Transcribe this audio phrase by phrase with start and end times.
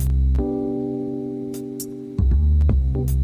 [0.00, 0.08] thank
[3.10, 3.23] you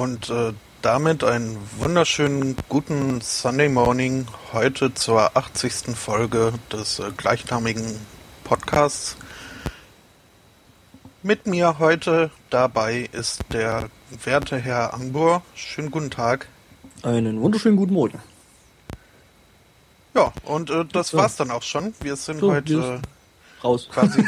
[0.00, 5.94] und äh, damit einen wunderschönen guten Sunday Morning heute zur 80.
[5.94, 7.84] Folge des äh, gleichnamigen
[8.42, 9.18] Podcasts.
[11.22, 13.90] Mit mir heute dabei ist der
[14.24, 15.42] werte Herr Angbor.
[15.54, 16.48] Schönen guten Tag.
[17.02, 18.22] Einen wunderschönen guten Morgen.
[20.14, 21.18] Ja, und äh, das so.
[21.18, 21.92] war's dann auch schon.
[22.00, 23.86] Wir sind so, heute äh, raus.
[23.92, 24.24] quasi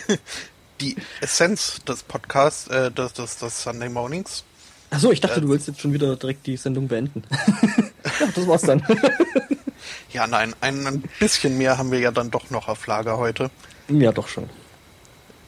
[0.80, 4.44] die Essenz des Podcasts, äh, des, des, des Sunday Mornings.
[4.90, 7.22] Achso, ich dachte, äh, du willst jetzt schon wieder direkt die Sendung beenden.
[8.20, 8.82] ja, das war's dann.
[10.12, 13.50] ja, nein, ein, ein bisschen mehr haben wir ja dann doch noch auf Lager heute.
[13.88, 14.48] Ja, doch schon.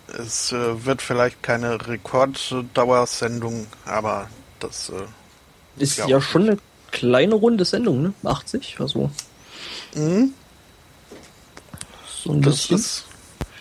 [0.08, 4.28] Es äh, wird vielleicht keine Rekorddauersendung, aber
[4.60, 6.58] das äh, ist ja, ja schon eine
[6.90, 8.14] kleine runde Sendung, ne?
[8.24, 9.10] 80, also.
[9.94, 10.32] Mhm.
[12.22, 12.76] So ein das bisschen.
[12.76, 13.04] Ist,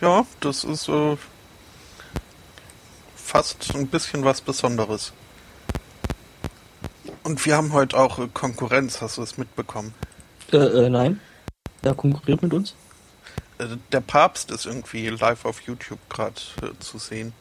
[0.02, 1.18] ja, das ist äh,
[3.16, 5.14] fast ein bisschen was Besonderes.
[7.26, 9.96] Und wir haben heute auch äh, Konkurrenz, hast du es mitbekommen?
[10.54, 11.20] Äh, äh, nein.
[11.82, 12.76] Wer konkurriert mit uns?
[13.58, 17.34] Äh, der Papst ist irgendwie live auf YouTube gerade äh, zu sehen.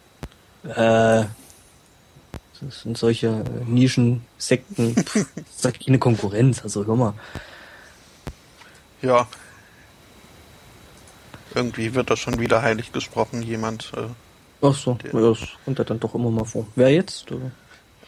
[0.65, 1.27] Äh,
[2.63, 4.95] das sind solche äh, Nischen-Sekten.
[5.05, 7.13] das ist halt keine Konkurrenz, also hör mal.
[9.03, 9.27] Ja.
[11.55, 13.93] Irgendwie wird da schon wieder heilig gesprochen, jemand.
[13.95, 14.07] Äh,
[14.67, 16.67] Ach so, der, ja, das kommt ja dann doch immer mal vor.
[16.75, 17.31] Wer jetzt?
[17.31, 17.51] Oder?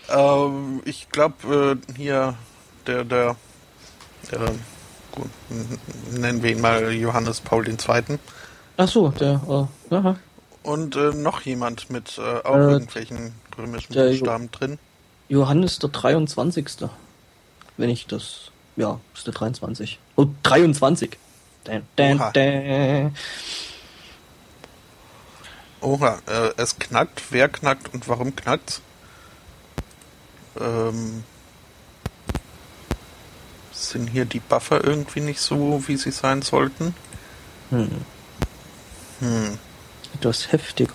[0.09, 2.34] Ähm, ich glaube, äh, hier
[2.87, 3.37] der, der,
[4.31, 4.55] der
[5.12, 5.31] gut,
[6.12, 8.19] nennen wir ihn mal Johannes Paul II.
[8.77, 10.16] Ach so, der, äh, aha.
[10.62, 14.78] Und äh, noch jemand mit äh, auch äh, irgendwelchen römischen Buchstaben drin.
[15.28, 16.66] Johannes der 23.
[17.77, 19.99] Wenn ich das, ja, ist der 23.
[20.16, 21.19] Oh, 23.
[21.65, 23.15] Dan, dan, Oha, dan.
[25.81, 27.22] Oha äh, es knackt.
[27.31, 28.81] Wer knackt und warum knackt's?
[30.61, 31.25] Ähm,
[33.72, 36.94] sind hier die Buffer irgendwie nicht so, wie sie sein sollten.
[37.71, 37.91] Hm.
[39.21, 39.59] Hm.
[40.15, 40.95] Etwas heftiger.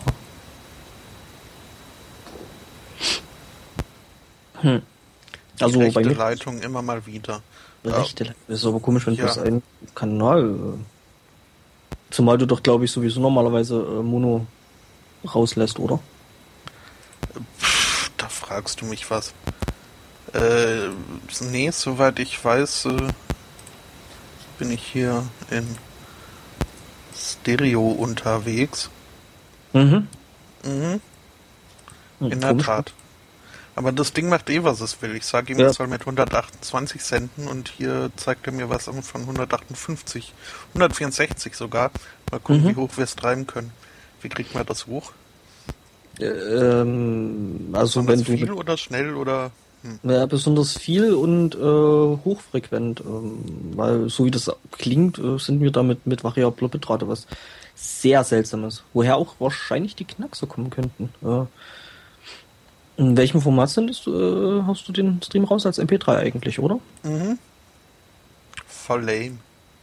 [4.62, 4.82] Hm.
[5.60, 7.42] Also die rechte bei Leitung immer mal wieder.
[7.84, 8.42] Rechte Leitung.
[8.48, 9.26] Das ist aber komisch, wenn ja.
[9.26, 9.62] das ein
[9.96, 10.50] Kanal.
[10.50, 14.46] Äh, zumal du doch, glaube ich, sowieso normalerweise äh, Mono
[15.34, 16.00] rauslässt, oder?
[17.60, 17.81] Pff, da
[18.52, 19.34] fragst du mich was.
[20.34, 20.90] Äh,
[21.40, 23.08] nee, soweit ich weiß, äh,
[24.60, 25.66] bin ich hier in
[27.16, 28.90] Stereo unterwegs.
[29.72, 30.08] Mhm.
[30.66, 31.02] Mhm.
[32.20, 32.94] In der Tat.
[33.76, 35.16] Aber das Ding macht eh, was es will.
[35.16, 35.68] Ich sage ihm, ja.
[35.68, 40.34] es soll mit 128 senden und hier zeigt er mir was von 158,
[40.70, 41.92] 164 sogar.
[42.30, 42.70] Mal gucken, mhm.
[42.70, 43.72] wie hoch wir es treiben können.
[44.22, 45.14] Wie kriegt man das hoch?
[46.22, 49.52] Ähm, also wenn du viel oder schnell oder
[50.03, 53.40] ja, besonders viel und äh, hochfrequent, ähm,
[53.76, 57.26] weil so wie das klingt, äh, sind wir damit mit variabler Bitrate, was
[57.73, 58.84] sehr seltsam ist.
[58.94, 61.09] Woher auch wahrscheinlich die Knackser kommen könnten.
[61.23, 61.46] Äh,
[62.97, 66.79] in welchem Format sind das, äh, hast du den Stream raus als MP3 eigentlich, oder?
[67.02, 67.40] Mhm.
[68.68, 69.38] Voll lame.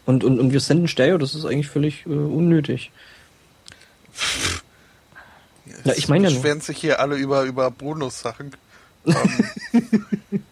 [0.06, 2.92] Und, und, und wir senden Stereo, das ist eigentlich völlig äh, unnötig.
[5.84, 8.52] ja, ich meine ja beschweren sich hier alle über, über Bonus-Sachen.
[9.06, 9.14] Ähm,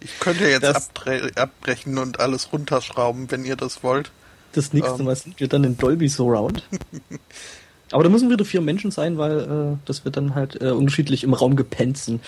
[0.00, 4.10] ich könnte jetzt abbre abbrechen und alles runterschrauben, wenn ihr das wollt.
[4.52, 5.04] Das nächste ähm.
[5.04, 6.64] Mal sind wir dann in Dolby Surround.
[7.90, 11.24] Aber da müssen wieder vier Menschen sein, weil äh, das wird dann halt äh, unterschiedlich
[11.24, 12.20] im Raum gepenzen.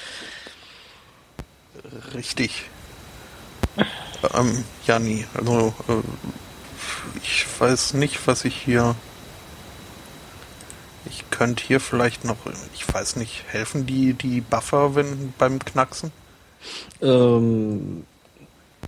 [2.15, 2.65] Richtig.
[4.35, 5.27] Ähm, ja, nie.
[5.35, 6.03] Also, äh,
[7.23, 8.95] ich weiß nicht, was ich hier.
[11.11, 12.37] Ich könnte hier vielleicht noch,
[12.73, 16.13] ich weiß nicht, helfen die, die Buffer wenn, beim Knacksen?
[17.03, 18.05] Ähm,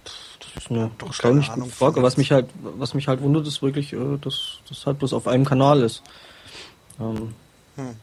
[0.05, 2.03] das ist eine Doch erstaunlich gute Frage.
[2.03, 5.27] Was mich halt, was mich halt wundert, ist wirklich, äh, dass das halt bloß auf
[5.27, 6.03] einem Kanal ist.
[7.01, 7.35] Ähm,
[7.77, 7.97] hm.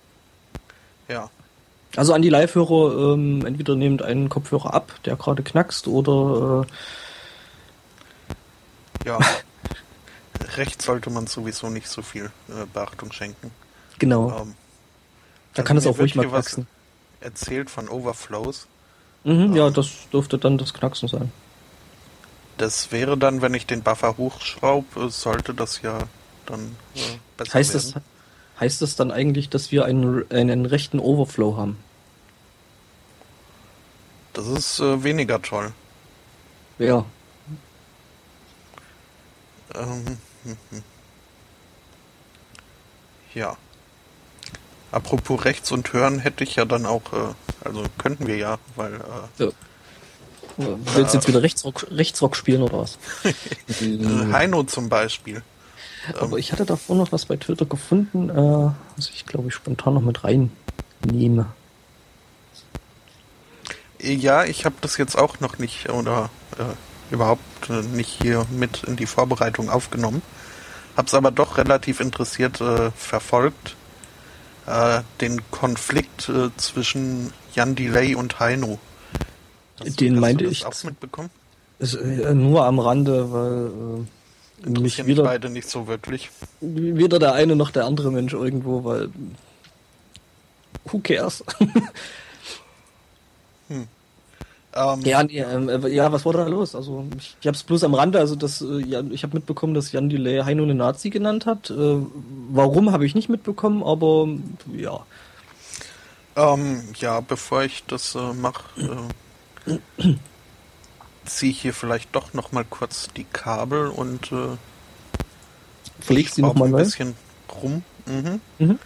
[1.07, 1.29] Ja.
[1.95, 6.67] Also an die Live-Hörer, ähm, entweder nehmt einen Kopfhörer ab, der gerade knackst, oder
[9.05, 9.17] äh ja.
[10.57, 13.51] Recht sollte man sowieso nicht so viel äh, Beachtung schenken.
[13.99, 14.31] Genau.
[14.41, 14.55] Ähm,
[15.53, 16.67] da kann es auch ruhig mal knacksen.
[17.21, 18.67] Erzählt von Overflows.
[19.23, 21.31] Mhm, ähm, ja, das dürfte dann das Knacksen sein.
[22.57, 25.99] Das wäre dann, wenn ich den Buffer hochschraube, sollte das ja
[26.45, 26.99] dann äh,
[27.37, 27.91] besser heißt werden.
[27.93, 28.03] Das,
[28.59, 31.77] heißt das dann eigentlich, dass wir einen, einen rechten Overflow haben?
[34.33, 35.73] Das ist äh, weniger toll.
[36.77, 37.05] Ja.
[39.75, 40.83] Ähm, hm, hm.
[43.33, 43.57] Ja.
[44.91, 47.33] Apropos rechts und hören hätte ich ja dann auch, äh,
[47.63, 48.93] also könnten wir ja, weil.
[48.93, 49.49] Äh, ja.
[50.57, 52.97] Willst du jetzt wieder Rechtsrock, Rechtsrock spielen oder was?
[54.33, 55.41] Heino zum Beispiel.
[56.19, 59.93] Aber ich hatte davor noch was bei Twitter gefunden, äh, was ich glaube ich spontan
[59.93, 61.45] noch mit reinnehme.
[64.01, 68.83] Ja, ich habe das jetzt auch noch nicht oder äh, überhaupt äh, nicht hier mit
[68.83, 70.21] in die Vorbereitung aufgenommen.
[70.95, 73.75] Hab's aber doch relativ interessiert äh, verfolgt.
[74.69, 78.77] Äh, den Konflikt äh, zwischen Jan Delay und Heino.
[79.79, 80.63] Hast den meinte ich.
[80.63, 81.31] auch mitbekommen?
[81.79, 84.05] Ist, äh, nur am Rande, weil
[84.63, 86.29] mich wieder beide nicht so wirklich.
[86.61, 89.09] Weder der eine noch der andere Mensch irgendwo, weil
[90.85, 91.43] who cares?
[94.73, 94.99] hm.
[94.99, 96.75] Ähm, ja, nee, ähm, ja, was war da los?
[96.75, 99.73] Also ich, ich habe es bloß am Rande, also das, äh, ja, ich habe mitbekommen,
[99.73, 101.71] dass Jan Delay Heino eine Nazi genannt hat.
[101.71, 101.97] Äh,
[102.49, 104.27] warum habe ich nicht mitbekommen, aber
[104.75, 105.05] ja.
[106.35, 109.09] Ähm, ja, bevor ich das äh, mache,
[109.67, 110.13] äh,
[111.25, 114.57] ziehe ich hier vielleicht doch noch mal kurz die Kabel und äh,
[115.99, 117.15] verlegst sie noch mal ein bisschen
[117.61, 117.83] rum.
[118.05, 118.39] Mhm.
[118.59, 118.79] Mhm.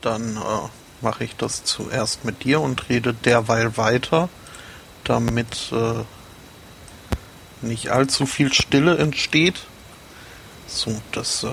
[0.00, 0.68] Dann äh,
[1.02, 4.28] mache ich das zuerst mit dir und rede derweil weiter,
[5.04, 6.04] damit äh,
[7.62, 9.66] nicht allzu viel Stille entsteht.
[10.66, 11.50] So, das äh,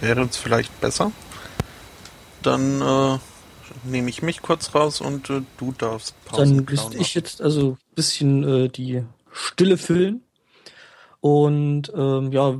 [0.00, 1.12] wäre jetzt vielleicht besser.
[2.42, 3.18] Dann äh,
[3.84, 7.72] nehme ich mich kurz raus und äh, du darfst Pausen Dann müsste ich jetzt also
[7.72, 10.22] ein bisschen äh, die Stille füllen.
[11.20, 12.54] Und ähm, ja,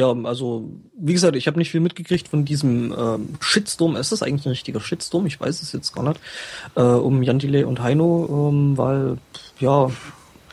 [0.00, 3.96] ja, also wie gesagt, ich habe nicht viel mitgekriegt von diesem ähm, Shitstorm.
[3.96, 5.26] Ist das eigentlich ein richtiger Shitstorm?
[5.26, 6.18] Ich weiß es jetzt gar nicht.
[6.74, 9.18] Äh, um Jan Delay und Heino, ähm, weil
[9.58, 9.90] ja,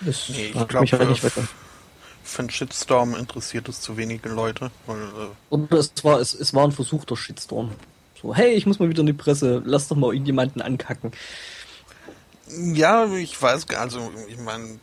[0.05, 1.47] es nee, ich glaub, mich halt nicht weiter.
[2.23, 4.69] Für einen Shitstorm interessiert es zu wenige Leute.
[4.85, 7.71] Weil, äh Und es war, es, es war ein versuchter Shitstorm.
[8.21, 11.13] So, hey, ich muss mal wieder in die Presse, lass doch mal irgendjemanden ankacken.
[12.73, 14.79] Ja, ich weiß, also ich meine,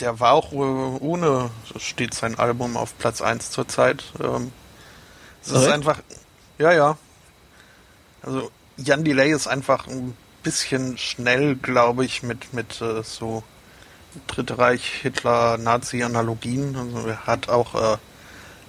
[0.00, 4.04] der war auch äh, ohne steht sein Album auf Platz 1 zurzeit.
[4.20, 4.52] Ähm,
[5.42, 6.00] es ist einfach,
[6.58, 6.98] ja, ja.
[8.22, 13.42] Also Jan Delay ist einfach ein bisschen schnell, glaube ich, mit, mit äh, so
[14.26, 16.76] Dritte Reich, Hitler, Nazi-Analogien.
[16.76, 17.98] Also er hat auch äh,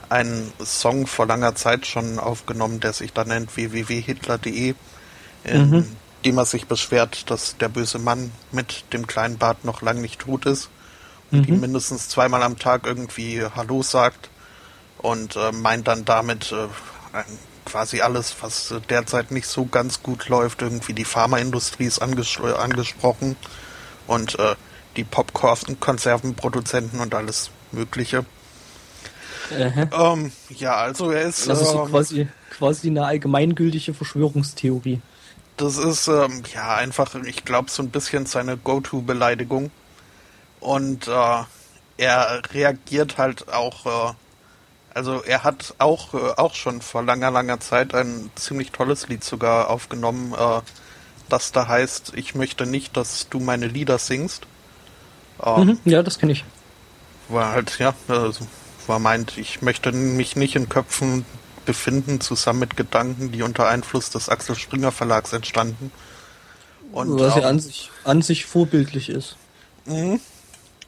[0.10, 4.76] einen Song vor langer Zeit schon aufgenommen, der sich da nennt www.hitler.de,
[5.44, 5.96] in mhm.
[6.26, 10.22] dem er sich beschwert, dass der böse Mann mit dem kleinen Bart noch lang nicht
[10.22, 10.70] tot ist
[11.32, 11.44] mhm.
[11.46, 14.30] ihm mindestens zweimal am Tag irgendwie Hallo sagt
[14.98, 16.68] und äh, meint dann damit äh,
[17.66, 20.62] quasi alles, was derzeit nicht so ganz gut läuft.
[20.62, 23.36] Irgendwie die Pharmaindustrie ist anges angesprochen
[24.08, 24.56] und äh,
[24.98, 28.26] die Popcorn-Konservenproduzenten und alles Mögliche.
[29.52, 31.50] Ähm, ja, also er ist.
[31.50, 35.02] Also so ähm, quasi, quasi eine allgemeingültige Verschwörungstheorie.
[35.58, 39.72] Das ist ähm, ja einfach, ich glaube, so ein bisschen seine Go-To-Beleidigung.
[40.60, 41.44] Und äh,
[41.98, 43.86] er reagiert halt auch.
[43.86, 44.14] Äh,
[44.94, 49.24] also er hat auch, äh, auch schon vor langer, langer Zeit ein ziemlich tolles Lied
[49.24, 50.62] sogar aufgenommen, äh,
[51.30, 54.48] das da heißt, ich möchte nicht, dass du meine Lieder singst.
[55.44, 56.44] Ähm, mhm, ja, das kenne ich.
[57.30, 58.48] War halt, ja, also
[58.88, 61.26] war meint, ich möchte mich nicht in Köpfen
[61.66, 65.92] befinden, zusammen mit Gedanken, die unter Einfluss des Axel Springer Verlags entstanden.
[66.92, 69.38] Und Was ja an sich, an sich vorbildlich ist.
[69.86, 70.20] Mhm.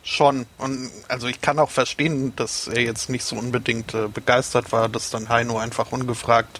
[0.03, 0.47] Schon.
[0.57, 4.89] Und also ich kann auch verstehen, dass er jetzt nicht so unbedingt äh, begeistert war,
[4.89, 6.59] dass dann Heino einfach ungefragt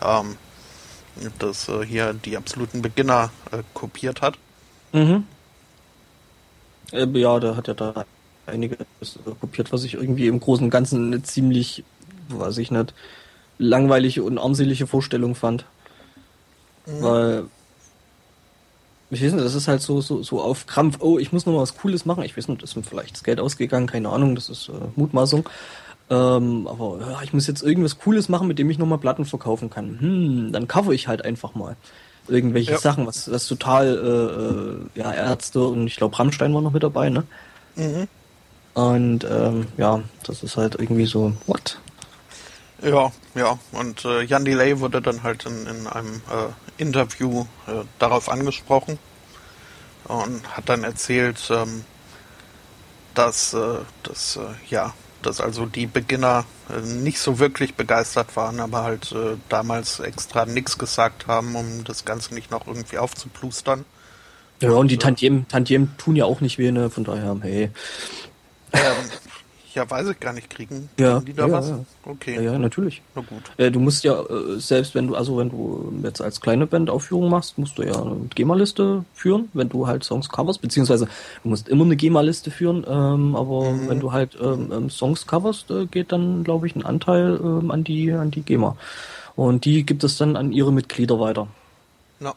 [0.00, 0.36] ähm,
[1.38, 4.38] das äh, hier die absoluten Beginner äh, kopiert hat.
[4.92, 5.24] Mhm.
[6.92, 8.04] Äh, ja, der hat ja da
[8.46, 8.78] einiges
[9.26, 11.84] äh, kopiert, was ich irgendwie im Großen und Ganzen eine ziemlich,
[12.28, 12.94] weiß ich nicht,
[13.58, 15.64] langweilige und armselige Vorstellung fand.
[16.86, 17.02] Mhm.
[17.02, 17.44] Weil
[19.10, 21.54] ich weiß nicht, das ist halt so, so, so auf Krampf, oh, ich muss noch
[21.54, 22.24] mal was Cooles machen.
[22.24, 25.48] Ich weiß nicht, ist mir vielleicht das Geld ausgegangen, keine Ahnung, das ist äh, Mutmaßung.
[26.10, 29.70] Ähm, aber ja, ich muss jetzt irgendwas Cooles machen, mit dem ich nochmal Platten verkaufen
[29.70, 29.98] kann.
[30.00, 31.76] Hm, dann cover ich halt einfach mal
[32.28, 32.78] irgendwelche ja.
[32.78, 33.86] Sachen, was, was total,
[34.94, 37.24] äh, äh ja, Ärzte und ich glaube Rammstein war noch mit dabei, ne?
[37.76, 38.08] Mhm.
[38.74, 41.80] Und ähm, ja, das ist halt irgendwie so, what?
[42.82, 43.58] Ja, ja.
[43.72, 48.98] Und äh, Jan Delay wurde dann halt in, in einem äh, Interview äh, darauf angesprochen
[50.04, 51.84] und hat dann erzählt, ähm,
[53.14, 58.60] dass, äh, dass äh, ja, dass also die Beginner äh, nicht so wirklich begeistert waren,
[58.60, 63.84] aber halt äh, damals extra nichts gesagt haben, um das Ganze nicht noch irgendwie aufzuplustern.
[64.60, 66.90] Ja, und, und die äh, Tantiem, Tantiem tun ja auch nicht weh, ne?
[66.90, 67.70] Von daher, hey.
[68.72, 68.80] Ähm,
[69.78, 71.68] ja, weiß ich gar nicht, kriegen, ja, die da ja, was?
[71.68, 71.84] Ja.
[72.04, 72.34] Okay.
[72.34, 73.00] Ja, ja, natürlich.
[73.14, 73.42] Na gut.
[73.56, 76.90] Äh, du musst ja, äh, selbst wenn du, also wenn du jetzt als kleine Band
[76.90, 81.06] Aufführung machst, musst du ja eine GEMA-Liste führen, wenn du halt Songs coverst, beziehungsweise
[81.44, 83.88] du musst immer eine GEMA-Liste führen, ähm, aber mhm.
[83.88, 87.70] wenn du halt ähm, ähm, Songs coverst, äh, geht dann, glaube ich, ein Anteil ähm,
[87.70, 88.76] an die, an die GEMA.
[89.36, 91.46] Und die gibt es dann an ihre Mitglieder weiter.
[92.18, 92.32] No.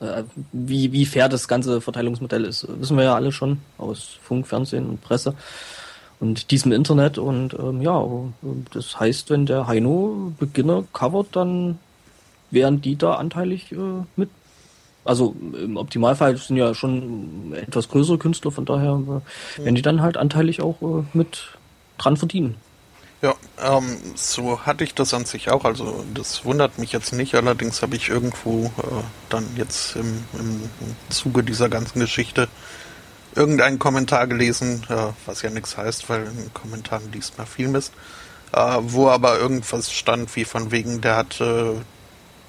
[0.00, 4.46] Äh, wie, wie fair das ganze Verteilungsmodell ist, wissen wir ja alle schon aus Funk,
[4.46, 5.34] Fernsehen und Presse
[6.24, 7.18] und diesem Internet.
[7.18, 8.02] Und ähm, ja,
[8.72, 11.78] das heißt, wenn der Heino Beginner covert, dann
[12.50, 13.76] wären die da anteilig äh,
[14.16, 14.30] mit.
[15.04, 19.02] Also im Optimalfall sind ja schon etwas größere Künstler, von daher
[19.58, 21.58] äh, werden die dann halt anteilig auch äh, mit
[21.98, 22.56] dran verdienen.
[23.20, 25.64] Ja, ähm, so hatte ich das an sich auch.
[25.64, 27.34] Also das wundert mich jetzt nicht.
[27.34, 30.70] Allerdings habe ich irgendwo äh, dann jetzt im, im
[31.10, 32.48] Zuge dieser ganzen Geschichte
[33.34, 37.92] irgendeinen Kommentar gelesen, äh, was ja nichts heißt, weil in Kommentaren liest man viel Mist,
[38.52, 41.74] äh, wo aber irgendwas stand, wie von wegen, der hat äh,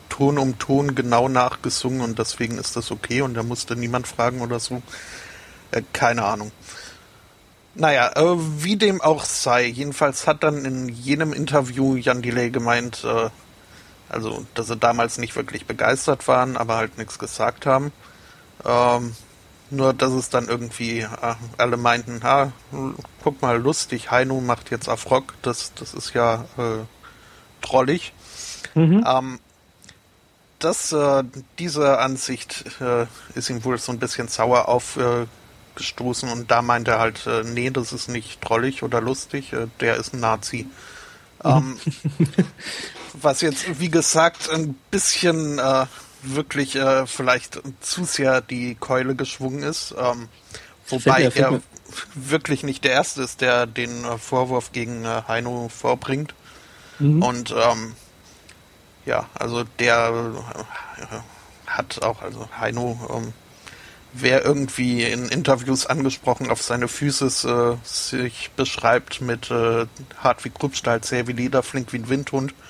[0.09, 4.41] Ton um Ton genau nachgesungen und deswegen ist das okay und da musste niemand fragen
[4.41, 4.81] oder so.
[5.71, 6.51] Äh, keine Ahnung.
[7.73, 13.03] Naja, äh, wie dem auch sei, jedenfalls hat dann in jenem Interview Jan Delay gemeint,
[13.03, 13.29] äh,
[14.07, 17.91] also, dass sie damals nicht wirklich begeistert waren, aber halt nichts gesagt haben.
[18.63, 19.15] Ähm,
[19.75, 22.51] nur, dass es dann irgendwie äh, alle meinten, ha,
[23.23, 26.85] guck mal, lustig, Heino macht jetzt auf Rock, das, das ist ja äh,
[27.61, 28.13] trollig.
[28.73, 29.05] Mhm.
[29.07, 29.39] Ähm,
[30.59, 31.23] das, äh,
[31.59, 33.05] diese Ansicht äh,
[33.35, 37.69] ist ihm wohl so ein bisschen sauer aufgestoßen und da meint er halt, äh, nee,
[37.69, 40.67] das ist nicht trollig oder lustig, äh, der ist ein Nazi.
[41.43, 41.49] Mhm.
[41.49, 41.79] Ähm,
[43.21, 45.85] was jetzt, wie gesagt, ein bisschen äh,
[46.33, 49.93] wirklich äh, vielleicht zu sehr die Keule geschwungen ist.
[49.97, 50.29] Ähm,
[50.87, 51.61] wobei mir, er
[52.15, 56.33] wirklich nicht der Erste ist, der den äh, Vorwurf gegen äh, Heino vorbringt.
[56.99, 57.21] Mhm.
[57.21, 57.95] Und ähm,
[59.05, 60.33] ja, also der
[60.97, 63.33] äh, hat auch, also Heino, ähm,
[64.13, 71.01] wer irgendwie in Interviews angesprochen auf seine Füße äh, sich beschreibt mit hart wie Kruppstahl,
[71.01, 72.64] zäh wie Leder, flink wie ein Windhund und,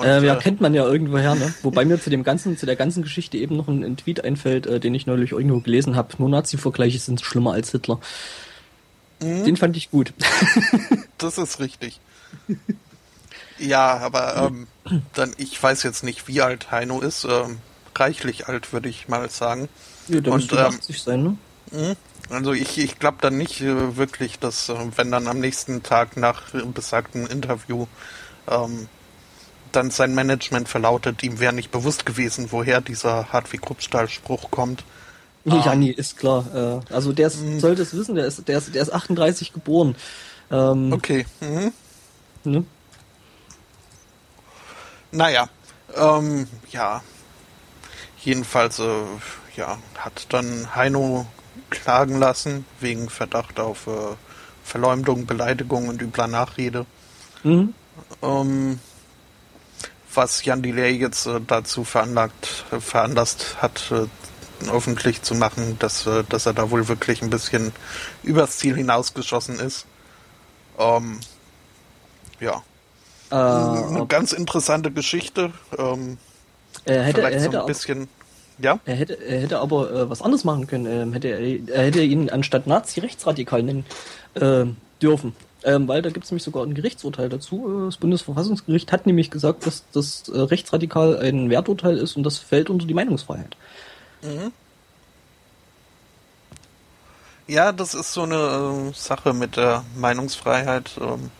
[0.00, 1.54] äh, ja, äh, kennt man ja irgendwoher, ne?
[1.62, 4.66] Wobei mir zu dem ganzen, zu der ganzen Geschichte eben noch ein, ein Tweet einfällt,
[4.66, 6.14] äh, den ich neulich irgendwo gelesen habe.
[6.18, 8.00] Nur Nazi-Vergleiche sind schlimmer als Hitler.
[9.20, 9.44] Mhm.
[9.44, 10.12] Den fand ich gut.
[11.18, 12.00] das ist richtig.
[13.58, 14.66] Ja, aber ähm,
[15.14, 17.24] dann, ich weiß jetzt nicht, wie alt Heino ist.
[17.24, 17.58] Ähm,
[17.94, 19.68] reichlich alt, würde ich mal sagen.
[20.08, 21.36] Ja, der müsste ähm, 80 sein, ne?
[21.70, 21.96] Mhm.
[22.30, 26.16] Also ich, ich glaube dann nicht äh, wirklich, dass äh, wenn dann am nächsten Tag
[26.16, 27.86] nach besagtem Interview
[28.48, 28.88] ähm,
[29.72, 34.84] dann sein Management verlautet, ihm wäre nicht bewusst gewesen, woher dieser Hartwig Kruppstahl-Spruch kommt.
[35.44, 36.82] Ja, nee, ist klar.
[36.90, 37.58] Äh, also der ist, mhm.
[37.58, 39.96] sollte es wissen, der ist, der ist, der ist 38 geboren.
[40.50, 41.26] Ähm, okay.
[41.40, 41.72] Mhm.
[42.44, 42.64] Ne?
[45.10, 45.48] Naja,
[45.96, 47.02] ähm, ja.
[48.24, 49.04] Jedenfalls, äh,
[49.56, 51.26] ja, hat dann Heino
[51.70, 54.14] klagen lassen wegen Verdacht auf äh,
[54.62, 56.86] Verleumdung, Beleidigung und übler Nachrede.
[57.42, 57.74] Mhm.
[58.22, 58.78] Ähm,
[60.14, 64.06] was Jan Delay jetzt äh, dazu veranlagt, äh, veranlasst hat, äh,
[64.70, 67.72] öffentlich zu machen, dass, äh, dass er da wohl wirklich ein bisschen
[68.22, 69.86] übers Ziel hinausgeschossen ist.
[70.78, 71.20] Ähm,
[72.40, 72.62] ja.
[73.30, 75.52] Äh, Eine ganz interessante Geschichte.
[75.78, 76.18] Ähm,
[76.84, 78.08] er hätte, er hätte so ein bisschen.
[78.58, 78.78] Ja.
[78.84, 80.86] Er hätte, er hätte aber äh, was anderes machen können.
[80.86, 81.40] Ähm, hätte er,
[81.74, 83.84] er hätte ihn anstatt Nazi rechtsradikal nennen
[84.34, 84.66] äh,
[85.00, 85.34] dürfen.
[85.64, 87.68] Ähm, weil da gibt es nämlich sogar ein Gerichtsurteil dazu.
[87.68, 92.38] Äh, das Bundesverfassungsgericht hat nämlich gesagt, dass das äh, rechtsradikal ein Werturteil ist und das
[92.38, 93.56] fällt unter die Meinungsfreiheit.
[94.22, 94.52] Mhm.
[97.46, 100.92] Ja, das ist so eine äh, Sache mit der Meinungsfreiheit.
[101.00, 101.30] Ähm,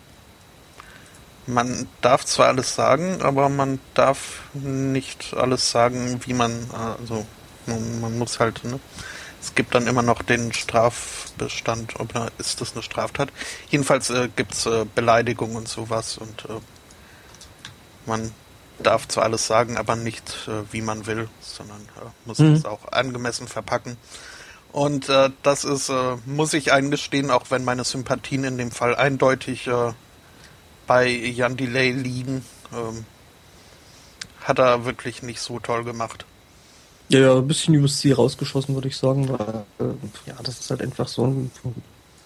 [1.46, 7.26] man darf zwar alles sagen, aber man darf nicht alles sagen, wie man, äh, also
[7.66, 8.78] man muss halt, ne?
[9.42, 13.30] Es gibt dann immer noch den Strafbestand, ob ist das eine Straftat.
[13.70, 16.60] Jedenfalls äh, gibt es äh, Beleidigung und sowas und äh,
[18.06, 18.32] man
[18.78, 22.54] darf zwar alles sagen, aber nicht äh, wie man will, sondern äh, muss mhm.
[22.54, 23.96] es auch angemessen verpacken.
[24.70, 28.94] Und äh, das ist, äh, muss ich eingestehen, auch wenn meine Sympathien in dem Fall
[28.94, 29.92] eindeutig äh,
[30.86, 33.04] bei Jan Delay liegen, ähm,
[34.44, 36.26] hat er wirklich nicht so toll gemacht.
[37.08, 39.28] Ja, ja ein bisschen übers Ziel rausgeschossen, würde ich sagen.
[39.28, 39.94] Weil, äh,
[40.26, 41.50] ja, das ist halt einfach so ein.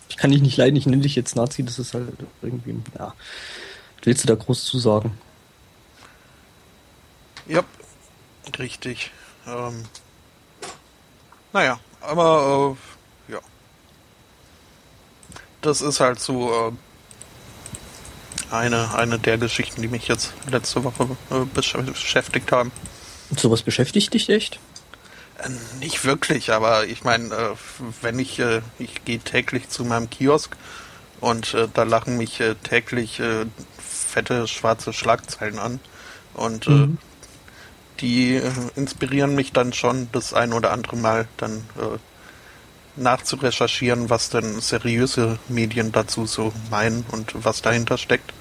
[0.08, 3.14] Ich kann dich nicht leiden, ich nenne dich jetzt Nazi, das ist halt irgendwie, ja.
[4.02, 5.18] Willst du da groß zu sagen?
[7.48, 7.62] Ja,
[8.58, 9.10] richtig.
[9.46, 9.84] Ähm,
[11.52, 12.76] naja, aber
[13.28, 13.40] äh, ja.
[15.60, 16.72] Das ist halt so äh,
[18.54, 22.70] eine, eine der Geschichten, die mich jetzt letzte Woche äh, beschäftigt haben.
[23.30, 24.58] Und sowas beschäftigt dich echt?
[25.38, 27.54] Äh, nicht wirklich, aber ich meine, äh,
[28.02, 30.56] wenn ich, äh, ich gehe täglich zu meinem Kiosk
[31.20, 33.22] und da lachen mich täglich
[33.78, 35.80] fette schwarze Schlagzeilen an
[36.34, 36.98] und mhm
[38.00, 41.98] die äh, inspirieren mich dann schon das ein oder andere Mal dann äh,
[42.96, 48.32] nachzurecherchieren, was denn seriöse Medien dazu so meinen und was dahinter steckt.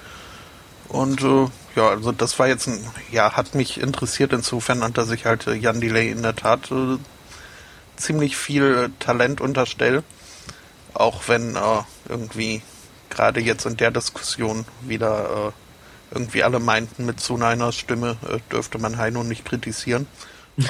[0.90, 2.80] Und äh, ja, also das war jetzt ein,
[3.12, 6.98] ja, hat mich interessiert insofern, dass ich halt äh, Jan Delay in der Tat äh,
[7.98, 10.04] ziemlich viel äh, Talent unterstelle.
[10.94, 11.60] Auch wenn äh,
[12.08, 12.62] irgendwie
[13.10, 18.40] gerade jetzt in der Diskussion wieder äh, irgendwie alle meinten, mit so einer Stimme äh,
[18.52, 20.08] dürfte man Heino nicht kritisieren.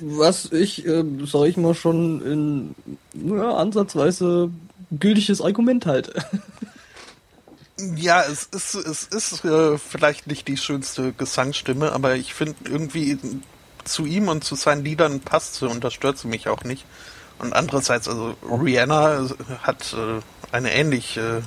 [0.00, 2.74] Was ich, äh, sag ich mal, schon in
[3.36, 4.50] ja, ansatzweise
[4.90, 6.24] gültiges Argument halte.
[7.78, 13.18] Ja, es ist, es ist äh, vielleicht nicht die schönste Gesangsstimme, aber ich finde irgendwie
[13.84, 16.86] zu ihm und zu seinen Liedern passt sie und das stört sie mich auch nicht.
[17.38, 19.28] Und andererseits, also Rihanna
[19.62, 21.42] hat äh, eine ähnlich äh,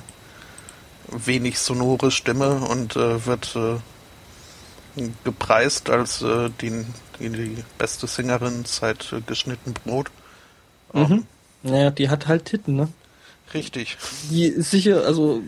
[1.08, 6.84] wenig sonore Stimme und äh, wird äh, gepreist als äh, die,
[7.18, 10.10] die, die, beste Sängerin seit äh, geschnitten Brot.
[10.92, 11.02] Mhm.
[11.02, 11.26] Um,
[11.62, 12.88] naja, die hat halt Titten, ne?
[13.52, 13.98] Richtig.
[14.30, 15.42] Die ist sicher, also,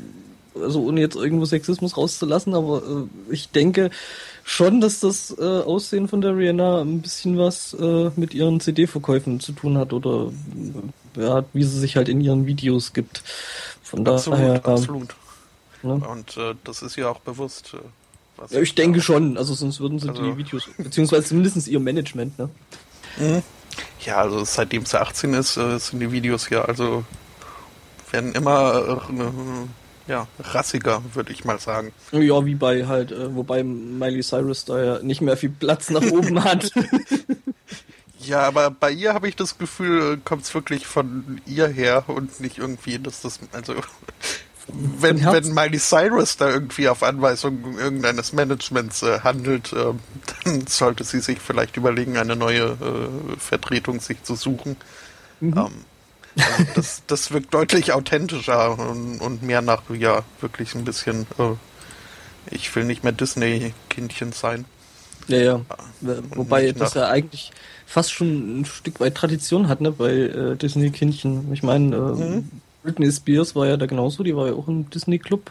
[0.54, 3.90] also ohne jetzt irgendwo Sexismus rauszulassen, aber äh, ich denke
[4.44, 9.40] schon, dass das äh, Aussehen von der Rihanna ein bisschen was äh, mit ihren CD-Verkäufen
[9.40, 10.32] zu tun hat oder
[11.16, 13.22] ja, wie sie sich halt in ihren Videos gibt.
[13.82, 14.66] Von absolut, daher.
[14.66, 15.14] Absolut.
[15.82, 15.94] Ne?
[15.94, 17.74] Und äh, das ist ja auch bewusst.
[17.74, 21.68] Äh, ja, ich denke da schon, also sonst würden sie also, die Videos, beziehungsweise zumindest
[21.68, 22.48] ihr Management, ne?
[23.18, 23.42] Mhm.
[24.04, 27.04] Ja, also seitdem sie 18 ist, äh, sind die Videos ja also
[28.10, 29.22] werden immer äh,
[30.06, 31.92] ja, rassiger, würde ich mal sagen.
[32.12, 36.02] Ja, wie bei halt, äh, wobei Miley Cyrus da ja nicht mehr viel Platz nach
[36.02, 36.70] oben hat.
[38.18, 42.40] Ja, aber bei ihr habe ich das Gefühl, kommt es wirklich von ihr her und
[42.40, 43.74] nicht irgendwie, dass das, also
[44.68, 49.92] wenn, wenn Miley Cyrus da irgendwie auf Anweisung irgendeines Managements äh, handelt, äh,
[50.44, 54.76] dann sollte sie sich vielleicht überlegen, eine neue äh, Vertretung sich zu suchen.
[55.40, 55.54] Mhm.
[55.56, 55.84] Ähm,
[56.74, 61.54] das, das wirkt deutlich authentischer und, und, mehr nach, ja, wirklich ein bisschen, äh,
[62.50, 64.64] ich will nicht mehr Disney-Kindchen sein.
[65.28, 65.60] Ja, ja.
[66.00, 67.52] Wobei das ja eigentlich
[67.86, 71.52] fast schon ein Stück weit Tradition hat, ne, bei äh, Disney-Kindchen.
[71.52, 72.50] Ich meine, mhm
[72.82, 75.50] Britney Spears war ja da genauso, die war ja auch im Disney-Club.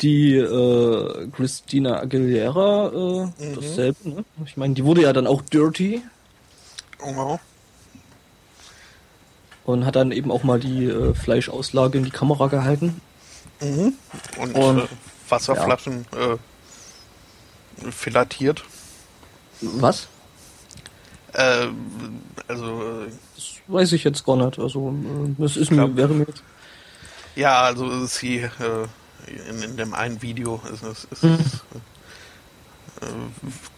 [0.00, 3.54] Die äh, Christina Aguilera, äh, mhm.
[3.54, 4.24] dasselbe, ne?
[4.46, 6.00] Ich meine, die wurde ja dann auch Dirty.
[7.04, 7.38] Oh.
[9.72, 13.00] Und hat dann eben auch mal die äh, Fleischauslage in die Kamera gehalten.
[13.60, 13.94] Mhm.
[14.38, 14.88] Und, Und äh,
[15.28, 16.34] Wasserflaschen ja.
[16.34, 18.64] Äh, filatiert.
[19.60, 20.08] Was?
[21.32, 21.68] Äh,
[22.48, 23.10] also äh,
[23.68, 24.58] weiß ich jetzt gar nicht.
[24.58, 24.94] Also
[25.38, 26.42] das ist mir, wäre mir jetzt.
[27.36, 28.48] Ja, also sie äh,
[29.48, 31.38] in, in, dem einen Video ist, ist, ist, mhm.
[33.02, 33.06] Äh,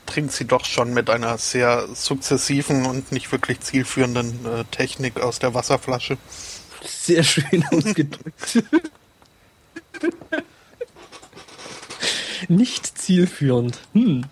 [0.06, 5.38] trinkt sie doch schon mit einer sehr sukzessiven und nicht wirklich zielführenden äh, Technik aus
[5.38, 6.18] der Wasserflasche.
[6.84, 8.64] Sehr schön ausgedrückt.
[12.48, 13.78] nicht zielführend.
[13.92, 14.24] Hm.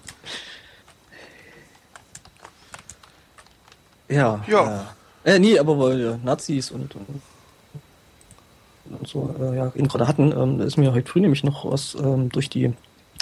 [4.08, 4.44] Ja.
[4.48, 4.94] Ja.
[5.24, 7.22] Äh, nee, aber weil äh, Nazis und, und,
[9.08, 12.28] so äh, ja, ihn gerade hatten, ähm, ist mir heute früh nämlich noch was ähm,
[12.30, 12.72] durch die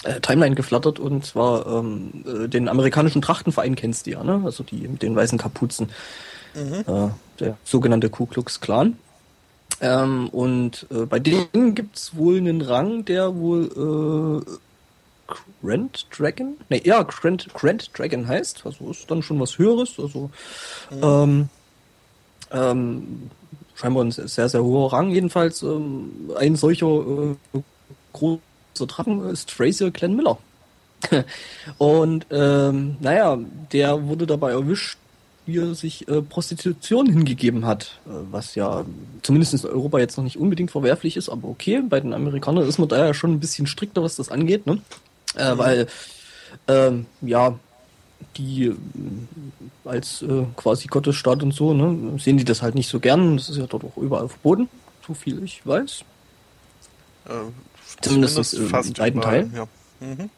[0.05, 4.43] äh, Timeline geflattert und zwar ähm, äh, den amerikanischen Trachtenverein kennst du ja, ne?
[4.45, 5.91] Also die mit den weißen Kapuzen.
[6.55, 6.85] Mhm.
[6.87, 8.99] Äh, der sogenannte Ku Klux Klan.
[9.81, 14.59] Ähm, und äh, bei denen gibt's wohl einen Rang, der wohl äh,
[15.63, 16.57] Grand Dragon?
[16.69, 18.63] Ne, ja, Grand, Grand Dragon heißt.
[18.65, 19.99] Also ist dann schon was Höheres.
[19.99, 20.31] Also
[20.91, 21.03] mhm.
[21.03, 21.49] ähm,
[22.51, 23.31] ähm,
[23.75, 25.11] scheinbar ein sehr, sehr hoher Rang.
[25.11, 27.61] Jedenfalls ähm, ein solcher äh,
[28.79, 30.39] großer Drachen ist Fraser Glenn Miller.
[31.79, 33.39] Und ähm, naja,
[33.73, 34.99] der wurde dabei erwischt,
[35.47, 38.85] wie er sich äh, Prostitution hingegeben hat, äh, was ja
[39.23, 42.79] zumindest in Europa jetzt noch nicht unbedingt verwerflich ist, aber okay, bei den Amerikanern ist
[42.79, 44.81] man da ja schon ein bisschen strikter, was das angeht, ne?
[45.37, 45.59] Äh, mhm.
[45.59, 45.87] Weil,
[46.67, 47.59] ähm, ja,
[48.37, 48.75] die äh,
[49.85, 53.37] als äh, quasi Gottesstaat und so, ne, sehen die das halt nicht so gern.
[53.37, 54.69] Das ist ja dort auch überall verboten,
[55.07, 56.05] so viel ich weiß.
[57.27, 57.33] Äh,
[58.01, 59.53] zumindest, zumindest in weiten Teilen.
[59.55, 59.67] Ja.
[60.01, 60.31] Mhm.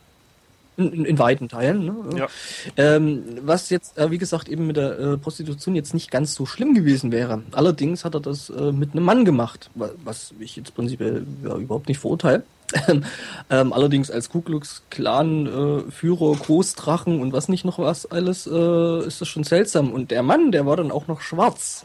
[0.77, 1.85] In, in, weiten Teilen.
[1.85, 1.95] Ne?
[2.17, 2.29] Ja.
[2.77, 6.47] Ähm, was jetzt, äh, wie gesagt, eben mit der äh, Prostitution jetzt nicht ganz so
[6.47, 7.43] schlimm gewesen wäre.
[7.53, 11.89] Allerdings hat er das äh, mit einem Mann gemacht, was ich jetzt prinzipiell ja, überhaupt
[11.89, 12.45] nicht verurteile.
[13.51, 18.47] ähm, allerdings als Ku Klux Klan äh, Führer, Großdrachen und was nicht noch was alles,
[18.47, 19.93] äh, ist das schon seltsam.
[19.93, 21.85] Und der Mann, der war dann auch noch schwarz.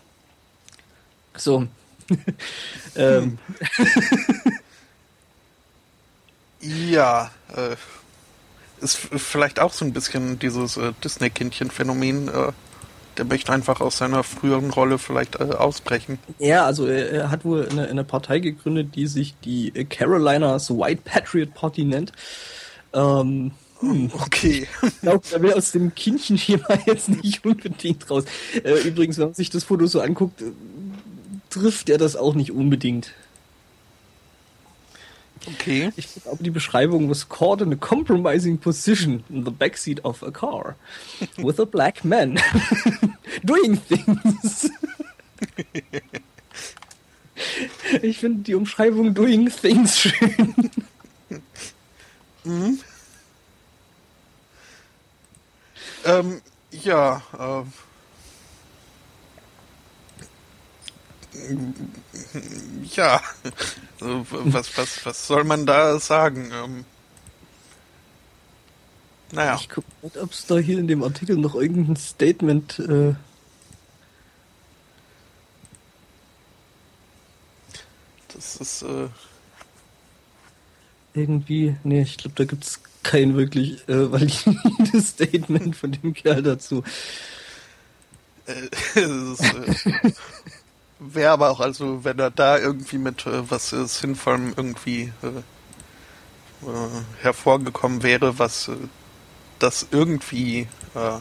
[1.36, 1.68] So.
[2.96, 3.40] ähm.
[6.90, 7.76] ja, äh,
[8.82, 12.28] ist vielleicht auch so ein bisschen dieses äh, Disney-Kindchen-Phänomen.
[12.28, 12.52] Äh,
[13.18, 16.20] der möchte einfach aus seiner früheren Rolle vielleicht äh, ausbrechen.
[16.38, 21.54] Ja, also er, hat wohl eine, eine, Partei gegründet, die sich die Carolinas White Patriot
[21.54, 22.12] Party nennt.
[22.94, 24.12] Ähm, hm.
[24.14, 24.68] Okay.
[24.82, 28.26] Ich glaube, da wäre aus dem Kindchenschema jetzt nicht unbedingt raus.
[28.64, 30.52] Äh, übrigens, wenn man sich das Foto so anguckt, äh,
[31.50, 33.12] trifft er das auch nicht unbedingt.
[35.48, 35.92] Okay.
[35.96, 40.32] Ich glaube, die Beschreibung was caught in a compromising position in the backseat of a
[40.32, 40.76] car
[41.38, 42.40] with a black man
[43.44, 44.72] doing things.
[48.02, 50.72] ich finde die Umschreibung doing things schön.
[52.46, 52.80] Mhm.
[56.06, 57.64] Ähm, ja, äh,
[62.94, 63.22] ja,
[64.00, 66.52] was, was, was soll man da sagen?
[66.54, 66.86] Ähm,
[69.32, 69.58] naja.
[69.60, 72.80] Ich gucke nicht, ob es da hier in dem Artikel noch irgendein Statement.
[72.80, 73.16] Äh
[78.34, 78.82] das ist.
[78.84, 79.10] Äh
[81.16, 81.76] irgendwie.
[81.84, 86.84] Nee, ich glaube, da gibt es kein wirklich äh, valides Statement von dem Kerl dazu.
[88.46, 90.12] Äh, ist, äh,
[91.14, 95.28] wäre aber auch, also wenn er da irgendwie mit äh, was äh, Sinnvollem irgendwie äh,
[96.68, 98.76] äh, hervorgekommen wäre, was äh,
[99.60, 101.20] das irgendwie äh,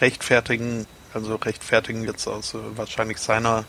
[0.00, 3.64] rechtfertigen, also rechtfertigen jetzt aus wahrscheinlich seiner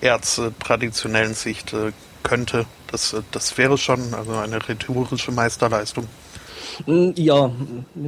[0.00, 1.74] erztraditionellen Sicht
[2.22, 6.08] könnte, das, das wäre schon also eine rhetorische Meisterleistung.
[6.86, 7.50] Hm, ja,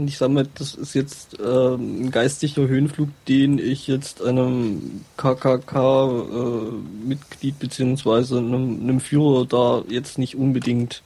[0.07, 7.55] ich sage mal, das ist jetzt äh, ein geistiger Höhenflug, den ich jetzt einem KKK-Mitglied
[7.55, 11.03] äh, beziehungsweise einem, einem Führer da jetzt nicht unbedingt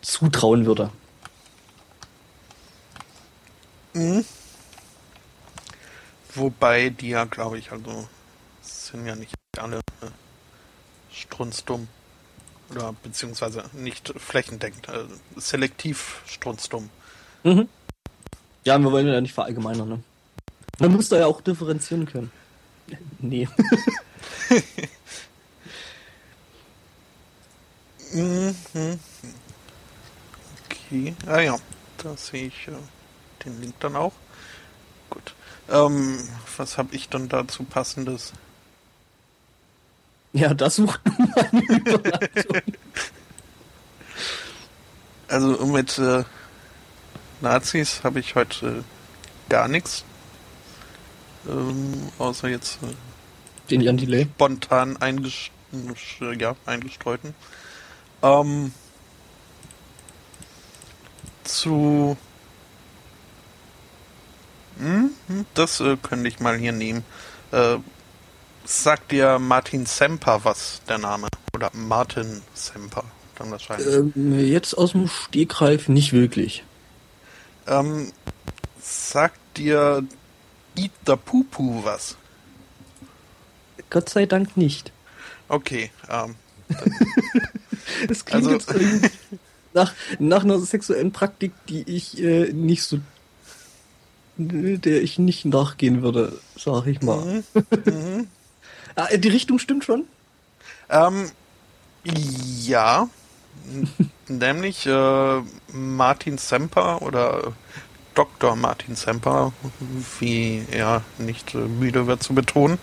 [0.00, 0.90] zutrauen würde.
[3.94, 4.24] Mhm.
[6.34, 8.08] Wobei die ja, glaube ich, also
[8.62, 10.06] sind ja nicht alle äh,
[11.12, 11.88] strunzdumm.
[12.72, 16.88] Oder beziehungsweise nicht flächendeckend, also selektiv strunzdumm.
[17.44, 17.68] Mhm.
[18.64, 20.02] Ja, wir wollen ja nicht verallgemeinern, ne?
[20.78, 22.30] Man muss da ja auch differenzieren können.
[23.20, 23.48] Nee.
[28.12, 28.54] mhm.
[30.66, 31.14] Okay.
[31.26, 31.58] Ah ja,
[31.98, 32.72] da sehe ich äh,
[33.44, 34.12] den Link dann auch.
[35.08, 35.34] Gut.
[35.70, 36.18] Ähm,
[36.56, 38.32] was habe ich dann dazu passendes?
[40.32, 42.62] Ja, das sucht nun mal eine Überleitung.
[45.28, 46.24] Also mit äh,
[47.40, 48.82] Nazis habe ich heute äh,
[49.50, 50.04] gar nichts.
[51.48, 52.94] Ähm, außer jetzt äh,
[53.70, 54.24] den Jan Delay.
[54.24, 55.50] spontan einges
[56.38, 57.34] ja, eingestreuten.
[58.22, 58.72] Ähm,
[61.44, 62.16] zu
[64.78, 67.04] hm, hm das äh, könnte ich mal hier nehmen.
[67.52, 67.78] Äh,
[68.64, 71.28] sagt dir Martin Semper was, der Name?
[71.54, 73.04] Oder Martin Semper,
[73.36, 73.86] dann wahrscheinlich.
[73.86, 76.64] Ähm, jetzt aus dem Stegreif nicht wirklich.
[77.66, 78.12] Ähm,
[78.80, 80.04] sagt dir
[80.76, 81.44] Eat the Poo
[81.84, 82.16] was?
[83.90, 84.92] Gott sei Dank nicht.
[85.48, 85.90] Okay.
[86.08, 86.36] Ähm,
[88.08, 88.74] das klingt also, jetzt
[89.74, 93.00] nach, nach einer sexuellen Praktik, die ich äh, nicht so
[94.38, 97.22] der ich nicht nachgehen würde, sag ich mal.
[97.24, 97.44] Mhm.
[97.84, 98.28] Mhm.
[98.96, 100.04] Ah, die Richtung stimmt schon?
[100.88, 101.30] Ähm,
[102.04, 103.08] ja.
[104.28, 107.52] Nämlich äh, Martin Semper oder
[108.14, 108.56] Dr.
[108.56, 109.52] Martin Semper,
[110.20, 112.78] wie er nicht äh, müde wird zu betonen,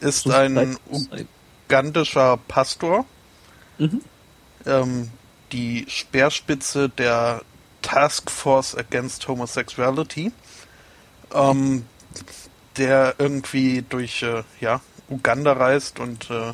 [0.00, 0.76] ist ein
[1.68, 3.04] ugandischer Pastor.
[3.78, 4.00] Mhm.
[4.66, 5.10] Ähm,
[5.52, 7.42] die Speerspitze der
[7.82, 10.32] Task Force Against Homosexuality
[11.34, 11.84] ähm,
[12.76, 16.52] der irgendwie durch äh, ja, Uganda reist und äh,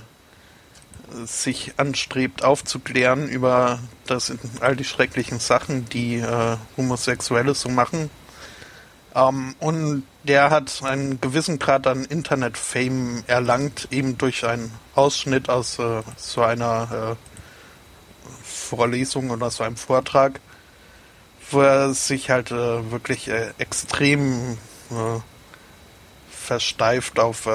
[1.26, 8.10] sich anstrebt aufzuklären über das all die schrecklichen Sachen, die äh, Homosexuelle so machen.
[9.14, 15.78] Ähm, und der hat einen gewissen Grad an Internet-Fame erlangt, eben durch einen Ausschnitt aus
[15.78, 17.16] äh, so einer äh,
[18.42, 20.40] Vorlesung oder so einem Vortrag
[21.50, 24.58] wo er sich halt äh, wirklich äh, extrem
[26.30, 27.48] versteift auf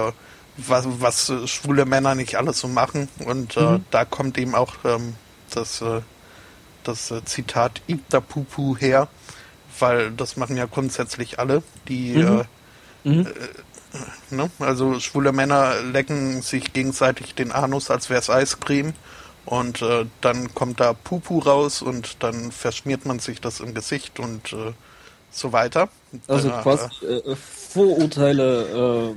[0.67, 3.07] was, was äh, schwule Männer nicht alles so machen.
[3.25, 3.85] Und äh, mhm.
[3.91, 5.15] da kommt eben auch ähm,
[5.51, 5.83] das,
[6.83, 9.07] das Zitat Ipta Pupu her,
[9.79, 12.43] weil das machen ja grundsätzlich alle, die mhm.
[13.03, 13.27] Mhm.
[14.29, 14.51] Ne?
[14.59, 18.93] Also schwule Männer lecken sich gegenseitig den Anus, als wäre es Eiscreme.
[19.45, 24.19] Und äh, dann kommt da Pupu raus und dann verschmiert man sich das im Gesicht
[24.19, 24.73] und äh,
[25.31, 25.89] so weiter.
[26.27, 29.15] Also äh, quasi äh, Vorurteile, äh,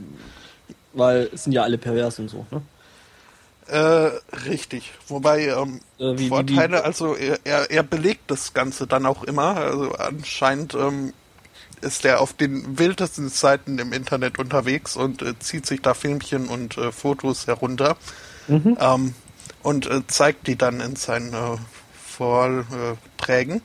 [0.93, 2.63] weil es sind ja alle pervers und so, ne?
[3.69, 4.11] Äh,
[4.49, 4.93] richtig.
[5.07, 9.23] Wobei ähm, äh, wie, Vorteile, wie, wie, also er, er, belegt das Ganze dann auch
[9.23, 9.57] immer.
[9.57, 11.13] Also anscheinend ähm,
[11.81, 16.49] ist er auf den wildesten Seiten im Internet unterwegs und äh, zieht sich da Filmchen
[16.49, 17.97] und äh, Fotos herunter.
[18.49, 18.77] Mhm.
[18.81, 19.15] Ähm,
[19.63, 21.57] und äh, zeigt die dann in seinen äh,
[22.05, 23.63] Vorträgen.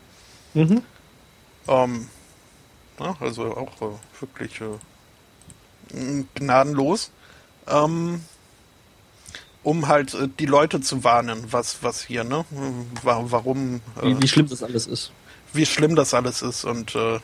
[0.53, 0.83] Mhm.
[1.67, 2.07] Ähm,
[2.99, 7.11] ja, also auch äh, wirklich äh, gnadenlos.
[7.67, 8.21] Ähm,
[9.63, 12.45] um halt äh, die Leute zu warnen, was, was hier, ne?
[13.03, 13.81] Warum.
[14.01, 15.11] Wie, äh, wie, schlimm das alles ist.
[15.53, 17.19] Wie schlimm das alles ist und äh,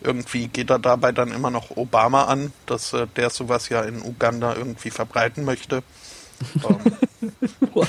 [0.00, 4.02] irgendwie geht er dabei dann immer noch Obama an, dass äh, der sowas ja in
[4.02, 5.82] Uganda irgendwie verbreiten möchte.
[6.68, 7.32] ähm,
[7.74, 7.88] What?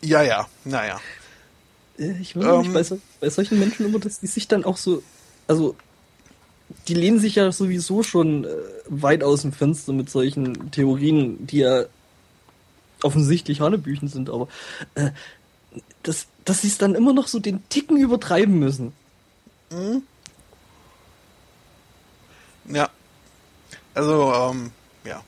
[0.00, 1.00] Ja, ja, naja.
[1.98, 5.02] Ich wundere ähm, mich bei, bei, solchen Menschen immer, dass die sich dann auch so,
[5.48, 5.76] also
[6.88, 8.48] die lehnen sich ja sowieso schon äh,
[8.88, 11.84] weit aus dem Fenster mit solchen Theorien, die ja
[13.02, 14.48] offensichtlich Hanebüchen sind, aber
[14.94, 15.10] äh,
[16.02, 18.92] dass, dass sie es dann immer noch so den Ticken übertreiben müssen.
[19.70, 20.02] Mhm.
[22.68, 22.88] Ja.
[23.94, 24.70] Also, ähm,
[25.04, 25.22] ja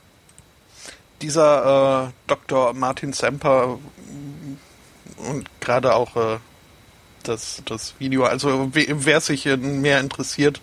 [1.22, 2.74] dieser äh, Dr.
[2.74, 3.78] Martin Semper
[5.16, 6.38] und gerade auch äh,
[7.22, 10.60] das, das Video, also wer sich mehr interessiert,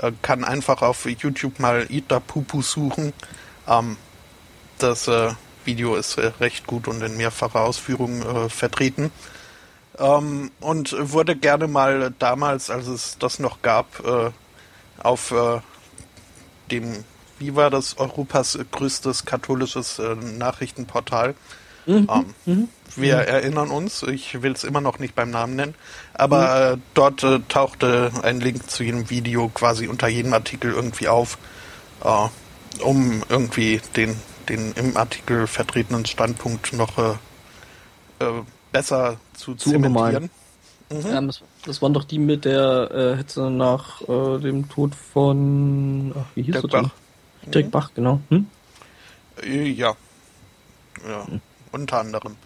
[0.00, 3.12] äh, kann einfach auf YouTube mal Ita Pupu suchen.
[3.68, 3.96] Ähm,
[4.78, 5.32] das äh,
[5.64, 9.12] Video ist äh, recht gut und in mehrfacher Ausführung äh, vertreten.
[9.98, 14.02] Ähm, und wurde gerne mal damals, als es das noch gab,
[15.02, 15.32] auf
[16.70, 17.04] dem
[17.38, 21.34] wie war das Europas größtes katholisches Nachrichtenportal?
[21.90, 22.08] Mhm.
[22.10, 22.68] Ähm, mhm.
[22.96, 23.22] Wir mhm.
[23.22, 25.74] erinnern uns, ich will es immer noch nicht beim Namen nennen,
[26.14, 26.82] aber mhm.
[26.94, 31.38] dort äh, tauchte ein Link zu jedem Video quasi unter jedem Artikel irgendwie auf,
[32.04, 34.16] äh, um irgendwie den,
[34.48, 40.30] den im Artikel vertretenen Standpunkt noch äh, äh, besser zu, zu zementieren.
[40.90, 41.06] Mhm.
[41.06, 46.12] Ja, das, das, waren doch die mit der äh, Hetze nach dem Tod von.
[46.18, 46.90] Ach, wie hieß Dirk Bach.
[47.46, 47.70] Dirk mhm.
[47.70, 48.20] Bach, genau.
[48.28, 48.46] Hm?
[49.44, 49.94] Ja.
[51.08, 51.40] Ja, hm.
[51.72, 52.36] Unter anderem.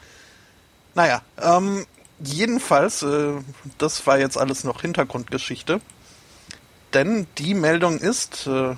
[0.94, 1.86] Naja, ähm,
[2.20, 3.32] jedenfalls, äh,
[3.78, 5.80] das war jetzt alles noch Hintergrundgeschichte.
[6.92, 8.76] Denn die Meldung ist, äh,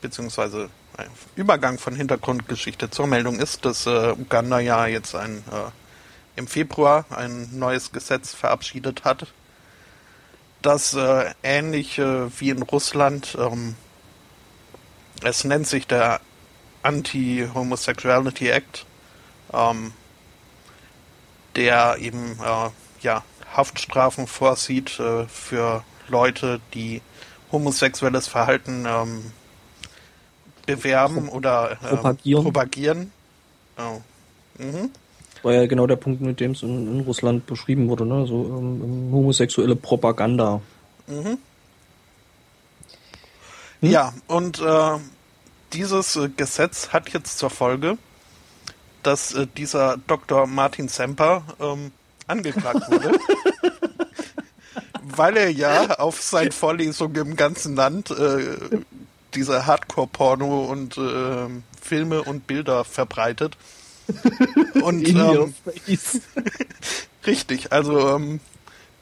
[0.00, 5.70] beziehungsweise ein Übergang von Hintergrundgeschichte zur Meldung ist, dass äh, Uganda ja jetzt ein, äh,
[6.36, 9.26] im Februar ein neues Gesetz verabschiedet hat,
[10.62, 13.76] das äh, ähnlich wie in Russland ähm,
[15.22, 16.20] es nennt sich der
[16.82, 18.86] Anti-Homosexuality Act,
[19.52, 19.92] ähm,
[21.56, 22.70] der eben äh,
[23.02, 27.02] ja, Haftstrafen vorsieht äh, für Leute, die
[27.50, 29.32] homosexuelles Verhalten ähm,
[30.66, 32.42] bewerben Pro oder äh, propagieren.
[32.44, 33.12] propagieren.
[33.78, 34.00] Oh.
[34.62, 34.90] Mhm.
[35.42, 38.26] War ja genau der Punkt, mit dem es in, in Russland beschrieben wurde, ne?
[38.26, 40.60] So ähm, homosexuelle Propaganda.
[41.06, 41.38] Mhm.
[43.80, 43.90] Hm?
[43.90, 44.98] Ja, und äh,
[45.72, 47.96] dieses äh, Gesetz hat jetzt zur Folge,
[49.08, 50.46] dass äh, dieser Dr.
[50.46, 51.92] Martin Semper ähm,
[52.26, 53.18] angeklagt wurde.
[55.02, 58.56] weil er ja auf seinen Vorlesungen im ganzen Land äh,
[59.34, 61.48] diese Hardcore-Porno und äh,
[61.80, 63.56] Filme und Bilder verbreitet.
[64.82, 65.54] Und ähm,
[67.26, 68.40] richtig, also ähm,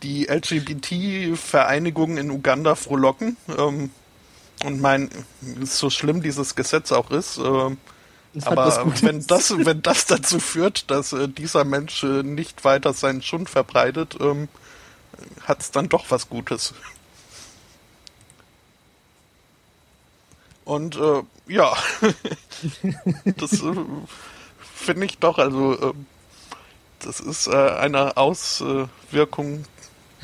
[0.02, 3.36] die LGBT-Vereinigung in Uganda frohlocken.
[3.56, 3.90] Ähm,
[4.64, 5.10] und mein,
[5.62, 7.76] so schlimm dieses Gesetz auch ist, äh,
[8.44, 13.22] aber wenn das, wenn das dazu führt, dass äh, dieser Mensch äh, nicht weiter seinen
[13.22, 14.48] Schund verbreitet, ähm,
[15.42, 16.74] hat es dann doch was Gutes.
[20.64, 21.74] Und äh, ja,
[23.36, 23.74] das äh,
[24.74, 25.94] finde ich doch, also äh,
[26.98, 29.64] das ist äh, eine Auswirkung,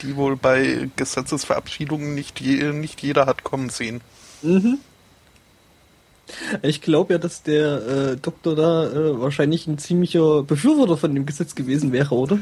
[0.03, 4.01] die wohl bei Gesetzesverabschiedungen nicht, je, nicht jeder hat kommen sehen.
[4.43, 4.79] Mhm.
[6.63, 11.27] Ich glaube ja, dass der äh, Doktor da äh, wahrscheinlich ein ziemlicher Befürworter von dem
[11.27, 12.39] Gesetz gewesen wäre, oder?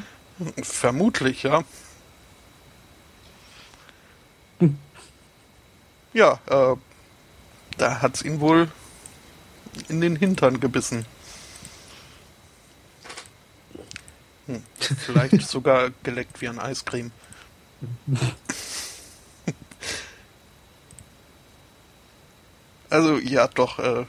[0.62, 1.64] Vermutlich, ja.
[4.58, 4.78] Hm.
[6.12, 6.76] Ja, äh,
[7.76, 8.68] da hat's ihn wohl
[9.88, 11.06] in den Hintern gebissen.
[14.46, 14.62] Hm.
[14.78, 17.10] Vielleicht sogar geleckt wie ein Eiscreme.
[22.90, 24.04] Also ja, doch, äh,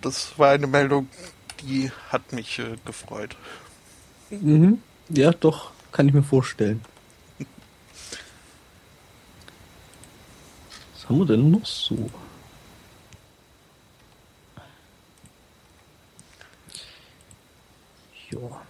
[0.00, 1.08] das war eine Meldung,
[1.62, 3.36] die hat mich äh, gefreut.
[4.30, 4.82] Mhm.
[5.08, 6.84] Ja, doch, kann ich mir vorstellen.
[10.94, 12.10] Was haben wir denn noch so?
[18.30, 18.62] Ja.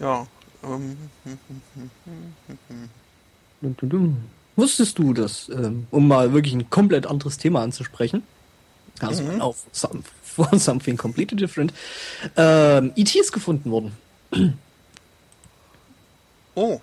[0.00, 0.26] Ja.
[0.62, 0.96] Ähm.
[3.60, 4.39] Dum, dum, dum.
[4.60, 8.22] Wusstest du das, ähm, um mal wirklich ein komplett anderes Thema anzusprechen?
[9.00, 9.40] Also mhm.
[9.40, 10.02] auf some,
[10.58, 11.72] something completely different.
[12.36, 13.18] Ähm, E.T.
[13.18, 13.96] ist gefunden worden.
[16.54, 16.78] Oh.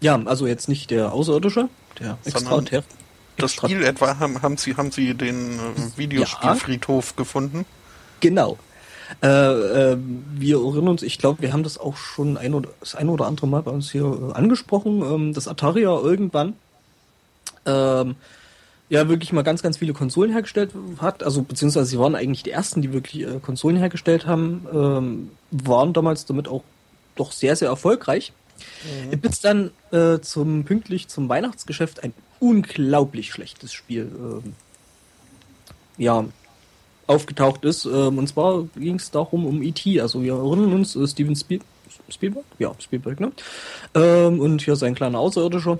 [0.00, 2.84] Ja, also jetzt nicht der Außerirdische, der extra der,
[3.36, 7.16] Das Spiel etwa, haben, haben, Sie, haben Sie den äh, Videospielfriedhof ja.
[7.16, 7.66] gefunden?
[8.20, 8.56] Genau.
[9.20, 9.98] Äh, äh,
[10.34, 13.26] wir erinnern uns, ich glaube, wir haben das auch schon ein oder, das ein oder
[13.26, 16.54] andere Mal bei uns hier äh, angesprochen, ähm, dass Atari ja irgendwann
[17.68, 18.16] ähm,
[18.88, 21.22] ja wirklich mal ganz, ganz viele Konsolen hergestellt hat.
[21.22, 25.92] Also beziehungsweise sie waren eigentlich die ersten, die wirklich äh, Konsolen hergestellt haben, ähm, waren
[25.92, 26.64] damals damit auch
[27.16, 28.32] doch sehr, sehr erfolgreich.
[29.12, 29.20] Mhm.
[29.20, 34.54] Bis dann äh, zum pünktlich zum Weihnachtsgeschäft ein unglaublich schlechtes Spiel ähm,
[35.96, 36.24] ja,
[37.06, 37.84] aufgetaucht ist.
[37.84, 40.00] Ähm, und zwar ging es darum um E.T.
[40.00, 41.60] Also wir erinnern uns, äh, Steven Spiel
[42.08, 42.44] Spielberg?
[42.58, 43.32] Ja, Spielberg, ne?
[43.94, 45.78] Ähm, und hier sein kleiner Außerirdischer,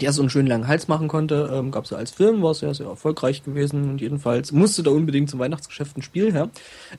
[0.00, 1.50] der so einen schönen langen Hals machen konnte.
[1.52, 3.90] Ähm, Gab es ja als Film, war sehr, sehr erfolgreich gewesen.
[3.90, 6.50] Und jedenfalls musste da unbedingt zum Weihnachtsgeschäft ein Spiel her.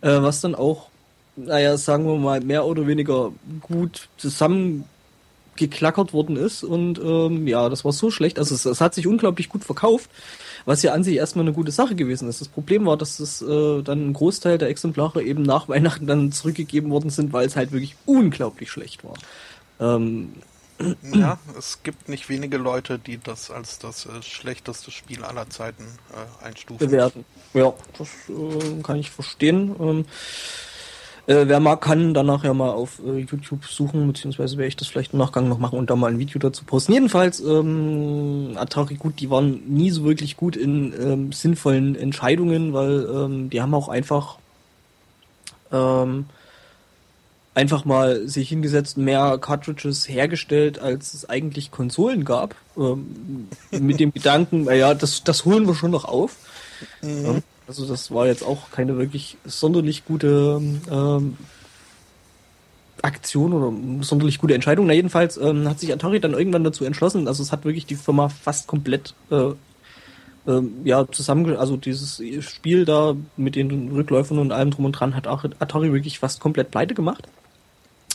[0.02, 0.90] Äh, was dann auch,
[1.36, 6.64] naja, sagen wir mal, mehr oder weniger gut zusammengeklackert worden ist.
[6.64, 8.40] Und ähm, ja, das war so schlecht.
[8.40, 10.10] Also es, es hat sich unglaublich gut verkauft
[10.66, 12.42] was ja an sich erstmal eine gute Sache gewesen ist.
[12.42, 16.32] Das Problem war, dass es äh, dann ein Großteil der Exemplare eben nach Weihnachten dann
[16.32, 19.16] zurückgegeben worden sind, weil es halt wirklich unglaublich schlecht war.
[19.80, 20.34] Ähm,
[21.14, 25.84] ja, es gibt nicht wenige Leute, die das als das äh, schlechteste Spiel aller Zeiten
[26.12, 26.88] äh, einstufen.
[26.88, 27.26] Bewerten.
[27.54, 29.76] Ja, das äh, kann ich verstehen.
[29.80, 30.06] Ähm,
[31.28, 34.88] äh, wer mag, kann danach ja mal auf äh, YouTube suchen, beziehungsweise werde ich das
[34.88, 36.94] vielleicht im Nachgang noch machen und da mal ein Video dazu posten.
[36.94, 43.08] Jedenfalls, ähm, Atari gut, die waren nie so wirklich gut in ähm, sinnvollen Entscheidungen, weil
[43.14, 44.40] ähm, die haben auch einfach
[45.72, 46.26] ähm,
[47.54, 52.56] einfach mal sich hingesetzt, mehr Cartridges hergestellt, als es eigentlich Konsolen gab.
[52.78, 56.38] Ähm, mit dem Gedanken, naja, das, das holen wir schon noch auf.
[57.02, 57.44] Mhm.
[57.68, 61.38] Also das war jetzt auch keine wirklich sonderlich gute ähm,
[63.02, 64.88] Aktion oder sonderlich gute Entscheidung.
[64.88, 67.28] Na jedenfalls ähm, hat sich Atari dann irgendwann dazu entschlossen.
[67.28, 69.52] Also es hat wirklich die Firma fast komplett äh,
[70.48, 75.16] äh, ja zusammen, also dieses Spiel da mit den Rückläufern und allem drum und dran
[75.16, 77.28] hat Atari wirklich fast komplett pleite gemacht.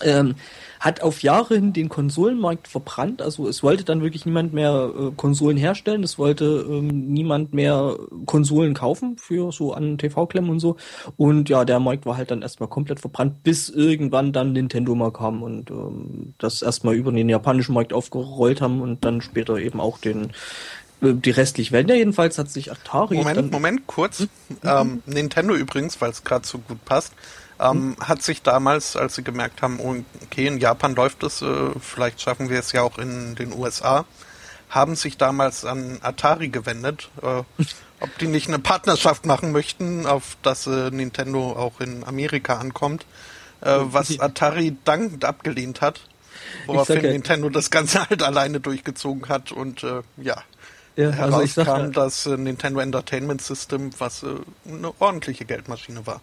[0.03, 0.35] Ähm,
[0.81, 3.23] hat auf Jahre hin den Konsolenmarkt verbrannt.
[3.23, 6.03] Also es wollte dann wirklich niemand mehr äh, Konsolen herstellen.
[6.03, 10.77] Es wollte ähm, niemand mehr Konsolen kaufen für so an TV-Klemmen und so.
[11.17, 15.13] Und ja, der Markt war halt dann erstmal komplett verbrannt, bis irgendwann dann Nintendo mal
[15.13, 19.81] kam und ähm, das erstmal über den japanischen Markt aufgerollt haben und dann später eben
[19.81, 20.33] auch den
[21.01, 21.89] äh, die restliche Welt.
[21.89, 23.17] Ja, jedenfalls hat sich Atari.
[23.17, 24.21] Moment, Moment, kurz.
[24.21, 24.29] Mhm.
[24.63, 27.13] Ähm, Nintendo übrigens, weil es gerade so gut passt
[27.59, 32.21] ähm, hat sich damals, als sie gemerkt haben, okay, in Japan läuft es, äh, vielleicht
[32.21, 34.05] schaffen wir es ja auch in den USA,
[34.69, 37.43] haben sich damals an Atari gewendet, äh,
[38.01, 43.07] ob die nicht eine Partnerschaft machen möchten, auf dass äh, Nintendo auch in Amerika ankommt,
[43.63, 46.01] äh, was Atari dankend abgelehnt hat,
[46.67, 50.43] woraufhin ja, Nintendo das Ganze halt alleine durchgezogen hat und äh, ja,
[50.97, 56.21] ja herauskam, also ja, dass äh, Nintendo Entertainment System, was eine ordentliche Geldmaschine war.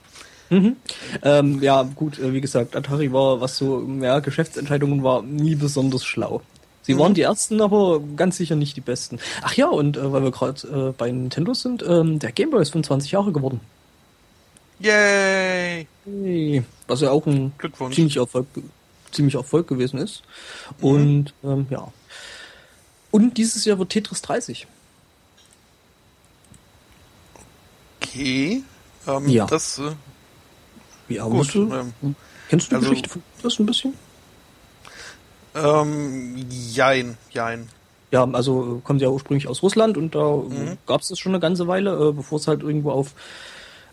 [0.53, 0.75] Mhm.
[1.23, 6.05] Ähm, ja, gut, äh, wie gesagt, Atari war, was so ja, Geschäftsentscheidungen war, nie besonders
[6.05, 6.41] schlau.
[6.83, 6.99] Sie mhm.
[6.99, 9.19] waren die ersten, aber ganz sicher nicht die besten.
[9.41, 12.61] Ach ja, und äh, weil wir gerade äh, bei Nintendo sind, ähm, der Game Boy
[12.61, 13.61] ist 25 Jahre geworden.
[14.79, 15.87] Yay!
[16.05, 17.53] Hey, was ja auch ein
[17.91, 18.47] ziemlich Erfolg,
[19.11, 20.21] ziemlich Erfolg gewesen ist.
[20.79, 20.87] Mhm.
[20.87, 21.91] Und ähm, ja.
[23.09, 24.67] Und dieses Jahr wird Tetris 30.
[28.01, 28.63] Okay.
[29.07, 29.45] Ähm, ja.
[29.45, 29.91] Das, äh,
[31.15, 31.55] Wie gut?
[31.55, 32.15] Ähm,
[32.49, 33.93] Kennst du die also, Geschichte von das ein bisschen?
[35.55, 37.69] Ähm, jein, jein.
[38.11, 40.77] Ja, also kommt ja ursprünglich aus Russland und da mhm.
[40.85, 43.13] gab es das schon eine ganze Weile, äh, bevor es halt irgendwo auf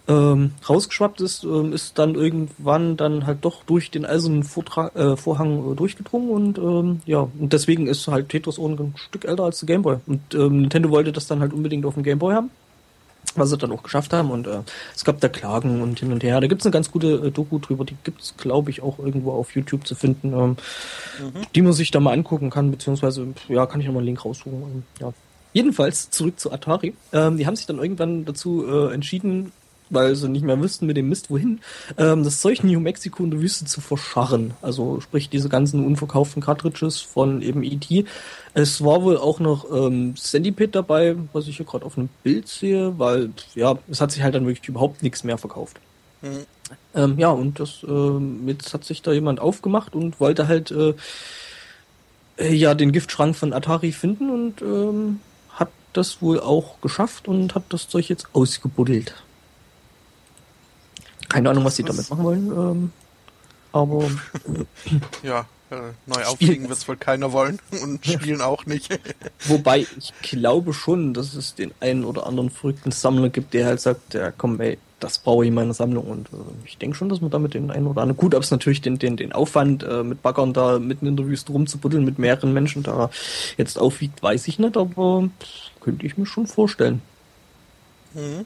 [0.09, 5.17] ähm, rausgeschwappt ist, ähm, ist dann irgendwann dann halt doch durch den eisernen Vortrag, äh,
[5.17, 9.45] Vorhang äh, durchgedrungen und ähm, ja, und deswegen ist halt Tetris auch ein Stück älter
[9.45, 9.99] als der Gameboy.
[10.07, 12.51] Und ähm, Nintendo wollte das dann halt unbedingt auf dem Gameboy haben
[13.37, 14.31] was sie dann auch geschafft haben.
[14.31, 14.61] Und äh,
[14.95, 16.41] es gab da Klagen und hin und her.
[16.41, 19.55] Da gibt's eine ganz gute äh, Doku drüber, die gibt's glaube ich, auch irgendwo auf
[19.55, 20.57] YouTube zu finden, ähm,
[21.19, 21.43] mhm.
[21.55, 24.63] die man sich da mal angucken kann, beziehungsweise, ja, kann ich nochmal einen Link raussuchen.
[24.63, 25.13] Ähm, ja.
[25.53, 26.95] Jedenfalls zurück zu Atari.
[27.13, 29.53] Ähm, die haben sich dann irgendwann dazu äh, entschieden,
[29.91, 31.61] weil sie nicht mehr wüssten mit dem Mist wohin,
[31.99, 34.55] ähm, das Zeug New Mexico in der Wüste zu verscharren.
[34.63, 38.05] Also sprich diese ganzen unverkauften Cartridges von eben E.T.
[38.55, 42.49] Es war wohl auch noch ähm, Centipede dabei, was ich hier gerade auf einem Bild
[42.49, 45.79] sehe, weil ja, es hat sich halt dann wirklich überhaupt nichts mehr verkauft.
[46.23, 46.47] Mhm.
[46.95, 50.95] Ähm, ja, und das ähm, jetzt hat sich da jemand aufgemacht und wollte halt äh,
[52.39, 55.21] äh, ja den Giftschrank von Atari finden und ähm,
[55.51, 59.15] hat das wohl auch geschafft und hat das Zeug jetzt ausgebuddelt.
[61.31, 62.47] Keine Ahnung, was sie damit machen wollen.
[62.47, 62.93] Ähm,
[63.73, 64.11] aber.
[65.23, 68.99] ja, äh, neu auflegen wird es wohl keiner wollen und spielen auch nicht.
[69.47, 73.81] Wobei ich glaube schon, dass es den einen oder anderen verrückten Sammler gibt, der halt
[73.81, 76.07] sagt, ja komm, ey, das brauche ich in meiner Sammlung.
[76.07, 78.19] Und äh, ich denke schon, dass man damit den einen oder anderen.
[78.19, 81.27] Gut, ob es natürlich den, den, den Aufwand äh, mit Baggern da mitten in der
[81.27, 83.11] Wüste rumzubuddeln mit mehreren Menschen da
[83.57, 85.29] jetzt aufwiegt, weiß ich nicht, aber
[85.81, 87.01] könnte ich mir schon vorstellen.
[88.15, 88.45] Mhm.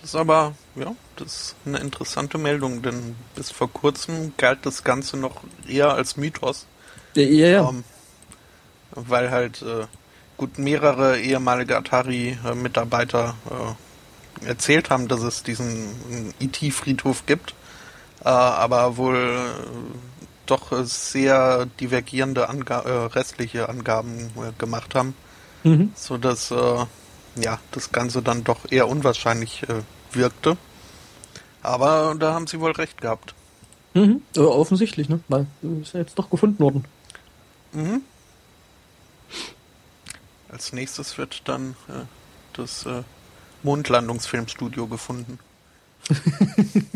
[0.00, 4.82] Das ist aber, ja, das ist eine interessante Meldung, denn bis vor kurzem galt das
[4.82, 6.66] Ganze noch eher als Mythos.
[7.14, 7.46] Ja, ja.
[7.48, 7.68] ja.
[7.68, 7.84] Ähm,
[8.92, 9.86] weil halt äh,
[10.38, 17.54] gut mehrere ehemalige Atari-Mitarbeiter äh, erzählt haben, dass es diesen IT-Friedhof gibt,
[18.24, 19.98] äh, aber wohl äh,
[20.46, 25.14] doch sehr divergierende Anga äh, restliche Angaben äh, gemacht haben,
[25.62, 25.92] mhm.
[25.94, 26.52] so dass
[27.36, 30.56] ja, das Ganze dann doch eher unwahrscheinlich äh, wirkte.
[31.62, 33.34] Aber da haben sie wohl recht gehabt.
[33.94, 35.20] Mhm, äh, offensichtlich, ne?
[35.28, 36.84] Weil äh, ist ja jetzt doch gefunden worden.
[37.72, 38.02] Mhm.
[40.48, 42.04] Als nächstes wird dann äh,
[42.54, 43.02] das äh,
[43.62, 45.38] Mondlandungsfilmstudio gefunden.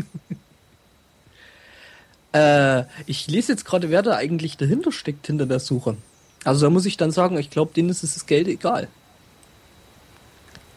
[2.32, 5.96] äh, ich lese jetzt gerade, wer da eigentlich dahinter steckt hinter der Suche.
[6.42, 8.88] Also da muss ich dann sagen, ich glaube, denen ist das Geld egal.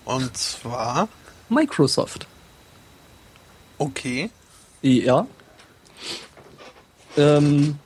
[0.07, 1.09] Und zwar?
[1.49, 2.27] Microsoft.
[3.77, 4.29] Okay.
[4.81, 5.27] Ja.
[7.17, 7.77] Ähm,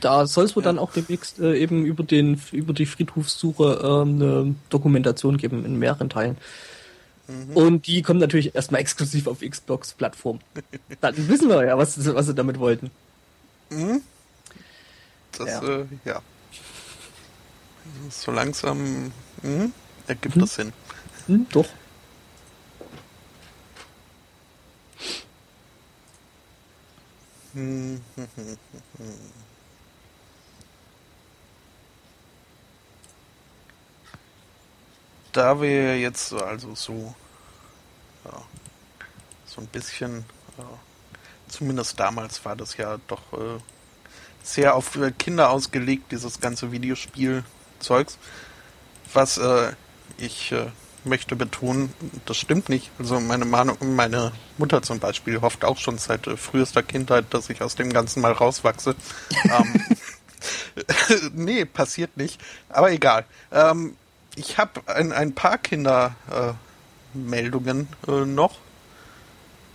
[0.00, 0.70] da soll es wohl ja.
[0.70, 5.78] dann auch demnächst äh, eben über den über die Friedhofssuche äh, eine Dokumentation geben in
[5.78, 6.36] mehreren Teilen.
[7.28, 7.56] Mhm.
[7.56, 10.40] Und die kommen natürlich erstmal exklusiv auf Xbox-Plattform.
[11.00, 12.90] dann wissen wir ja, was, was sie damit wollten.
[13.70, 14.02] Mhm.
[15.38, 15.62] Das, ja.
[15.62, 16.20] Äh, ja.
[18.10, 19.12] So langsam.
[19.42, 19.70] Mh
[20.12, 20.40] ergibt hm.
[20.40, 20.72] das Sinn.
[21.26, 21.66] Hm, doch.
[35.32, 37.14] Da wir jetzt also so
[38.26, 38.42] ja,
[39.46, 40.26] so ein bisschen,
[40.58, 40.64] ja,
[41.48, 43.58] zumindest damals war das ja doch äh,
[44.42, 48.18] sehr auf Kinder ausgelegt, dieses ganze Videospiel-Zeugs,
[49.14, 49.72] was äh,
[50.18, 50.66] ich äh,
[51.04, 51.92] möchte betonen,
[52.26, 52.90] das stimmt nicht.
[52.98, 57.50] Also meine, Manu meine Mutter zum Beispiel hofft auch schon seit äh, frühester Kindheit, dass
[57.50, 58.94] ich aus dem Ganzen mal rauswachse.
[59.44, 59.84] ähm,
[61.34, 62.40] nee, passiert nicht.
[62.68, 63.24] Aber egal.
[63.50, 63.96] Ähm,
[64.36, 68.58] ich habe ein, ein paar Kindermeldungen äh, noch,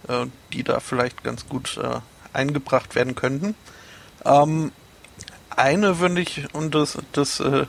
[0.07, 1.99] äh, die da vielleicht ganz gut äh,
[2.33, 3.55] eingebracht werden könnten.
[4.25, 4.71] Ähm,
[5.49, 7.65] eine würde ich unter, das, das, äh,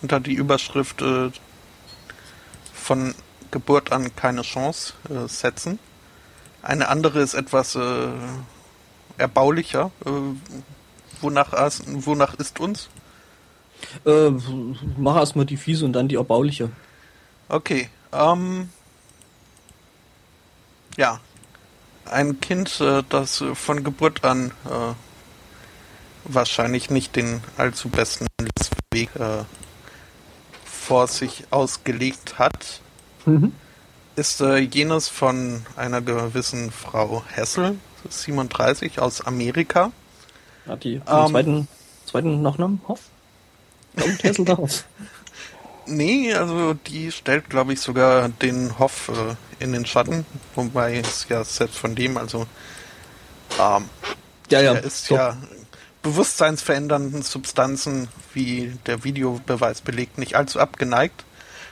[0.00, 1.02] unter die Überschrift
[2.82, 3.14] von
[3.50, 5.78] Geburt an keine Chance äh, setzen.
[6.62, 8.08] Eine andere ist etwas äh,
[9.18, 9.90] erbaulicher.
[10.04, 10.10] Äh,
[11.20, 11.52] wonach,
[11.86, 12.88] wonach ist uns?
[14.04, 14.30] Äh,
[14.96, 16.70] mach erstmal die fiese und dann die erbauliche.
[17.48, 17.88] Okay.
[18.12, 18.70] Ähm,
[20.96, 21.20] ja.
[22.04, 24.94] Ein Kind, äh, das von Geburt an äh,
[26.24, 28.26] wahrscheinlich nicht den allzu besten
[28.92, 29.10] Weg
[30.92, 32.82] vor sich ausgelegt hat,
[33.24, 33.54] mhm.
[34.14, 37.78] ist äh, jenes von einer gewissen Frau Hessel,
[38.10, 39.90] 37, aus Amerika.
[40.68, 41.68] Hat die ähm, zweiten,
[42.04, 42.82] zweiten Nachnamen?
[42.88, 43.00] Hoff?
[43.98, 44.84] Kommt Hessel darauf?
[45.84, 50.24] Nee, also die stellt, glaube ich, sogar den Hoff äh, in den Schatten,
[50.54, 52.46] wobei es ja selbst von dem, also
[53.58, 53.88] ähm,
[54.48, 55.16] ja, ja, er ist so.
[55.16, 55.36] ja
[56.02, 61.24] bewusstseinsverändernden Substanzen, wie der Videobeweis belegt, nicht allzu abgeneigt.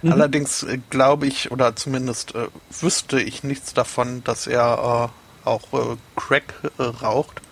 [0.02, 0.12] Mhm.
[0.12, 2.48] Allerdings äh, glaube ich, oder zumindest äh,
[2.80, 5.10] wüsste ich nichts davon, dass er
[5.44, 7.42] äh, auch äh, Crack äh, raucht.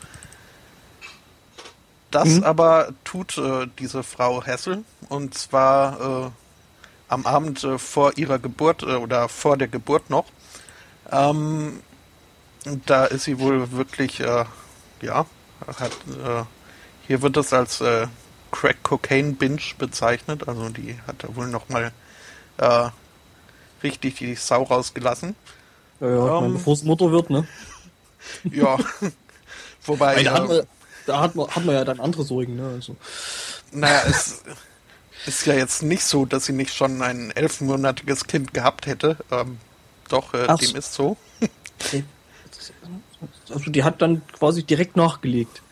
[2.11, 2.45] Das mhm.
[2.45, 6.33] aber tut äh, diese Frau Hessel und zwar
[7.09, 10.27] am Abend vor ihrer Geburt oder vor der Geburt noch.
[11.11, 11.81] Ähm,
[12.85, 14.47] da ist sie wohl wirklich, ja,
[15.67, 15.93] hat
[17.09, 18.07] hier wird das als äh,
[18.53, 20.47] Crack Cocaine Binge bezeichnet.
[20.47, 21.93] Also die hat da wohl nochmal
[22.59, 22.91] äh,
[23.83, 25.35] richtig die Sau rausgelassen.
[26.01, 27.47] Ja, ja ähm, bevor es Mutter wird, ne?
[28.45, 28.77] Ja.
[29.87, 30.21] Wobei.
[30.21, 30.67] Ja, andere,
[31.07, 32.73] da hat man, hat man ja dann andere Sorgen, ne?
[32.75, 32.95] Also.
[33.73, 34.43] Naja, es
[35.25, 39.17] ist ja jetzt nicht so, dass sie nicht schon ein elfmonatiges Kind gehabt hätte.
[39.31, 39.59] Ähm,
[40.09, 41.17] doch, äh, dem ist so.
[43.51, 45.63] Also die hat dann quasi direkt nachgelegt.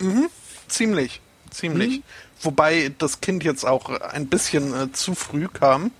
[0.00, 0.28] Mhm.
[0.68, 1.20] Ziemlich,
[1.50, 1.98] ziemlich.
[1.98, 2.02] Mhm.
[2.40, 5.90] Wobei das Kind jetzt auch ein bisschen äh, zu früh kam.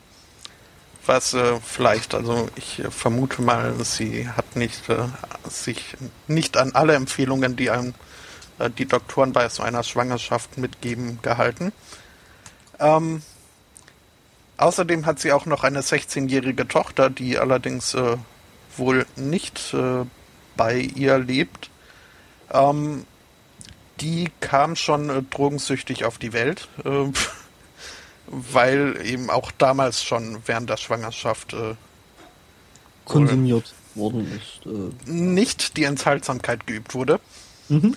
[1.07, 5.07] Was äh, vielleicht, also ich äh, vermute mal, sie hat nicht äh,
[5.49, 5.97] sich
[6.27, 7.95] nicht an alle Empfehlungen, die einem
[8.59, 11.73] äh, die Doktoren bei so einer Schwangerschaft mitgeben, gehalten.
[12.79, 13.23] Ähm,
[14.59, 17.97] außerdem hat sie auch noch eine 16-jährige Tochter, die allerdings
[18.77, 19.75] wohl nicht
[20.57, 21.71] bei ihr lebt.
[22.53, 23.07] Ähm,
[24.01, 26.89] die kam schon äh, drogensüchtig auf die Welt, äh,
[28.27, 31.75] weil eben auch damals schon während der Schwangerschaft äh,
[33.05, 34.67] konsumiert worden ist.
[34.67, 35.11] Äh.
[35.11, 37.21] Nicht die Enthaltsamkeit geübt wurde.
[37.69, 37.97] Mhm.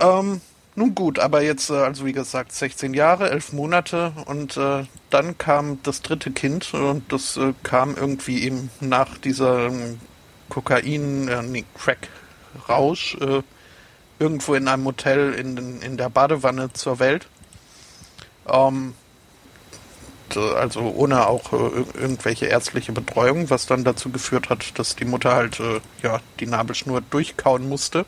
[0.00, 0.40] Ähm,
[0.74, 5.38] nun gut, aber jetzt, äh, also wie gesagt, 16 Jahre, 11 Monate und äh, dann
[5.38, 9.98] kam das dritte Kind und das äh, kam irgendwie eben nach dieser ähm,
[10.50, 13.42] Kokain, äh, nee, Crack-Rausch, äh,
[14.18, 17.26] irgendwo in einem Hotel in, in der Badewanne zur Welt.
[18.48, 18.94] Ähm,
[20.34, 25.34] also ohne auch äh, irgendwelche ärztliche Betreuung, was dann dazu geführt hat, dass die Mutter
[25.34, 28.04] halt äh, ja die Nabelschnur durchkauen musste.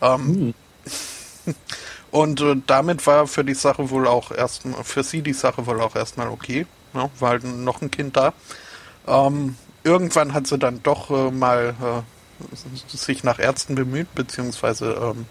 [0.00, 1.54] Ähm, mhm.
[2.10, 5.80] Und äh, damit war für die Sache wohl auch erstmal, für sie die Sache wohl
[5.80, 6.66] auch erstmal okay.
[6.94, 8.32] Ja, war halt noch ein Kind da.
[9.06, 15.26] Ähm, irgendwann hat sie dann doch äh, mal äh, sich nach Ärzten bemüht, beziehungsweise ähm,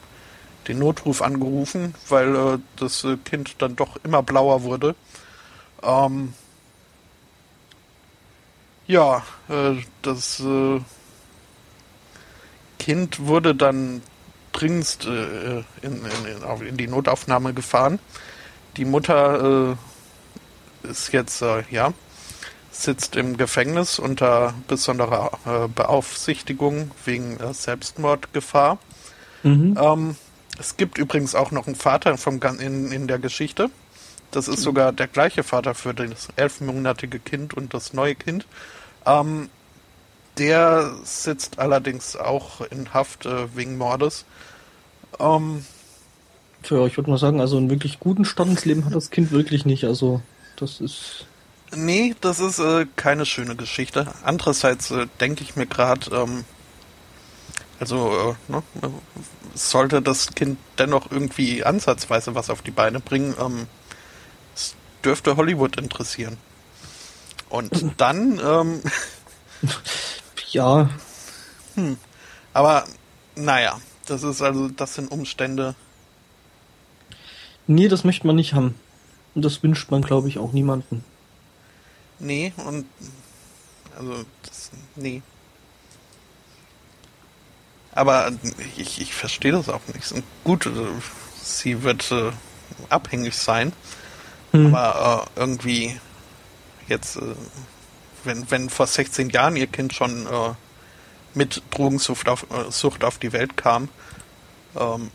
[0.67, 4.95] den Notruf angerufen, weil äh, das äh, Kind dann doch immer blauer wurde.
[5.83, 6.33] Ähm,
[8.87, 10.79] ja, äh, das äh,
[12.79, 14.01] Kind wurde dann
[14.53, 17.99] dringendst äh, in, in, in, die Notaufnahme gefahren.
[18.77, 19.75] Die Mutter
[20.83, 21.93] äh, ist jetzt, ja,
[22.71, 28.77] sitzt im Gefängnis unter besonderer Beaufsichtigung wegen Selbstmordgefahr.
[29.41, 29.77] Mhm.
[29.81, 30.15] Ähm,
[30.59, 33.69] es gibt übrigens auch noch einen Vater vom, in, in der Geschichte.
[34.31, 38.45] Das ist sogar der gleiche Vater für das elfmonatige Kind und das neue Kind.
[39.05, 39.49] Ähm,
[40.37, 44.25] der sitzt allerdings auch in Haft äh, wegen Mordes.
[45.19, 45.65] Ähm,
[46.63, 49.31] Tja, ich würde mal sagen, also einen wirklich guten Stand ins Leben hat das Kind
[49.31, 49.85] wirklich nicht.
[49.85, 50.21] Also,
[50.57, 51.25] das ist.
[51.75, 54.07] Nee, das ist äh, keine schöne Geschichte.
[54.23, 56.45] Andererseits äh, denke ich mir gerade, ähm,
[57.79, 58.63] also äh, ne,
[59.53, 63.67] sollte das Kind dennoch irgendwie ansatzweise was auf die Beine bringen, ähm,
[64.55, 66.37] es dürfte Hollywood interessieren.
[67.49, 68.81] Und dann, ähm,
[70.51, 70.89] ja.
[71.75, 71.97] Hm.
[72.53, 72.85] Aber
[73.35, 75.75] naja, das ist also, das sind Umstände.
[77.67, 78.75] Nee, das möchte man nicht haben.
[79.35, 81.03] Und das wünscht man, glaube ich, auch niemanden.
[82.19, 82.85] Nee, und
[83.95, 85.21] also das, nee,
[87.97, 88.31] aber
[88.77, 90.13] ich, ich verstehe das auch nicht.
[90.43, 90.69] Gut,
[91.41, 92.31] sie wird äh,
[92.89, 93.73] abhängig sein.
[94.51, 94.73] Hm.
[94.73, 95.99] Aber äh, irgendwie
[96.87, 97.35] jetzt, äh,
[98.23, 100.53] wenn, wenn vor 16 Jahren ihr Kind schon äh,
[101.33, 103.89] mit Drogensucht auf, äh, Sucht auf die Welt kam,
[104.79, 105.09] ähm,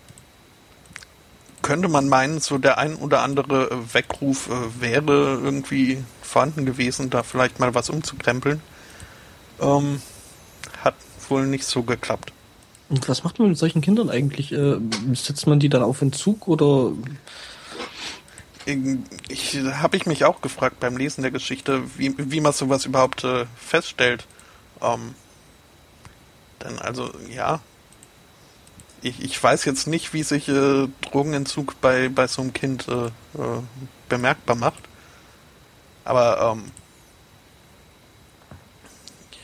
[1.62, 7.22] könnte man meinen, so der ein oder andere Weckruf äh, wäre irgendwie vorhanden gewesen, da
[7.22, 8.60] vielleicht mal was umzukrempeln.
[9.60, 10.02] Ähm,
[10.82, 10.96] hat
[11.28, 12.32] wohl nicht so geklappt.
[12.92, 14.52] Und was macht man mit solchen Kindern eigentlich?
[14.52, 14.76] Äh,
[15.14, 16.92] setzt man die dann auf Entzug oder?
[19.28, 23.24] Ich habe ich mich auch gefragt beim Lesen der Geschichte, wie, wie man sowas überhaupt
[23.24, 24.26] äh, feststellt.
[24.82, 25.14] Ähm,
[26.62, 27.60] denn also ja,
[29.00, 33.06] ich, ich weiß jetzt nicht, wie sich äh, Drogenentzug bei, bei so einem Kind äh,
[33.06, 33.62] äh,
[34.10, 34.82] bemerkbar macht.
[36.04, 36.64] Aber ähm,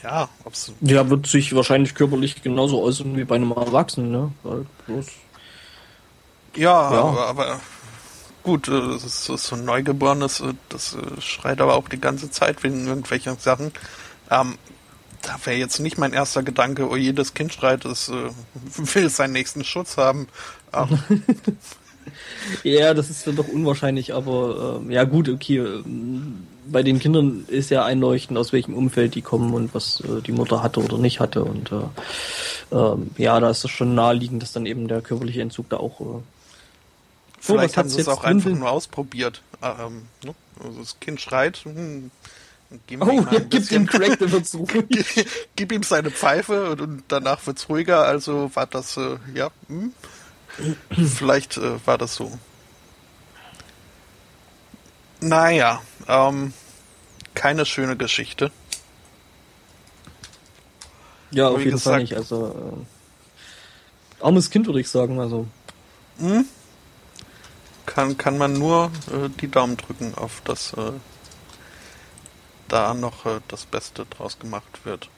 [0.03, 0.73] ja, ob's.
[0.81, 4.33] Ja, wird sich wahrscheinlich körperlich genauso äußern wie bei einem Erwachsenen, ne?
[4.87, 5.07] bloß.
[6.57, 7.01] Ja, ja.
[7.01, 7.61] Aber, aber,
[8.43, 12.31] gut, äh, das ist, so ein Neugeborenes, äh, das äh, schreit aber auch die ganze
[12.31, 13.73] Zeit wegen irgendwelchen Sachen.
[14.31, 14.57] Ähm,
[15.23, 18.31] da wäre jetzt nicht mein erster Gedanke, oh jedes Kind schreit, es äh,
[18.95, 20.29] will seinen nächsten Schutz haben.
[20.73, 21.23] Ähm.
[22.63, 25.59] ja, das ist dann doch unwahrscheinlich, aber äh, ja gut, okay.
[25.59, 30.23] Ähm, bei den Kindern ist ja einleuchtend, aus welchem Umfeld die kommen und was äh,
[30.23, 31.45] die Mutter hatte oder nicht hatte.
[31.45, 35.69] Und äh, ähm, ja, da ist es schon naheliegend, dass dann eben der körperliche Entzug
[35.71, 36.01] da auch.
[36.01, 36.23] Äh,
[37.41, 39.43] Vielleicht oh, haben sie es auch einfach nur ausprobiert.
[39.63, 40.35] Ähm, ne?
[40.63, 42.11] also das Kind schreit, hm,
[42.87, 45.27] Gib oh, gib ihm Crack, dann wird's ruhig.
[45.57, 48.03] gib ihm seine Pfeife und, und danach wird's ruhiger.
[48.05, 49.93] Also war das, äh, ja, hm?
[51.17, 52.39] vielleicht äh, war das so.
[55.21, 56.53] Naja, ähm,
[57.35, 58.53] keine schöne Geschichte.
[61.31, 62.17] Ja, auf jeden gesagt, Fall nicht.
[62.17, 62.87] Also
[64.21, 65.21] äh, armes Kind würde ich sagen.
[65.21, 65.47] Also
[66.19, 66.47] hm?
[67.87, 70.93] kann kann man nur äh, die Daumen drücken auf das äh,
[72.69, 75.09] da noch äh, das Beste draus gemacht wird.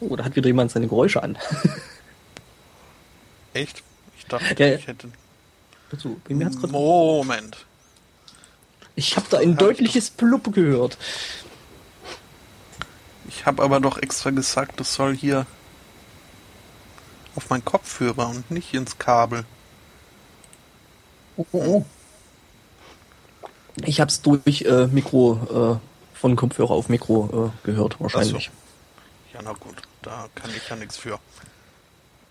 [0.00, 1.38] Oh, da hat wieder jemand seine Geräusche an.
[3.54, 3.82] Echt?
[4.18, 5.08] Ich dachte, ja, ich hätte.
[6.28, 7.66] Mir hat's Moment.
[8.94, 10.98] Ich habe da ein deutliches Plupp gehört.
[13.28, 15.46] Ich habe aber doch extra gesagt, das soll hier
[17.34, 19.44] auf meinen Kopfhörer und nicht ins Kabel.
[21.36, 21.84] Oh, oh, oh.
[23.84, 28.50] Ich habe es durch äh, Mikro, äh, von Kopfhörer auf Mikro äh, gehört, wahrscheinlich.
[29.32, 29.38] So.
[29.38, 31.18] Ja, na gut, da kann ich ja nichts für.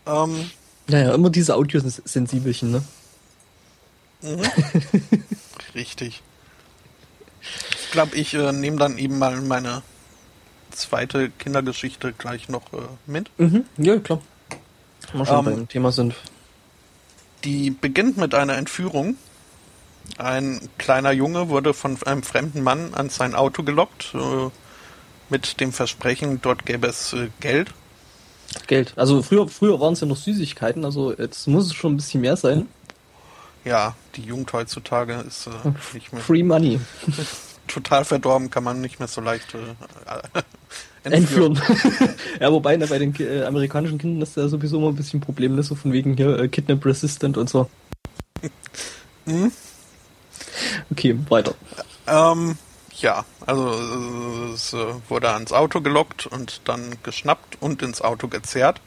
[0.06, 0.52] Ähm,
[0.88, 2.84] naja, immer diese Audiosensibelchen, ne?
[4.22, 4.42] Mhm.
[5.76, 6.22] Richtig.
[7.42, 9.82] Ich glaube, ich äh, nehme dann eben mal meine
[10.72, 13.30] zweite Kindergeschichte gleich noch äh, mit.
[13.38, 13.66] Mhm.
[13.78, 14.22] Ja, klar.
[15.14, 16.16] Wir schon ähm, beim Thema sind.
[17.44, 19.18] Die beginnt mit einer Entführung
[20.18, 24.50] ein kleiner Junge wurde von einem fremden Mann an sein Auto gelockt, äh,
[25.30, 27.74] mit dem Versprechen, dort gäbe es äh, Geld.
[28.68, 28.94] Geld.
[28.98, 32.22] Also früher, früher waren es ja noch Süßigkeiten, also jetzt muss es schon ein bisschen
[32.22, 32.68] mehr sein.
[33.64, 35.52] Ja, die Jugend heutzutage ist äh,
[35.94, 36.22] nicht mehr.
[36.22, 36.80] Free Money.
[37.68, 39.60] Total verdorben, kann man nicht mehr so leicht äh,
[41.10, 41.56] entführen.
[41.56, 42.16] entführen.
[42.40, 45.56] ja, wobei ne, bei den äh, amerikanischen Kindern ist ja sowieso immer ein bisschen Problem,
[45.56, 45.64] ne?
[45.64, 47.70] so von wegen hier äh, Kidnap Resistant und so.
[49.26, 49.52] hm?
[50.92, 51.54] Okay, weiter.
[52.08, 52.58] Ähm,
[52.98, 58.82] ja, also es äh, wurde ans Auto gelockt und dann geschnappt und ins Auto gezerrt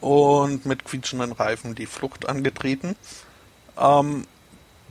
[0.00, 2.96] und mit quietschenden Reifen die Flucht angetreten.
[3.80, 4.26] Ähm,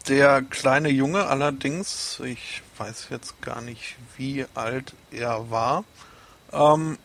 [0.08, 5.84] der kleine Junge allerdings, ich weiß jetzt gar nicht, wie alt er war,
[6.52, 6.98] ähm,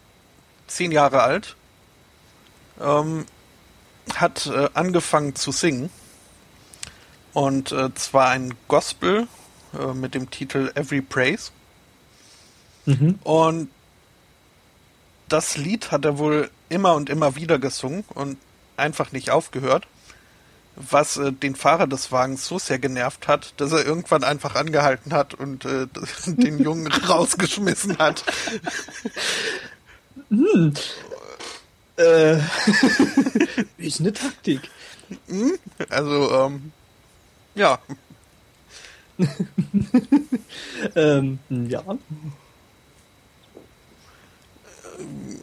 [0.67, 1.57] zehn Jahre alt,
[2.81, 3.27] ähm,
[4.15, 5.91] hat äh, angefangen zu singen
[7.35, 9.29] und äh, zwar ein Gospel
[9.79, 11.51] äh, mit dem Titel Every Praise.
[12.87, 13.19] Mhm.
[13.25, 13.71] Und
[15.29, 18.39] das Lied hat er wohl immer und immer wieder gesungen und
[18.77, 19.87] einfach nicht aufgehört,
[20.77, 25.13] was äh, den Fahrer des Wagens so sehr genervt hat, dass er irgendwann einfach angehalten
[25.13, 25.87] hat und äh,
[26.27, 28.25] den Jungen rausgeschmissen hat.
[30.29, 30.75] Hm.
[31.97, 32.39] Äh,
[33.79, 34.63] ist eine Taktik.
[35.29, 35.59] Hm?
[35.91, 36.73] Also, ähm,
[37.55, 37.79] ja.
[40.97, 41.83] ähm, ja.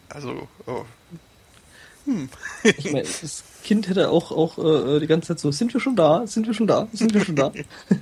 [0.09, 0.85] Also, oh.
[2.05, 2.29] Hm.
[2.63, 5.95] ich meine, das Kind hätte auch, auch äh, die ganze Zeit so, sind wir schon
[5.95, 7.51] da, sind wir schon da, sind wir schon da.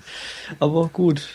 [0.60, 1.28] Aber gut.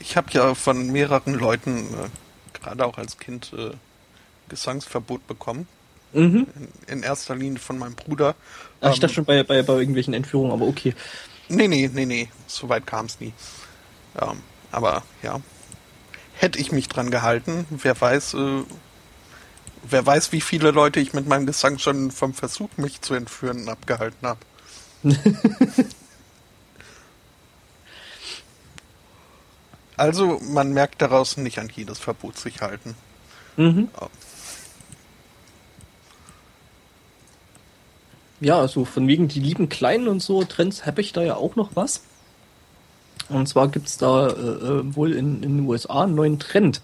[0.00, 3.70] Ich habe ja von mehreren Leuten, äh, gerade auch als Kind, äh,
[4.48, 5.68] Gesangsverbot bekommen.
[6.12, 6.46] Mhm.
[6.56, 8.34] In, in, erster Linie von meinem Bruder.
[8.80, 10.94] Ach, ich ähm, dachte schon bei, bei, bei irgendwelchen Entführungen, aber okay.
[11.48, 13.32] Nee, nee, nee, nee, so weit kam es nie.
[14.20, 14.38] Ähm,
[14.70, 15.40] aber ja,
[16.34, 18.62] hätte ich mich dran gehalten, wer weiß, äh,
[19.82, 23.68] wer weiß, wie viele Leute ich mit meinem Gesang schon vom Versuch, mich zu entführen,
[23.68, 24.40] abgehalten habe.
[29.96, 32.94] also, man merkt daraus nicht an jedes Verbot sich halten.
[33.56, 33.88] Mhm.
[38.40, 41.56] Ja, also von wegen die lieben Kleinen und so Trends habe ich da ja auch
[41.56, 42.02] noch was.
[43.28, 46.80] Und zwar gibt es da äh, äh, wohl in, in den USA einen neuen Trend.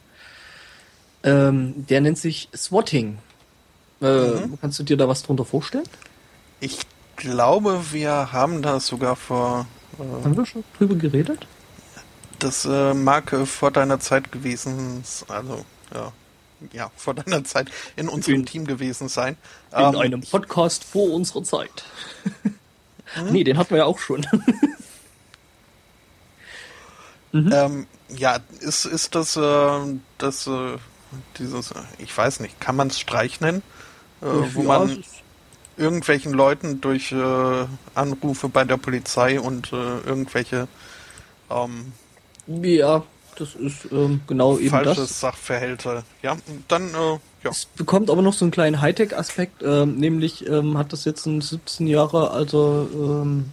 [1.25, 3.19] Ähm, der nennt sich Swatting.
[4.01, 4.59] Äh, mhm.
[4.61, 5.89] Kannst du dir da was drunter vorstellen?
[6.61, 6.81] Ich
[7.17, 9.67] glaube, wir haben da sogar vor.
[9.99, 11.47] Äh, haben wir schon drüber geredet?
[12.39, 15.65] Das äh, mag äh, vor deiner Zeit gewesen, also
[15.95, 16.13] ja,
[16.73, 19.39] ja, vor deiner Zeit in unserem in, Team gewesen sein.
[19.73, 21.85] In ähm, einem Podcast vor unserer Zeit.
[23.15, 23.33] hm?
[23.33, 24.27] Nee, den hatten wir ja auch schon.
[27.33, 27.51] mhm.
[27.53, 30.77] ähm, ja, ist, ist das, äh, das äh,
[31.39, 33.63] dieses, ich weiß nicht, kann man es Streich nennen?
[34.23, 35.03] Äh, wo man
[35.77, 40.69] irgendwelchen Leuten durch äh, Anrufe bei der Polizei und äh, irgendwelche
[41.51, 41.93] ähm,
[42.47, 43.03] ja,
[43.37, 45.21] das ist ähm, genau eben Falsches das.
[45.21, 46.05] Sachverhalte.
[46.23, 46.37] Ja,
[46.69, 47.51] dann, äh, ja.
[47.51, 51.41] Es bekommt aber noch so einen kleinen Hightech-Aspekt, ähm, nämlich ähm, hat das jetzt ein
[51.41, 53.53] 17 Jahre alter ähm,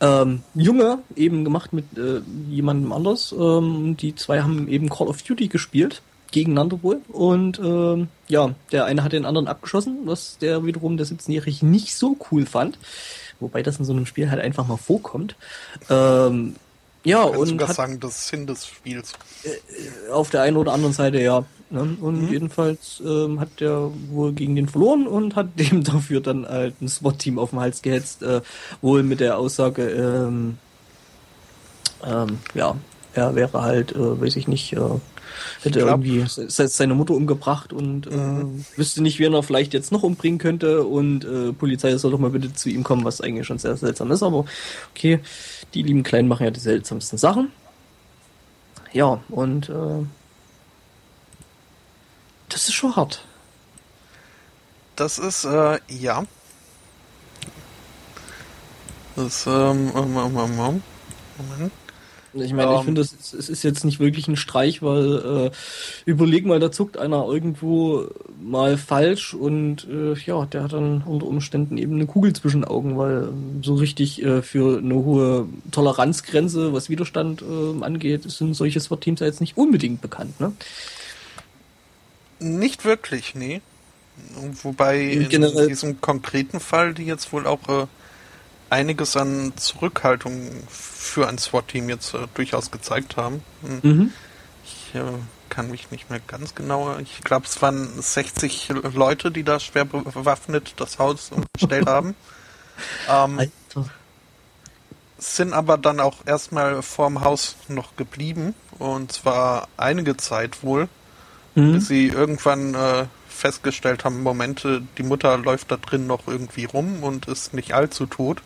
[0.00, 2.20] ähm, Junge eben gemacht mit äh,
[2.50, 3.34] jemandem anders.
[3.38, 7.00] Ähm, die zwei haben eben Call of Duty gespielt, gegeneinander wohl.
[7.08, 11.94] Und ähm, ja, der eine hat den anderen abgeschossen, was der wiederum der 17-Jährige nicht
[11.94, 12.78] so cool fand.
[13.40, 15.36] Wobei das in so einem Spiel halt einfach mal vorkommt.
[15.90, 16.56] Ähm,
[17.06, 17.44] ja, und.
[17.44, 19.12] Ich sogar hat, sagen, das Sinn des Spiels.
[19.44, 21.44] Äh, auf der einen oder anderen Seite, ja.
[21.70, 21.96] Ne?
[22.00, 22.32] Und mhm.
[22.32, 26.88] jedenfalls ähm, hat der wohl gegen den verloren und hat dem dafür dann halt ein
[26.88, 28.40] SWAT-Team auf den Hals gehetzt, äh,
[28.82, 30.58] wohl mit der Aussage, ähm,
[32.04, 32.76] ähm, ja,
[33.14, 34.80] er wäre halt, äh, weiß ich nicht, äh,
[35.62, 38.64] hätte irgendwie seine Mutter umgebracht und äh, mhm.
[38.76, 42.30] wüsste nicht, wen er vielleicht jetzt noch umbringen könnte und äh, Polizei soll doch mal
[42.30, 44.44] bitte zu ihm kommen, was eigentlich schon sehr seltsam ist, aber
[44.94, 45.20] okay,
[45.74, 47.50] die lieben Kleinen machen ja die seltsamsten Sachen.
[48.92, 50.04] Ja, und äh,
[52.48, 53.24] das ist schon hart.
[54.94, 56.24] Das ist, äh, ja.
[59.14, 60.82] Das, ähm, ähm, ähm, ähm, ähm
[61.38, 61.72] Moment.
[62.44, 65.50] Ich meine, um, ich finde, es ist jetzt nicht wirklich ein Streich, weil äh,
[66.04, 68.08] überleg mal, da zuckt einer irgendwo
[68.42, 72.98] mal falsch und äh, ja, der hat dann unter Umständen eben eine Kugel zwischen Augen,
[72.98, 73.26] weil äh,
[73.62, 79.26] so richtig äh, für eine hohe Toleranzgrenze, was Widerstand äh, angeht, sind solche SWAT-Teams ja
[79.26, 80.52] jetzt nicht unbedingt bekannt, ne?
[82.38, 83.62] Nicht wirklich, nee.
[84.62, 87.86] Wobei in, in diesem konkreten Fall, die jetzt wohl auch äh,
[88.70, 93.42] einiges an Zurückhaltung für ein SWAT-Team jetzt äh, durchaus gezeigt haben.
[93.62, 93.80] Hm.
[93.82, 94.12] Mhm.
[94.64, 95.02] Ich äh,
[95.48, 96.98] kann mich nicht mehr ganz genau.
[96.98, 102.14] Ich glaube, es waren 60 Leute, die da schwer bewaffnet das Haus umgestellt haben.
[103.08, 103.50] Ähm.
[105.16, 108.54] Sind aber dann auch erstmal vorm Haus noch geblieben.
[108.78, 110.90] Und zwar einige Zeit wohl.
[111.54, 111.72] Mhm.
[111.72, 117.02] Bis sie irgendwann äh, festgestellt haben, Momente, die Mutter läuft da drin noch irgendwie rum
[117.02, 118.42] und ist nicht allzu tot.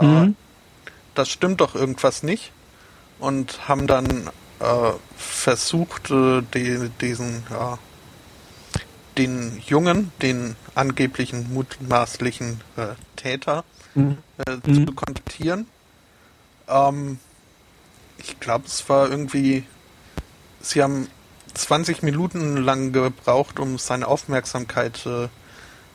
[0.00, 0.36] Mhm.
[1.14, 2.52] das stimmt doch irgendwas nicht.
[3.18, 4.30] Und haben dann
[4.60, 7.78] äh, versucht, äh, die, diesen, ja,
[9.16, 14.18] den Jungen, den angeblichen mutmaßlichen äh, Täter, mhm.
[14.38, 14.94] Äh, zu mhm.
[14.94, 15.66] kontaktieren.
[16.68, 17.18] Ähm,
[18.18, 19.64] ich glaube, es war irgendwie,
[20.60, 21.08] sie haben
[21.54, 25.28] 20 Minuten lang gebraucht, um seine Aufmerksamkeit äh,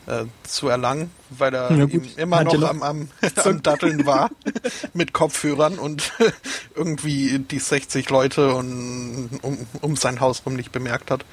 [0.07, 1.85] äh, zu erlangen, weil er ja,
[2.17, 3.09] immer noch am, am,
[3.43, 4.29] am Datteln war
[4.93, 6.11] mit Kopfhörern und
[6.75, 11.25] irgendwie die 60 Leute und, um, um sein Haus rum nicht bemerkt hat.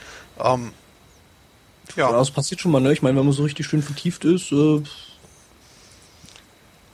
[0.42, 0.72] Ähm,
[1.96, 2.10] ja.
[2.10, 2.92] ja, das passiert schon mal, ne?
[2.92, 4.82] Ich meine, wenn man so richtig schön vertieft ist, äh,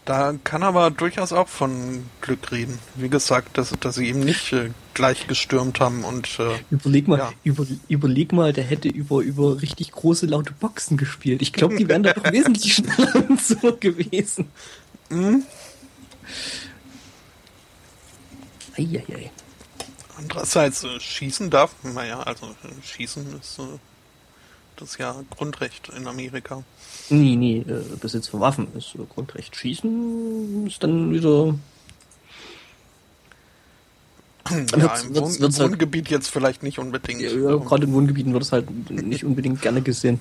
[0.04, 2.78] da kann aber durchaus auch von Glück reden.
[2.94, 7.18] Wie gesagt, dass, dass sie eben nicht äh, gleich gestürmt haben und äh, überleg mal,
[7.18, 7.32] ja.
[7.42, 11.40] über, überleg mal, der hätte über über richtig große laute Boxen gespielt.
[11.40, 14.48] Ich glaube, die wären da doch wesentlich schneller und so gewesen.
[15.08, 15.44] Mhm.
[18.76, 19.30] Eieiei.
[20.16, 23.62] Andererseits äh, schießen darf, naja, also äh, schießen ist äh,
[24.76, 26.62] das ist ja Grundrecht in Amerika.
[27.10, 29.54] Nee, nee, äh, Besitz von Waffen ist äh, Grundrecht.
[29.56, 31.54] Schießen ist dann wieder.
[34.50, 37.22] Ja, im Wohn halt Wohngebiet halt, jetzt vielleicht nicht unbedingt.
[37.22, 40.20] Ja, ja, gerade in Wohngebieten wird es halt nicht unbedingt gerne gesehen.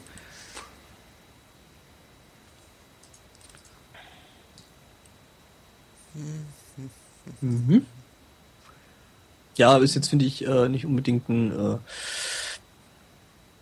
[7.42, 7.86] Mhm.
[9.58, 11.78] Ja, ist jetzt, finde ich, äh, nicht unbedingt ein, äh,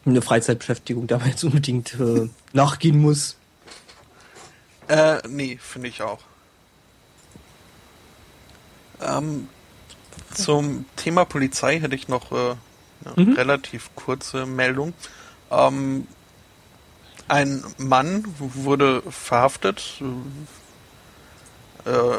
[0.05, 3.37] eine Freizeitbeschäftigung, da man jetzt unbedingt äh, nachgehen muss.
[4.87, 6.19] Äh, nee, finde ich auch.
[9.01, 9.47] Ähm,
[10.33, 12.55] zum Thema Polizei hätte ich noch äh,
[13.05, 13.33] eine mhm.
[13.33, 14.93] relativ kurze Meldung.
[15.49, 16.07] Ähm,
[17.27, 20.01] ein Mann wurde verhaftet.
[21.85, 22.17] Äh,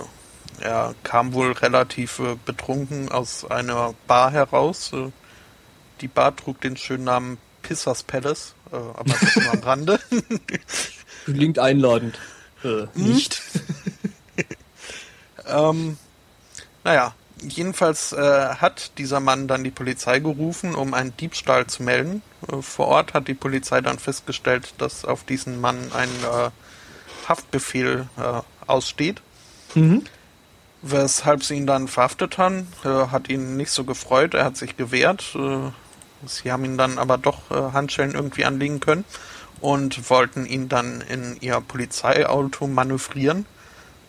[0.61, 4.93] er kam wohl relativ äh, betrunken aus einer Bar heraus.
[4.93, 5.11] Äh,
[6.01, 10.01] die Bar trug den schönen Namen Pissers Palace, äh, aber das nur am Rande.
[11.25, 12.19] Klingt einladend.
[12.65, 13.41] Äh, nicht.
[15.47, 15.97] ähm,
[16.85, 22.23] naja, jedenfalls äh, hat dieser Mann dann die Polizei gerufen, um einen Diebstahl zu melden.
[22.51, 26.51] Äh, vor Ort hat die Polizei dann festgestellt, dass auf diesen Mann ein äh,
[27.29, 29.23] Haftbefehl äh, aussteht.
[29.75, 30.05] Mhm.
[30.83, 34.77] Weshalb sie ihn dann verhaftet haben, äh, hat ihn nicht so gefreut, er hat sich
[34.77, 35.37] gewehrt.
[36.25, 39.05] Äh, sie haben ihn dann aber doch Handschellen irgendwie anlegen können
[39.61, 43.47] und wollten ihn dann in ihr Polizeiauto manövrieren.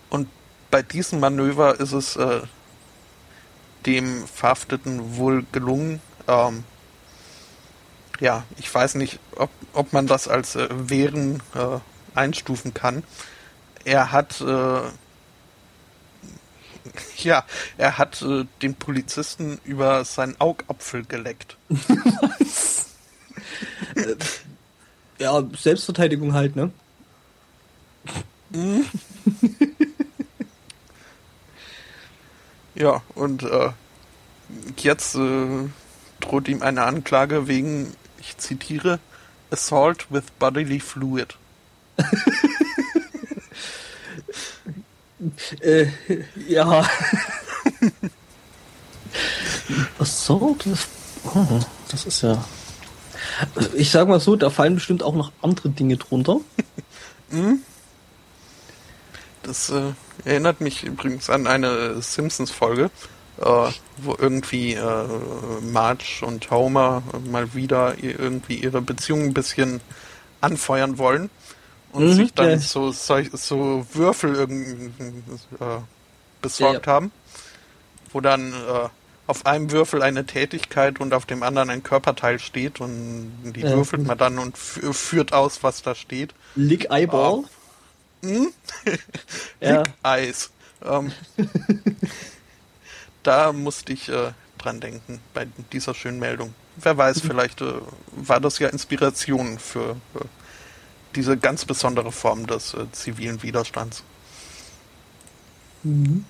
[0.09, 0.28] Und
[0.72, 2.41] bei diesem Manöver ist es äh,
[3.86, 6.01] dem Verhafteten wohl gelungen.
[6.28, 6.64] Ähm,
[8.20, 11.80] ja, ich weiß nicht, ob, ob man das als äh, Wehren äh,
[12.18, 13.03] einstufen kann.
[13.86, 14.82] Er hat äh,
[17.17, 17.43] ja,
[17.77, 21.57] er hat äh, den Polizisten über seinen Augapfel geleckt.
[21.69, 22.89] Was?
[25.19, 26.71] ja, Selbstverteidigung halt, ne?
[28.49, 28.86] Mhm.
[32.75, 33.69] ja, und äh,
[34.77, 35.69] jetzt äh,
[36.19, 38.99] droht ihm eine Anklage wegen, ich zitiere,
[39.51, 41.36] Assault with Bodily Fluid.
[45.61, 45.88] äh,
[46.47, 46.88] ja.
[49.99, 50.88] Assault with...
[51.36, 51.59] Oh,
[51.89, 52.43] das ist ja...
[53.76, 56.39] Ich sag mal so, da fallen bestimmt auch noch andere Dinge drunter.
[57.30, 57.59] Mhm.
[59.45, 59.91] Das äh,
[60.24, 62.89] erinnert mich übrigens an eine Simpsons-Folge,
[63.41, 65.05] äh, wo irgendwie äh,
[65.61, 69.82] Marge und Homer mal wieder irgendwie ihre Beziehung ein bisschen
[70.39, 71.30] anfeuern wollen
[71.93, 72.57] und mhm, sich dann ja.
[72.57, 75.65] so, so, so Würfel äh,
[76.41, 77.11] besorgt ja, haben,
[78.11, 78.89] wo dann äh,
[79.25, 83.71] auf einem Würfel eine Tätigkeit und auf dem anderen ein Körperteil steht und die ja.
[83.71, 86.33] würfelt man dann und führt aus, was da steht.
[86.55, 87.39] Lick Eyeball?
[87.39, 87.45] Uh,
[88.21, 88.53] hm?
[89.61, 90.51] Lick Eyes.
[90.83, 91.11] Ähm,
[93.23, 96.53] da musste ich äh, dran denken bei dieser schönen Meldung.
[96.75, 97.73] Wer weiß, vielleicht äh,
[98.11, 100.25] war das ja Inspiration für äh,
[101.16, 104.03] diese ganz besondere Form des äh, zivilen Widerstands.
[105.84, 106.26] Mhm.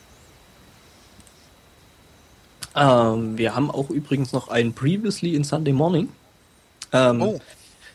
[2.76, 6.10] Ähm, wir haben auch übrigens noch ein Previously in Sunday Morning.
[6.92, 7.42] Ähm, oh.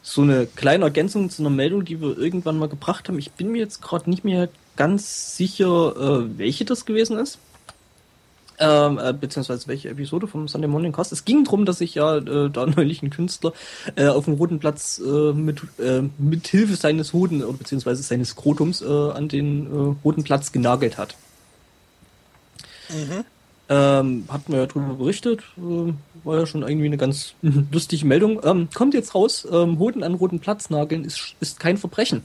[0.02, 3.18] So eine kleine Ergänzung zu einer Meldung, die wir irgendwann mal gebracht haben.
[3.18, 7.38] Ich bin mir jetzt gerade nicht mehr ganz sicher, äh, welche das gewesen ist.
[8.60, 11.12] Ähm, äh, beziehungsweise welche Episode vom Sunday Morning Cast.
[11.12, 13.52] Es ging darum, dass sich ja äh, da neulich ein Künstler
[13.94, 18.30] äh, auf dem Roten Platz äh, mit, äh, mit Hilfe seines Hoden oder beziehungsweise seines
[18.30, 21.14] Skrotums äh, an den äh, Roten Platz genagelt hat.
[22.88, 23.24] Mhm.
[23.70, 25.92] Ähm, hatten wir ja drüber berichtet, äh,
[26.24, 28.40] war ja schon irgendwie eine ganz lustige Meldung.
[28.42, 32.24] Ähm, kommt jetzt raus, ähm, Hoden an roten Platz nageln ist, ist kein Verbrechen.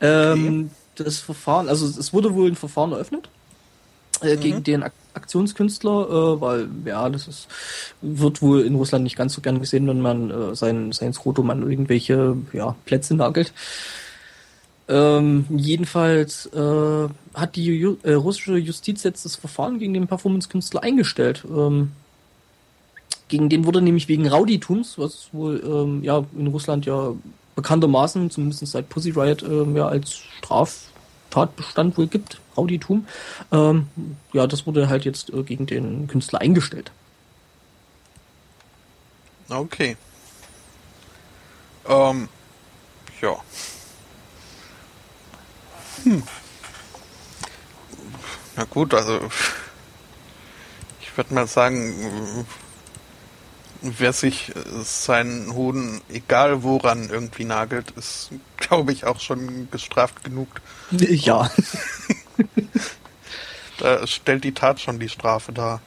[0.00, 1.04] Ähm, okay.
[1.04, 3.28] Das Verfahren, also es wurde wohl ein Verfahren eröffnet
[4.22, 4.40] äh, mhm.
[4.40, 7.46] gegen den Ak Aktionskünstler, äh, weil ja, das ist,
[8.02, 11.50] wird wohl in Russland nicht ganz so gern gesehen, wenn man äh, sein, sein Skrotum
[11.50, 13.52] an irgendwelche ja, Plätze nagelt.
[14.88, 20.82] Ähm, jedenfalls äh, hat die Ju äh, russische Justiz jetzt das Verfahren gegen den Performance-Künstler
[20.82, 21.44] eingestellt.
[21.48, 21.92] Ähm,
[23.28, 27.14] gegen den wurde nämlich wegen Rauditums, was wohl ähm, ja in Russland ja
[27.54, 30.22] bekanntermaßen, zumindest seit Pussy Riot, ähm, ja als
[31.34, 33.06] Straftatbestand wohl gibt, Rauditum.
[33.50, 33.88] Ähm,
[34.32, 36.92] ja, das wurde halt jetzt äh, gegen den Künstler eingestellt.
[39.48, 39.96] Okay.
[41.86, 42.28] Ähm,
[43.20, 43.36] ja.
[46.04, 46.22] Hm.
[48.56, 49.20] Na gut, also
[51.00, 52.46] ich würde mal sagen,
[53.84, 60.48] wer sich seinen Hoden, egal woran, irgendwie nagelt, ist, glaube ich, auch schon gestraft genug.
[60.90, 61.50] Ja.
[63.78, 65.80] Da stellt die Tat schon die Strafe dar.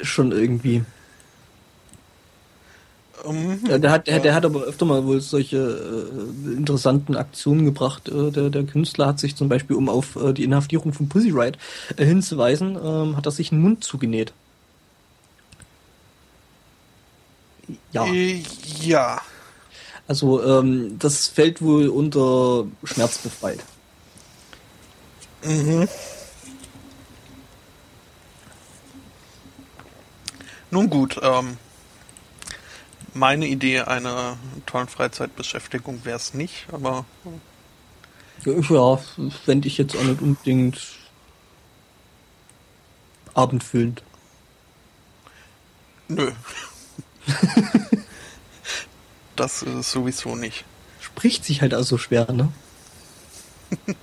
[0.00, 0.84] Schon irgendwie.
[3.26, 3.60] Mhm.
[3.68, 8.08] Ja, der, hat, der, der, hat aber öfter mal wohl solche äh, interessanten Aktionen gebracht.
[8.08, 11.30] Äh, der, der Künstler hat sich zum Beispiel, um auf äh, die Inhaftierung von Pussy
[11.30, 11.58] Riot
[11.96, 14.32] äh, hinzuweisen, ähm, hat er sich einen Mund zugenäht.
[17.92, 18.06] Ja.
[18.06, 18.42] Äh,
[18.80, 19.20] ja.
[20.06, 23.62] Also ähm, das fällt wohl unter schmerzbefreit.
[25.44, 25.88] Mhm.
[30.70, 31.56] Nun gut, ähm,
[33.14, 37.04] meine Idee einer tollen Freizeitbeschäftigung wäre es nicht, aber.
[38.44, 39.00] Ja,
[39.44, 40.80] fände ich jetzt auch nicht unbedingt
[43.34, 44.02] abendfüllend.
[46.08, 46.32] Nö.
[49.36, 50.64] das ist sowieso nicht.
[51.00, 52.52] Spricht sich halt also schwer, ne?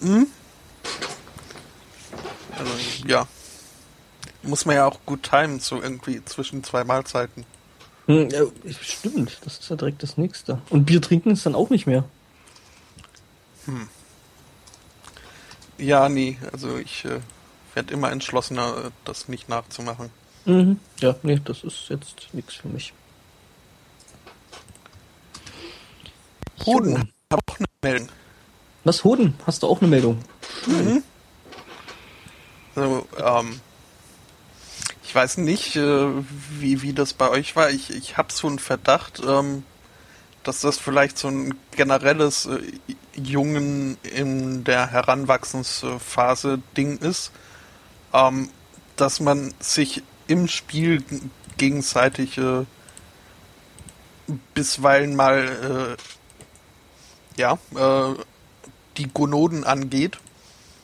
[0.00, 0.26] hm?
[2.56, 2.72] Also,
[3.06, 3.26] ja.
[4.42, 7.44] Muss man ja auch gut timen, so irgendwie zwischen zwei Mahlzeiten.
[8.06, 8.42] Hm, ja,
[8.80, 10.60] stimmt, das ist ja direkt das nächste.
[10.70, 12.04] Und Bier trinken ist dann auch nicht mehr.
[13.66, 13.88] Hm.
[15.78, 17.20] Ja, nee, also ich äh,
[17.74, 20.10] werde immer entschlossener, das nicht nachzumachen.
[20.44, 20.80] Mhm.
[21.00, 22.92] Ja, nee, das ist jetzt nichts für mich.
[26.66, 28.08] Hoden, ich habe auch eine Meldung.
[28.84, 29.34] Was, Hoden?
[29.46, 30.22] Hast du auch eine Meldung?
[30.66, 31.02] Mhm.
[32.74, 33.60] Also, ähm,
[35.04, 36.06] ich weiß nicht, äh,
[36.58, 37.70] wie, wie das bei euch war.
[37.70, 39.64] Ich, ich habe so einen Verdacht, ähm,
[40.44, 42.60] dass das vielleicht so ein generelles äh,
[43.14, 47.32] Jungen in der Heranwachsensphase Ding ist,
[48.12, 48.50] ähm,
[48.96, 51.02] dass man sich im Spiel
[51.56, 52.64] gegenseitig äh,
[54.54, 55.96] bisweilen mal
[57.36, 58.14] äh, ja äh,
[58.96, 60.18] die Gonoden angeht.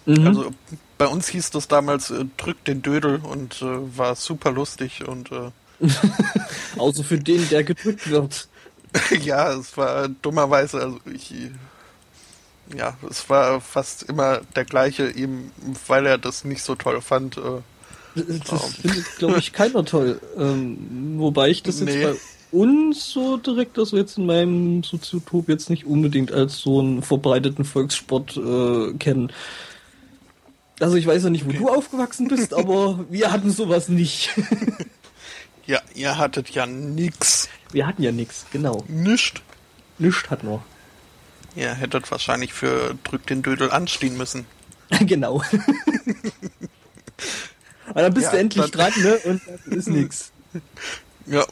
[0.05, 0.26] Mhm.
[0.26, 0.51] Also
[0.99, 5.30] bei uns hieß das damals äh, drück den Dödel und äh, war super lustig und
[5.32, 5.51] äh,
[6.78, 8.49] Außer für den, der gedrückt wird.
[9.22, 11.34] ja, es war dummerweise, also ich
[12.74, 15.53] ja, es war fast immer der gleiche, eben
[15.86, 17.36] weil er das nicht so toll fand.
[17.36, 17.61] Äh,
[18.17, 20.21] das findet, glaube ich, keiner toll.
[20.39, 22.05] Ähm, wobei ich das jetzt nee.
[22.05, 22.14] bei
[22.53, 27.64] uns so direkt, also jetzt in meinem Soziotop jetzt nicht unbedingt als so einen verbreiteten
[27.64, 29.33] Volkssport äh, kennen.
[30.81, 31.59] Also ich weiß ja nicht, wo okay.
[31.59, 34.31] du aufgewachsen bist, aber wir hatten sowas nicht.
[35.67, 37.49] ja, ihr hattet ja nix.
[37.73, 38.85] Wir hatten ja nix, genau.
[38.89, 39.43] Nischt.
[39.99, 40.62] Nischt hatten wir.
[41.57, 44.45] Ihr hättet wahrscheinlich für Drück den Dödel anstehen müssen.
[45.01, 45.43] genau.
[47.89, 49.18] Aber dann bist ja, du endlich dran, ne?
[49.24, 50.32] Und das ist nix.
[51.28, 51.45] Ja.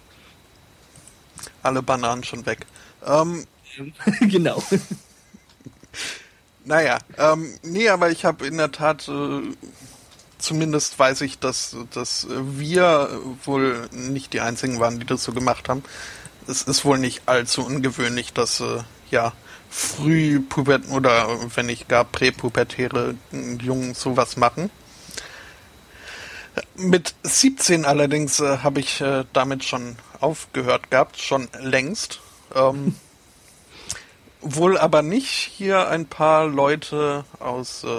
[1.64, 2.64] Alle Bananen schon weg.
[3.05, 3.45] Ähm,
[4.20, 4.62] genau.
[6.66, 9.43] Naja, ähm, nee, aber ich habe in der Tat, äh,
[10.39, 15.68] zumindest weiß ich, dass, dass wir wohl nicht die Einzigen waren, die das so gemacht
[15.68, 15.82] haben.
[16.47, 19.35] Es ist wohl nicht allzu ungewöhnlich, dass, äh, ja,
[19.68, 23.14] früh Puberten oder wenn nicht gar präpubertäre
[23.61, 24.70] Jungen sowas machen.
[26.76, 32.20] Mit 17 allerdings äh, habe ich äh, damit schon aufgehört gehabt, schon längst.
[32.55, 32.96] Ähm,
[34.40, 37.96] Wohl aber nicht hier ein paar Leute aus äh,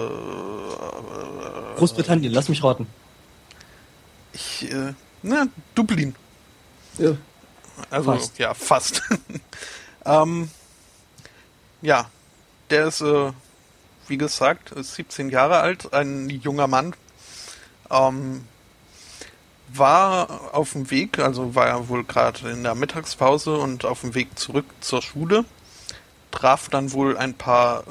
[1.76, 2.86] Großbritannien, lass mich raten.
[4.32, 6.14] Ich, äh, na, Dublin.
[6.98, 7.16] Ja.
[7.90, 8.38] Also, fast.
[8.38, 9.02] ja, fast.
[10.04, 10.50] ähm,
[11.82, 12.08] ja,
[12.70, 13.32] der ist, äh,
[14.08, 16.94] wie gesagt, ist 17 Jahre alt, ein junger Mann.
[17.90, 18.44] Ähm,
[19.68, 24.14] war auf dem Weg, also war er wohl gerade in der Mittagspause und auf dem
[24.14, 25.44] Weg zurück zur Schule
[26.36, 27.84] traf dann wohl ein paar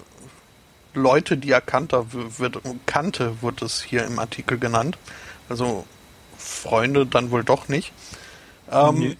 [0.93, 2.05] Leute, die er kannte,
[2.37, 4.97] wird, kannte, wurde es hier im Artikel genannt.
[5.49, 5.85] Also
[6.37, 7.91] Freunde dann wohl doch nicht.
[8.71, 9.17] Ähm, nee.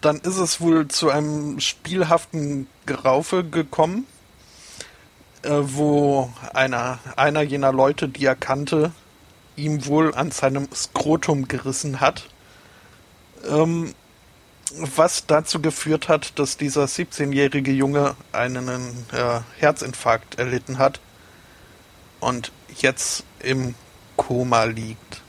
[0.00, 4.06] Dann ist es wohl zu einem spielhaften Geraufe gekommen,
[5.42, 8.92] äh, wo einer, einer jener Leute, die er kannte,
[9.60, 12.28] ihm wohl an seinem Skrotum gerissen hat.
[13.48, 13.94] Ähm,
[14.76, 18.68] was dazu geführt hat, dass dieser 17-jährige Junge einen
[19.12, 21.00] äh, Herzinfarkt erlitten hat
[22.20, 23.74] und jetzt im
[24.16, 25.22] Koma liegt.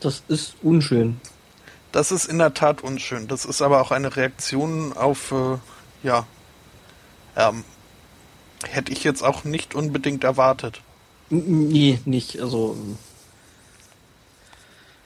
[0.00, 1.20] Das ist unschön.
[1.92, 3.28] Das ist in der Tat unschön.
[3.28, 5.58] Das ist aber auch eine Reaktion auf, äh,
[6.02, 6.26] ja,
[7.36, 7.64] ähm,
[8.66, 10.80] hätte ich jetzt auch nicht unbedingt erwartet.
[11.30, 12.40] Nee, nicht.
[12.40, 12.76] Also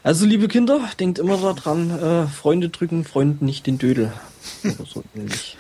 [0.07, 4.13] also, liebe Kinder, denkt immer daran, äh, Freunde drücken Freunden nicht den Dödel.
[4.63, 5.57] Oder so ähnlich.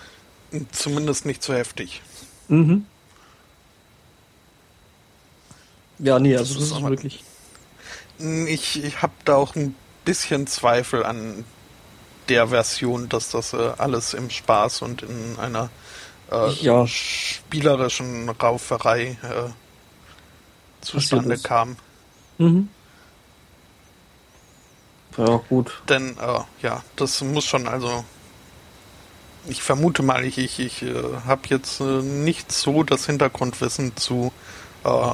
[0.71, 2.01] Zumindest nicht zu heftig.
[2.47, 2.87] Mhm.
[5.99, 7.25] Ja, nee, also das, das ist wirklich.
[8.47, 11.45] Ich, ich habe da auch ein bisschen Zweifel an
[12.29, 15.71] der Version, dass das äh, alles im Spaß und in einer
[16.31, 16.87] äh, ja.
[16.87, 19.51] spielerischen Rauferei äh,
[20.87, 21.77] zustande kam.
[22.39, 22.69] Mhm.
[25.17, 25.81] Ja, gut.
[25.89, 28.05] Denn, äh, ja, das muss schon, also.
[29.49, 30.93] Ich vermute mal, ich, ich, ich äh,
[31.25, 34.33] habe jetzt äh, nicht so das Hintergrundwissen zu
[34.83, 35.13] äh,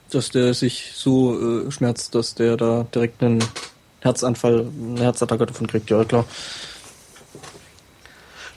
[0.09, 3.43] Dass der sich so äh, schmerzt, dass der da direkt einen
[4.01, 6.25] Herzanfall, eine Herzattacke davon kriegt, ja klar.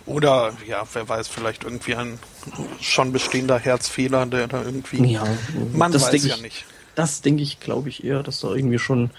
[0.07, 2.19] Oder, ja, wer weiß, vielleicht irgendwie ein
[2.81, 5.13] schon bestehender Herzfehler, der da irgendwie.
[5.13, 5.25] Ja,
[5.73, 6.65] man das weiß ja ich, nicht.
[6.95, 9.11] Das denke ich, glaube ich eher, dass da irgendwie schon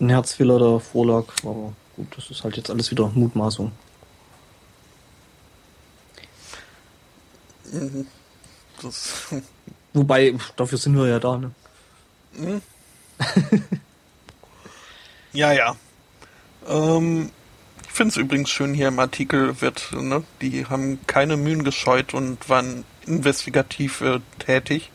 [0.00, 1.24] ein Herzfehler da vorlag.
[1.42, 3.72] Aber gut, das ist halt jetzt alles wieder Mutmaßung.
[7.72, 8.06] Mhm.
[9.94, 11.50] Wobei, dafür sind wir ja da, ne?
[12.34, 12.62] Mhm.
[15.36, 15.76] ja, ja.
[16.68, 17.30] Ähm,
[17.84, 22.14] ich finde es übrigens schön, hier im Artikel wird, ne, die haben keine Mühen gescheut
[22.14, 24.90] und waren investigativ äh, tätig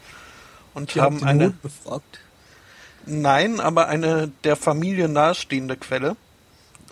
[0.73, 1.51] und die haben eine.
[1.51, 2.19] Befragt.
[3.05, 6.15] Nein, aber eine der Familie nahestehende Quelle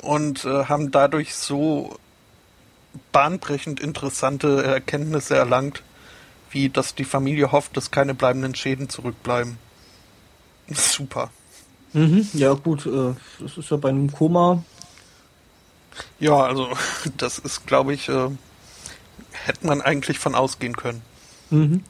[0.01, 1.97] und äh, haben dadurch so
[3.11, 5.83] bahnbrechend interessante Erkenntnisse erlangt,
[6.51, 9.57] wie dass die Familie hofft, dass keine bleibenden Schäden zurückbleiben.
[10.69, 11.29] Super.
[11.93, 14.63] Mhm, ja gut, äh, das ist ja bei einem Koma.
[16.19, 16.69] Ja, also
[17.17, 18.29] das ist, glaube ich, äh,
[19.31, 21.01] hätte man eigentlich von ausgehen können.
[21.49, 21.83] Mhm.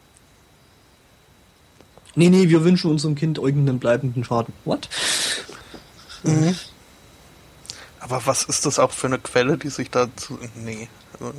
[2.15, 4.53] Nee, nee, wir wünschen unserem Kind irgendeinen bleibenden Schaden.
[4.65, 4.89] What?
[6.23, 6.55] Mhm.
[7.99, 10.39] Aber was ist das auch für eine Quelle, die sich dazu.
[10.55, 10.89] Nee.
[11.13, 11.33] Also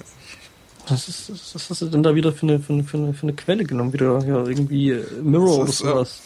[0.88, 3.22] was, ist, was hast du denn da wieder für eine, für eine, für eine, für
[3.24, 3.92] eine Quelle genommen?
[3.92, 6.20] Wieder ja, irgendwie Mirror oder sowas?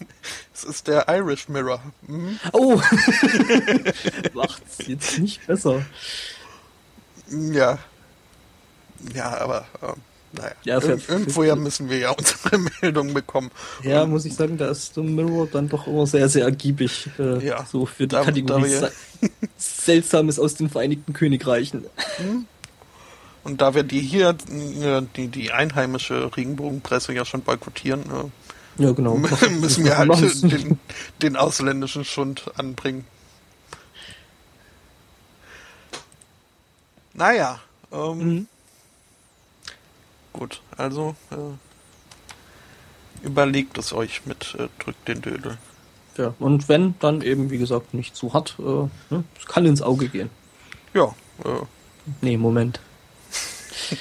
[0.54, 1.82] Es ist der Irish Mirror.
[2.06, 2.40] Mhm.
[2.52, 2.80] Oh!
[4.32, 5.84] Macht's jetzt nicht besser.
[7.28, 7.78] Ja.
[9.14, 9.66] Ja, aber.
[9.82, 10.00] Ähm
[10.36, 13.50] naja, ja, Ir irgendwoher müssen wir ja unsere Meldung bekommen.
[13.82, 17.08] Ja, Und, muss ich sagen, da ist The Mirror dann doch immer sehr, sehr ergiebig.
[17.18, 18.90] Äh, ja, so für die da, Kategorie da
[19.56, 21.84] Seltsames aus den Vereinigten Königreichen.
[22.16, 22.46] Hm?
[23.44, 28.45] Und da wir die hier, äh, die, die einheimische Regenbogenpresse ja schon boykottieren, äh,
[28.78, 29.16] ja, genau.
[29.60, 30.78] müssen wir halt den,
[31.22, 33.04] den ausländischen Schund anbringen.
[37.14, 37.60] Naja,
[37.92, 38.46] ähm, mhm.
[40.32, 41.36] Gut, also äh,
[43.26, 45.56] überlegt es euch mit äh, drückt den Dödel.
[46.18, 48.56] Ja, und wenn, dann eben, wie gesagt, nicht zu hart.
[48.58, 49.24] Äh, ne?
[49.38, 50.28] Es kann ins Auge gehen.
[50.92, 51.14] Ja.
[51.44, 51.62] Äh.
[52.20, 52.80] Nee, Moment.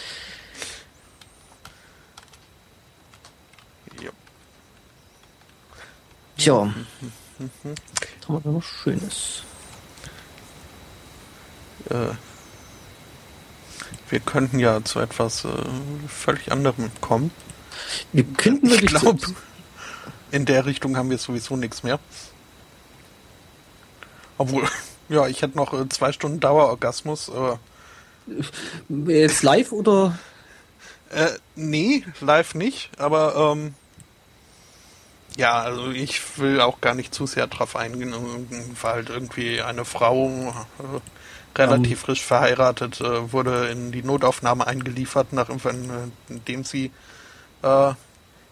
[4.02, 4.12] ja.
[6.46, 6.72] Tja.
[7.40, 9.42] Was haben wir da noch Schönes?
[11.90, 12.14] Äh,
[14.12, 15.50] wir könnten ja zu etwas äh,
[16.08, 17.32] völlig anderem kommen.
[18.14, 18.94] Wir könnten wirklich.
[18.94, 19.26] Ich glaube,
[20.30, 21.98] in der Richtung haben wir sowieso nichts mehr.
[24.38, 24.68] Obwohl,
[25.10, 27.30] ja, ich hätte noch äh, zwei Stunden Dauerorgasmus.
[27.30, 27.58] Äh,
[29.12, 30.20] Jetzt live oder?
[31.10, 33.74] Äh, nee, live nicht, aber ähm,
[35.38, 38.14] ja, also ich will auch gar nicht zu sehr drauf eingehen,
[38.82, 40.30] weil halt irgendwie eine Frau
[40.80, 46.92] äh, relativ frisch verheiratet, äh, wurde in die Notaufnahme eingeliefert, nachdem sie,
[47.64, 47.94] äh,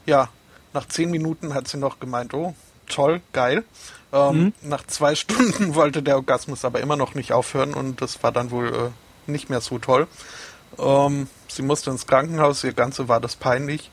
[0.06, 0.30] ja,
[0.74, 2.56] nach zehn Minuten hat sie noch gemeint, oh,
[2.88, 3.64] toll, geil.
[4.12, 4.54] Ähm, mhm.
[4.62, 8.52] Nach zwei Stunden wollte der Orgasmus aber immer noch nicht aufhören und das war dann
[8.52, 8.68] wohl
[9.28, 10.08] äh, nicht mehr so toll.
[10.78, 13.92] Ähm, sie musste ins Krankenhaus, ihr Ganze war das peinlich.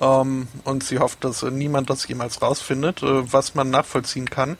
[0.00, 4.56] Ähm, und sie hofft, dass äh, niemand das jemals rausfindet, äh, was man nachvollziehen kann.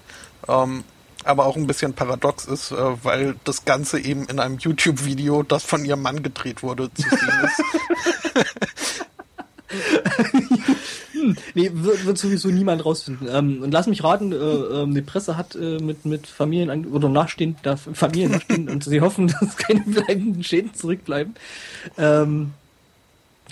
[0.48, 0.84] Ähm,
[1.24, 5.64] aber auch ein bisschen paradox ist, äh, weil das Ganze eben in einem YouTube-Video, das
[5.64, 9.06] von ihrem Mann gedreht wurde, zu sehen ist.
[11.12, 13.28] hm, nee, wird, wird, sowieso niemand rausfinden.
[13.30, 17.08] Ähm, und lass mich raten, äh, äh, die Presse hat äh, mit, mit Familien oder
[17.08, 21.34] nachstehen, da Familien nachstehen und sie hoffen, dass keine bleibenden Schäden zurückbleiben.
[21.96, 22.52] Ähm,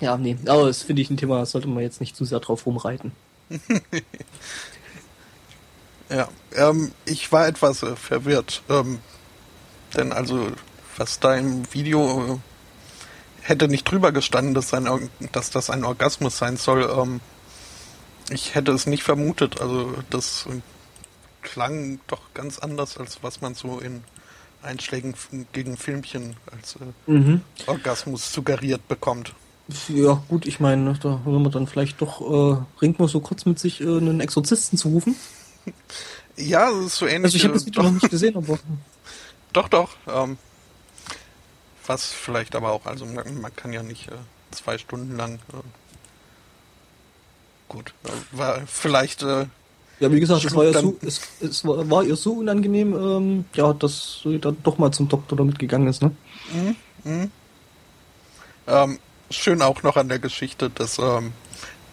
[0.01, 2.40] ja, nee, aber das finde ich ein Thema, das sollte man jetzt nicht zu sehr
[2.40, 3.12] drauf rumreiten.
[6.10, 8.62] Ja, ähm, ich war etwas äh, verwirrt.
[8.68, 8.98] Ähm,
[9.97, 10.51] denn also,
[10.97, 12.39] was da im Video äh,
[13.43, 16.90] hätte nicht drüber gestanden, dass, ein, dass das ein Orgasmus sein soll.
[16.90, 17.20] Ähm,
[18.31, 19.60] ich hätte es nicht vermutet.
[19.60, 20.47] Also, das
[21.43, 24.02] klang doch ganz anders, als was man so in
[24.62, 25.14] Einschlägen
[25.52, 27.43] gegen Filmchen als äh, mhm.
[27.66, 29.32] Orgasmus suggeriert bekommt.
[29.88, 33.44] Ja, gut, ich meine, da will man dann vielleicht doch, äh, ringt man so kurz
[33.47, 35.16] mit sich, äh, einen Exorzisten zu rufen.
[36.36, 37.24] Ja, das ist so ähnlich.
[37.24, 38.59] Also ich habe das Video noch nicht gesehen, aber.
[39.52, 39.97] Doch, doch.
[40.06, 40.38] Ähm,
[41.84, 44.12] was vielleicht aber auch, also man, man kann ja nicht äh,
[44.52, 45.40] zwei Stunden lang.
[45.52, 45.56] Äh,
[47.68, 49.24] gut, äh, war vielleicht.
[49.24, 49.47] Äh,
[49.98, 53.44] ja, wie gesagt, es war, ja so, es, es war, war, ihr so unangenehm, ähm,
[53.55, 56.12] ja, dass sie dann doch mal zum Doktor damit gegangen ist, ne?
[56.55, 57.28] Mhm, mh.
[58.68, 58.98] ähm,
[59.31, 61.32] schön auch noch an der Geschichte, dass ähm,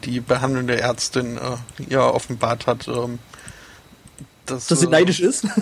[0.03, 1.57] die behandelnde Ärztin äh,
[1.89, 3.19] ja offenbart hat, ähm,
[4.45, 5.47] dass, dass sie äh, neidisch ist.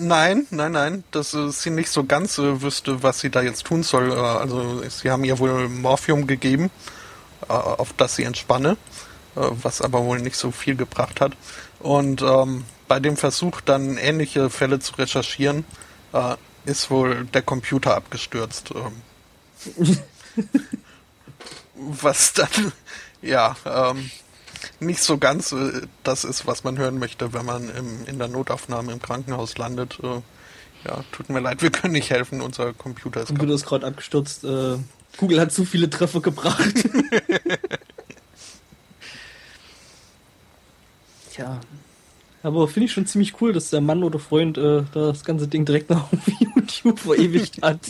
[0.00, 3.64] Nein, nein, nein, dass äh, sie nicht so ganz äh, wüsste, was sie da jetzt
[3.64, 4.12] tun soll.
[4.12, 6.70] Äh, also sie haben ihr wohl Morphium gegeben,
[7.48, 8.76] äh, auf das sie entspanne,
[9.34, 11.32] was aber wohl nicht so viel gebracht hat.
[11.80, 15.64] Und ähm, bei dem Versuch dann ähnliche Fälle zu recherchieren,
[16.64, 18.72] ist wohl der Computer abgestürzt.
[21.74, 22.72] Was dann,
[23.22, 24.10] ja, ähm,
[24.80, 28.26] nicht so ganz äh, das ist, was man hören möchte, wenn man im, in der
[28.28, 29.98] Notaufnahme im Krankenhaus landet.
[30.02, 30.20] Äh,
[30.86, 34.42] ja, tut mir leid, wir können nicht helfen, unser Computer ist Computer ist gerade abgestürzt.
[34.44, 34.78] Äh,
[35.16, 36.74] Google hat zu viele Treffer gebracht.
[41.32, 41.60] Tja.
[42.42, 45.64] Aber finde ich schon ziemlich cool, dass der Mann oder Freund äh, das ganze Ding
[45.64, 46.08] direkt auf
[46.40, 47.80] YouTube verewigt hat.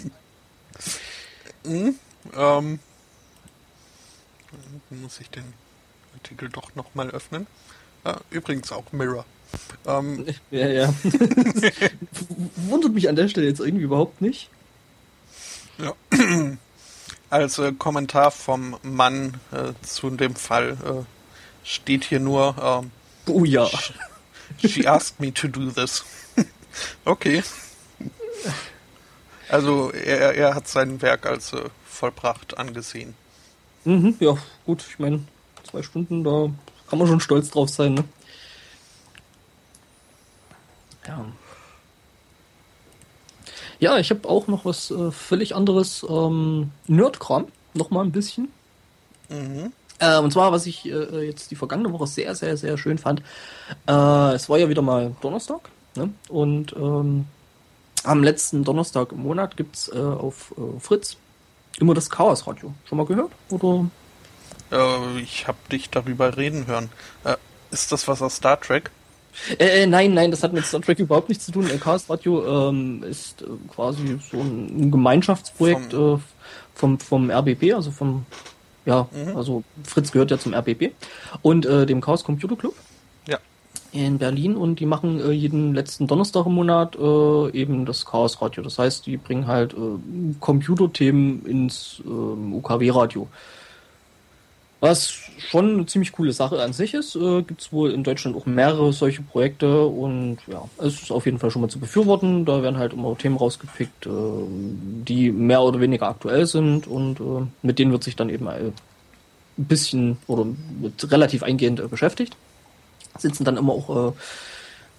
[1.67, 1.97] Mhm,
[2.37, 2.79] ähm,
[4.91, 5.53] muss ich den
[6.15, 7.47] Artikel doch nochmal öffnen.
[8.05, 9.25] Ah, übrigens auch Mirror.
[9.87, 10.95] Ähm, ja, ja.
[12.57, 14.51] Wundert mich an der Stelle jetzt irgendwie überhaupt nicht.
[15.79, 15.95] Ja.
[17.31, 22.91] Als äh, Kommentar vom Mann äh, zu dem Fall äh, steht hier nur ähm,
[23.29, 23.69] Oh ja.
[24.67, 26.05] She asked me to do this.
[27.05, 27.43] okay.
[29.49, 31.69] Also er, er hat sein Werk als äh,
[31.99, 33.15] vollbracht angesehen.
[33.85, 35.21] Mhm, ja, gut, ich meine,
[35.69, 36.51] zwei Stunden, da
[36.89, 38.05] kann man schon stolz drauf sein, ne?
[41.07, 41.25] Ja.
[43.81, 46.05] Ja, ich habe auch noch was äh, völlig anderes.
[46.09, 48.49] Ähm, Nerdkram, noch mal ein bisschen.
[49.29, 49.73] Mhm.
[50.01, 53.23] Äh, und zwar, was ich äh, jetzt die vergangene Woche sehr, sehr, sehr schön fand.
[53.87, 55.69] Äh, es war ja wieder mal Donnerstag.
[55.95, 56.13] Ne?
[56.29, 57.27] Und ähm,
[58.05, 61.17] am letzten Donnerstag im Monat gibt's äh, auf äh, Fritz
[61.81, 62.73] immer das Chaos Radio.
[62.85, 63.31] Schon mal gehört?
[63.51, 63.87] Oder
[64.71, 66.91] äh, ich habe dich darüber reden hören.
[67.25, 67.37] Äh,
[67.71, 68.91] ist das was aus Star Trek?
[69.59, 71.69] Äh, äh, nein, nein, das hat mit Star Trek überhaupt nichts zu tun.
[71.81, 76.19] Chaos Radio ähm, ist äh, quasi so ein Gemeinschaftsprojekt vom, äh,
[76.75, 78.27] vom, vom RBB, also vom,
[78.85, 79.37] ja, mhm.
[79.37, 80.93] also Fritz gehört ja zum RBB
[81.43, 82.75] und äh, dem Chaos Computer Club.
[83.93, 88.41] In Berlin und die machen äh, jeden letzten Donnerstag im Monat äh, eben das Chaos
[88.43, 88.63] Radio.
[88.63, 89.77] Das heißt, die bringen halt äh,
[90.41, 93.29] Computerthemen ins äh, UKW-Radio.
[94.81, 98.37] Was schon eine ziemlich coole Sache an sich ist, äh, gibt es wohl in Deutschland
[98.37, 102.45] auch mehrere solche Projekte und ja, es ist auf jeden Fall schon mal zu befürworten.
[102.45, 107.47] Da werden halt immer Themen rausgepickt, äh, die mehr oder weniger aktuell sind und äh,
[107.63, 108.73] mit denen wird sich dann eben ein
[109.57, 110.47] bisschen oder
[111.03, 112.37] relativ eingehend äh, beschäftigt.
[113.17, 114.13] Sitzen dann immer auch äh,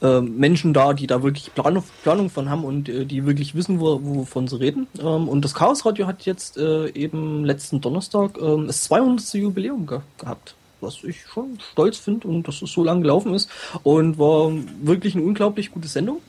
[0.01, 3.79] äh, Menschen da, die da wirklich Planung, Planung von haben und äh, die wirklich wissen,
[3.79, 4.87] wo, wovon sie reden.
[4.99, 9.33] Ähm, und das Chaos Radio hat jetzt äh, eben letzten Donnerstag ähm, das 200.
[9.33, 10.55] Jubiläum ge gehabt.
[10.81, 13.49] Was ich schon stolz finde und dass es so lange gelaufen ist.
[13.83, 16.21] Und war wirklich eine unglaublich gute Sendung.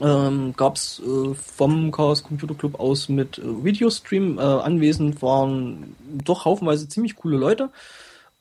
[0.00, 5.94] Ähm, gab es äh, vom Chaos Computer Club aus mit äh, Videostream äh, anwesend, waren
[6.24, 7.68] doch haufenweise ziemlich coole Leute.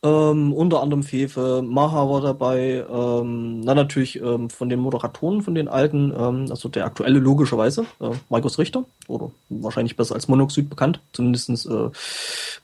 [0.02, 5.56] Ähm, unter anderem Fefe, Maha war dabei, ähm, dann natürlich ähm, von den Moderatoren, von
[5.56, 10.70] den alten, ähm, also der aktuelle logischerweise, äh, Markus Richter, oder wahrscheinlich besser als Monoxid
[10.70, 11.90] bekannt, zumindestens äh,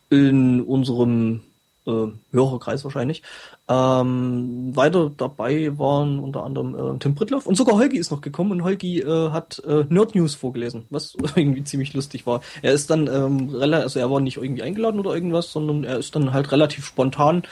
[0.09, 1.41] in unserem
[1.87, 3.23] äh, Hörerkreis wahrscheinlich.
[3.67, 8.51] Ähm, weiter dabei waren unter anderem äh, Tim Brittloff und sogar Holgi ist noch gekommen
[8.51, 12.41] und Holgi äh, hat äh, Nerd News vorgelesen, was irgendwie ziemlich lustig war.
[12.61, 15.97] Er ist dann ähm, relativ, also er war nicht irgendwie eingeladen oder irgendwas, sondern er
[15.97, 17.43] ist dann halt relativ spontan.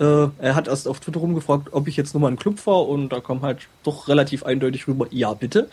[0.00, 2.82] Äh, er hat erst auf Twitter rumgefragt, ob ich jetzt nochmal in den Club fahre
[2.82, 5.68] und da kam halt doch relativ eindeutig rüber, ja bitte.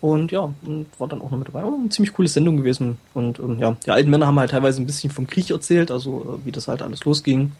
[0.00, 1.62] Und ja, und war dann auch noch mit dabei.
[1.62, 2.98] Eine ziemlich coole Sendung gewesen.
[3.14, 6.38] Und ähm, ja, die alten Männer haben halt teilweise ein bisschen vom Krieg erzählt, also
[6.40, 7.52] äh, wie das halt alles losging.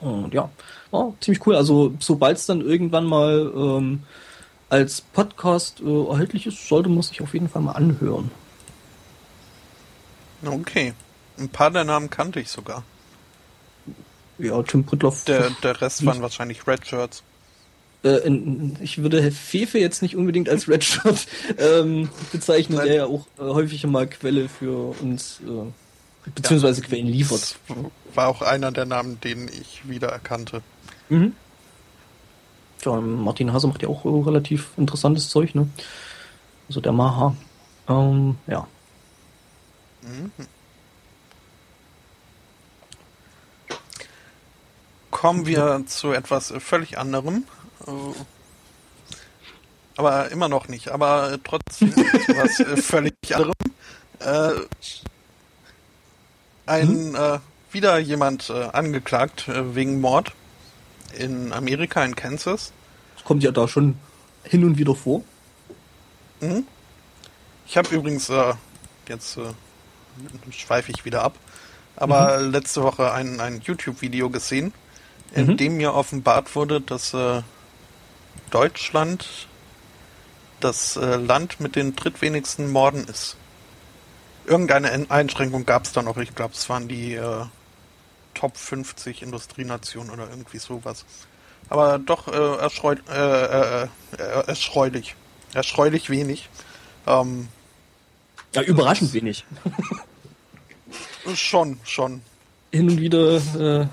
[0.00, 0.50] Und ja,
[0.90, 1.56] war ziemlich cool.
[1.56, 4.02] Also sobald es dann irgendwann mal ähm,
[4.68, 8.30] als Podcast äh, erhältlich ist, sollte man sich auf jeden Fall mal anhören.
[10.44, 10.94] Okay.
[11.38, 12.82] Ein paar der Namen kannte ich sogar.
[14.42, 15.24] Ja, Tim Pritloff.
[15.24, 17.22] Der, der Rest waren wahrscheinlich Red Shirts.
[18.04, 18.28] Äh,
[18.80, 21.26] ich würde Fefe jetzt nicht unbedingt als Redshot
[21.58, 22.86] ähm, bezeichnen, Nein.
[22.86, 27.56] der ja auch äh, häufig mal Quelle für uns äh, beziehungsweise ja, Quellen liefert.
[28.14, 30.62] War auch einer der Namen, den ich wiedererkannte.
[31.08, 31.34] Mhm.
[32.84, 35.68] Ja, Martin Hase macht ja auch äh, relativ interessantes Zeug, ne?
[36.68, 37.36] Also der Maha.
[37.88, 38.66] Ähm, ja.
[40.02, 40.32] Mhm.
[45.22, 47.44] Kommen wir zu etwas völlig anderem.
[47.86, 47.92] Äh,
[49.96, 50.88] aber immer noch nicht.
[50.88, 53.54] Aber trotzdem was äh, völlig anderem.
[54.18, 54.50] Äh,
[56.66, 57.14] ein hm?
[57.14, 57.38] äh,
[57.70, 60.32] wieder jemand äh, angeklagt äh, wegen Mord
[61.16, 62.72] in Amerika, in Kansas.
[63.14, 63.94] Das kommt ja da schon
[64.42, 65.22] hin und wieder vor.
[66.40, 66.66] Mhm.
[67.68, 68.28] Ich habe übrigens
[69.06, 69.38] jetzt
[70.50, 71.36] schweife ich wieder ab,
[71.94, 72.50] aber mhm.
[72.50, 74.74] letzte Woche ein, ein YouTube-Video gesehen,
[75.34, 75.56] in mhm.
[75.56, 77.14] dem mir offenbart wurde, dass
[78.50, 79.48] Deutschland
[80.62, 83.36] das äh, Land mit den drittwenigsten Morden ist.
[84.46, 86.16] Irgendeine Einschränkung gab es da noch.
[86.16, 87.44] Ich glaube, es waren die äh,
[88.34, 91.04] Top 50 Industrienationen oder irgendwie sowas.
[91.68, 93.88] Aber doch äh, erschreu äh, äh,
[94.18, 95.14] äh, erschreulich.
[95.54, 96.48] Erschreulich wenig.
[97.06, 97.48] Ähm,
[98.54, 99.44] ja, überraschend wenig.
[101.34, 102.22] schon, schon.
[102.72, 103.36] Hin und wieder.
[103.36, 103.86] Äh,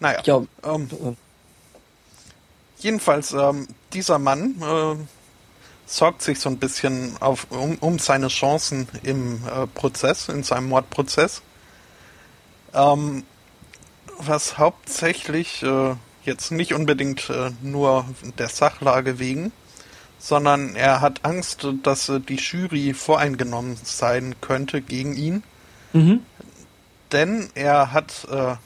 [0.00, 0.22] naja.
[0.24, 1.16] Ja, ähm,
[2.78, 4.96] jedenfalls, ähm, dieser Mann äh,
[5.86, 10.68] sorgt sich so ein bisschen auf, um, um seine Chancen im äh, Prozess, in seinem
[10.68, 11.42] Mordprozess.
[12.74, 13.24] Ähm,
[14.18, 15.94] was hauptsächlich äh,
[16.24, 18.04] jetzt nicht unbedingt äh, nur
[18.38, 19.52] der Sachlage wegen,
[20.18, 25.42] sondern er hat Angst, dass äh, die Jury voreingenommen sein könnte gegen ihn.
[25.92, 26.20] Mhm.
[27.12, 28.56] Denn er hat äh,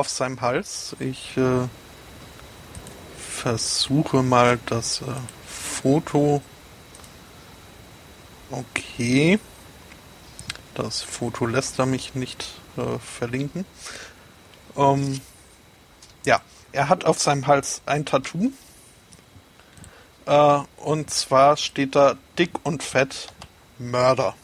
[0.00, 1.68] auf seinem Hals, ich äh,
[3.18, 5.04] versuche mal das äh,
[5.46, 6.40] Foto.
[8.50, 9.38] Okay.
[10.74, 12.46] Das Foto lässt er mich nicht
[12.78, 13.66] äh, verlinken.
[14.74, 15.20] Ähm,
[16.24, 16.40] ja,
[16.72, 18.52] er hat auf seinem Hals ein Tattoo.
[20.24, 23.34] Äh, und zwar steht da dick und fett
[23.78, 24.34] Mörder.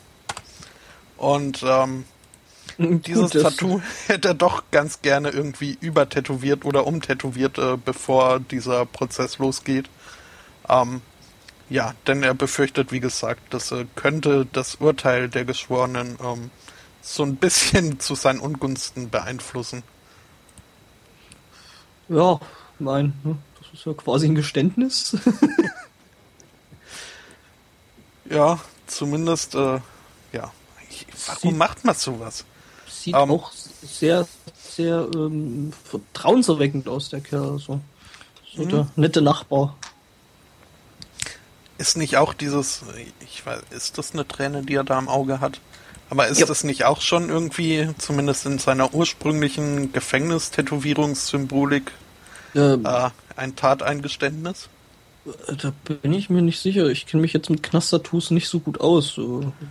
[1.17, 2.05] Und ähm,
[2.79, 8.85] Dieses Gut, Tattoo hätte er doch ganz gerne irgendwie übertätowiert oder umtätowiert, äh, bevor dieser
[8.85, 9.89] Prozess losgeht.
[10.69, 11.01] Ähm,
[11.71, 16.51] ja, denn er befürchtet, wie gesagt, das äh, könnte das Urteil der Geschworenen ähm,
[17.01, 19.83] so ein bisschen zu seinen Ungunsten beeinflussen.
[22.09, 22.39] Ja,
[22.79, 23.39] nein, ne?
[23.59, 25.17] das ist ja quasi ein Geständnis.
[28.31, 29.81] ja, zumindest, äh,
[30.33, 30.53] ja.
[31.27, 32.45] Warum macht man sowas?
[33.07, 34.27] Sieht um, ähm, auch sehr,
[34.57, 37.59] sehr ähm, vertrauenserweckend aus, der Kerl.
[37.59, 37.81] So,
[38.55, 38.91] so der mhm.
[38.97, 39.77] nette Nachbar.
[41.79, 42.83] Ist nicht auch dieses,
[43.21, 45.61] ich weiß, ist das eine Träne, die er da im Auge hat?
[46.09, 46.47] Aber ist ja.
[46.47, 51.93] das nicht auch schon irgendwie, zumindest in seiner ursprünglichen Gefängnistätowierungssymbolik,
[52.55, 54.69] ähm, äh, ein Tateingeständnis?
[55.27, 56.87] Äh, da bin ich mir nicht sicher.
[56.87, 59.21] Ich kenne mich jetzt mit Knast-Tattoos nicht so gut aus,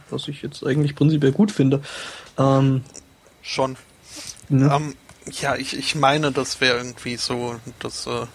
[0.09, 1.81] was ich jetzt eigentlich prinzipiell gut finde.
[2.37, 2.83] Ähm,
[3.45, 3.77] schon.
[4.49, 4.71] Ne?
[4.73, 4.95] Ähm,
[5.31, 8.25] ja, ich, ich meine, das wäre irgendwie so, das äh,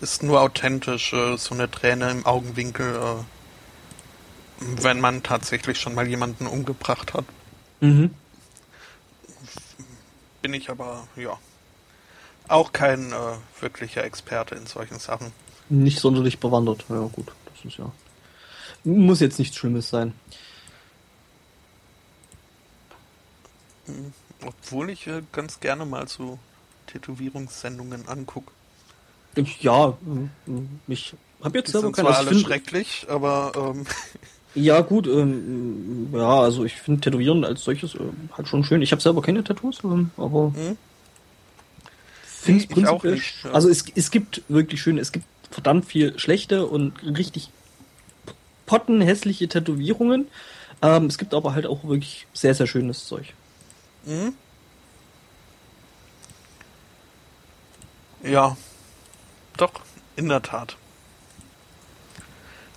[0.00, 3.24] ist nur authentisch, äh, so eine Träne im Augenwinkel, äh,
[4.82, 7.24] wenn man tatsächlich schon mal jemanden umgebracht hat.
[7.80, 8.14] Mhm.
[10.42, 11.38] Bin ich aber, ja,
[12.48, 15.32] auch kein äh, wirklicher Experte in solchen Sachen.
[15.68, 17.90] Nicht sonderlich bewandert, ja gut, das ist ja.
[18.84, 20.14] Muss jetzt nichts Schlimmes sein.
[24.44, 26.38] Obwohl ich äh, ganz gerne mal so
[26.86, 28.52] Tätowierungssendungen angucke.
[29.60, 29.96] Ja,
[30.88, 32.08] ich habe jetzt Die selber keine.
[32.08, 33.86] Zwar alle schrecklich, aber ähm,
[34.54, 38.00] ja gut, ähm, ja, also ich finde Tätowieren als solches äh,
[38.32, 38.80] halt schon schön.
[38.80, 40.78] Ich habe selber keine Tattoos, ähm, aber hm?
[42.22, 43.14] finde es prinzipiell.
[43.14, 43.50] Nicht, ja.
[43.50, 47.50] Also es, es gibt wirklich schön, es gibt verdammt viel schlechte und richtig
[48.64, 50.28] pottenhässliche Tätowierungen.
[50.82, 53.34] Ähm, es gibt aber halt auch wirklich sehr, sehr schönes Zeug.
[54.06, 54.34] Mhm.
[58.22, 58.56] Ja,
[59.56, 59.72] doch,
[60.16, 60.76] in der Tat.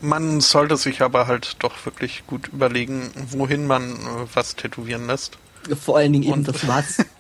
[0.02, 5.38] Man sollte sich aber halt doch wirklich gut überlegen, wohin man äh, was tätowieren lässt.
[5.84, 7.06] Vor allen Dingen eben das was.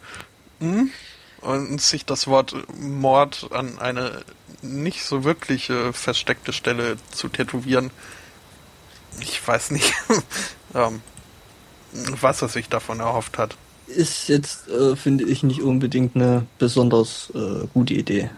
[0.62, 0.92] Mhm.
[1.40, 4.26] und sich das Wort Mord an eine
[4.62, 7.92] nicht so wirkliche versteckte Stelle zu tätowieren.
[9.22, 9.94] Ich weiß nicht,
[10.76, 11.02] ähm,
[11.94, 13.56] was er sich davon erhofft hat.
[13.90, 18.30] Ist jetzt, äh, finde ich, nicht unbedingt eine besonders äh, gute Idee.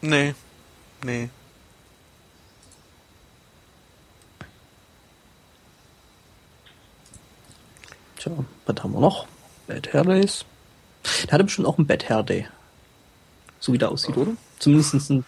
[0.00, 0.34] Nee,
[1.04, 1.28] nee.
[8.16, 8.32] Tja,
[8.66, 9.26] was haben wir noch?
[9.66, 10.44] Bad Hair Days.
[11.24, 12.48] Der hatte bestimmt auch ein Bad Hair Day.
[13.60, 14.20] So wie der aussieht, oh.
[14.20, 14.32] oder?
[14.58, 15.24] Zumindest ein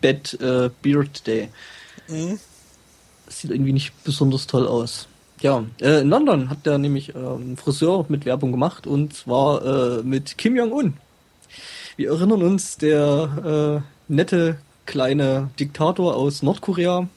[0.00, 1.50] Bad äh, Beard Day.
[2.08, 2.40] Mhm.
[3.28, 5.06] sieht irgendwie nicht besonders toll aus.
[5.40, 9.64] Ja, äh, in London hat der nämlich äh, einen Friseur mit Werbung gemacht und zwar
[9.64, 10.94] äh, mit Kim Jong-un.
[11.96, 17.08] Wir erinnern uns, der äh, nette kleine Diktator aus Nordkorea.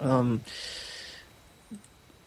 [0.00, 0.40] Ähm,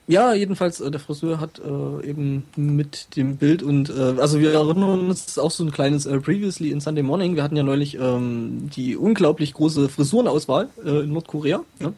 [0.08, 4.54] ja, jedenfalls, äh, der Friseur hat äh, eben mit dem Bild und äh, also wir
[4.54, 7.36] erinnern uns auch so ein kleines äh, Previously in Sunday Morning.
[7.36, 11.62] Wir hatten ja neulich ähm, die unglaublich große Frisurenauswahl äh, in Nordkorea.
[11.80, 11.94] Ne?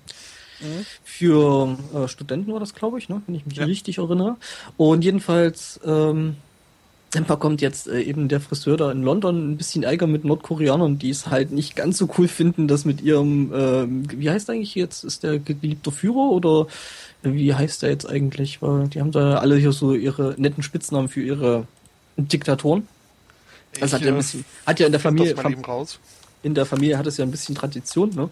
[0.64, 0.86] Mhm.
[1.04, 3.22] Für äh, Studenten war das, glaube ich, ne?
[3.28, 3.66] wenn ich mich ja.
[3.66, 4.38] richtig erinnere.
[4.78, 6.38] Und jedenfalls ähm,
[7.14, 10.98] dann kommt jetzt äh, eben der Friseur da in London ein bisschen Ärger mit Nordkoreanern,
[10.98, 13.86] die es halt nicht ganz so cool finden, dass mit ihrem, äh,
[14.18, 16.68] wie heißt eigentlich jetzt, ist der geliebter Führer oder
[17.22, 18.62] wie heißt der jetzt eigentlich?
[18.62, 21.68] Weil die haben da alle hier so ihre netten Spitznamen für ihre
[22.18, 22.88] Diktatoren.
[23.80, 25.36] Also hat ja ein bisschen, hat ja in der Familie,
[26.44, 28.30] in der Familie hat es ja ein bisschen Tradition, ne?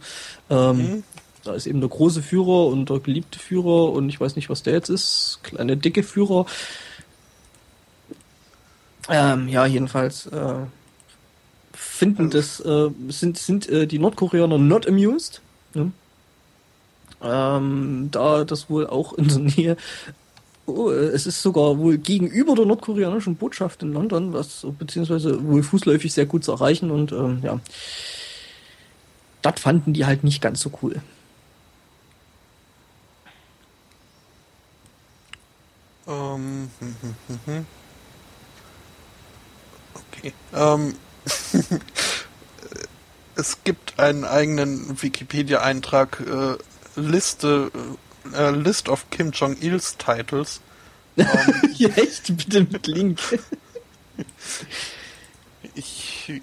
[0.50, 1.04] Ähm, mhm.
[1.44, 4.64] Da ist eben der große Führer und der geliebte Führer und ich weiß nicht, was
[4.64, 5.40] der jetzt ist.
[5.44, 6.46] Kleine dicke Führer.
[9.10, 10.54] Ähm, ja, jedenfalls äh,
[11.74, 15.42] finden also das, äh, sind, sind äh, die Nordkoreaner not amused.
[15.74, 15.92] Ne?
[17.24, 19.78] Ähm, da das wohl auch in der Nähe,
[20.66, 26.14] oh, es ist sogar wohl gegenüber der nordkoreanischen Botschaft in London, was beziehungsweise wohl fußläufig
[26.14, 27.60] sehr gut zu erreichen und ähm, ja,
[29.42, 31.02] das fanden die halt nicht ganz so cool.
[36.42, 36.96] Ähm, hm,
[37.28, 37.66] hm, hm,
[39.94, 40.34] okay.
[40.54, 40.96] Ähm,
[43.36, 46.58] es gibt einen eigenen Wikipedia-Eintrag, äh,
[47.00, 47.72] Liste,
[48.34, 50.62] äh, List of Kim Jong-il's Titles.
[51.18, 52.38] Ähm, Echt?
[52.38, 53.20] Bitte mit Link.
[55.76, 56.42] ich,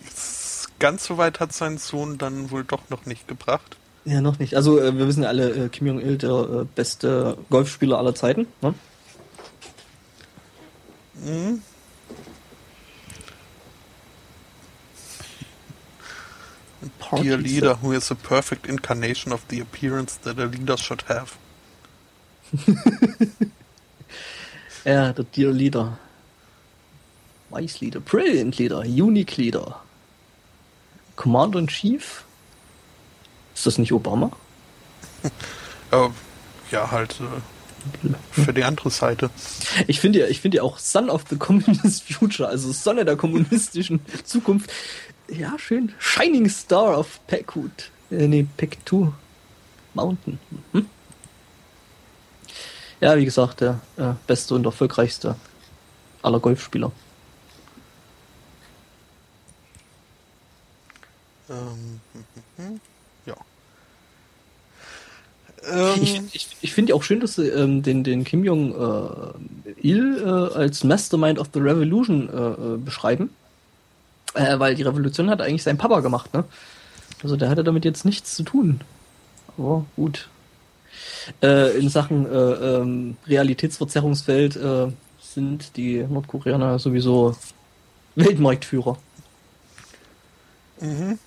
[0.78, 3.78] ganz so weit hat sein Sohn dann wohl doch noch nicht gebracht.
[4.04, 4.54] Ja, noch nicht.
[4.56, 8.46] Also äh, wir wissen ja alle, äh, Kim Jong-il, der äh, beste Golfspieler aller Zeiten.
[8.60, 8.74] Ne?
[11.24, 11.62] Mhm.
[17.22, 21.36] Dear leader who is a perfect incarnation of the appearance that a leader should have.
[24.84, 25.98] ja, der Dear Leader.
[27.50, 29.80] Wise Leader, Brilliant Leader, Unique Leader.
[31.16, 32.24] Commander in Chief?
[33.54, 34.30] Ist das nicht Obama?
[35.90, 36.08] äh,
[36.70, 37.40] ja, halt äh,
[38.32, 39.31] für die andere Seite.
[39.86, 43.16] Ich finde ja, ich finde ja auch Son of the Communist Future, also Sonne der
[43.16, 44.73] kommunistischen Zukunft.
[45.28, 45.93] Ja, schön.
[45.98, 47.90] Shining Star of Pekut.
[48.10, 49.12] Äh, nee, Pektu
[49.94, 50.39] Mountain.
[50.73, 50.86] Hm?
[53.01, 55.36] Ja, wie gesagt, der äh, beste und erfolgreichste
[56.23, 56.90] aller Golfspieler.
[61.51, 62.24] Ähm, hm,
[62.56, 62.81] hm, hm.
[65.70, 70.56] Ähm, ich ich, ich finde auch schön, dass sie ähm, den, den Kim Jong-il äh,
[70.56, 73.30] als Mastermind of the Revolution äh, äh, beschreiben.
[74.34, 76.44] Äh, weil die Revolution hat eigentlich sein Papa gemacht, ne?
[77.22, 78.80] Also der hatte damit jetzt nichts zu tun.
[79.56, 80.28] Aber gut.
[81.42, 84.88] Äh, in Sachen äh, ähm, Realitätsverzerrungsfeld äh,
[85.20, 87.36] sind die Nordkoreaner sowieso
[88.14, 88.98] Weltmarktführer.
[90.80, 91.18] Mhm.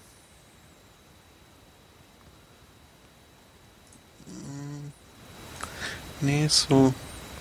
[6.21, 6.93] Nee, so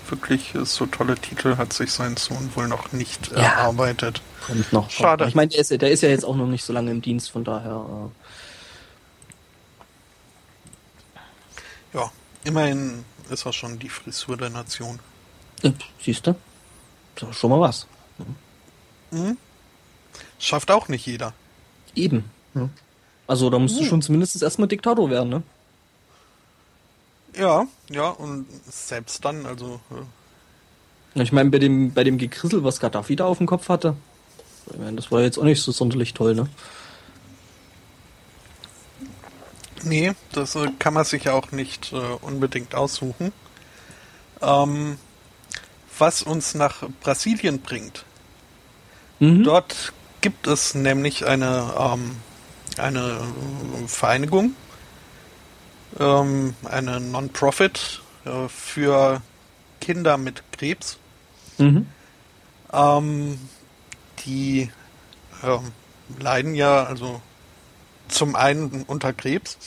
[0.09, 4.21] wirklich so tolle Titel hat sich sein Sohn wohl noch nicht ja, erarbeitet.
[4.45, 4.89] Kommt noch.
[4.89, 5.27] Schade.
[5.27, 7.31] Ich meine, der ist, der ist, ja jetzt auch noch nicht so lange im Dienst,
[7.31, 7.85] von daher.
[11.93, 12.11] Äh ja,
[12.43, 14.99] immerhin ist er schon die Frisur der Nation.
[15.61, 15.71] Ja,
[16.03, 16.35] siehst du?
[17.31, 17.87] Schon mal was.
[19.11, 19.37] Mhm.
[20.39, 21.33] Schafft auch nicht jeder.
[21.95, 22.25] Eben.
[22.55, 22.69] Ja.
[23.27, 23.87] Also da musst du hm.
[23.87, 25.43] schon zumindest erstmal Diktator werden, ne?
[27.37, 29.79] Ja, ja, und selbst dann, also.
[29.89, 31.21] Ja.
[31.21, 33.95] Ich meine, bei dem, bei dem Gekrissel, was Gaddafi da auf dem Kopf hatte,
[34.71, 36.47] ich meine, das war jetzt auch nicht so sonderlich toll, ne?
[39.83, 43.31] Nee, das äh, kann man sich ja auch nicht äh, unbedingt aussuchen.
[44.41, 44.97] Ähm,
[45.97, 48.05] was uns nach Brasilien bringt.
[49.19, 49.43] Mhm.
[49.43, 52.15] Dort gibt es nämlich eine, ähm,
[52.77, 53.19] eine
[53.87, 54.55] Vereinigung,
[55.99, 59.21] ähm, eine Non-Profit äh, für
[59.79, 60.97] Kinder mit Krebs.
[61.57, 61.87] Mhm.
[62.71, 63.39] Ähm,
[64.25, 64.71] die
[65.43, 65.71] ähm,
[66.19, 67.21] leiden ja also
[68.07, 69.57] zum einen unter Krebs.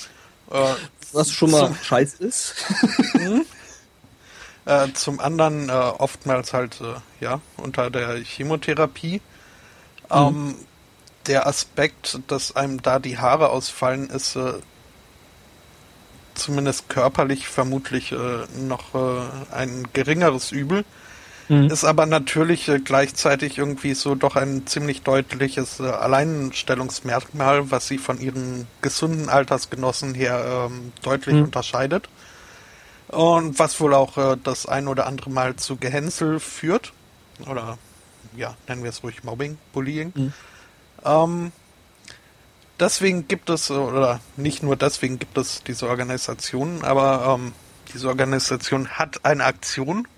[0.50, 0.74] Äh,
[1.12, 2.54] Was schon mal zum, scheiß ist.
[3.14, 3.46] Mhm.
[4.66, 9.20] äh, zum anderen äh, oftmals halt äh, ja unter der Chemotherapie.
[10.10, 10.16] Mhm.
[10.16, 10.54] Ähm,
[11.26, 14.54] der Aspekt, dass einem da die Haare ausfallen, ist äh,
[16.34, 18.16] zumindest körperlich vermutlich äh,
[18.58, 20.84] noch äh, ein geringeres Übel.
[21.48, 21.64] Mhm.
[21.64, 27.98] Ist aber natürlich äh, gleichzeitig irgendwie so doch ein ziemlich deutliches äh, Alleinstellungsmerkmal, was sie
[27.98, 31.44] von ihren gesunden Altersgenossen her ähm, deutlich mhm.
[31.44, 32.08] unterscheidet.
[33.08, 36.92] Und was wohl auch äh, das ein oder andere Mal zu Gehänsel führt.
[37.48, 37.78] Oder
[38.36, 40.12] ja, nennen wir es ruhig Mobbing, Bullying.
[40.14, 40.32] Mhm.
[41.04, 41.52] Ähm,
[42.80, 47.52] deswegen gibt es, oder nicht nur deswegen gibt es diese Organisation, aber ähm,
[47.92, 50.08] diese Organisation hat eine Aktion,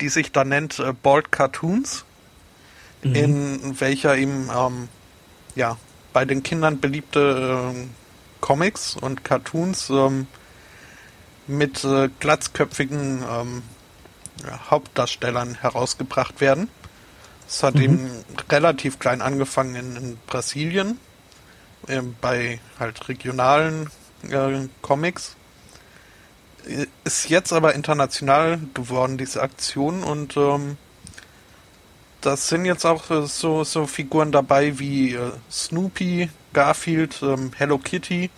[0.00, 2.04] die sich da nennt äh, Bald Cartoons,
[3.02, 3.14] mhm.
[3.14, 4.88] in welcher ihm ähm,
[5.54, 5.76] ja
[6.12, 7.86] bei den Kindern beliebte äh,
[8.40, 10.26] Comics und Cartoons ähm,
[11.46, 13.62] mit äh, glatzköpfigen ähm,
[14.44, 16.68] ja, Hauptdarstellern herausgebracht werden.
[17.46, 17.82] Es hat mhm.
[17.82, 18.10] eben
[18.50, 20.98] relativ klein angefangen in, in Brasilien,
[21.86, 23.90] äh, bei halt regionalen
[24.30, 25.36] äh, Comics.
[27.04, 30.78] Ist jetzt aber international geworden, diese Aktion, und ähm,
[32.24, 37.76] das sind jetzt auch äh, so, so Figuren dabei wie äh, Snoopy, Garfield, ähm, Hello
[37.76, 38.30] Kitty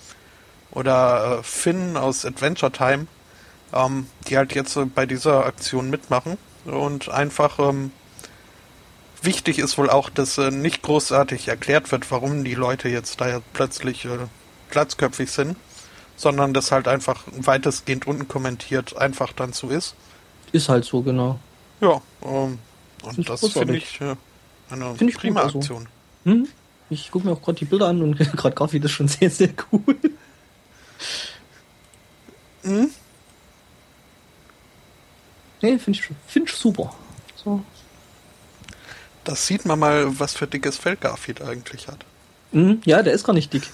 [0.73, 3.07] oder äh, Finn aus Adventure Time,
[3.73, 7.93] ähm, die halt jetzt äh, bei dieser Aktion mitmachen und einfach ähm,
[9.27, 13.41] wichtig ist wohl auch, dass äh, nicht großartig erklärt wird, warum die Leute jetzt da
[13.53, 14.19] plötzlich äh,
[14.71, 15.57] glatzköpfig sind,
[16.17, 19.95] sondern dass halt einfach weitestgehend unkommentiert einfach dann so ist.
[20.53, 21.39] Ist halt so, genau.
[21.81, 22.59] Ja, ähm,
[23.03, 24.17] und das finde ich äh,
[24.71, 25.59] eine find ich prima also.
[25.59, 25.89] Aktion.
[26.25, 26.49] Hm?
[26.89, 29.51] Ich gucke mir auch gerade die Bilder an und gerade Garfield ist schon sehr, sehr
[29.73, 29.97] cool.
[32.63, 32.91] Hm?
[35.63, 36.95] Nee, finde ich, find ich super.
[37.37, 37.63] So,
[39.27, 42.05] das sieht man mal, was für dickes Fell Garfield eigentlich hat.
[42.53, 43.69] Mhm, ja, der ist gar nicht dick.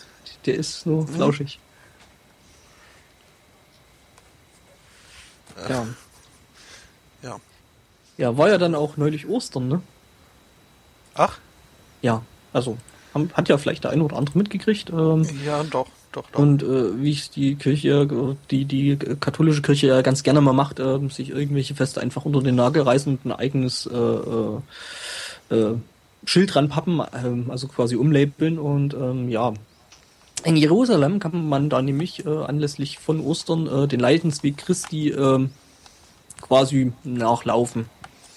[0.46, 1.08] Der ist nur mhm.
[1.08, 1.60] flauschig.
[5.56, 5.70] Äh.
[5.70, 5.86] Ja.
[7.22, 7.36] Ja.
[8.16, 9.82] Ja, war ja dann auch neulich Ostern, ne?
[11.14, 11.38] Ach?
[12.00, 12.22] Ja,
[12.52, 12.78] also
[13.34, 14.90] hat ja vielleicht der eine oder andere mitgekriegt.
[14.90, 16.38] Ähm, ja, doch, doch, doch.
[16.38, 20.80] Und äh, wie es die Kirche, die, die katholische Kirche ja ganz gerne mal macht,
[20.80, 23.92] äh, sich irgendwelche Feste einfach unter den Nagel reißen und ein eigenes äh,
[25.51, 25.74] äh
[26.24, 29.52] Schild dran pappen, äh, also quasi umlabeln und ähm, ja.
[30.44, 35.48] In Jerusalem kann man da nämlich äh, anlässlich von Ostern äh, den Leidensweg Christi äh,
[36.40, 37.86] quasi nachlaufen,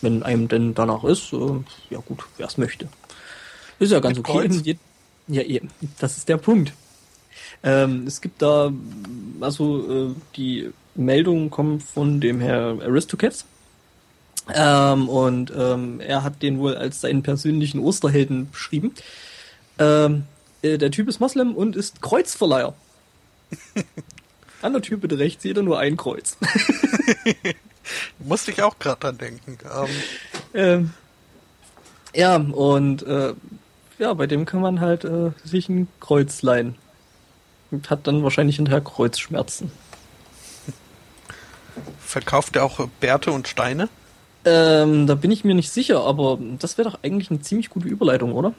[0.02, 1.34] wenn einem denn danach ist.
[1.34, 2.88] Äh, ja gut, wer es möchte.
[3.80, 4.78] Ist ja ganz Mit okay.
[5.28, 5.70] Ja, eben,
[6.00, 6.74] das ist der Punkt.
[7.64, 8.72] Ähm, es gibt da,
[9.42, 13.46] also die Meldungen kommen von dem Herr Aristocats,
[14.54, 18.94] ähm, und ähm, er hat den wohl als seinen persönlichen Osterhelden beschrieben.
[19.80, 20.26] Ähm,
[20.62, 22.74] äh, der Typ ist Moslem und ist Kreuzverleiher.
[24.62, 26.38] An der Tür bitte rechts jeder nur ein Kreuz.
[28.20, 29.58] Musste ich auch gerade dran denken.
[29.64, 29.90] Ähm.
[30.54, 30.94] ähm.
[32.14, 33.34] ja, und äh,
[33.98, 36.76] ja, bei dem kann man halt äh, sich ein Kreuz leihen.
[37.72, 39.72] Und hat dann wahrscheinlich hinterher Kreuzschmerzen.
[42.00, 43.90] Verkauft er auch Bärte und Steine?
[44.46, 47.88] Ähm, da bin ich mir nicht sicher, aber das wäre doch eigentlich eine ziemlich gute
[47.88, 48.54] Überleitung, oder?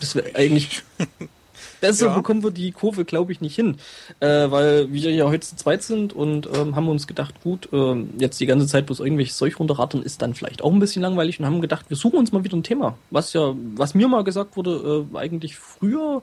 [0.00, 0.82] Das wäre eigentlich.
[1.80, 2.14] Besser ja.
[2.14, 3.76] bekommen wir die Kurve, glaube ich, nicht hin.
[4.20, 8.04] Äh, weil wir ja heute zu zweit sind und ähm, haben uns gedacht, gut, äh,
[8.18, 11.40] jetzt die ganze Zeit bloß irgendwelche Zeug runterrattern ist dann vielleicht auch ein bisschen langweilig
[11.40, 12.98] und haben gedacht, wir suchen uns mal wieder ein Thema.
[13.10, 16.22] Was ja, was mir mal gesagt wurde, äh, eigentlich früher,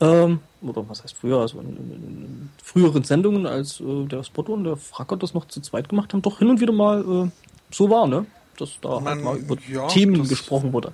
[0.00, 4.52] ähm, oder was heißt früher, also in, in, in früheren Sendungen, als äh, der Spotto
[4.52, 7.30] und der Fracker das noch zu zweit gemacht haben, doch hin und wieder mal äh,
[7.70, 8.26] so war, ne?
[8.58, 10.92] Dass da Man, halt mal über ja, Themen das, gesprochen wurde.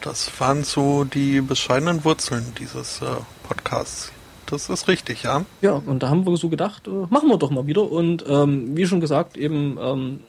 [0.00, 3.06] Das waren so die bescheidenen Wurzeln dieses äh,
[3.46, 4.12] Podcasts.
[4.46, 5.44] Das ist richtig, ja.
[5.62, 7.90] Ja, und da haben wir so gedacht, äh, machen wir doch mal wieder.
[7.90, 10.20] Und ähm, wie schon gesagt, eben, ähm,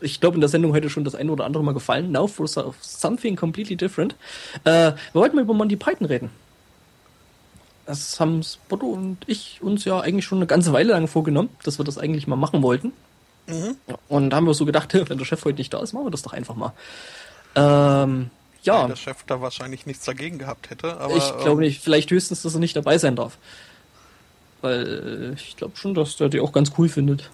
[0.00, 2.12] ich glaube, in der Sendung hätte schon das eine oder andere mal gefallen.
[2.12, 4.14] Now for something completely different.
[4.64, 6.30] Äh, wir wollten mal über Monty Python reden.
[7.86, 11.78] Das haben Spotto und ich uns ja eigentlich schon eine ganze Weile lang vorgenommen, dass
[11.78, 12.92] wir das eigentlich mal machen wollten.
[13.46, 13.76] Mhm.
[14.08, 16.10] Und da haben wir so gedacht, wenn der Chef heute nicht da ist, machen wir
[16.10, 16.72] das doch einfach mal.
[17.54, 18.30] Ähm,
[18.62, 18.82] ja.
[18.82, 20.98] Weil der Chef da wahrscheinlich nichts dagegen gehabt hätte.
[20.98, 21.82] Aber, ich glaube ähm, nicht.
[21.82, 23.38] Vielleicht höchstens, dass er nicht dabei sein darf.
[24.60, 27.30] Weil äh, ich glaube schon, dass der die auch ganz cool findet.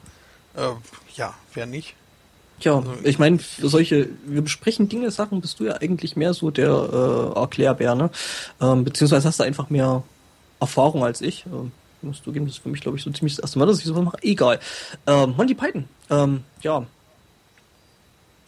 [0.57, 0.69] Äh,
[1.15, 1.95] ja, wer nicht?
[2.61, 6.33] Tja, also, ich meine, für solche, wir besprechen Dinge, Sachen, bist du ja eigentlich mehr
[6.33, 8.11] so der äh, Erklärbär, ne?
[8.61, 10.03] Ähm, beziehungsweise hast du einfach mehr
[10.59, 11.45] Erfahrung als ich.
[11.47, 11.73] Ähm,
[12.07, 13.79] musst du geben, das ist für mich, glaube ich, so ziemlich das erste Mal, dass
[13.79, 14.19] ich sowas mache.
[14.23, 14.61] Egal.
[15.07, 15.89] Ähm, Monty Python.
[16.11, 16.87] Ähm, ja.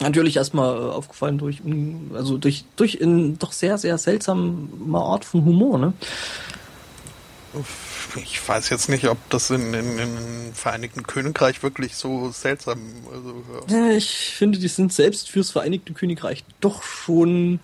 [0.00, 1.60] Natürlich erstmal äh, aufgefallen durch,
[2.14, 5.92] also durch, durch in doch sehr, sehr seltsame Art von Humor, ne?
[8.16, 12.80] ich weiß jetzt nicht, ob das in, in, im Vereinigten Königreich wirklich so seltsam.
[13.12, 13.90] Also, ja.
[13.90, 13.96] ja.
[13.96, 17.60] ich finde, die sind selbst fürs Vereinigte Königreich doch schon,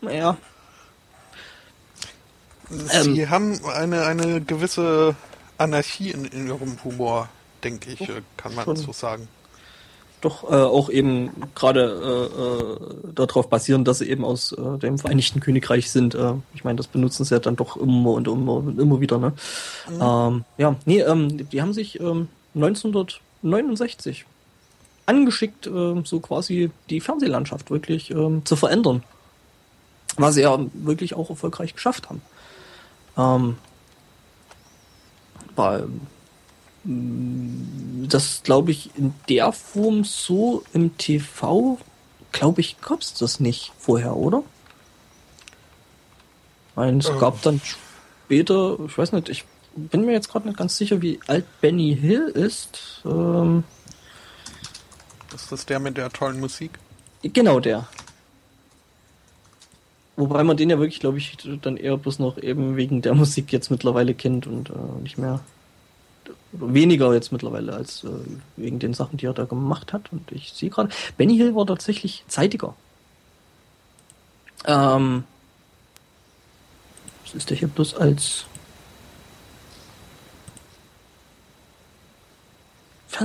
[0.00, 0.36] naja.
[2.70, 5.14] Sie ähm, haben eine, eine gewisse
[5.58, 7.28] Anarchie in, in ihrem Humor,
[7.62, 9.28] denke ich, kann man so sagen
[10.22, 14.98] doch äh, auch eben gerade äh, äh, darauf basieren, dass sie eben aus äh, dem
[14.98, 16.14] Vereinigten Königreich sind.
[16.14, 19.18] Äh, ich meine, das benutzen sie ja dann doch immer und immer und immer wieder.
[19.18, 19.32] Ne?
[19.90, 20.00] Mhm.
[20.00, 24.24] Ähm, ja, nee, ähm, die haben sich ähm, 1969
[25.06, 29.02] angeschickt, äh, so quasi die Fernsehlandschaft wirklich ähm, zu verändern.
[30.16, 32.20] Was sie ja wirklich auch erfolgreich geschafft haben.
[35.56, 35.82] Ähm, bei
[36.84, 41.78] das glaube ich in der Form so im TV,
[42.32, 44.42] glaube ich, gab es das nicht vorher, oder?
[46.74, 49.44] Nein, es gab dann später, ich weiß nicht, ich
[49.76, 53.02] bin mir jetzt gerade nicht ganz sicher, wie alt Benny Hill ist.
[53.04, 53.64] Ähm,
[55.34, 56.78] ist das der mit der tollen Musik?
[57.22, 57.86] Genau der.
[60.16, 63.52] Wobei man den ja wirklich, glaube ich, dann eher bloß noch eben wegen der Musik
[63.52, 65.40] jetzt mittlerweile kennt und äh, nicht mehr
[66.52, 68.08] weniger jetzt mittlerweile als äh,
[68.56, 70.12] wegen den Sachen, die er da gemacht hat.
[70.12, 72.74] Und ich sehe gerade, Benny Hill war tatsächlich zeitiger.
[74.66, 75.24] Ähm,
[77.24, 78.44] was ist der hier bloß als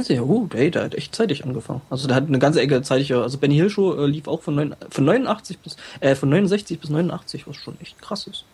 [0.03, 0.27] Fernseher?
[0.27, 1.81] Oh, hey, der hat echt zeitig angefangen.
[1.89, 3.23] Also der hat eine ganze Ecke zeitiger.
[3.23, 6.79] Also Benny Hill Show äh, lief auch von, 9, von 89 bis äh, von 69
[6.79, 8.45] bis 89, was schon echt krass ist.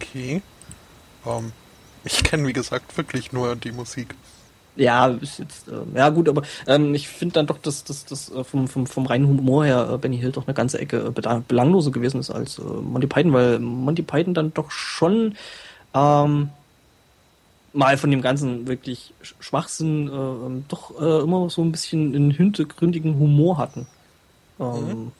[0.00, 0.42] Okay.
[1.24, 1.52] Um, ähm,
[2.04, 4.14] ich kenne, wie gesagt, wirklich nur die Musik.
[4.76, 8.30] Ja, ist jetzt, äh, ja gut, aber ähm, ich finde dann doch, dass das, das
[8.30, 11.40] äh, vom, vom, vom reinen Humor her äh, Benny Hill doch eine ganze Ecke äh,
[11.48, 15.34] belangloser gewesen ist als äh, Monty Python, weil Monty Python dann doch schon
[15.94, 16.50] ähm,
[17.78, 22.32] mal von dem ganzen wirklich Schwachsinn äh, ähm, doch äh, immer so ein bisschen einen
[22.32, 23.86] hintergründigen Humor hatten.
[24.58, 25.12] Ähm, mhm.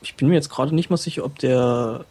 [0.00, 2.06] Ich bin mir jetzt gerade nicht mal sicher, ob der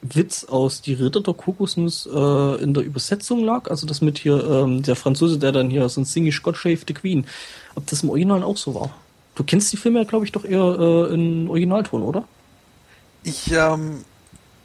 [0.00, 3.68] Witz aus Die Ritter der Kokosnuss äh, in der Übersetzung lag.
[3.68, 6.84] Also das mit hier, ähm, der Franzose, der dann hier so ein Singish God Shave
[6.86, 7.26] the Queen.
[7.74, 8.94] Ob das im Original auch so war.
[9.34, 12.28] Du kennst die Filme ja, glaube ich, doch eher äh, in Originalton, oder?
[13.24, 14.04] Ich ähm,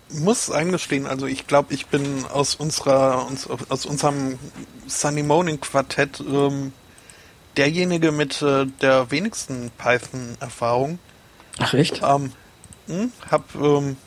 [0.09, 4.39] muss eingestehen, also ich glaube, ich bin aus unserer uns, aus unserem
[4.87, 6.73] Sunny Morning Quartett ähm,
[7.57, 10.99] derjenige mit äh, der wenigsten Python-Erfahrung.
[11.59, 12.01] Ach echt?
[12.03, 12.31] Ähm,
[12.87, 13.97] hm, hab ähm,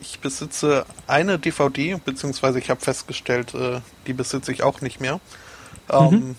[0.00, 5.20] ich besitze eine DVD, beziehungsweise ich habe festgestellt, äh, die besitze ich auch nicht mehr.
[5.90, 6.36] Ähm, mhm.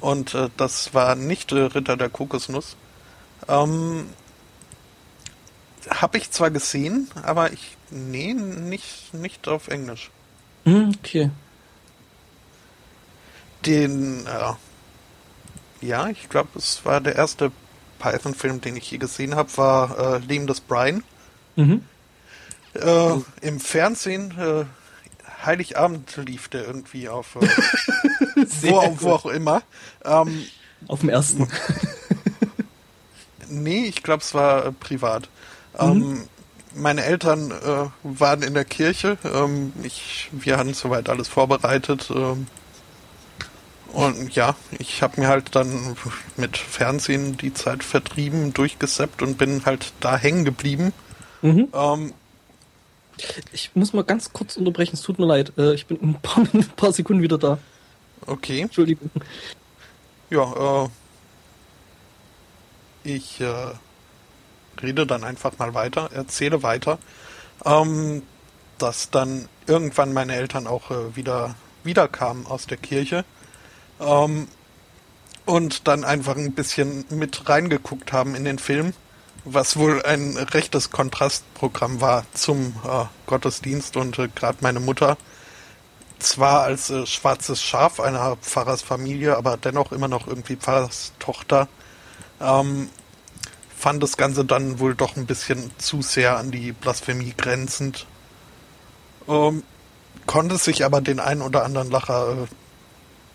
[0.00, 2.76] Und äh, das war nicht äh, Ritter der Kokosnuss.
[3.48, 4.08] Ähm,
[5.90, 10.10] habe ich zwar gesehen, aber ich nee, nicht nicht auf Englisch.
[10.64, 11.30] Mhm, okay.
[13.64, 14.52] Den äh,
[15.80, 17.52] ja, ich glaube, es war der erste
[17.98, 21.04] Python-Film, den ich je gesehen habe, war äh, Leben des Brian.
[21.56, 21.84] Mhm.
[22.74, 24.64] Äh, Im Fernsehen, äh,
[25.44, 27.40] Heiligabend lief der irgendwie auf, äh,
[28.62, 29.62] wo, wo, auch immer.
[30.04, 30.46] Ähm,
[30.88, 31.48] auf dem ersten.
[33.48, 35.28] nee, ich glaube, es war äh, privat.
[35.74, 35.80] Mhm.
[35.80, 36.28] Ähm,
[36.74, 39.18] meine Eltern äh, waren in der Kirche.
[39.24, 42.10] Ähm, ich, wir hatten soweit alles vorbereitet.
[42.14, 42.46] Ähm,
[43.92, 45.96] und ja, ich habe mir halt dann
[46.36, 50.92] mit Fernsehen die Zeit vertrieben, durchgesappt und bin halt da hängen geblieben.
[51.40, 51.68] Mhm.
[51.72, 52.12] Ähm,
[53.52, 55.52] ich muss mal ganz kurz unterbrechen, es tut mir leid.
[55.56, 57.58] Äh, ich bin in ein paar, ein paar Sekunden wieder da.
[58.26, 58.60] Okay.
[58.60, 59.10] Entschuldigung.
[60.30, 60.88] Ja, äh,
[63.04, 63.72] ich äh,
[64.82, 66.98] rede dann einfach mal weiter, erzähle weiter,
[67.64, 68.22] ähm,
[68.78, 73.24] dass dann irgendwann meine Eltern auch äh, wieder wiederkamen aus der Kirche
[74.00, 74.48] ähm,
[75.46, 78.92] und dann einfach ein bisschen mit reingeguckt haben in den Film
[79.44, 85.16] was wohl ein rechtes Kontrastprogramm war zum äh, Gottesdienst und äh, gerade meine Mutter
[86.18, 91.68] zwar als äh, schwarzes Schaf einer Pfarrersfamilie, aber dennoch immer noch irgendwie Pfarrerstochter,
[92.40, 92.90] ähm,
[93.78, 98.06] fand das Ganze dann wohl doch ein bisschen zu sehr an die Blasphemie grenzend.
[99.28, 99.62] Ähm,
[100.26, 102.46] konnte sich aber den einen oder anderen Lacher äh,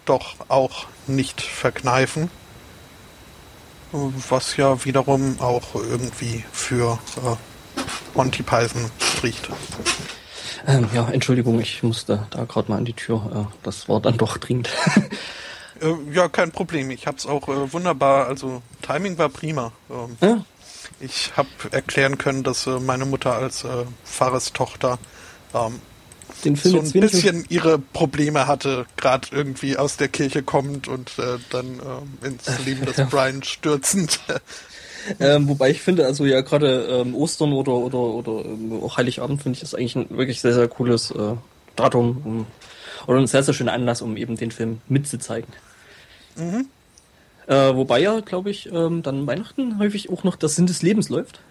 [0.06, 2.30] doch auch nicht verkneifen.
[3.94, 7.36] Was ja wiederum auch irgendwie für äh,
[8.16, 9.50] Monty Python spricht.
[10.68, 13.48] Ähm, ja, Entschuldigung, ich musste da gerade mal an die Tür.
[13.50, 14.70] Äh, das war dann doch dringend.
[15.84, 16.90] äh, ja, kein Problem.
[16.92, 18.28] Ich habe es auch äh, wunderbar.
[18.28, 19.72] Also Timing war prima.
[19.90, 20.46] Ähm, ja.
[21.00, 25.00] Ich habe erklären können, dass äh, meine Mutter als äh, Pfarrerstochter
[25.54, 25.82] ähm,
[26.56, 31.80] so ein bisschen ihre Probleme hatte, gerade irgendwie aus der Kirche kommt und äh, dann
[31.80, 34.20] äh, ins Leben des Brian stürzend.
[35.20, 39.42] ähm, wobei ich finde, also ja gerade ähm, Ostern oder oder oder ähm, auch Heiligabend
[39.42, 41.36] finde ich das eigentlich ein wirklich sehr sehr cooles äh,
[41.76, 42.46] Datum um,
[43.08, 45.54] oder ein sehr sehr schöner Anlass, um eben den Film mitzuzeigen.
[46.36, 46.68] Mhm.
[47.48, 51.10] Äh, wobei ja, glaube ich, ähm, dann Weihnachten häufig auch noch das Sinn des Lebens
[51.10, 51.42] läuft.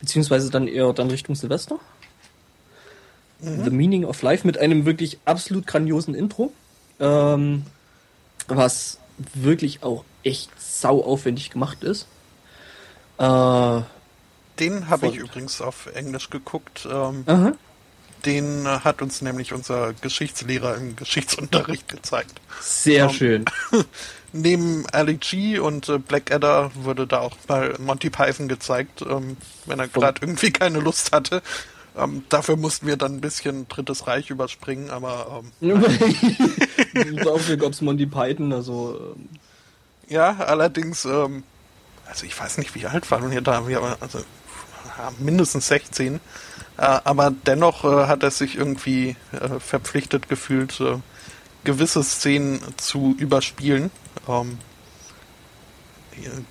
[0.00, 1.78] Beziehungsweise dann eher dann Richtung Silvester.
[3.40, 3.64] Mhm.
[3.64, 6.52] The Meaning of Life mit einem wirklich absolut grandiosen Intro.
[7.00, 7.64] Ähm,
[8.48, 8.98] was
[9.32, 12.06] wirklich auch echt sau aufwendig gemacht ist.
[13.18, 13.80] Äh,
[14.58, 16.86] den habe ich übrigens auf Englisch geguckt.
[16.90, 17.24] Ähm,
[18.24, 22.40] den hat uns nämlich unser Geschichtslehrer im Geschichtsunterricht gezeigt.
[22.60, 23.44] Sehr um, ähm, schön.
[24.34, 29.36] neben Ali G und äh, Blackadder wurde da auch mal Monty Python gezeigt, ähm,
[29.66, 31.40] wenn er gerade irgendwie keine Lust hatte.
[31.96, 35.80] Ähm, dafür mussten wir dann ein bisschen Drittes Reich überspringen, aber ähm,
[37.24, 39.28] dafür gab es Monty Python, also ähm.
[40.08, 41.44] ja, allerdings, ähm,
[42.04, 44.18] also ich weiß nicht, wie alt waren wir da, wir aber also
[45.20, 46.18] mindestens 16, äh,
[46.76, 50.98] aber dennoch äh, hat er sich irgendwie äh, verpflichtet gefühlt, äh,
[51.64, 53.90] gewisse Szenen zu überspielen.
[54.28, 54.58] Ähm,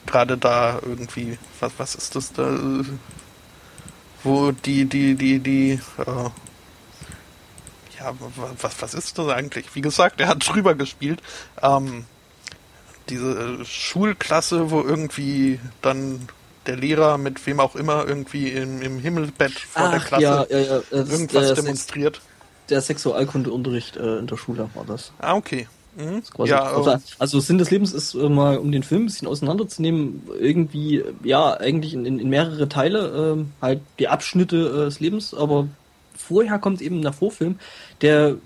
[0.06, 2.58] Gerade da irgendwie, was, was ist das da?
[4.24, 6.30] wo die, die, die, die, äh,
[8.00, 8.14] ja,
[8.62, 9.76] was, was ist das eigentlich?
[9.76, 11.22] Wie gesagt, er hat drüber gespielt.
[11.62, 12.06] Ähm,
[13.10, 16.28] diese Schulklasse, wo irgendwie dann
[16.65, 20.45] der Lehrer mit wem auch immer irgendwie im, im Himmelbett vor Ach, der Klasse ja,
[20.49, 20.81] ja, ja.
[20.91, 22.22] irgendwas der demonstriert.
[22.69, 25.11] der Sexualkundeunterricht äh, in der Schule war das.
[25.19, 25.68] Ah, okay.
[25.95, 26.23] Mhm.
[26.45, 30.23] Ja, also, also Sinn des Lebens ist äh, mal, um den Film ein bisschen auseinanderzunehmen,
[30.40, 35.34] irgendwie, ja, eigentlich in, in, in mehrere Teile, äh, halt die Abschnitte äh, des Lebens,
[35.34, 35.68] aber
[36.18, 37.60] vorher kommt eben der Vorfilm,
[38.02, 38.38] der,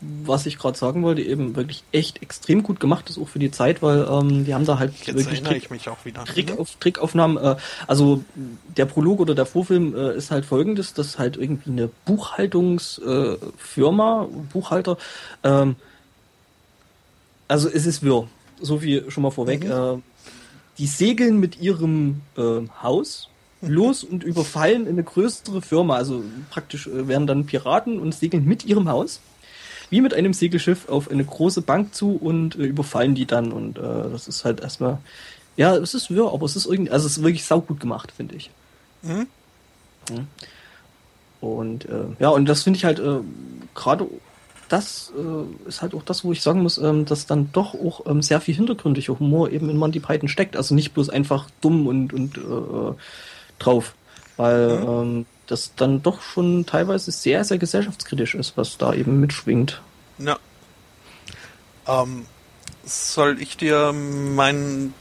[0.00, 3.50] was ich gerade sagen wollte, eben wirklich echt extrem gut gemacht ist, auch für die
[3.50, 5.68] Zeit, weil ähm, die haben da halt Jetzt wirklich Trick,
[6.26, 6.58] Trick mhm.
[6.58, 7.36] auf, Trickaufnahmen.
[7.36, 7.56] Äh,
[7.86, 8.22] also
[8.76, 14.28] der Prolog oder der Vorfilm äh, ist halt folgendes, dass halt irgendwie eine Buchhaltungsfirma, äh,
[14.52, 14.96] Buchhalter,
[15.42, 15.74] ähm,
[17.48, 18.28] also es ist wirr.
[18.60, 19.64] So viel schon mal vorweg.
[19.64, 19.70] Mhm.
[19.70, 19.96] Äh,
[20.78, 23.28] die segeln mit ihrem äh, Haus
[23.60, 25.96] los und überfallen eine größere Firma.
[25.96, 29.20] Also praktisch äh, werden dann Piraten und segeln mit ihrem Haus
[29.90, 33.52] wie mit einem Segelschiff auf eine große Bank zu und äh, überfallen die dann.
[33.52, 34.98] Und äh, das ist halt erstmal,
[35.56, 38.36] ja, es ist wirr, aber es ist irgendwie, also es ist wirklich saugut gemacht, finde
[38.36, 38.50] ich.
[39.02, 39.26] Mhm.
[40.10, 40.26] mhm.
[41.40, 43.20] Und äh, ja, und das finde ich halt äh,
[43.74, 44.08] gerade
[44.68, 48.06] das äh, ist halt auch das, wo ich sagen muss, ähm, dass dann doch auch
[48.06, 50.56] ähm, sehr viel hintergründiger Humor eben in Monty Python steckt.
[50.56, 52.94] Also nicht bloß einfach dumm und, und äh,
[53.58, 53.94] drauf.
[54.36, 54.88] Weil mhm.
[54.88, 59.80] ähm, das dann doch schon teilweise sehr, sehr gesellschaftskritisch ist, was da eben mitschwingt.
[60.18, 60.38] Ja.
[61.86, 62.26] Ähm,
[62.84, 64.92] soll ich dir mein,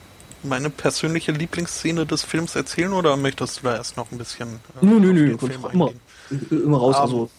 [0.43, 4.85] meine persönliche Lieblingsszene des Films erzählen oder möchtest du da erst noch ein bisschen äh,
[4.85, 5.37] nö, nö, nö,
[5.73, 5.91] immer,
[6.49, 6.95] immer raus.
[6.95, 7.29] Also ähm,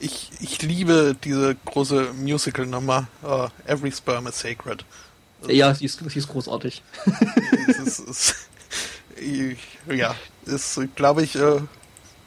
[0.00, 4.84] ich, ich liebe diese große Musical-Nummer uh, Every Sperm is Sacred.
[5.46, 6.82] Ja, sie ist, sie ist großartig.
[7.68, 8.34] ist, ist,
[9.88, 10.14] ja,
[10.46, 11.62] ist, glaube ich, uh,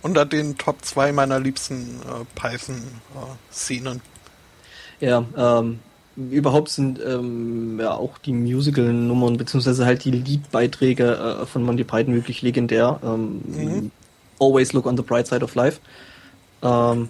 [0.06, 4.02] unter den Top 2 meiner liebsten uh, Python-Szenen.
[5.00, 5.80] ja, ähm,
[6.16, 12.14] überhaupt sind ähm, ja auch die Musical-Nummern beziehungsweise halt die Liedbeiträge äh, von Monty Python
[12.14, 13.00] wirklich legendär.
[13.04, 13.92] Ähm, mhm.
[14.40, 15.80] Always Look on the Bright Side of Life.
[16.62, 17.10] Ähm,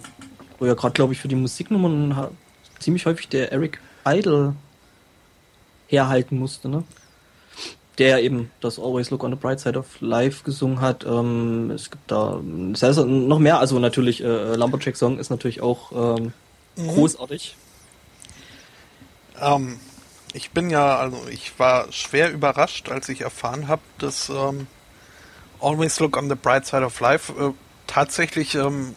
[0.58, 2.30] wo ja gerade, glaube ich, für die Musiknummern
[2.78, 4.56] ziemlich häufig der Eric Idle
[5.86, 6.82] herhalten musste, ne?
[7.98, 11.04] Der eben das Always Look on the Bright Side of Life gesungen hat.
[11.06, 12.40] Ähm, es gibt da
[12.72, 16.32] das heißt noch mehr, also natürlich äh, Lumberjack Song ist natürlich auch ähm,
[16.76, 16.88] mhm.
[16.88, 17.56] großartig.
[19.40, 19.80] Ähm,
[20.34, 24.66] ich bin ja, also ich war schwer überrascht, als ich erfahren habe, dass ähm,
[25.60, 27.52] Always Look on the Bright Side of Life äh,
[27.86, 28.94] tatsächlich ähm,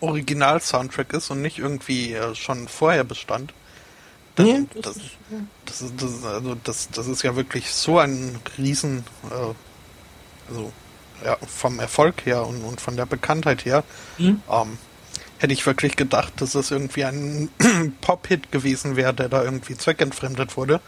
[0.00, 3.52] Original-Soundtrack ist und nicht irgendwie äh, schon vorher bestand.
[4.36, 5.00] Das, nee, das, das,
[5.64, 10.72] das, ist, das, also das, das ist ja wirklich so ein Riesen, äh, also
[11.24, 13.82] ja, vom Erfolg her und, und von der Bekanntheit her.
[14.18, 14.42] Mhm.
[14.50, 14.78] Ähm,
[15.38, 17.48] hätte ich wirklich gedacht, dass es irgendwie ein
[18.00, 20.80] Pop-Hit gewesen wäre, der da irgendwie zweckentfremdet wurde.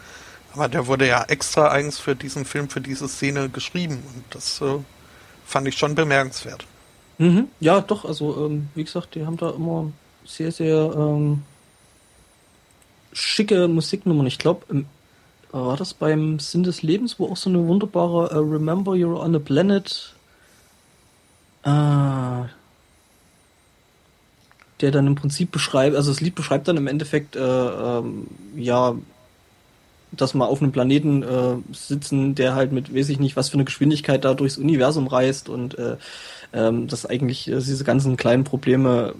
[0.53, 4.03] Aber der wurde ja extra eigens für diesen Film, für diese Szene geschrieben.
[4.15, 4.77] Und das äh,
[5.45, 6.65] fand ich schon bemerkenswert.
[7.17, 7.49] Mhm.
[7.59, 9.91] Ja, doch, also ähm, wie gesagt, die haben da immer
[10.25, 11.43] sehr, sehr ähm,
[13.13, 14.27] schicke Musiknummern.
[14.27, 14.85] Ich glaube, ähm,
[15.51, 19.35] war das beim Sinn des Lebens, wo auch so eine wunderbare uh, Remember You're on
[19.35, 20.13] a Planet
[21.63, 22.49] äh,
[24.81, 28.95] der dann im Prinzip beschreibt, also das Lied beschreibt dann im Endeffekt, ähm, ja,
[30.11, 33.55] dass wir auf einem Planeten äh, sitzen, der halt mit, weiß ich nicht, was für
[33.55, 35.97] eine Geschwindigkeit da durchs Universum reist und äh,
[36.53, 39.13] ähm, dass eigentlich äh, diese ganzen kleinen Probleme,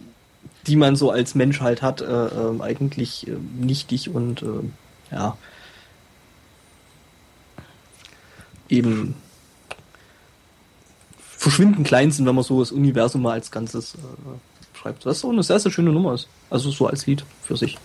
[0.69, 4.45] die man so als Mensch halt hat, äh, äh, eigentlich äh, nichtig und äh,
[5.11, 5.35] ja
[8.69, 9.15] eben
[11.19, 15.05] verschwinden klein sind, wenn man so das Universum mal als Ganzes äh, schreibt.
[15.05, 16.27] Was so eine sehr, sehr schöne Nummer ist.
[16.49, 17.77] Also so als Lied für sich.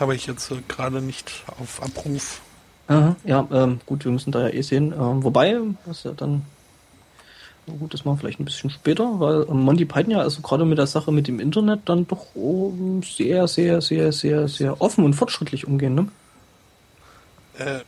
[0.00, 2.40] Habe ich jetzt äh, gerade nicht auf Abruf.
[2.88, 4.92] Aha, ja, ähm, gut, wir müssen da ja eh sehen.
[4.92, 6.42] Ähm, wobei, was ja dann
[7.66, 10.78] gut, das machen wir vielleicht ein bisschen später, weil Monty Python ja also gerade mit
[10.78, 12.72] der Sache mit dem Internet dann doch oh,
[13.02, 16.08] sehr, sehr, sehr, sehr, sehr offen und fortschrittlich umgehen, ne?
[17.58, 17.80] Äh,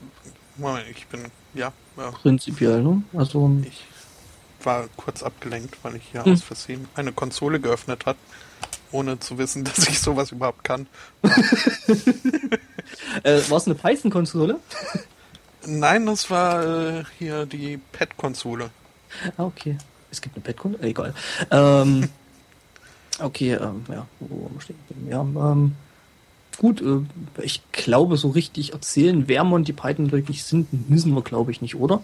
[0.57, 1.25] Moment, ich bin,
[1.55, 1.73] ja.
[1.97, 2.11] ja.
[2.11, 3.03] Prinzipiell, ne?
[3.15, 3.51] Also.
[3.65, 3.85] Ich
[4.63, 6.33] war kurz abgelenkt, weil ich hier hm.
[6.33, 8.17] aus Versehen eine Konsole geöffnet hat,
[8.93, 10.87] ohne zu wissen, dass ich sowas überhaupt kann.
[13.23, 14.61] äh, war es eine Python-Konsole?
[15.67, 18.71] Nein, das war äh, hier die Pad-Konsole.
[19.37, 19.77] Ah, okay.
[20.11, 20.83] Es gibt eine Pad-Konsole?
[20.83, 21.15] Äh, egal.
[21.51, 22.09] Ähm,
[23.21, 25.13] okay, ähm, ja, wo stehen wir?
[25.13, 25.75] Ja, ähm,
[26.59, 27.01] gut, äh,
[27.43, 31.75] ich glaube, so richtig erzählen, wer Monty Python wirklich sind, müssen wir, glaube ich, nicht,
[31.75, 32.03] oder?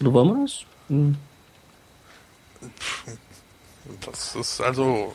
[0.00, 0.60] Oder wollen wir das?
[0.88, 1.16] Hm.
[4.00, 5.14] Das ist also,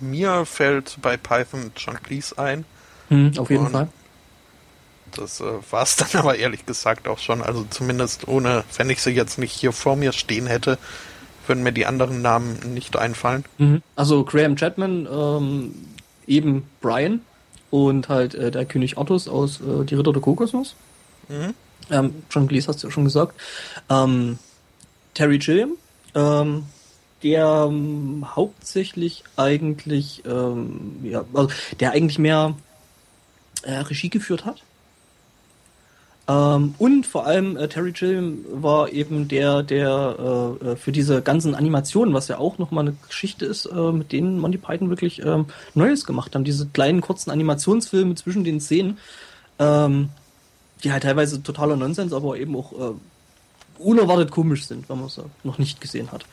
[0.00, 2.64] mir fällt bei Python John Cleese ein.
[3.08, 3.88] Hm, auf jeden Fall.
[5.16, 7.42] Das äh, war es dann aber ehrlich gesagt auch schon.
[7.42, 10.78] Also zumindest ohne, wenn ich sie jetzt nicht hier vor mir stehen hätte,
[11.46, 13.44] würden mir die anderen Namen nicht einfallen.
[13.58, 13.82] Mhm.
[13.96, 15.74] Also Graham Chapman, ähm,
[16.26, 17.20] eben Brian
[17.70, 20.74] und halt äh, der König Artus aus äh, Die Ritter der Kokosnuss.
[21.28, 21.54] Mhm.
[21.90, 23.38] Ähm, John Cleese hast du ja schon gesagt.
[23.90, 24.38] Ähm,
[25.12, 25.72] Terry Gilliam,
[26.14, 26.64] ähm,
[27.22, 31.50] der ähm, hauptsächlich eigentlich, ähm, ja, also
[31.80, 32.54] der eigentlich mehr
[33.62, 34.62] äh, Regie geführt hat.
[36.26, 40.16] Ähm, und vor allem äh, Terry Gilliam war eben der, der
[40.62, 44.12] äh, äh, für diese ganzen Animationen, was ja auch nochmal eine Geschichte ist, äh, mit
[44.12, 46.44] denen Monty Python wirklich ähm, Neues gemacht haben.
[46.44, 48.98] Diese kleinen kurzen Animationsfilme zwischen den Szenen,
[49.58, 50.08] ähm,
[50.82, 52.94] die halt teilweise totaler Nonsens, aber eben auch äh,
[53.78, 56.24] unerwartet komisch sind, wenn man es noch nicht gesehen hat.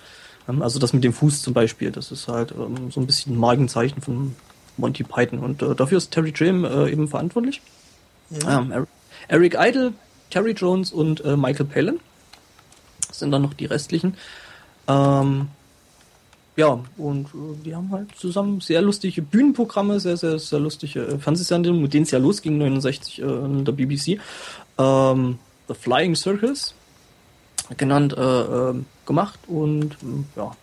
[0.47, 3.34] Ähm, also das mit dem Fuß zum Beispiel, das ist halt ähm, so ein bisschen
[3.34, 4.35] ein Markenzeichen von
[4.77, 5.39] Monty Python.
[5.39, 7.61] Und äh, dafür ist Terry Gilliam äh, eben verantwortlich.
[8.30, 8.65] Ja.
[9.27, 9.93] Eric Idle,
[10.30, 11.99] Terry Jones und äh, Michael Palin
[13.11, 14.15] sind dann noch die restlichen.
[14.88, 15.49] Ähm,
[16.56, 21.18] ja, und äh, die haben halt zusammen sehr lustige Bühnenprogramme, sehr, sehr, sehr lustige äh,
[21.18, 24.19] Fernsehsendungen, mit denen es ja losging, 69 äh, in der BBC.
[24.77, 26.73] Ähm, The Flying Circus,
[27.77, 28.76] genannt, äh, äh,
[29.06, 29.95] gemacht und
[30.35, 30.56] ja.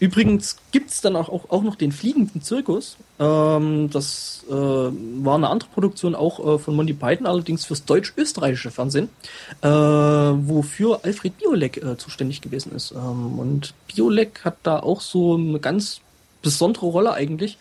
[0.00, 2.96] Übrigens gibt's dann auch, auch, auch noch den fliegenden Zirkus.
[3.18, 8.70] Ähm, das äh, war eine andere Produktion auch äh, von Monty Python, allerdings fürs deutsch-österreichische
[8.70, 9.10] Fernsehen,
[9.60, 12.92] äh, wofür Alfred Biolek äh, zuständig gewesen ist.
[12.92, 16.00] Ähm, und Biolek hat da auch so eine ganz
[16.40, 17.58] besondere Rolle eigentlich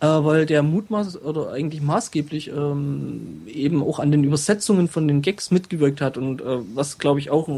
[0.00, 5.22] äh, weil der mutmaß oder eigentlich maßgeblich ähm, eben auch an den Übersetzungen von den
[5.22, 7.48] Gags mitgewirkt hat und äh, was glaube ich auch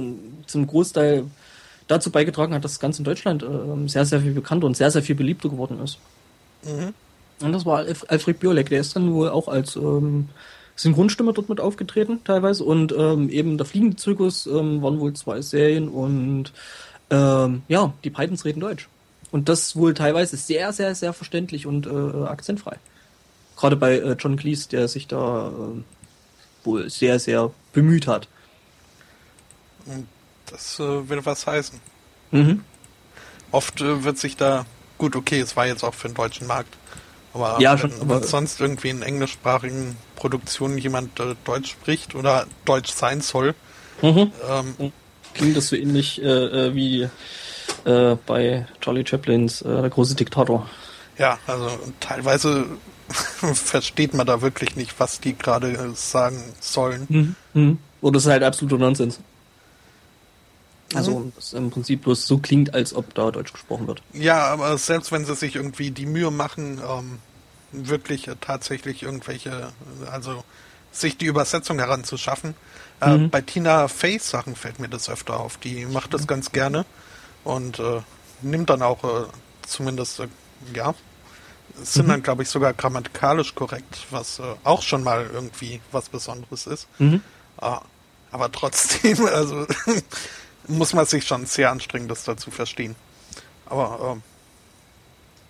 [0.46, 1.24] zum Großteil
[1.90, 4.90] dazu beigetragen hat, dass das Ganze in Deutschland äh, sehr, sehr viel bekannter und sehr,
[4.90, 5.98] sehr viel beliebter geworden ist.
[6.64, 6.94] Mhm.
[7.42, 10.28] Und das war Alf Alfred Biolek, der ist dann wohl auch als ähm,
[10.76, 15.40] Synchronstimme dort mit aufgetreten teilweise und ähm, eben der Fliegende Zirkus ähm, waren wohl zwei
[15.40, 16.52] Serien und
[17.10, 18.88] ähm, ja, die Pythons reden Deutsch.
[19.30, 22.76] Und das wohl teilweise sehr, sehr, sehr verständlich und äh, akzentfrei.
[23.56, 28.28] Gerade bei äh, John Cleese, der sich da äh, wohl sehr, sehr bemüht hat.
[30.50, 31.80] Das äh, will was heißen.
[32.30, 32.64] Mhm.
[33.52, 34.66] Oft äh, wird sich da,
[34.98, 36.76] gut, okay, es war jetzt auch für den deutschen Markt,
[37.32, 42.46] aber ja, schon, wenn, aber sonst irgendwie in englischsprachigen Produktionen jemand äh, Deutsch spricht oder
[42.64, 43.54] Deutsch sein soll,
[44.02, 44.32] mhm.
[44.48, 44.92] ähm,
[45.34, 47.08] klingt das so ähnlich äh, wie
[47.84, 50.68] äh, bei Charlie Chaplins äh, Der große Diktator.
[51.18, 51.70] Ja, also
[52.00, 52.66] teilweise
[53.08, 57.06] versteht man da wirklich nicht, was die gerade sagen sollen.
[57.08, 57.36] Mhm.
[57.54, 57.78] Mhm.
[58.00, 59.20] Oder es ist halt absoluter Nonsens.
[60.94, 61.32] Also mhm.
[61.36, 64.02] das im Prinzip bloß so klingt, als ob da Deutsch gesprochen wird.
[64.12, 67.18] Ja, aber selbst wenn sie sich irgendwie die Mühe machen, ähm,
[67.72, 69.72] wirklich äh, tatsächlich irgendwelche,
[70.10, 70.44] also
[70.92, 72.54] sich die Übersetzung heranzuschaffen.
[73.00, 73.30] Äh, mhm.
[73.30, 75.56] bei Tina Fey's Sachen fällt mir das öfter auf.
[75.58, 76.84] Die macht das ganz gerne
[77.44, 78.00] und äh,
[78.42, 79.26] nimmt dann auch äh,
[79.66, 80.28] zumindest, äh,
[80.74, 80.94] ja,
[81.80, 82.10] sind mhm.
[82.10, 86.88] dann, glaube ich, sogar grammatikalisch korrekt, was auch schon mal irgendwie was Besonderes ist.
[86.98, 87.22] Mhm.
[87.56, 89.66] Aber trotzdem, also
[90.68, 92.96] muss man sich schon sehr anstrengen, das da zu verstehen.
[93.66, 94.20] Aber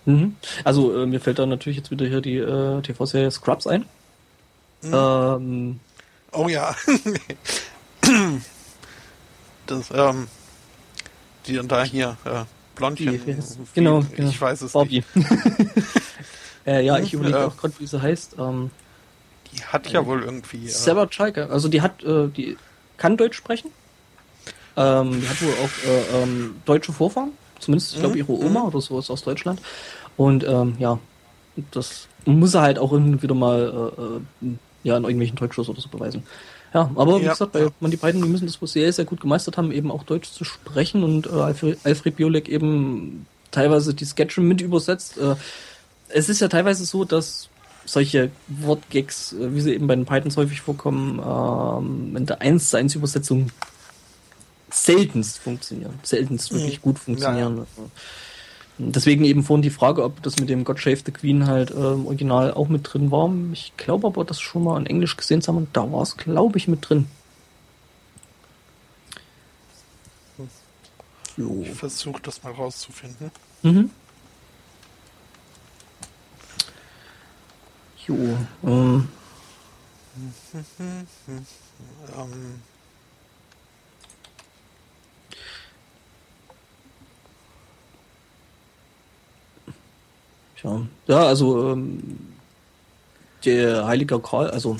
[0.06, 0.36] ähm, mhm.
[0.64, 3.86] also äh, mir fällt da natürlich jetzt wieder hier die äh, TV-Serie Scrubs ein.
[4.82, 4.94] Mhm.
[4.94, 5.80] Ähm,
[6.32, 6.74] oh ja.
[9.66, 10.28] das, ähm,
[11.46, 13.24] die dann da hier äh, Blondchen.
[13.24, 13.36] Die,
[13.74, 14.32] genau, ich genau.
[14.38, 15.04] weiß es Bobby.
[15.14, 15.28] nicht.
[16.66, 18.36] äh, ja, ich überlege auch gerade, wie sie heißt.
[18.38, 18.70] Ähm,
[19.52, 20.66] die hat ja äh, wohl irgendwie.
[20.66, 22.56] Äh, Sarah Chaika, also die hat, äh, die
[22.96, 23.70] kann Deutsch sprechen.
[24.76, 27.32] Ähm, die hat wohl auch äh, ähm, deutsche Vorfahren.
[27.58, 28.66] Zumindest, ich glaube, mhm, ihre Oma mhm.
[28.66, 29.60] oder so ist aus Deutschland.
[30.16, 30.98] Und ähm, ja,
[31.70, 34.50] das muss er halt auch immer wieder mal äh, äh,
[34.82, 36.22] ja, in irgendwelchen Talkshows oder so beweisen.
[36.72, 39.04] Ja, aber wie ja, gesagt, bei, man die beiden, die müssen das wohl sehr, sehr
[39.04, 43.92] gut gemeistert haben, eben auch Deutsch zu sprechen und äh, Alfred, Alfred Biolek eben teilweise
[43.92, 45.18] die Sketche mit übersetzt.
[45.18, 45.34] Äh,
[46.08, 47.48] es ist ja teilweise so, dass
[47.84, 52.70] solche Wortgags, äh, wie sie eben bei den Pythons häufig vorkommen, ähm, in der 1
[52.70, 53.50] zu 1 Übersetzung
[54.70, 55.98] seltenst funktionieren.
[56.02, 56.82] Seltenst wirklich mhm.
[56.82, 57.56] gut funktionieren.
[57.58, 57.90] Ja, ja.
[58.82, 62.06] Deswegen eben vorhin die Frage, ob das mit dem God Shave the Queen halt ähm,
[62.06, 63.30] original auch mit drin war.
[63.52, 66.56] Ich glaube aber, das schon mal in Englisch gesehen zu haben da war es, glaube
[66.56, 67.06] ich, mit drin.
[71.36, 71.62] Jo.
[71.62, 73.30] Ich versuche das mal rauszufinden.
[73.62, 73.90] Mhm.
[78.06, 78.14] Jo.
[78.64, 79.08] Ähm.
[82.16, 82.62] ähm.
[90.60, 90.82] Tja.
[91.06, 92.02] Ja, also ähm,
[93.44, 94.76] der Heilige Karl, also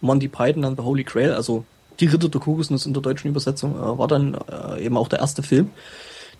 [0.00, 1.64] Monty Python and the Holy Grail, also
[1.98, 5.18] die Ritter der Kokosnuss in der deutschen Übersetzung, äh, war dann äh, eben auch der
[5.18, 5.70] erste Film,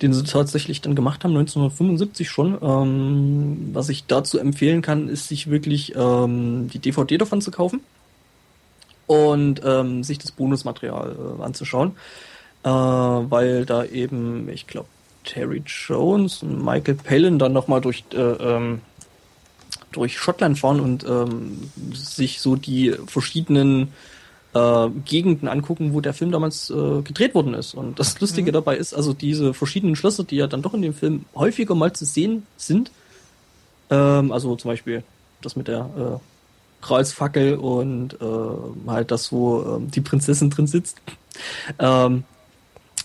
[0.00, 2.58] den sie tatsächlich dann gemacht haben, 1975 schon.
[2.62, 7.80] Ähm, was ich dazu empfehlen kann, ist sich wirklich ähm, die DVD davon zu kaufen
[9.06, 11.96] und ähm, sich das Bonusmaterial äh, anzuschauen,
[12.62, 14.88] äh, weil da eben, ich glaube,
[15.24, 18.80] Terry Jones und Michael Palin dann nochmal durch, äh, ähm,
[19.92, 23.92] durch Schottland fahren und ähm, sich so die verschiedenen
[24.54, 27.74] äh, Gegenden angucken, wo der Film damals äh, gedreht worden ist.
[27.74, 28.54] Und das Lustige mhm.
[28.54, 31.92] dabei ist, also diese verschiedenen Schlösser, die ja dann doch in dem Film häufiger mal
[31.92, 32.90] zu sehen sind,
[33.90, 35.02] ähm, also zum Beispiel
[35.42, 41.00] das mit der äh, Kreuzfackel und äh, halt das, wo äh, die Prinzessin drin sitzt.
[41.78, 42.24] Ähm,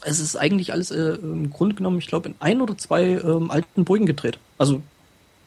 [0.05, 3.51] es ist eigentlich alles äh, im Grunde genommen, ich glaube, in ein oder zwei ähm,
[3.51, 4.37] alten Burgen gedreht.
[4.57, 4.81] Also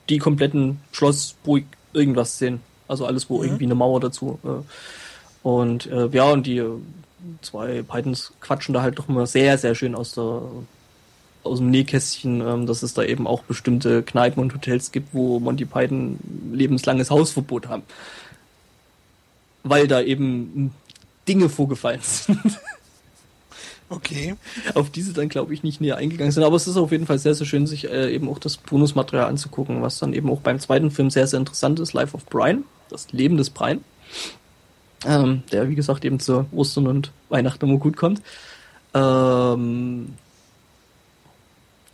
[0.08, 2.60] die kompletten Schlossburg irgendwas sehen.
[2.88, 3.44] Also alles, wo mhm.
[3.44, 4.38] irgendwie eine Mauer dazu.
[4.44, 6.70] Äh, und äh, ja, und die äh,
[7.42, 10.42] zwei Pythons quatschen da halt doch immer sehr, sehr schön aus der
[11.44, 15.38] aus dem Nähkästchen, ähm, dass es da eben auch bestimmte Kneipen und Hotels gibt, wo
[15.38, 16.18] Monty Python
[16.52, 17.84] lebenslanges Hausverbot haben.
[19.62, 20.74] Weil da eben
[21.26, 22.58] Dinge vorgefallen sind.
[23.90, 24.36] Okay.
[24.74, 26.44] Auf diese dann, glaube ich, nicht näher eingegangen sind.
[26.44, 29.26] Aber es ist auf jeden Fall sehr, sehr schön, sich äh, eben auch das Bonusmaterial
[29.26, 31.94] anzugucken, was dann eben auch beim zweiten Film sehr, sehr interessant ist.
[31.94, 33.82] Life of Brian, das Leben des Brian.
[35.06, 38.20] Ähm, der, wie gesagt, eben zu Ostern und Weihnachten immer gut kommt.
[38.94, 40.14] Ähm,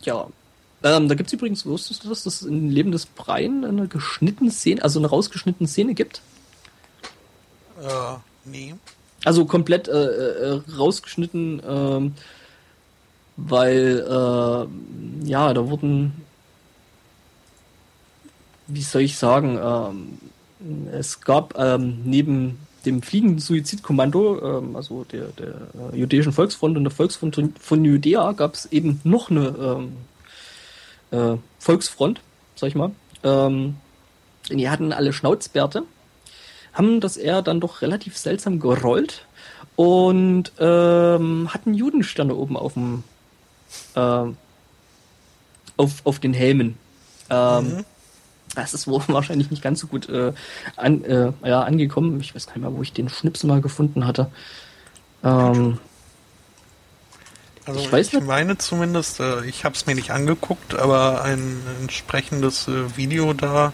[0.01, 0.27] ja.
[0.83, 3.87] Ähm, da gibt es übrigens, wusstest du das, dass es im Leben des Brian eine
[3.87, 6.21] geschnittene Szene, also eine rausgeschnittene Szene gibt?
[7.81, 8.75] Äh, nee.
[9.25, 12.13] Also komplett äh, äh, rausgeschnitten, ähm,
[13.37, 16.13] weil äh, ja, da wurden,
[18.67, 25.55] wie soll ich sagen, ähm, es gab ähm, neben dem fliegenden Suizidkommando, also der, der
[25.91, 29.89] äh, jüdischen Volksfront und der Volksfront von Judäa, gab es eben noch eine
[31.09, 32.21] äh, Volksfront,
[32.55, 32.91] sag ich mal.
[34.51, 35.81] Die hatten alle Schnauzbärte
[36.75, 39.25] haben das eher dann doch relativ seltsam gerollt
[39.75, 43.03] und ähm, hatten Judensterne oben auf dem
[43.95, 44.25] äh,
[45.77, 46.77] auf, auf den Helmen.
[47.29, 47.85] Ähm, mhm.
[48.55, 50.33] Das ist wohl wahrscheinlich nicht ganz so gut äh,
[50.75, 52.19] an, äh, ja, angekommen.
[52.21, 54.31] Ich weiß gar nicht mehr, wo ich den Schnipsel mal gefunden hatte.
[55.23, 55.79] Ähm,
[57.65, 58.27] also ich, weiß ich nicht.
[58.27, 63.73] meine zumindest, äh, ich habe es mir nicht angeguckt, aber ein entsprechendes äh, Video da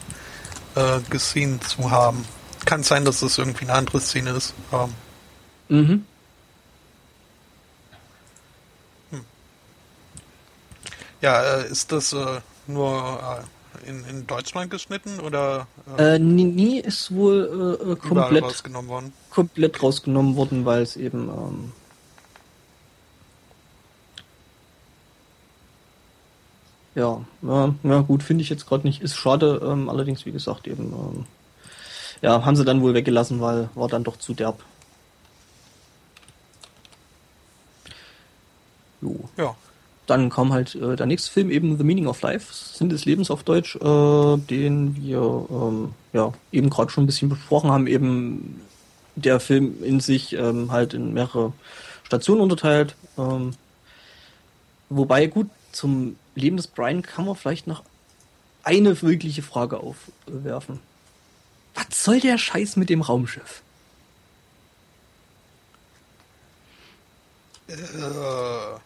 [0.76, 2.26] äh, gesehen zu haben.
[2.66, 4.54] Kann sein, dass es irgendwie eine andere Szene ist.
[5.70, 6.06] Mhm.
[9.10, 9.26] Hm.
[11.22, 13.44] Ja, äh, ist das äh, nur
[13.84, 15.68] äh, in, in Deutschland geschnitten oder?
[15.98, 19.14] Äh, nee, nee, ist wohl äh, komplett rausgenommen worden.
[19.30, 21.72] Komplett rausgenommen worden, weil es eben ähm,
[26.94, 29.02] Ja, ja, ja gut, finde ich jetzt gerade nicht.
[29.02, 31.26] Ist schade, ähm, allerdings, wie gesagt, eben, ähm,
[32.22, 34.64] ja, haben sie dann wohl weggelassen, weil war dann doch zu derb.
[39.02, 39.30] Jo.
[39.38, 39.56] Ja.
[40.08, 43.32] Dann kam halt äh, der nächste Film, eben The Meaning of Life, Sinn des Lebens
[43.32, 47.88] auf Deutsch, äh, den wir ähm, ja eben gerade schon ein bisschen besprochen haben.
[47.88, 48.62] Eben
[49.16, 51.54] der Film in sich ähm, halt in mehrere
[52.04, 52.96] Stationen unterteilt.
[53.18, 53.52] Ähm,
[54.90, 57.84] wobei, gut, zum Leben des Brian kann man vielleicht noch
[58.64, 60.80] eine wirkliche Frage aufwerfen.
[61.76, 63.62] Was soll der Scheiß mit dem Raumschiff?
[67.68, 68.80] Äh.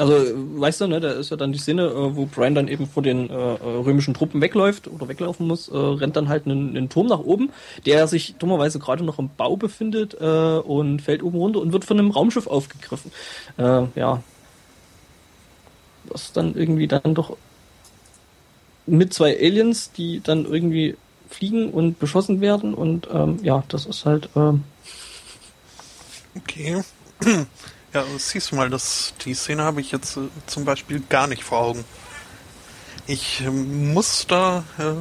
[0.00, 2.86] Also, weißt du, ne, da ist ja dann die Szene, äh, wo Brian dann eben
[2.86, 6.88] vor den äh, römischen Truppen wegläuft oder weglaufen muss, äh, rennt dann halt einen, einen,
[6.88, 7.50] Turm nach oben,
[7.84, 11.84] der sich dummerweise gerade noch im Bau befindet äh, und fällt oben runter und wird
[11.84, 13.12] von einem Raumschiff aufgegriffen.
[13.58, 14.22] Äh, ja,
[16.04, 17.36] was dann irgendwie dann doch
[18.86, 20.96] mit zwei Aliens, die dann irgendwie
[21.30, 24.28] fliegen und beschossen werden und ähm, ja, das ist halt.
[24.36, 24.64] Ähm
[26.36, 26.82] okay.
[27.92, 31.42] Ja, siehst du mal, das, die Szene habe ich jetzt äh, zum Beispiel gar nicht
[31.42, 31.84] vor Augen.
[33.08, 34.94] Ich äh, muss da, äh,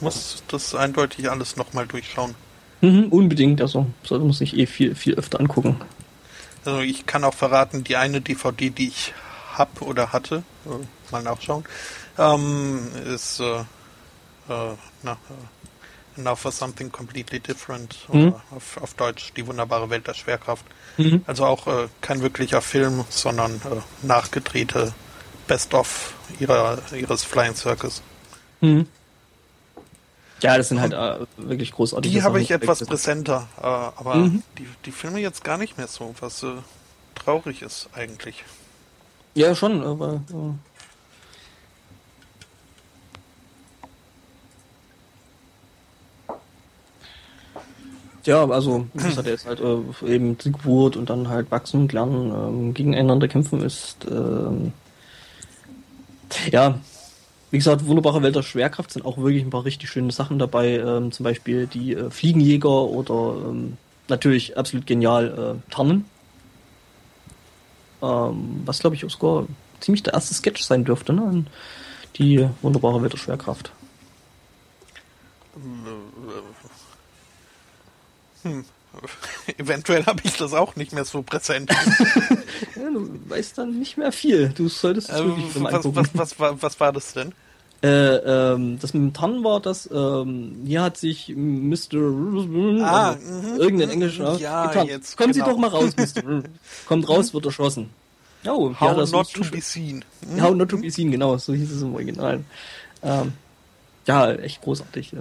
[0.00, 2.34] muss das eindeutig alles nochmal durchschauen.
[2.80, 5.82] Mhm, unbedingt, also sollte man sich eh viel, viel öfter angucken.
[6.64, 9.12] Also ich kann auch verraten, die eine DVD, die ich
[9.54, 11.64] hab oder hatte, äh, mal nachschauen,
[12.16, 13.42] ähm, ist
[14.48, 18.34] äh, äh, na, äh, Now for Something Completely Different mhm.
[18.50, 20.64] auf, auf, Deutsch Die wunderbare Welt der Schwerkraft.
[20.96, 21.22] Mhm.
[21.26, 24.92] Also auch äh, kein wirklicher Film, sondern äh, nachgedrehte
[25.46, 28.02] Best-of ihres Flying Circus.
[28.60, 28.86] Mhm.
[30.40, 34.42] Ja, das sind halt äh, wirklich großartige Die habe ich etwas präsenter, äh, aber mhm.
[34.56, 36.52] die, die Filme jetzt gar nicht mehr so, was äh,
[37.14, 38.44] traurig ist eigentlich.
[39.34, 40.20] Ja, schon, aber.
[48.28, 48.48] Ja.
[48.48, 52.30] also das hat er jetzt halt äh, eben Geburt und dann halt wachsen und lernen,
[52.30, 54.06] ähm, gegeneinander kämpfen ist.
[54.10, 54.72] Ähm,
[56.52, 56.78] ja,
[57.50, 60.78] wie gesagt, wunderbare Welt der Schwerkraft sind auch wirklich ein paar richtig schöne Sachen dabei.
[60.78, 63.78] Ähm, zum Beispiel die äh, Fliegenjäger oder ähm,
[64.08, 66.04] natürlich absolut genial äh, Tarnen.
[68.02, 69.46] Ähm, was glaube ich auch
[69.80, 71.46] ziemlich der erste Sketch sein dürfte, ne?
[72.16, 73.72] Die wunderbare Welt der Schwerkraft.
[78.42, 78.64] Hm.
[79.58, 81.70] Eventuell habe ich das auch nicht mehr so präsent.
[82.76, 84.48] ja, du weißt dann nicht mehr viel.
[84.50, 87.32] Du solltest es ähm, wirklich was, was, was, was, war, was war das denn?
[87.80, 92.82] Äh, ähm, das mit dem Tannen war, dass ähm, hier hat sich Mr.
[92.82, 94.88] Ah, also, irgendein englischer ja, getan.
[94.88, 95.44] Jetzt, Kommen genau.
[95.44, 96.42] Sie doch mal raus, Mr.
[96.86, 97.90] Kommt raus, wird erschossen.
[98.44, 100.04] Oh, How ja, not to be seen.
[100.40, 102.42] How not to be seen, genau, so hieß es im Original.
[103.02, 103.32] Ähm,
[104.08, 105.12] ja, echt großartig.
[105.12, 105.20] Ja.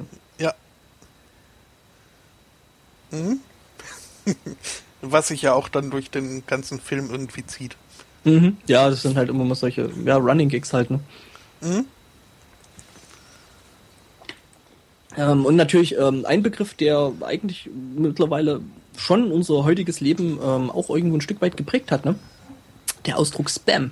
[3.12, 3.40] Mhm.
[5.02, 7.78] Was sich ja auch dann durch den ganzen Film irgendwie zieht.
[8.24, 8.58] Mhm.
[8.68, 11.00] Ja, das sind halt immer mal solche ja, Running Gigs halt, ne?
[11.62, 11.86] Mhm.
[15.16, 18.62] Ähm, und natürlich ähm, ein Begriff, der eigentlich mittlerweile
[18.98, 22.16] schon unser heutiges Leben ähm, auch irgendwo ein Stück weit geprägt hat, ne?
[23.08, 23.92] der Ausdruck Spam.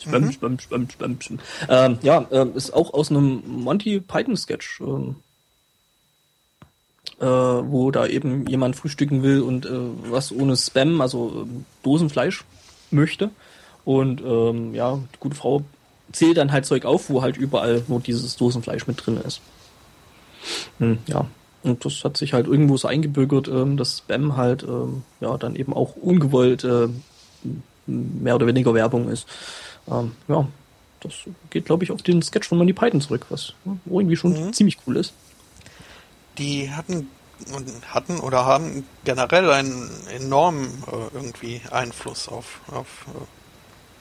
[0.00, 0.32] Spam, mhm.
[0.32, 1.38] Spam, Spam, Spam, Spam.
[1.68, 4.80] Ähm, ja, äh, ist auch aus einem Monty Python Sketch,
[7.20, 9.70] äh, äh, wo da eben jemand frühstücken will und äh,
[10.10, 12.44] was ohne Spam, also ähm, Dosenfleisch
[12.90, 13.30] möchte.
[13.84, 15.62] Und ähm, ja, die gute Frau
[16.12, 19.40] zählt dann halt Zeug auf, wo halt überall nur dieses Dosenfleisch mit drin ist.
[20.78, 21.26] Hm, ja,
[21.62, 25.56] und das hat sich halt irgendwo so eingebürgert, ähm, dass Spam halt ähm, ja dann
[25.56, 26.88] eben auch ungewollt äh,
[27.86, 29.26] mehr oder weniger Werbung ist.
[29.90, 30.46] Ähm, ja,
[31.00, 31.14] das
[31.50, 33.54] geht, glaube ich, auf den Sketch von Monty Python zurück, was
[33.86, 34.52] irgendwie schon mhm.
[34.52, 35.14] ziemlich cool ist.
[36.38, 37.10] Die hatten
[37.92, 43.24] hatten oder haben generell einen enormen äh, irgendwie Einfluss auf, auf äh,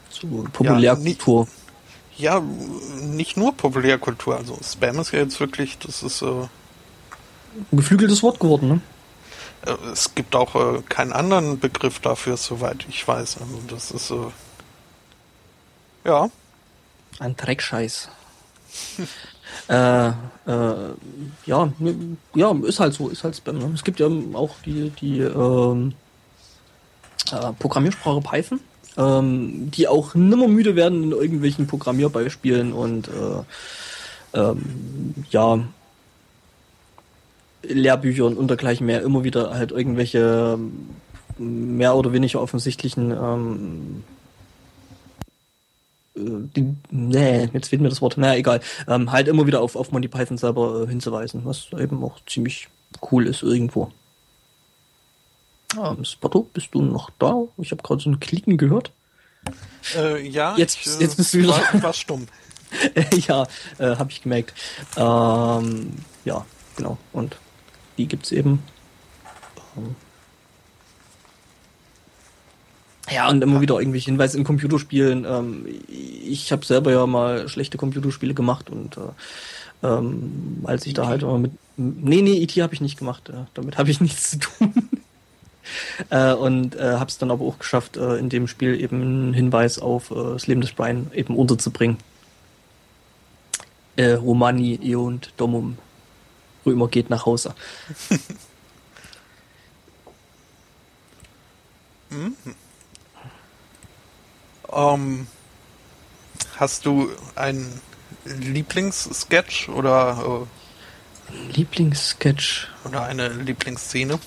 [0.10, 1.48] so, Populärkultur.
[2.18, 2.44] Ja, ja,
[3.02, 4.38] nicht nur Populärkultur.
[4.38, 6.50] Also Spam ist ja jetzt wirklich, das ist äh, ein
[7.72, 8.82] geflügeltes Wort geworden, ne?
[9.66, 13.38] Äh, es gibt auch äh, keinen anderen Begriff dafür, soweit ich weiß.
[13.38, 14.32] Also das ist äh,
[16.06, 16.30] ja.
[17.20, 18.10] Ein Dreckscheiß.
[19.68, 20.14] äh, äh,
[21.46, 21.74] ja,
[22.36, 23.58] ja, ist halt so, ist halt Spam.
[23.58, 23.72] Ne?
[23.74, 25.94] Es gibt ja auch die, die ähm,
[27.32, 28.60] äh, Programmiersprache Python.
[28.98, 35.60] ähm, die auch nimmer müde werden in irgendwelchen Programmierbeispielen und äh, ähm, ja,
[37.64, 40.58] Lehrbüchern und dergleichen mehr immer wieder halt irgendwelche
[41.38, 44.17] mehr oder weniger offensichtlichen ähm, äh,
[46.18, 49.92] die, nee, jetzt fehlt mir das Wort, naja, egal, ähm, halt immer wieder auf, auf
[49.92, 52.68] Monty Python selber äh, hinzuweisen, was eben auch ziemlich
[53.12, 53.92] cool ist irgendwo.
[55.78, 57.44] Ähm, Spotto, bist du noch da?
[57.58, 58.92] Ich habe gerade so ein Klicken gehört.
[59.96, 61.52] Äh, ja, jetzt, ich, jetzt bist du wieder.
[61.52, 62.28] War, war stumm.
[63.28, 64.54] ja, äh, habe ich gemerkt.
[64.98, 65.94] Ähm,
[66.26, 66.46] ja,
[66.76, 66.98] genau.
[67.14, 67.38] Und
[67.98, 68.64] die gibt's eben.
[69.76, 69.96] Ähm,
[73.10, 75.26] ja, und immer wieder irgendwelche Hinweise in Computerspielen.
[75.26, 79.02] Ähm, ich habe selber ja mal schlechte Computerspiele gemacht und äh,
[79.84, 81.52] ähm, als ich da halt immer mit.
[81.78, 83.30] Nee, nee, IT e habe ich nicht gemacht.
[83.30, 84.74] Äh, damit habe ich nichts zu tun.
[86.10, 89.34] äh, und äh, habe es dann aber auch geschafft, äh, in dem Spiel eben einen
[89.34, 91.98] Hinweis auf äh, das Leben des Brian eben unterzubringen.
[93.96, 95.78] Äh, Romani eont domum.
[96.66, 97.56] Römer geht nach Hause.
[102.10, 102.36] mhm.
[104.72, 105.28] Ähm,
[106.58, 107.82] hast du einen
[108.26, 110.46] Lieblingssketch oder
[111.32, 114.20] äh, Lieblingssketch oder eine Lieblingsszene?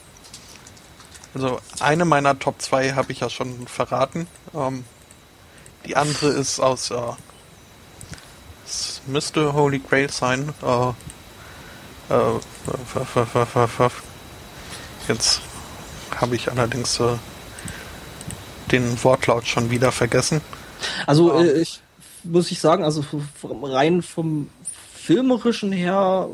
[1.34, 4.26] Also eine meiner Top 2 habe ich ja schon verraten.
[4.54, 4.84] Ähm,
[5.86, 6.96] die andere ist aus äh,
[8.70, 10.54] es müsste Holy Grail sein.
[10.62, 10.90] Äh,
[12.14, 12.40] äh,
[15.08, 15.40] jetzt
[16.16, 17.16] habe ich allerdings äh,
[18.72, 20.40] den Wortlaut schon wieder vergessen.
[21.06, 21.80] Also äh, ich
[22.24, 23.04] muss ich sagen, also
[23.62, 24.48] rein vom
[24.94, 26.28] filmerischen her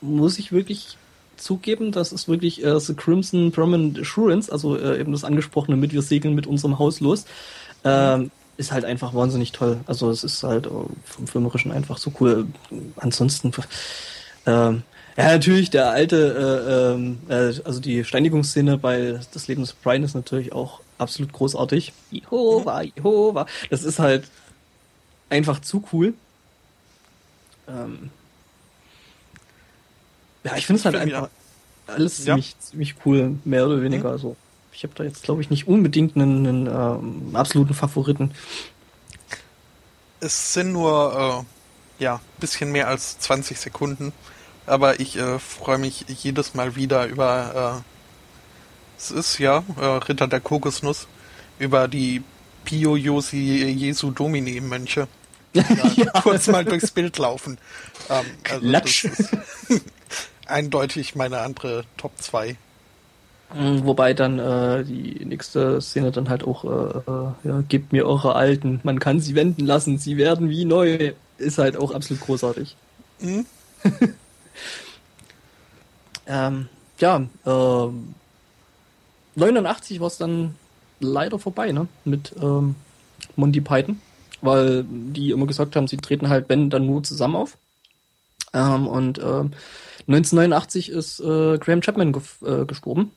[0.00, 0.96] muss ich wirklich
[1.36, 5.92] zugeben, das ist wirklich äh, The Crimson Permanent Assurance, also äh, eben das angesprochene mit
[5.92, 7.24] wir segeln mit unserem Haus los,
[7.84, 8.18] äh,
[8.56, 9.78] ist halt einfach wahnsinnig toll.
[9.86, 10.70] Also es ist halt äh,
[11.04, 12.46] vom filmerischen einfach so cool.
[12.96, 13.52] Ansonsten
[14.46, 14.82] ähm,
[15.16, 20.04] ja, natürlich, der alte, äh, ähm, äh, also die Steinigungsszene bei Das Leben des Brian
[20.04, 21.92] ist natürlich auch absolut großartig.
[22.10, 23.46] Jehova, Jehova.
[23.70, 24.28] Das ist halt
[25.30, 26.14] einfach zu cool.
[27.68, 28.10] Ähm,
[30.44, 31.28] ja, ich finde es halt einfach
[31.86, 32.24] alles ja.
[32.24, 34.08] ziemlich, ziemlich cool, mehr oder weniger.
[34.08, 34.12] Mhm.
[34.12, 34.36] Also,
[34.72, 38.32] ich habe da jetzt, glaube ich, nicht unbedingt einen, einen ähm, absoluten Favoriten.
[40.20, 41.46] Es sind nur,
[41.98, 44.12] äh, ja, bisschen mehr als 20 Sekunden
[44.68, 47.97] aber ich äh, freue mich jedes Mal wieder über, äh,
[48.98, 51.06] es ist ja äh, Ritter der Kokosnuss,
[51.58, 52.22] über die
[52.64, 55.08] Pio Josi Jesu Domini Mönche,
[55.54, 55.60] die
[56.02, 56.20] ja.
[56.20, 57.58] kurz mal durchs Bild laufen.
[58.10, 59.36] Ähm, also ist
[60.46, 62.56] eindeutig meine andere Top 2.
[63.54, 68.06] Mm, wobei dann äh, die nächste Szene dann halt auch, äh, äh, ja, gebt mir
[68.06, 72.22] eure alten, man kann sie wenden lassen, sie werden wie neu, ist halt auch absolut
[72.22, 72.76] großartig.
[73.20, 73.46] Mhm.
[76.26, 76.68] ähm,
[76.98, 77.88] ja, äh,
[79.38, 80.54] 89 war es dann
[81.00, 81.88] leider vorbei, ne?
[82.04, 82.74] Mit ähm,
[83.36, 84.00] Monty Python,
[84.40, 87.56] weil die immer gesagt haben, sie treten halt, wenn, dann nur zusammen auf.
[88.52, 89.44] Ähm, und äh,
[90.08, 93.12] 1989 ist äh, Graham Chapman ge äh, gestorben.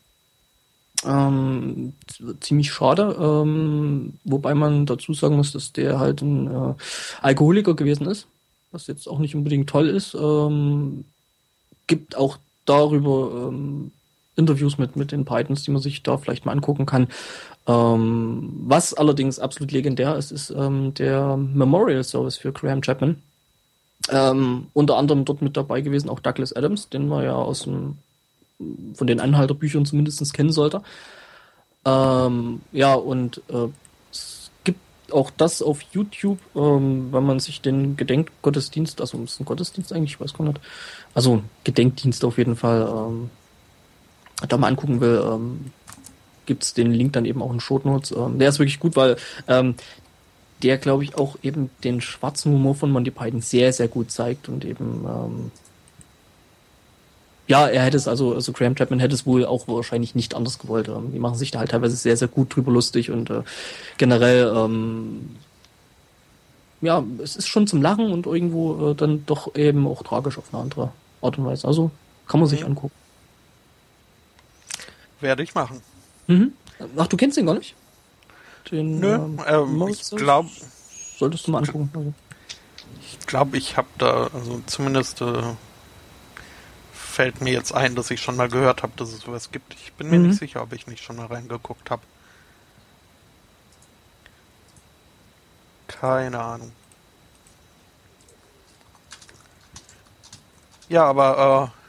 [1.03, 1.93] Ähm,
[2.41, 6.73] ziemlich schade, ähm, wobei man dazu sagen muss, dass der halt ein äh,
[7.21, 8.27] Alkoholiker gewesen ist,
[8.71, 10.13] was jetzt auch nicht unbedingt toll ist.
[10.13, 11.05] Ähm,
[11.87, 13.91] gibt auch darüber ähm,
[14.35, 17.07] Interviews mit, mit den Pythons, die man sich da vielleicht mal angucken kann.
[17.67, 23.21] Ähm, was allerdings absolut legendär ist, ist ähm, der Memorial Service für Graham Chapman.
[24.09, 27.97] Ähm, unter anderem dort mit dabei gewesen auch Douglas Adams, den man ja aus dem,
[28.95, 30.81] von den Anhalterbüchern zumindest kennen sollte.
[31.85, 33.67] Ähm, ja, und äh,
[35.13, 40.13] auch das auf YouTube, ähm, wenn man sich den Gedenkgottesdienst, also ist ein Gottesdienst eigentlich,
[40.13, 40.59] ich weiß gar nicht,
[41.13, 43.29] also Gedenkdienst auf jeden Fall, ähm,
[44.47, 45.71] da mal angucken will, ähm,
[46.45, 48.11] gibt den Link dann eben auch in Shownotes.
[48.11, 49.75] Ähm, der ist wirklich gut, weil ähm,
[50.63, 54.49] der, glaube ich, auch eben den schwarzen Humor von Monty Python sehr, sehr gut zeigt
[54.49, 55.51] und eben ähm,
[57.51, 60.57] ja, er hätte es also, also Graham Chapman hätte es wohl auch wahrscheinlich nicht anders
[60.57, 60.87] gewollt.
[60.87, 63.41] Ähm, die machen sich da halt teilweise sehr, sehr gut drüber lustig und äh,
[63.97, 65.35] generell, ähm,
[66.79, 70.53] ja, es ist schon zum Lachen und irgendwo äh, dann doch eben auch tragisch auf
[70.53, 70.91] eine andere
[71.21, 71.67] Art und Weise.
[71.67, 71.91] Also
[72.25, 72.95] kann man sich angucken.
[75.21, 75.81] Werde ich machen.
[76.27, 76.53] Mhm.
[76.97, 77.75] Ach, du kennst den gar nicht?
[78.69, 80.49] Den, Nö, ähm, ähm ich glaube.
[81.17, 81.89] Solltest du mal angucken.
[81.93, 82.13] Also.
[83.01, 85.43] Ich glaube, ich habe da, also zumindest äh,
[86.93, 89.73] fällt mir jetzt ein, dass ich schon mal gehört habe, dass es sowas gibt.
[89.75, 90.29] Ich bin mir mhm.
[90.29, 92.01] nicht sicher, ob ich nicht schon mal reingeguckt habe.
[95.87, 96.71] Keine Ahnung.
[100.89, 101.80] Ja, aber äh,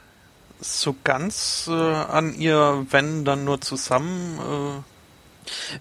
[0.63, 4.83] so ganz äh, an ihr, wenn dann nur zusammen.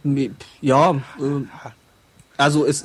[0.05, 0.27] Äh
[0.61, 1.47] ja, äh,
[2.37, 2.85] also es,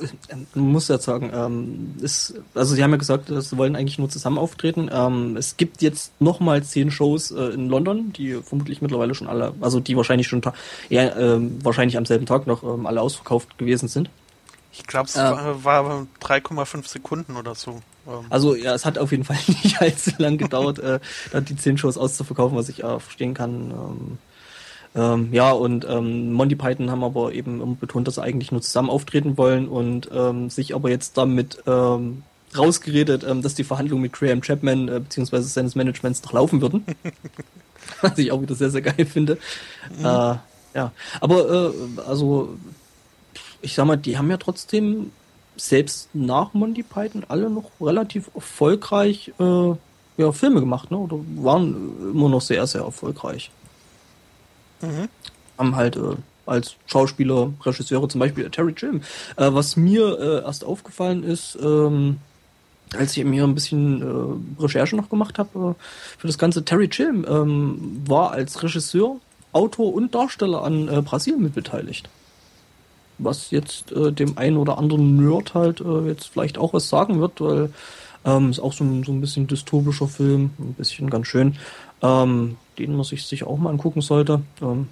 [0.54, 4.38] muss ja sagen, ähm, es, also sie haben ja gesagt, sie wollen eigentlich nur zusammen
[4.38, 4.88] auftreten.
[4.92, 9.54] Ähm, es gibt jetzt nochmal zehn Shows äh, in London, die vermutlich mittlerweile schon alle,
[9.60, 10.42] also die wahrscheinlich schon
[10.90, 14.10] eher ähm, wahrscheinlich am selben Tag noch ähm, alle ausverkauft gewesen sind.
[14.72, 17.80] Ich glaube, es ähm, war, war 3,5 Sekunden oder so.
[18.08, 18.26] Ähm.
[18.30, 21.00] Also ja, es hat auf jeden Fall nicht allzu lang gedauert, äh,
[21.42, 23.70] die zehn Shows auszuverkaufen, was ich äh, verstehen kann.
[23.70, 24.18] Ähm,
[24.94, 28.90] ähm, ja, und ähm, Monty Python haben aber eben betont, dass sie eigentlich nur zusammen
[28.90, 32.22] auftreten wollen und ähm, sich aber jetzt damit ähm,
[32.56, 35.40] rausgeredet, ähm, dass die Verhandlungen mit Graham Chapman äh, bzw.
[35.42, 36.84] seines Managements noch laufen würden.
[38.00, 39.38] Was ich auch wieder sehr, sehr geil finde.
[39.98, 40.04] Mhm.
[40.04, 40.34] Äh,
[40.74, 42.56] ja, aber äh, also
[43.60, 45.10] ich sag mal, die haben ja trotzdem
[45.58, 49.72] selbst nach Monty Python alle noch relativ erfolgreich äh,
[50.16, 50.98] ja, Filme gemacht, ne?
[50.98, 53.50] Oder waren immer noch sehr, sehr erfolgreich.
[54.80, 55.08] Mhm.
[55.56, 56.16] Haben halt äh,
[56.46, 59.02] als Schauspieler, Regisseure, zum Beispiel Terry Jim.
[59.36, 62.18] Äh, was mir äh, erst aufgefallen ist, ähm,
[62.96, 65.82] als ich eben hier ein bisschen äh, Recherche noch gemacht habe äh,
[66.18, 69.16] für das ganze, Terry Jim ähm, war als Regisseur,
[69.52, 72.08] Autor und Darsteller an äh, Brasilien mit beteiligt.
[73.18, 77.20] Was jetzt äh, dem einen oder anderen Nerd halt äh, jetzt vielleicht auch was sagen
[77.20, 77.70] wird, weil
[78.24, 81.56] ähm, ist auch so ein, so ein bisschen dystopischer Film, ein bisschen ganz schön.
[82.02, 84.40] Ähm, den man sich sicher auch mal angucken sollte.
[84.62, 84.88] Ähm,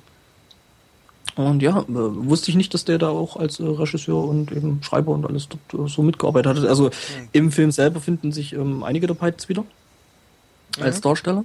[1.37, 4.83] und ja, äh, wusste ich nicht, dass der da auch als äh, Regisseur und eben
[4.83, 6.65] Schreiber und alles dort, äh, so mitgearbeitet hat.
[6.65, 7.29] Also mhm.
[7.33, 10.83] im Film selber finden sich ähm, einige der Pythons wieder mhm.
[10.83, 11.45] als Darsteller.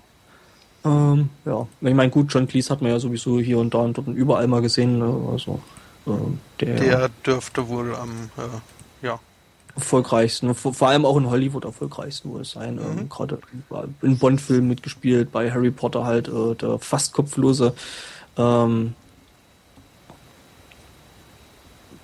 [0.84, 3.98] Ähm, ja, ich meine, gut, John Cleese hat man ja sowieso hier und da und
[3.98, 4.98] dort und überall mal gesehen.
[4.98, 5.14] Ne?
[5.32, 5.60] Also
[6.60, 9.20] der, der dürfte wohl am äh, ja
[9.76, 12.78] erfolgreichsten, vor, vor, allem auch in Hollywood erfolgreichsten wohl sein.
[12.78, 13.00] Ähm, mhm.
[13.00, 13.40] Ähm, Gerade
[14.02, 17.74] in Bond-Filmen mitgespielt, bei Harry Potter halt äh, der fast kopflose.
[18.38, 18.96] Ähm,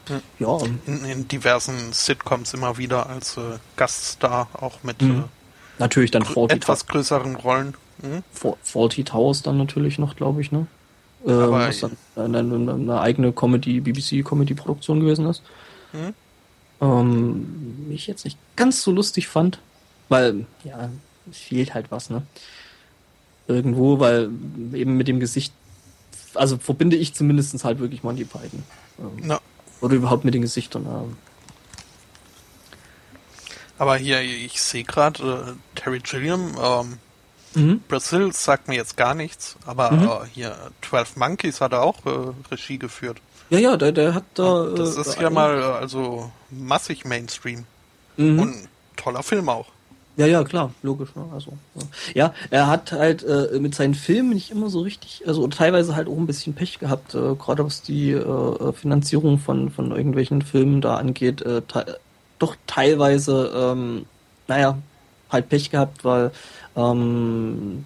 [0.08, 0.22] hm.
[0.40, 0.58] ja.
[0.86, 5.20] In, in, diversen Sitcoms immer wieder als äh, Gaststar, auch mit mhm.
[5.20, 5.24] äh,
[5.80, 7.76] natürlich dann grö etwas größeren Rollen.
[8.02, 8.24] Mhm.
[8.64, 10.68] Faulty Towers dann natürlich noch, glaube ich, ne?
[11.28, 11.80] Ähm, was
[12.16, 15.44] dann eine, eine eigene Comedy, BBC-Comedy-Produktion gewesen ist.
[15.94, 16.14] Mhm
[16.82, 19.60] ähm, ich jetzt nicht ganz so lustig fand,
[20.10, 20.90] weil, ja,
[21.30, 22.24] es fehlt halt was, ne?
[23.48, 24.30] Irgendwo, weil
[24.74, 25.54] eben mit dem Gesicht,
[26.34, 28.64] also verbinde ich zumindest halt wirklich Monty Python.
[29.00, 29.38] Ähm, no.
[29.82, 30.86] Oder überhaupt mit den Gesichtern.
[30.86, 31.18] Ähm.
[33.78, 36.98] Aber hier, ich sehe gerade, äh, Terry Gilliam, ähm,
[37.58, 37.82] mhm.
[37.88, 40.04] Brazil sagt mir jetzt gar nichts, aber mhm.
[40.04, 40.56] äh, hier
[40.88, 43.18] 12 Monkeys hat er auch äh, Regie geführt.
[43.50, 44.66] Ja, ja, der, der hat da.
[44.76, 47.66] Das äh, ist ja mal also massig Mainstream.
[48.18, 48.40] Mhm.
[48.40, 49.68] Und toller Film auch.
[50.18, 51.16] Ja, ja, klar, logisch.
[51.16, 51.26] Ne?
[51.32, 51.84] Also, ja.
[52.16, 56.08] ja, er hat halt äh, mit seinen Filmen nicht immer so richtig, also teilweise halt
[56.08, 60.82] auch ein bisschen Pech gehabt, äh, gerade was die äh, Finanzierung von, von irgendwelchen Filmen
[60.82, 61.44] da angeht.
[61.44, 62.00] Äh, te
[62.40, 64.06] doch teilweise, ähm,
[64.48, 64.78] naja,
[65.30, 66.32] halt Pech gehabt, weil
[66.76, 67.86] ähm,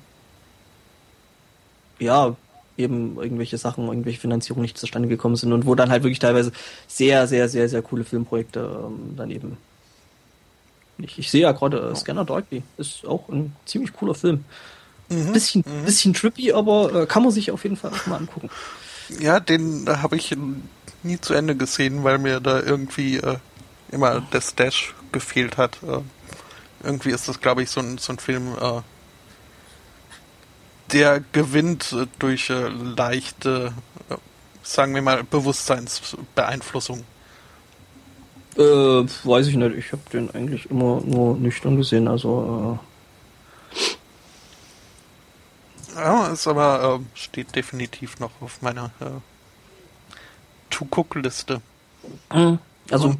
[1.99, 2.35] ja,
[2.77, 6.51] eben irgendwelche Sachen, irgendwelche Finanzierungen nicht zustande gekommen sind und wo dann halt wirklich teilweise
[6.87, 9.57] sehr, sehr, sehr, sehr coole Filmprojekte ähm, dann eben.
[10.97, 14.43] Ich, ich sehe ja gerade äh, Scanner Darkly, ist auch ein ziemlich cooler Film.
[15.09, 15.85] Mhm, bisschen, mhm.
[15.85, 18.49] bisschen trippy, aber äh, kann man sich auf jeden Fall auch mal angucken.
[19.19, 20.35] Ja, den habe ich
[21.03, 23.37] nie zu Ende gesehen, weil mir da irgendwie äh,
[23.91, 25.79] immer der Stash gefehlt hat.
[25.83, 25.99] Äh,
[26.83, 28.81] irgendwie ist das, glaube ich, so ein, so ein Film, äh,
[30.91, 33.73] der gewinnt äh, durch äh, leichte,
[34.09, 34.15] äh,
[34.63, 37.03] sagen wir mal, Bewusstseinsbeeinflussung.
[38.57, 39.77] Äh, weiß ich nicht.
[39.77, 42.07] Ich habe den eigentlich immer nur nüchtern gesehen.
[42.07, 42.79] Also.
[45.95, 48.91] Ja, ist aber steht definitiv noch auf meiner
[50.69, 51.61] To-Cook-Liste.
[52.33, 52.59] Mhm.
[52.89, 53.15] Also,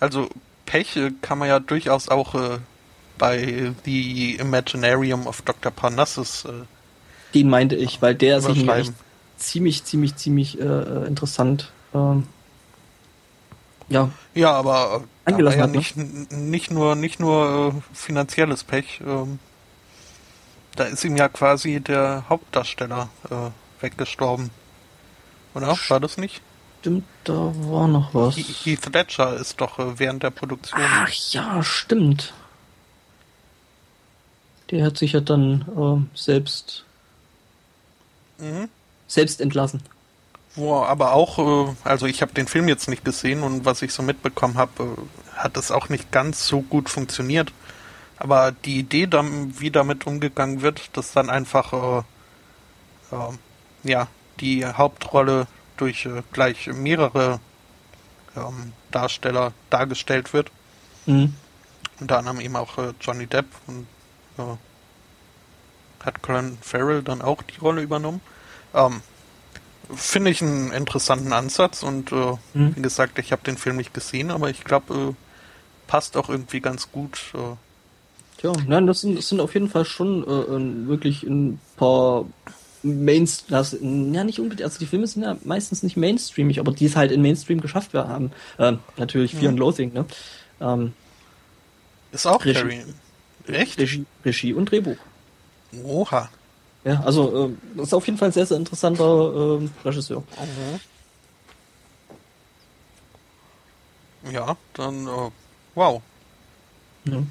[0.00, 0.28] also
[0.64, 2.58] Pech kann man ja durchaus auch äh,
[3.18, 5.70] bei The Imaginarium of Dr.
[5.70, 6.64] Parnassus äh,
[7.34, 8.92] den meinte ich, weil der ist echt
[9.36, 11.70] ziemlich, ziemlich, ziemlich äh, äh, interessant.
[11.94, 12.26] Ähm,
[13.88, 14.10] ja.
[14.34, 15.76] Ja, aber äh, da ja ne?
[15.76, 15.96] nicht,
[16.30, 19.02] nicht nur, nicht nur äh, finanzielles Pech.
[19.06, 19.38] Ähm,
[20.76, 24.50] da ist ihm ja quasi der Hauptdarsteller äh, weggestorben.
[25.54, 25.76] Oder?
[25.88, 26.42] War das nicht?
[26.80, 28.36] Stimmt, da war noch was.
[28.36, 30.80] Heath Ledger ist doch äh, während der Produktion.
[30.82, 32.32] Ach ja, stimmt.
[34.70, 36.86] Der hat sich ja dann äh, selbst
[38.38, 38.68] Mhm.
[39.06, 39.82] Selbst entlassen.
[40.56, 43.92] wo aber auch, äh, also ich habe den Film jetzt nicht gesehen und was ich
[43.92, 47.52] so mitbekommen habe, äh, hat es auch nicht ganz so gut funktioniert.
[48.18, 49.06] Aber die Idee,
[49.58, 51.72] wie damit umgegangen wird, dass dann einfach
[53.12, 53.32] äh, äh,
[53.84, 54.08] ja
[54.40, 57.40] die Hauptrolle durch äh, gleich mehrere
[58.34, 60.50] ähm, Darsteller dargestellt wird.
[61.04, 61.34] Mhm.
[62.00, 63.86] Unter anderem eben auch Johnny Depp und
[64.38, 68.20] äh, hat Colin Farrell dann auch die Rolle übernommen.
[68.74, 69.02] Ähm,
[69.94, 72.76] Finde ich einen interessanten Ansatz und äh, mhm.
[72.76, 75.14] wie gesagt, ich habe den Film nicht gesehen, aber ich glaube, äh,
[75.86, 77.32] passt auch irgendwie ganz gut.
[77.34, 77.56] Äh.
[78.38, 82.26] Tja, nein, das sind, das sind auf jeden Fall schon äh, wirklich ein paar
[82.82, 86.96] Mainstream, ja nicht unbedingt, also die Filme sind ja meistens nicht mainstreamig, aber die es
[86.96, 88.30] halt in Mainstream geschafft haben.
[88.58, 89.48] Äh, natürlich Fear ja.
[89.50, 90.04] and Loathing, ne?
[90.60, 90.92] Ähm,
[92.12, 92.82] ist auch Regie.
[93.46, 93.78] Echt?
[93.78, 94.96] Regie, Regie und Drehbuch.
[95.84, 96.28] Oha.
[96.84, 100.20] Ja, also äh, das ist auf jeden Fall ein sehr, sehr interessanter äh, Regisseur.
[100.20, 100.80] Mhm.
[104.32, 105.30] Ja, dann äh,
[105.74, 106.00] wow.
[107.04, 107.22] Ja.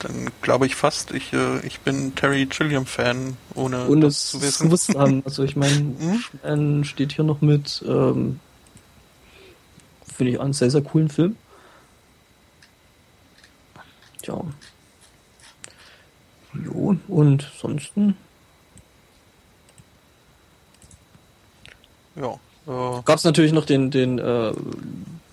[0.00, 4.40] Dann glaube ich fast, ich, äh, ich bin Terry Gilliam Fan, ohne ohne das zu
[4.42, 4.66] wissen.
[4.66, 5.22] Gewusst haben.
[5.24, 6.84] Also ich meine, hm?
[6.84, 8.38] steht hier noch mit, ähm,
[10.12, 11.36] finde ich einen sehr, sehr coolen Film.
[14.28, 14.44] Tja.
[16.64, 17.92] Jo, und sonst.
[22.16, 22.32] Ja.
[22.66, 24.52] Äh, Gab es natürlich noch den, den äh,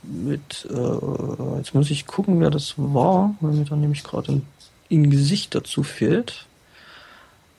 [0.03, 4.47] mit, äh, jetzt muss ich gucken, wer das war, weil mir dann nämlich gerade ein,
[4.91, 6.45] ein Gesicht dazu fehlt.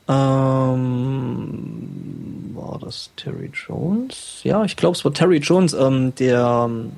[0.09, 0.95] Ähm,
[2.55, 4.41] war das Terry Jones?
[4.45, 6.93] Ja, ich glaube, es war Terry Jones, ähm, der ähm,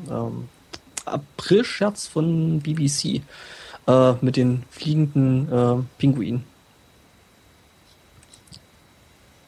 [1.06, 3.22] April-Scherz von BBC
[3.88, 6.44] äh, mit den fliegenden äh, Pinguinen.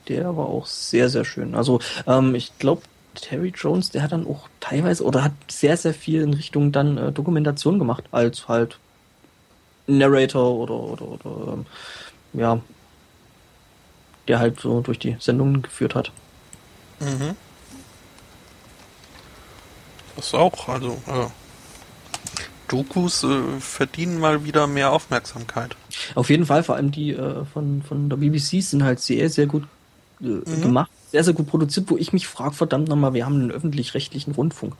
[0.08, 1.54] Der war auch sehr, sehr schön.
[1.54, 2.82] Also ähm, ich glaube,
[3.14, 6.96] Terry Jones, der hat dann auch teilweise oder hat sehr, sehr viel in Richtung dann
[6.96, 8.78] äh, Dokumentation gemacht, als halt
[9.86, 11.66] Narrator oder, oder, oder ähm,
[12.32, 12.60] ja,
[14.26, 16.12] der halt so durch die Sendungen geführt hat.
[17.00, 17.36] Mhm.
[20.16, 21.26] Das auch, also äh,
[22.70, 25.76] Dokus äh, verdienen mal wieder mehr Aufmerksamkeit.
[26.14, 29.46] Auf jeden Fall, vor allem die äh, von, von der BBC sind halt sehr, sehr
[29.46, 29.64] gut
[30.20, 30.62] äh, mhm.
[30.62, 34.32] gemacht sehr, sehr gut produziert, wo ich mich frage, verdammt nochmal, wir haben einen öffentlich-rechtlichen
[34.32, 34.74] Rundfunk.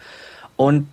[0.56, 0.86] Und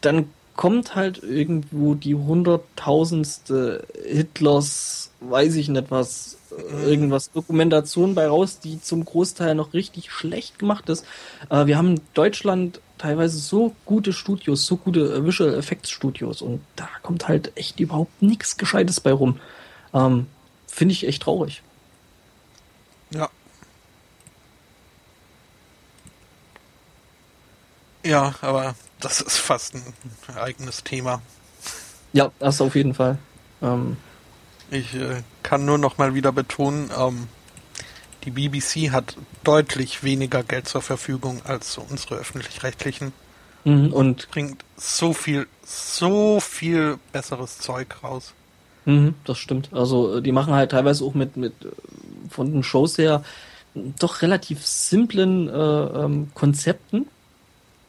[0.00, 6.38] dann kommt halt irgendwo die hunderttausendste Hitlers, weiß ich nicht was,
[6.84, 11.06] irgendwas Dokumentation bei raus, die zum Großteil noch richtig schlecht gemacht ist.
[11.48, 16.60] Äh, wir haben in Deutschland teilweise so gute Studios, so gute Visual Effects Studios und
[16.76, 19.40] da kommt halt echt überhaupt nichts Gescheites bei rum.
[19.94, 20.26] Ähm,
[20.66, 21.62] Finde ich echt traurig.
[23.10, 23.28] Ja,
[28.04, 31.22] Ja, aber das ist fast ein eigenes Thema.
[32.12, 33.18] Ja, das auf jeden Fall.
[33.60, 33.96] Ähm,
[34.70, 37.28] ich äh, kann nur noch mal wieder betonen, ähm,
[38.24, 43.12] die BBC hat deutlich weniger Geld zur Verfügung als unsere öffentlich-rechtlichen.
[43.64, 48.34] Mhm, und bringt so viel, so viel besseres Zeug raus.
[48.84, 49.70] Mhm, das stimmt.
[49.72, 51.68] Also äh, die machen halt teilweise auch mit, mit äh,
[52.28, 53.24] von den Shows her
[53.74, 57.06] doch relativ simplen äh, ähm, Konzepten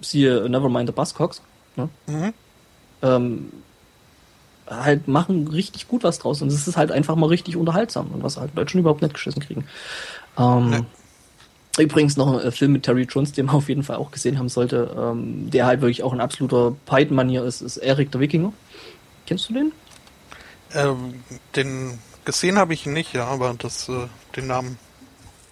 [0.04, 1.42] siehe Nevermind the Buzzcocks,
[1.76, 1.90] ne?
[2.08, 2.34] mhm.
[3.02, 3.52] ähm,
[4.70, 8.24] halt machen richtig gut was draus und es ist halt einfach mal richtig unterhaltsam und
[8.24, 9.66] was halt Deutschen überhaupt nicht geschissen kriegen.
[10.38, 11.84] Ähm, nee.
[11.84, 14.50] Übrigens noch ein Film mit Terry Jones, den man auf jeden Fall auch gesehen haben
[14.50, 18.54] sollte, ähm, der halt wirklich auch ein absoluter Python-Manier ist, ist Eric der Wikinger.
[19.26, 19.72] Kennst du den?
[20.74, 21.24] Ähm,
[21.56, 24.78] den gesehen habe ich nicht, ja, aber das, äh, den Namen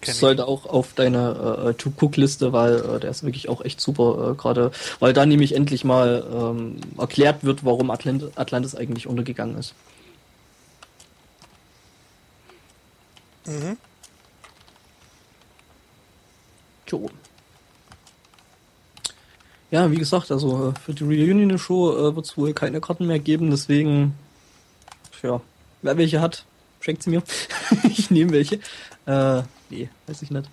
[0.04, 4.34] sollte auch auf deine äh, To-Cook-Liste, weil äh, der ist wirklich auch echt super, äh,
[4.34, 9.74] gerade weil da nämlich endlich mal ähm, erklärt wird, warum Atlant Atlantis eigentlich untergegangen ist.
[13.46, 13.76] Mhm.
[16.86, 17.08] Jo.
[19.70, 23.18] Ja, wie gesagt, also äh, für die Reunion-Show äh, wird es wohl keine Karten mehr
[23.18, 24.14] geben, deswegen,
[25.22, 25.40] ja,
[25.80, 26.44] wer welche hat,
[26.80, 27.22] schenkt sie mir.
[27.84, 28.56] ich nehme welche.
[29.06, 29.42] Äh,
[29.72, 30.48] nee, weiß ich nicht.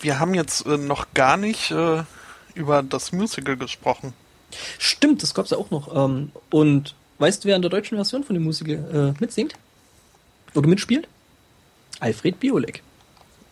[0.00, 2.02] Wir haben jetzt äh, noch gar nicht äh,
[2.54, 4.12] über das Musical gesprochen.
[4.78, 5.94] Stimmt, das gab's ja auch noch.
[5.94, 9.54] Ähm, und weißt du, wer in der deutschen Version von dem Musical äh, mitsingt?
[10.54, 11.08] Oder mitspielt?
[12.00, 12.82] Alfred Biolek.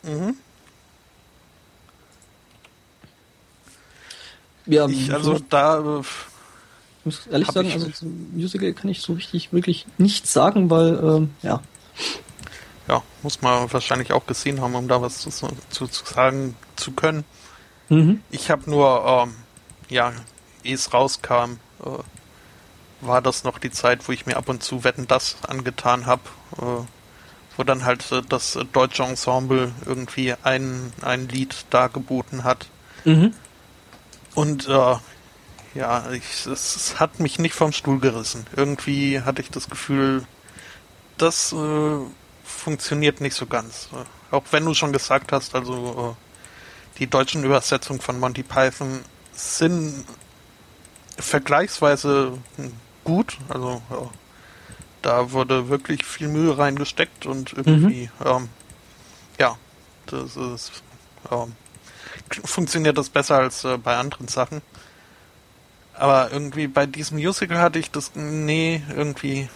[0.02, 0.36] Mhm.
[4.66, 6.02] Ja, ich, also da äh,
[7.02, 10.70] Ich muss ehrlich Hab sagen, also zum Musical kann ich so richtig wirklich nichts sagen,
[10.70, 11.60] weil, ähm, ja.
[12.86, 15.48] Ja, muss man wahrscheinlich auch gesehen haben, um da was zu, zu,
[15.88, 17.24] zu sagen zu können.
[17.88, 18.22] Mhm.
[18.30, 19.34] Ich habe nur, ähm,
[19.88, 20.12] ja,
[20.62, 21.98] ehe es rauskam, äh,
[23.00, 26.22] war das noch die Zeit, wo ich mir ab und zu Wetten das angetan habe,
[26.58, 26.86] äh,
[27.56, 32.68] wo dann halt äh, das deutsche Ensemble irgendwie ein, ein Lied dargeboten hat.
[33.04, 33.34] Mhm.
[34.36, 34.96] Und äh,
[35.74, 38.46] ja, ich, es, es, hat mich nicht vom Stuhl gerissen.
[38.56, 40.24] Irgendwie hatte ich das Gefühl,
[41.18, 41.98] das äh,
[42.44, 43.88] funktioniert nicht so ganz.
[44.30, 49.00] Auch wenn du schon gesagt hast, also äh, die deutschen Übersetzungen von Monty Python
[49.32, 50.04] sind
[51.16, 52.38] vergleichsweise
[53.04, 53.38] gut.
[53.48, 53.82] Also
[55.02, 58.26] da wurde wirklich viel Mühe reingesteckt und irgendwie, mhm.
[58.26, 58.48] ähm,
[59.38, 59.56] ja,
[60.06, 60.72] das ist,
[61.30, 61.54] ähm,
[62.44, 64.62] funktioniert das besser als äh, bei anderen Sachen.
[66.02, 69.48] Aber irgendwie bei diesem Musical hatte ich das, nee, irgendwie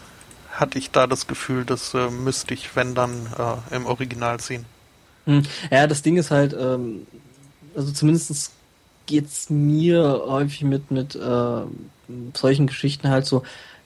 [0.53, 4.65] hatte ich da das Gefühl, das äh, müsste ich, wenn dann, äh, im Original sehen.
[5.25, 5.43] Hm.
[5.73, 7.05] Ja, das Ding ist halt, ähm,
[7.75, 8.53] also zumindest
[9.07, 11.63] geht's mir häufig mit, mit äh,
[12.33, 13.43] solchen Geschichten halt so,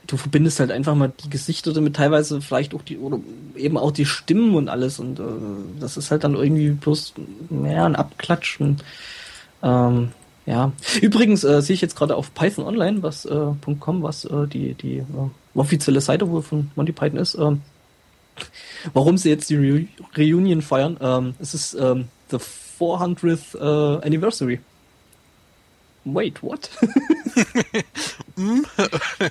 [0.06, 3.20] du verbindest halt einfach mal die Gesichter damit, teilweise vielleicht auch die, oder
[3.56, 5.22] eben auch die Stimmen und alles und äh,
[5.80, 7.14] das ist halt dann irgendwie bloß
[7.48, 8.82] mehr ein Abklatschen.
[9.62, 10.10] Ähm,
[10.50, 10.72] ja.
[11.00, 13.46] Übrigens äh, sehe ich jetzt gerade auf Python Online, was äh,
[13.78, 15.04] .com, was äh, die, die äh,
[15.54, 17.52] offizielle Seite wohl von Monty Python ist, äh,
[18.92, 19.86] warum sie jetzt die Re
[20.16, 20.96] Reunion feiern.
[21.00, 24.58] Ähm, es ist ähm, the 400th äh, Anniversary.
[26.04, 26.68] Wait, what?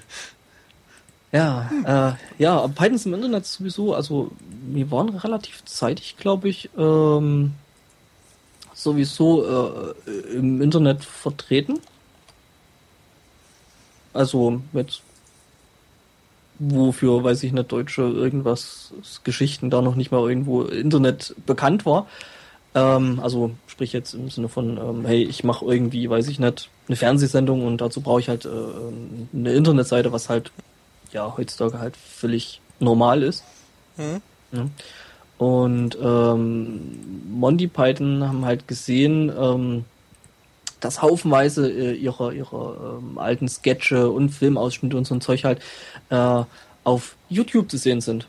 [1.32, 4.32] Ja, äh, ja, Python ist im Internet sowieso, also
[4.68, 7.54] wir waren relativ zeitig, glaube ich, ähm,
[8.80, 11.80] sowieso äh, im Internet vertreten.
[14.14, 15.02] Also mit
[16.60, 18.94] wofür, weiß ich nicht, Deutsche irgendwas,
[19.24, 22.08] Geschichten da noch nicht mal irgendwo Internet bekannt war.
[22.76, 26.70] Ähm, also sprich jetzt im Sinne von, ähm, hey, ich mache irgendwie, weiß ich nicht,
[26.88, 28.50] eine Fernsehsendung und dazu brauche ich halt äh,
[29.34, 30.52] eine Internetseite, was halt
[31.12, 33.44] ja heutzutage halt völlig normal ist.
[33.98, 34.22] Mhm.
[34.52, 34.66] Ja.
[35.40, 36.82] Und ähm,
[37.32, 39.86] Monty Python haben halt gesehen, ähm,
[40.82, 45.60] dass haufenweise äh, ihrer ihrer ähm, alten Sketche und Filmausschnitte und so ein Zeug halt
[46.10, 46.44] äh,
[46.84, 48.28] auf YouTube zu sehen sind.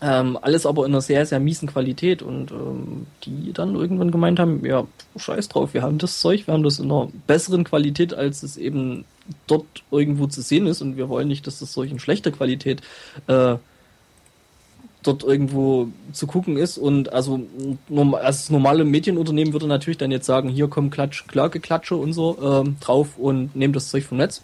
[0.00, 4.40] Ähm, alles aber in einer sehr, sehr miesen Qualität und ähm, die dann irgendwann gemeint
[4.40, 4.84] haben, ja,
[5.16, 8.56] scheiß drauf, wir haben das Zeug, wir haben das in einer besseren Qualität, als es
[8.56, 9.04] eben
[9.46, 12.80] dort irgendwo zu sehen ist und wir wollen nicht, dass das Zeug in schlechter Qualität
[13.28, 13.56] äh,
[15.02, 17.40] dort irgendwo zu gucken ist und also,
[17.88, 22.76] das normale Medienunternehmen würde natürlich dann jetzt sagen, hier kommen Klatsch, Klageklatsche und so ähm,
[22.80, 24.42] drauf und nehmen das Zeug vom Netz.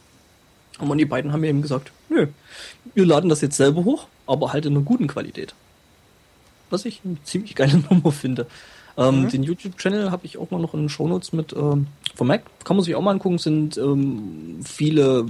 [0.78, 2.28] Und die beiden haben mir eben gesagt, nö,
[2.94, 5.54] wir laden das jetzt selber hoch aber halt in einer guten Qualität.
[6.70, 8.46] Was ich eine ziemlich geile Nummer finde.
[8.96, 9.28] Ähm, mhm.
[9.30, 12.42] Den YouTube-Channel habe ich auch mal noch in den Shownotes mit ähm, vom Mac.
[12.64, 15.26] Kann man sich auch mal angucken, sind ähm, viele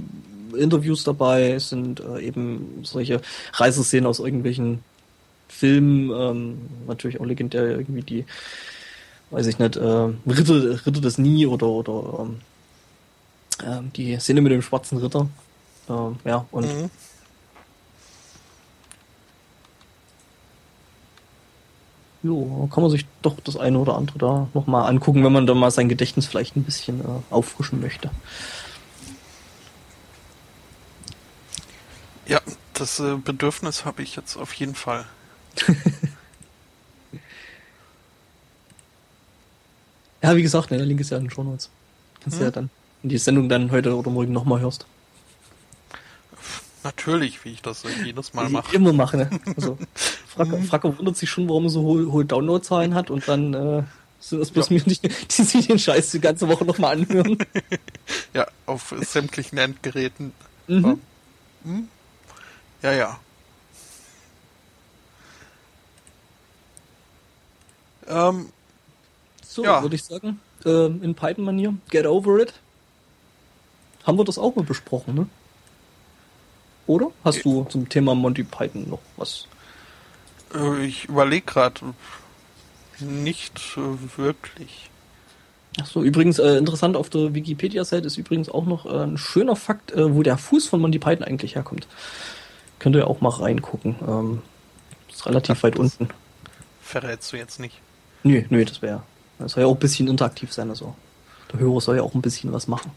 [0.57, 3.21] Interviews dabei, sind äh, eben solche
[3.53, 4.79] Reiseszenen aus irgendwelchen
[5.49, 6.57] Filmen, ähm,
[6.87, 8.25] natürlich auch legendär irgendwie die,
[9.31, 12.37] weiß ich nicht, äh, Ritter, Ritter des Nie oder, oder ähm,
[13.63, 15.27] äh, die Szene mit dem schwarzen Ritter.
[15.89, 16.89] Äh, ja, und mhm.
[22.21, 25.53] Jo, kann man sich doch das eine oder andere da nochmal angucken, wenn man da
[25.53, 28.11] mal sein Gedächtnis vielleicht ein bisschen äh, auffrischen möchte.
[32.27, 32.41] Ja,
[32.73, 35.05] das äh, Bedürfnis habe ich jetzt auf jeden Fall.
[40.21, 41.69] ja, wie gesagt, ne, der Link ist ja in den Show Notes.
[42.21, 42.39] Kannst hm.
[42.39, 42.69] du ja dann
[43.03, 44.85] in die Sendung dann heute oder morgen nochmal hörst.
[46.83, 48.73] Natürlich, wie ich das jedes Mal mache.
[48.75, 49.29] Immer mache, ne?
[49.55, 49.77] Also,
[50.27, 50.63] Fracke, mhm.
[50.63, 53.83] Fracke wundert sich schon, warum er so hohe, hohe Downloadzahlen hat und dann äh,
[54.19, 54.75] sind das bloß ja.
[54.75, 57.37] mir nicht, die sich den Scheiß die ganze Woche nochmal anhören.
[58.33, 60.31] ja, auf sämtlichen Endgeräten.
[60.67, 61.01] Mhm.
[61.63, 61.87] Hm?
[62.81, 63.19] Ja, ja.
[68.09, 68.49] Ähm,
[69.45, 69.81] so, ja.
[69.81, 72.53] würde ich sagen, äh, in Python-Manier, get over it.
[74.03, 75.27] Haben wir das auch mal besprochen, ne?
[76.87, 77.11] Oder?
[77.23, 79.47] Hast du zum Thema Monty Python noch was?
[80.55, 81.81] Äh, ich überlege gerade.
[82.99, 84.89] Nicht äh, wirklich.
[85.79, 89.91] Achso, übrigens äh, interessant auf der Wikipedia-Seite ist übrigens auch noch äh, ein schöner Fakt,
[89.91, 91.87] äh, wo der Fuß von Monty Python eigentlich herkommt.
[92.79, 93.95] Könnt ihr auch mal reingucken.
[94.07, 94.41] Ähm,
[95.09, 96.09] ist relativ Ach, weit unten.
[96.81, 97.79] Verrätst du jetzt nicht?
[98.23, 99.03] Nö, nö, das wäre.
[99.37, 100.95] Das soll ja auch ein bisschen interaktiv sein, also.
[101.51, 102.91] Der Hörer soll ja auch ein bisschen was machen.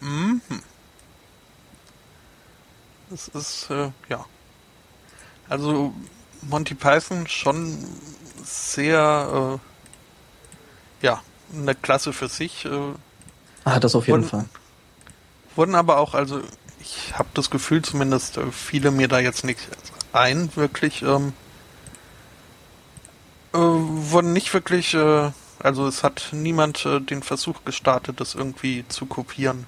[0.00, 0.40] Mhm.
[3.10, 4.24] Das ist, äh, ja.
[5.48, 5.92] Also
[6.42, 7.76] Monty Python schon
[8.44, 9.58] sehr,
[11.02, 11.22] äh, ja,
[11.54, 12.64] eine Klasse für sich.
[12.64, 12.94] Äh,
[13.64, 14.44] ah, das auf jeden wurden, Fall.
[15.54, 16.40] Wurden aber auch, also
[16.80, 21.32] ich habe das Gefühl zumindest, äh, viele mir da jetzt nichts also, ein, wirklich, ähm,
[23.52, 28.84] äh, wurden nicht wirklich, äh, also es hat niemand äh, den Versuch gestartet, das irgendwie
[28.88, 29.66] zu kopieren.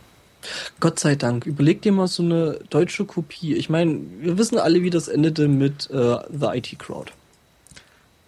[0.81, 1.47] Gott sei Dank.
[1.47, 3.55] Überleg dir mal so eine deutsche Kopie.
[3.55, 7.13] Ich meine, wir wissen alle, wie das endete mit äh, The IT Crowd.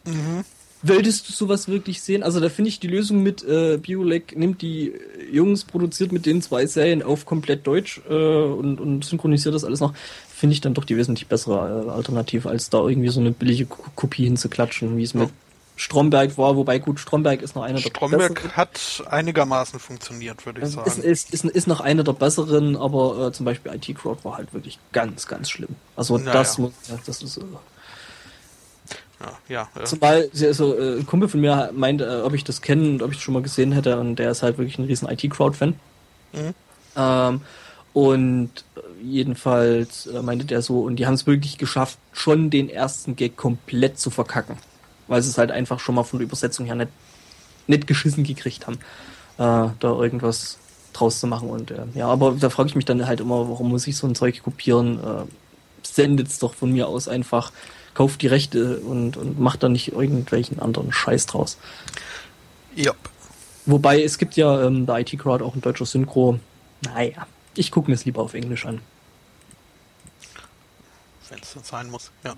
[0.05, 0.45] Mhm.
[0.83, 2.23] Wolltest du sowas wirklich sehen?
[2.23, 4.95] Also da finde ich die Lösung mit äh, Biolek nimmt die
[5.31, 9.81] Jungs, produziert mit den zwei Serien auf komplett Deutsch äh, und, und synchronisiert das alles
[9.81, 9.93] noch,
[10.41, 13.67] finde ich dann doch die wesentlich bessere äh, Alternative, als da irgendwie so eine billige
[13.67, 15.29] Kopie hinzuklatschen, wie es mit
[15.77, 18.57] Stromberg war, wobei gut, Stromberg ist noch einer der Stromberg besseren.
[18.57, 20.87] hat einigermaßen funktioniert, würde ich sagen.
[20.87, 24.39] Ist, ist, ist, ist noch einer der besseren, aber äh, zum Beispiel IT Crowd war
[24.39, 25.77] halt wirklich ganz, ganz schlimm.
[25.95, 26.33] Also naja.
[26.33, 27.37] das muss, ja, das ist.
[27.37, 27.43] Äh,
[29.49, 29.85] ja, ja.
[29.85, 33.11] Zumal also, äh, ein Kumpel von mir meinte, äh, ob ich das kenne und ob
[33.11, 35.79] ich das schon mal gesehen hätte, und der ist halt wirklich ein riesen IT-Crowd-Fan.
[36.33, 36.55] Mhm.
[36.97, 37.41] Ähm,
[37.93, 42.69] und äh, jedenfalls äh, meinte der so, und die haben es wirklich geschafft, schon den
[42.69, 44.57] ersten Gag komplett zu verkacken
[45.11, 46.91] weil sie es halt einfach schon mal von der Übersetzung her nicht,
[47.67, 48.77] nicht geschissen gekriegt haben,
[49.39, 50.59] äh, da irgendwas
[50.93, 51.51] draus zu machen.
[51.51, 54.07] Und äh, ja, aber da frage ich mich dann halt immer, warum muss ich so
[54.07, 54.99] ein Zeug kopieren?
[55.01, 55.25] Äh,
[55.83, 57.51] sendet es doch von mir aus einfach,
[57.95, 61.59] kauft die Rechte und, und macht da nicht irgendwelchen anderen Scheiß draus.
[62.77, 62.93] Ja.
[63.67, 66.39] Wobei es gibt ja ähm, der IT-Crowd auch ein deutscher Synchro.
[66.85, 68.81] Naja, ich gucke mir es lieber auf Englisch an.
[71.29, 72.35] Wenn es sein muss, ja.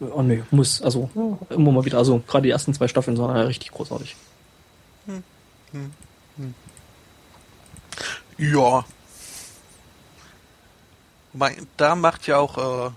[0.00, 0.82] Oh nee, muss.
[0.82, 1.10] Also
[1.50, 1.98] immer mal wieder.
[1.98, 4.16] Also gerade die ersten zwei Staffeln sind ja richtig großartig.
[5.06, 5.22] Hm.
[5.72, 5.92] Hm.
[6.36, 6.54] Hm.
[8.38, 8.84] Ja.
[11.76, 12.90] Da macht ja auch äh,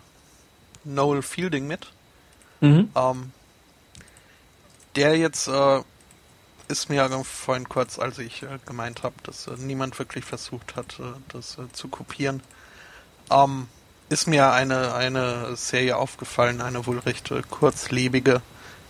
[0.84, 1.92] Noel Fielding mit.
[2.60, 2.90] Mhm.
[2.96, 3.32] Ähm,
[4.96, 5.82] der jetzt äh,
[6.72, 10.76] ist mir ja vorhin kurz, als ich äh, gemeint habe, dass äh, niemand wirklich versucht
[10.76, 11.04] hat, äh,
[11.34, 12.42] das äh, zu kopieren.
[13.30, 13.68] Ähm,
[14.10, 18.42] ist mir eine, eine Serie aufgefallen, eine wohl recht äh, kurzlebige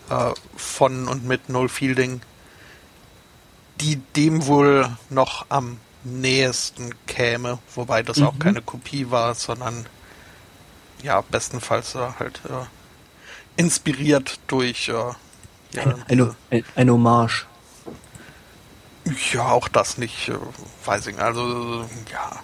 [0.10, 2.22] äh, von und mit Noel Fielding,
[3.82, 8.28] die dem wohl noch am nähesten käme, wobei das mhm.
[8.28, 9.86] auch keine Kopie war, sondern
[11.04, 12.42] ja, bestenfalls halt
[13.56, 15.16] inspiriert durch ja,
[16.08, 17.48] eine, eine, eine Hommage.
[19.34, 20.36] Ja, auch das nicht, äh,
[20.86, 21.24] weiß ich nicht.
[21.24, 22.40] Also, ja,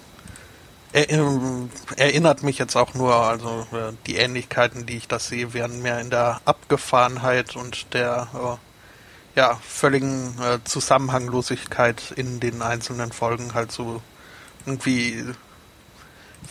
[0.93, 5.99] erinnert mich jetzt auch nur, also äh, die Ähnlichkeiten, die ich das sehe, werden mehr
[5.99, 13.71] in der Abgefahrenheit und der äh, ja, völligen äh, Zusammenhanglosigkeit in den einzelnen Folgen halt
[13.71, 14.01] so
[14.65, 15.23] irgendwie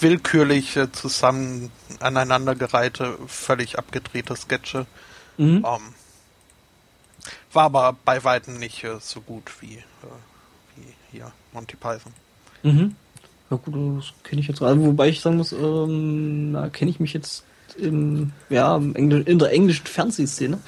[0.00, 4.86] willkürlich zusammen aneinandergereihte, völlig abgedrehte Sketche.
[5.38, 5.64] Mhm.
[5.66, 5.94] Ähm,
[7.52, 9.82] war aber bei weitem nicht äh, so gut wie, äh,
[10.76, 12.12] wie hier Monty Python.
[12.62, 12.96] Mhm.
[13.50, 14.80] Ja gut, das kenne ich jetzt gerade.
[14.84, 17.44] Wobei ich sagen muss, ähm, da kenne ich mich jetzt
[17.78, 20.58] im, ja, in der englischen Fernsehszene,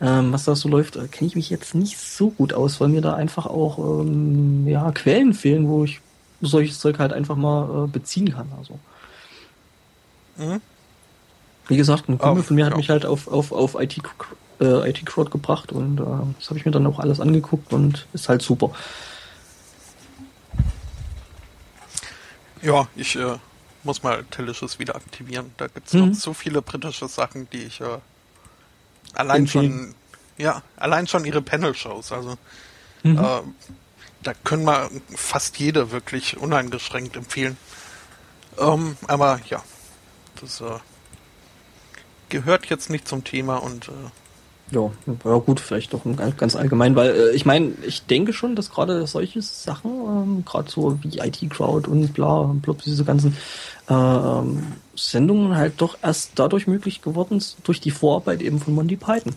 [0.00, 2.88] ähm, was da so läuft, äh, kenne ich mich jetzt nicht so gut aus, weil
[2.88, 6.00] mir da einfach auch ähm, ja, Quellen fehlen, wo ich
[6.40, 8.48] solches Zeug halt einfach mal äh, beziehen kann.
[8.58, 8.78] Also.
[10.36, 10.60] Mhm.
[11.68, 12.76] Wie gesagt, ein Kumpel oh, von mir hat ja.
[12.76, 14.00] mich halt auf, auf, auf IT,
[14.60, 16.04] äh, IT Crowd gebracht und äh,
[16.38, 18.70] das habe ich mir dann auch alles angeguckt und ist halt super.
[22.62, 23.36] Ja, ich äh,
[23.84, 25.52] muss mal Delicious wieder aktivieren.
[25.56, 26.08] Da gibt es mhm.
[26.08, 27.98] noch so viele britische Sachen, die ich äh,
[29.14, 29.72] allein Empfehlen.
[29.72, 29.94] schon,
[30.38, 32.12] ja, allein schon ihre Panel-Shows.
[32.12, 32.36] Also
[33.02, 33.18] mhm.
[33.18, 33.40] äh,
[34.22, 37.56] da können wir fast jede wirklich uneingeschränkt empfehlen.
[38.58, 39.62] Ähm, aber ja,
[40.40, 40.78] das äh,
[42.28, 43.92] gehört jetzt nicht zum Thema und äh,
[44.72, 44.90] ja,
[45.24, 46.02] ja gut, vielleicht doch
[46.36, 50.68] ganz allgemein, weil äh, ich meine, ich denke schon, dass gerade solche Sachen, ähm, gerade
[50.68, 53.36] so wie IT-Crowd und bla, blub, diese ganzen
[53.88, 58.74] äh, ähm, Sendungen halt doch erst dadurch möglich geworden sind, durch die Vorarbeit eben von
[58.74, 59.34] Monty Python.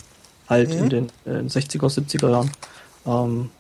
[0.47, 0.83] Halt mhm.
[0.83, 2.51] in den äh, 60er, 70er Jahren.
[3.05, 3.51] Ähm,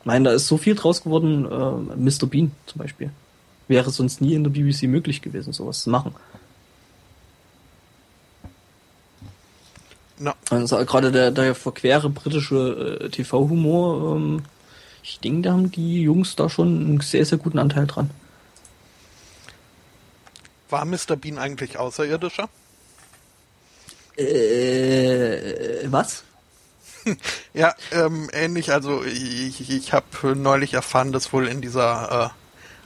[0.00, 2.26] ich meine, da ist so viel draus geworden, äh, Mr.
[2.26, 3.10] Bean zum Beispiel.
[3.68, 6.14] Wäre sonst nie in der BBC möglich gewesen, sowas zu machen.
[10.18, 10.34] Ja.
[10.50, 14.42] Also gerade der, der verquere britische äh, TV-Humor, ähm,
[15.02, 18.10] ich denke, da haben die Jungs da schon einen sehr, sehr guten Anteil dran.
[20.70, 21.16] War Mr.
[21.16, 22.48] Bean eigentlich Außerirdischer?
[24.16, 26.24] Äh, was?
[27.54, 32.32] ja, ähm, ähnlich, also ich, ich habe neulich erfahren, dass wohl in dieser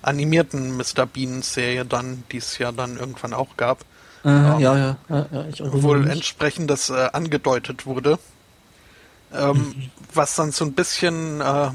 [0.03, 1.07] animierten Mr.
[1.07, 3.85] Bean-Serie dann, die es ja dann irgendwann auch gab.
[4.25, 6.13] Äh, ähm, ja, ja, ja, ja, ich Wohl mich.
[6.13, 8.19] entsprechendes äh, angedeutet wurde.
[9.33, 9.91] Ähm, mhm.
[10.15, 11.71] Was dann so ein bisschen äh,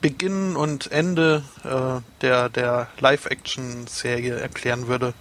[0.00, 5.14] Beginn und Ende äh, der, der Live-Action-Serie erklären würde.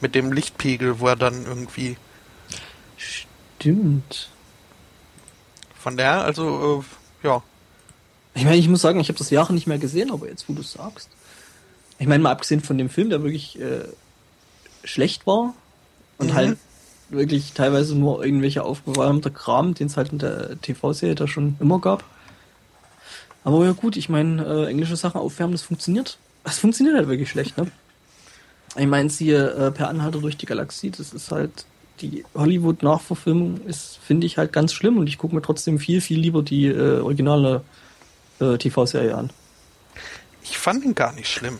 [0.00, 1.96] Mit dem Lichtpegel, wo er dann irgendwie.
[2.96, 4.30] Stimmt.
[5.78, 6.84] Von der, also,
[7.22, 7.42] äh, ja.
[8.34, 10.52] Ich meine, ich muss sagen, ich habe das Jahre nicht mehr gesehen, aber jetzt, wo
[10.52, 11.08] du es sagst.
[11.98, 13.84] Ich meine, mal abgesehen von dem Film, der wirklich äh,
[14.84, 15.54] schlecht war
[16.18, 16.34] und mhm.
[16.34, 16.58] halt
[17.10, 21.80] wirklich teilweise nur irgendwelche aufgeräumter Kram, den es halt in der TV-Serie da schon immer
[21.80, 22.04] gab.
[23.44, 26.18] Aber ja gut, ich meine, äh, englische Sachen aufwärmen, das funktioniert.
[26.44, 27.70] Das funktioniert halt wirklich schlecht, ne?
[28.76, 31.64] Ich meine, siehe äh, Per Anhalter durch die Galaxie, das ist halt
[32.00, 36.20] die Hollywood-Nachverfilmung ist, finde ich halt ganz schlimm und ich gucke mir trotzdem viel, viel
[36.20, 37.62] lieber die äh, originale
[38.40, 39.30] äh, TV-Serie an.
[40.42, 41.58] Ich fand ihn gar nicht schlimm.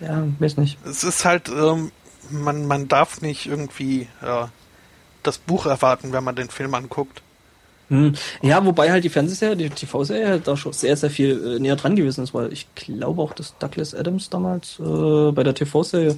[0.00, 0.78] Ja, weiß nicht.
[0.86, 1.90] Es ist halt, ähm,
[2.30, 4.46] man, man darf nicht irgendwie äh,
[5.22, 7.22] das Buch erwarten, wenn man den Film anguckt.
[7.88, 8.14] Hm.
[8.40, 11.74] Ja, wobei halt die Fernsehserie, die TV-Serie halt da schon sehr, sehr viel äh, näher
[11.74, 16.16] dran gewesen ist, weil ich glaube auch, dass Douglas Adams damals äh, bei der TV-Serie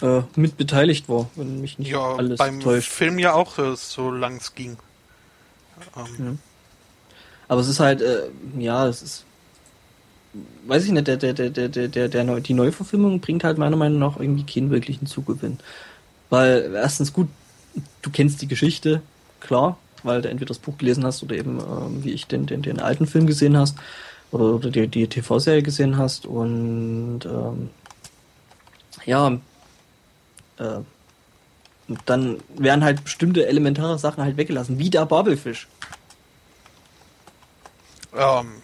[0.00, 2.90] äh, mit beteiligt war, wenn mich nicht ja, alles beim täuscht.
[2.90, 4.78] Film ja auch, äh, so lang es ging.
[5.94, 6.06] Ähm.
[6.18, 6.34] Ja.
[7.48, 9.24] Aber es ist halt, äh, ja, es ist,
[10.66, 13.98] weiß ich nicht, der, der, der, der, der, der, die Neuverfilmung bringt halt meiner Meinung
[13.98, 15.58] nach irgendwie keinen wirklichen Zugewinn.
[16.30, 17.28] Weil erstens gut,
[18.02, 19.02] du kennst die Geschichte,
[19.40, 22.62] klar, weil du entweder das Buch gelesen hast oder eben, äh, wie ich, den, den,
[22.62, 23.76] den alten Film gesehen hast
[24.30, 27.70] oder, oder die, die TV-Serie gesehen hast und ähm,
[29.04, 29.38] ja,
[30.58, 30.80] äh,
[32.04, 35.68] dann werden halt bestimmte elementare Sachen halt weggelassen, wie der Babelfisch.
[38.12, 38.62] Ähm,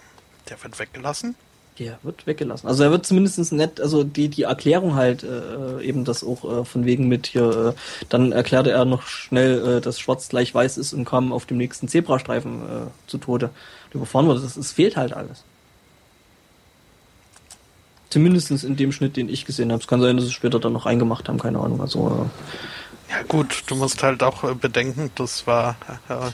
[0.49, 1.37] der wird weggelassen?
[1.79, 2.69] Der wird weggelassen.
[2.69, 6.65] Also er wird zumindest nett, also die, die Erklärung halt, äh, eben das auch äh,
[6.67, 10.77] von wegen mit hier, äh, dann erklärte er noch schnell, äh, dass schwarz gleich weiß
[10.77, 13.51] ist und kam auf dem nächsten Zebrastreifen äh, zu Tode
[13.95, 14.41] überfahren wurde.
[14.41, 15.45] Das, es fehlt halt alles.
[18.11, 19.81] Zumindest in dem Schnitt, den ich gesehen habe.
[19.81, 21.81] Es kann sein, dass sie später dann noch eingemacht haben, keine Ahnung.
[21.81, 22.29] Also,
[23.09, 25.77] äh, ja gut, du musst halt auch äh, bedenken, das war
[26.11, 26.31] äh,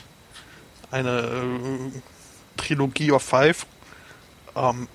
[0.91, 1.99] eine äh,
[2.57, 3.65] Trilogie of Five.
[4.57, 4.89] Ähm,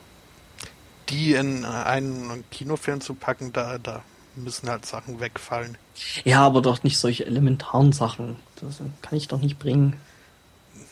[1.08, 4.02] die in einen Kinofilm zu packen, da, da
[4.36, 5.78] müssen halt Sachen wegfallen.
[6.24, 8.36] Ja, aber doch nicht solche elementaren Sachen.
[8.60, 9.96] Das kann ich doch nicht bringen.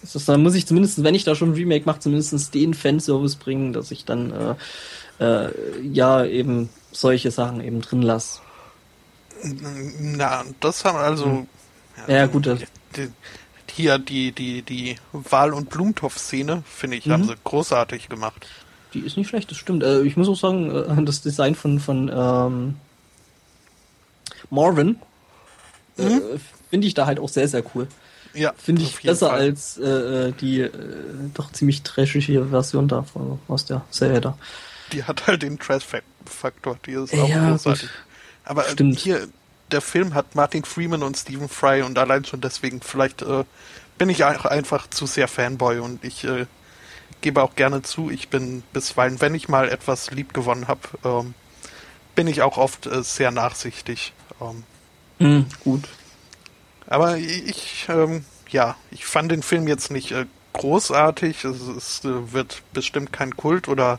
[0.01, 2.75] Das ist, da muss ich zumindest, wenn ich da schon ein Remake mache, zumindest den
[2.75, 4.57] Fanservice bringen, dass ich dann
[5.19, 8.41] äh, äh, ja eben solche Sachen eben drin lasse.
[10.01, 11.25] Na, das haben also.
[11.27, 11.47] Hm.
[12.07, 12.47] Ja, ja, gut.
[12.97, 13.11] Die,
[13.75, 17.13] hier die, die, die Wahl- und Blumentopf-Szene, finde ich, mhm.
[17.13, 18.47] haben sie großartig gemacht.
[18.95, 19.83] Die ist nicht schlecht, das stimmt.
[19.83, 22.77] Äh, ich muss auch sagen, äh, das Design von, von ähm,
[24.51, 24.97] Marvin
[25.99, 26.21] äh, mhm.
[26.71, 27.89] finde ich da halt auch sehr, sehr cool.
[28.35, 28.53] Ja.
[28.57, 29.41] Finde ich besser Fall.
[29.41, 30.71] als äh, äh, die äh,
[31.35, 34.39] doch ziemlich trashige Version da von, aus der Serie da.
[34.93, 37.83] Die hat halt den Trash-Faktor, die ist auch ja, großartig.
[37.83, 37.91] Gut.
[38.45, 38.99] Aber Stimmt.
[38.99, 39.29] hier,
[39.71, 43.45] der Film hat Martin Freeman und Stephen Fry und allein schon deswegen, vielleicht äh,
[43.99, 46.47] bin ich auch einfach zu sehr Fanboy und ich äh,
[47.23, 51.35] gebe auch gerne zu, ich bin bisweilen, wenn ich mal etwas lieb gewonnen habe, ähm,
[52.15, 54.13] bin ich auch oft äh, sehr nachsichtig.
[54.41, 54.65] Ähm,
[55.19, 55.89] mm, gut.
[56.87, 61.45] Aber ich, ähm, ja, ich fand den Film jetzt nicht äh, großartig.
[61.45, 63.99] Es, es äh, wird bestimmt kein Kult oder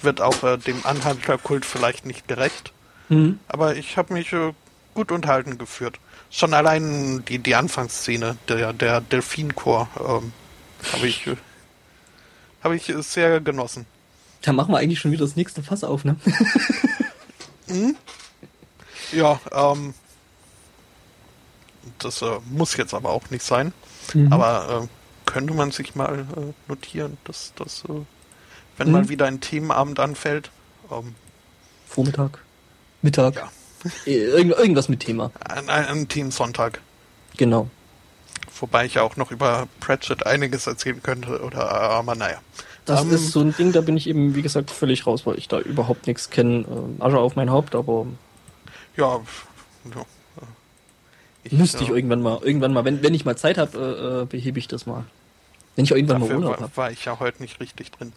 [0.00, 2.72] wird auch äh, dem Anhalterkult vielleicht nicht gerecht.
[3.08, 3.38] Mhm.
[3.46, 4.52] Aber ich habe mich äh,
[4.94, 6.00] gut unterhalten geführt.
[6.30, 10.32] Schon allein die, die Anfangsszene, der, der Delfinchor, ähm,
[10.92, 11.36] habe ich äh,
[12.62, 13.86] habe ich sehr genossen.
[14.42, 16.16] Da machen wir eigentlich schon wieder das nächste Fass auf, ne?
[17.68, 17.96] mhm.
[19.12, 19.92] Ja, ähm,
[21.98, 23.72] das äh, muss jetzt aber auch nicht sein.
[24.14, 24.32] Mhm.
[24.32, 28.04] Aber äh, könnte man sich mal äh, notieren, dass das, äh,
[28.78, 28.92] wenn mhm.
[28.92, 30.50] mal wieder ein Themenabend anfällt.
[30.90, 31.14] Ähm,
[31.86, 32.38] Vormittag,
[33.02, 33.36] Mittag.
[33.36, 33.50] Ja.
[34.06, 35.32] Äh, irgend, irgendwas mit Thema.
[35.40, 36.80] Ein, ein, ein Themensonntag.
[37.36, 37.68] Genau.
[38.62, 42.38] Wobei ich ja auch noch über Pratchett einiges erzählen könnte, oder aber naja.
[42.84, 45.26] Das um, ähm, ist so ein Ding, da bin ich eben, wie gesagt, völlig raus,
[45.26, 46.60] weil ich da überhaupt nichts kenne.
[47.00, 48.06] Äh, Asche auf mein Haupt, aber.
[48.96, 49.20] Ja,
[49.84, 50.06] ja.
[51.42, 54.26] Ich, Müsste ich irgendwann mal, irgendwann mal, wenn, wenn ich mal Zeit habe, äh, äh,
[54.26, 55.06] behebe ich das mal.
[55.74, 56.76] Wenn ich irgendwann mal Urlaub habe.
[56.76, 58.12] war ich ja heute nicht richtig drin.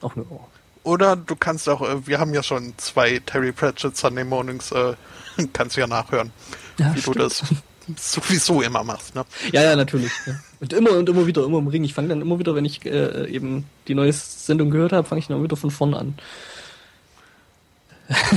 [0.00, 0.24] Auch nur.
[0.30, 0.40] Oh.
[0.84, 4.94] Oder du kannst auch, äh, wir haben ja schon zwei Terry Pratchett Sunday Mornings, äh,
[5.52, 6.32] kannst ja nachhören,
[6.78, 7.16] ja, wie stimmt.
[7.16, 7.42] du das
[7.96, 9.24] sowieso immer machst, ne?
[9.52, 10.12] Ja, ja, natürlich.
[10.26, 10.34] Ja.
[10.60, 11.84] Und immer und immer wieder, immer im Ring.
[11.84, 15.20] Ich fange dann immer wieder, wenn ich äh, eben die neue Sendung gehört habe, fange
[15.20, 16.14] ich dann wieder von vorne an.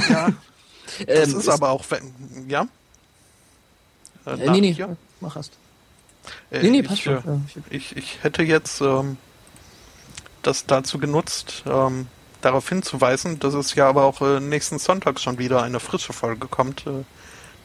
[0.09, 0.29] Ja.
[1.07, 2.13] das ähm, ist aber auch, wenn,
[2.47, 2.67] ja?
[4.25, 4.97] Äh, äh nee, nee, hier?
[5.19, 5.53] mach erst.
[6.51, 7.17] Äh, nee, nee, passt ich, schon.
[7.17, 9.17] Äh, ich, ich hätte jetzt ähm,
[10.41, 12.07] das dazu genutzt, ähm,
[12.41, 16.47] darauf hinzuweisen, dass es ja aber auch äh, nächsten Sonntag schon wieder eine frische Folge
[16.47, 17.03] kommt, äh,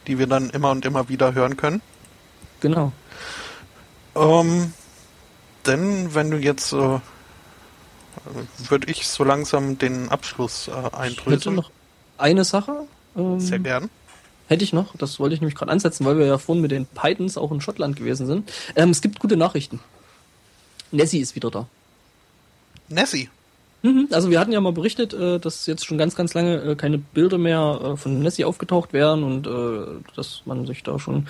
[0.07, 1.81] die wir dann immer und immer wieder hören können.
[2.59, 2.91] Genau.
[4.15, 4.73] Ähm,
[5.65, 6.99] denn wenn du jetzt, äh,
[8.69, 11.33] würde ich so langsam den Abschluss äh, eindrücken.
[11.33, 11.71] Hätte noch
[12.17, 12.87] eine Sache.
[13.15, 13.89] Ähm, Sehr gern.
[14.47, 16.85] Hätte ich noch, das wollte ich nämlich gerade ansetzen, weil wir ja vorhin mit den
[16.85, 18.51] Pythons auch in Schottland gewesen sind.
[18.75, 19.79] Ähm, es gibt gute Nachrichten.
[20.91, 21.67] Nessie ist wieder da.
[22.89, 23.29] Nessie?
[23.83, 26.75] Mhm, also wir hatten ja mal berichtet, äh, dass jetzt schon ganz, ganz lange äh,
[26.75, 29.43] keine Bilder mehr äh, von Nessie aufgetaucht wären und
[30.15, 31.27] dass man sich da schon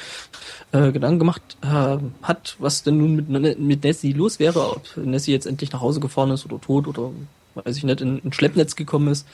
[0.72, 5.72] Gedanken gemacht hat, was denn nun mit, mit Nessie los wäre, ob Nessie jetzt endlich
[5.72, 7.12] nach Hause gefahren ist oder tot oder
[7.56, 9.28] weiß ich nicht, in ein Schleppnetz gekommen ist.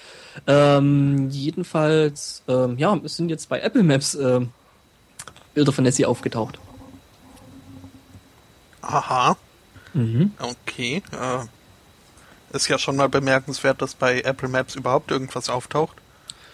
[0.48, 4.42] Ähm, jedenfalls, ähm, ja, es sind jetzt bei Apple Maps äh,
[5.54, 6.60] Bilder von Nessie aufgetaucht.
[8.82, 9.38] Aha.
[9.94, 10.32] Mhm.
[10.40, 11.02] Okay.
[11.12, 11.46] Äh,
[12.52, 15.98] ist ja schon mal bemerkenswert, dass bei Apple Maps überhaupt irgendwas auftaucht.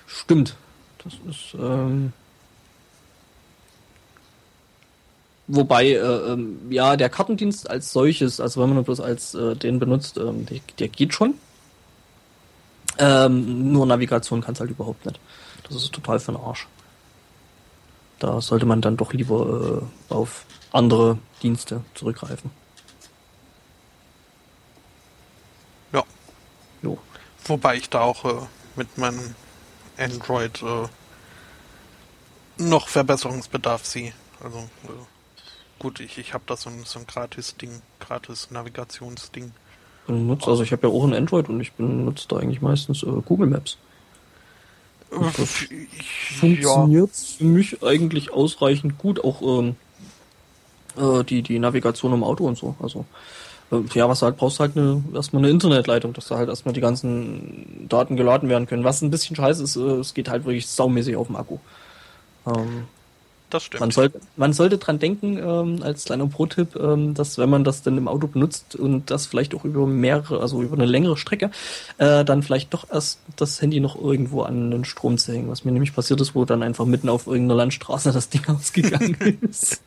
[0.07, 0.55] Stimmt.
[1.03, 2.13] Das ist, ähm,
[5.47, 9.77] Wobei, äh, ähm, ja, der Kartendienst als solches, also wenn man bloß als äh, den
[9.77, 11.35] benutzt, ähm, der, der, geht schon.
[12.97, 15.19] Ähm, nur Navigation kann es halt überhaupt nicht.
[15.67, 16.67] Das ist total für den Arsch.
[18.17, 22.49] Da sollte man dann doch lieber äh, auf andere Dienste zurückgreifen.
[25.91, 26.97] Jo.
[27.45, 29.35] Wobei ich da auch äh, mit meinem
[29.97, 30.87] Android äh,
[32.57, 34.13] noch Verbesserungsbedarf sehe.
[34.43, 39.51] Also äh, gut, ich, ich habe da so ein, so ein Gratis-Ding, Gratis-Navigationsding.
[40.07, 43.21] Benutzt, also ich habe ja auch ein Android und ich benutze da eigentlich meistens äh,
[43.25, 43.77] Google Maps.
[45.09, 45.65] Das
[46.39, 47.37] funktioniert ja.
[47.37, 49.75] für mich eigentlich ausreichend gut, auch ähm,
[50.97, 52.75] äh, die, die Navigation im Auto und so.
[52.81, 53.44] Also äh,
[53.93, 56.81] ja, was du halt brauchst, halt eine, erstmal eine Internetleitung, dass da halt erstmal die
[56.81, 58.83] ganzen Daten geladen werden können.
[58.83, 61.57] Was ein bisschen scheiße ist, äh, es geht halt wirklich saumäßig auf dem Akku.
[62.47, 62.87] Ähm,
[63.49, 63.79] das stimmt.
[63.79, 67.83] Man, soll, man sollte dran denken, ähm, als kleiner Pro-Tipp, ähm, dass wenn man das
[67.83, 71.51] dann im Auto benutzt und das vielleicht auch über mehrere, also über eine längere Strecke,
[71.97, 75.49] äh, dann vielleicht doch erst das Handy noch irgendwo an den Strom zu hängen.
[75.49, 79.37] Was mir nämlich passiert ist, wo dann einfach mitten auf irgendeiner Landstraße das Ding ausgegangen
[79.49, 79.81] ist.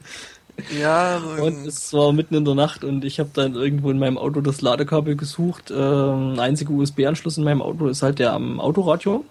[0.79, 3.99] Ja, so und es war mitten in der Nacht und ich habe dann irgendwo in
[3.99, 5.73] meinem Auto das Ladekabel gesucht.
[5.75, 9.25] Ähm, einziger USB-Anschluss in meinem Auto ist halt der am Autoradio,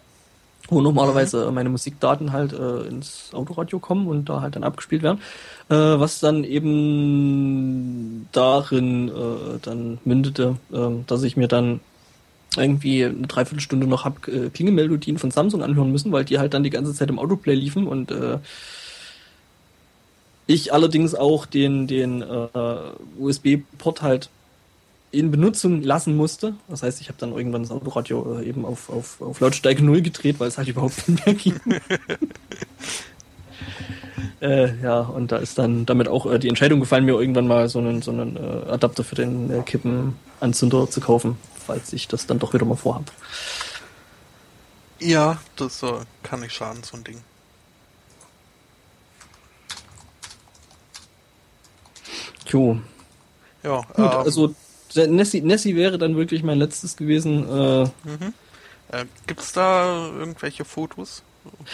[0.70, 1.56] wo normalerweise mhm.
[1.56, 5.22] meine Musikdaten halt äh, ins Autoradio kommen und da halt dann abgespielt werden.
[5.70, 11.80] Äh, was dann eben darin äh, dann mündete, äh, dass ich mir dann
[12.56, 16.64] irgendwie eine Dreiviertelstunde noch hab äh, Klingelmelodien von Samsung anhören müssen, weil die halt dann
[16.64, 18.40] die ganze Zeit im Autoplay liefen und äh,
[20.48, 22.48] ich allerdings auch den, den äh,
[23.20, 24.30] USB-Port halt
[25.12, 26.56] in Benutzung lassen musste.
[26.68, 30.02] Das heißt, ich habe dann irgendwann das Autoradio äh, eben auf, auf, auf Lautstärke 0
[30.02, 31.60] gedreht, weil es halt überhaupt nicht mehr ging.
[34.42, 37.68] äh, ja, und da ist dann damit auch äh, die Entscheidung gefallen, mir irgendwann mal
[37.68, 42.26] so einen, so einen äh, Adapter für den äh, Kippenanzünder zu kaufen, falls ich das
[42.26, 43.12] dann doch wieder mal vorhabe.
[45.00, 45.92] Ja, das äh,
[46.24, 47.22] kann nicht schaden, so ein Ding.
[52.48, 52.80] Jo.
[53.64, 54.56] Ja, Gut, ähm, also
[54.96, 57.48] Nessie, Nessie wäre dann wirklich mein letztes gewesen.
[57.50, 58.34] Äh, mhm.
[58.92, 61.24] äh, Gibt es da irgendwelche Fotos?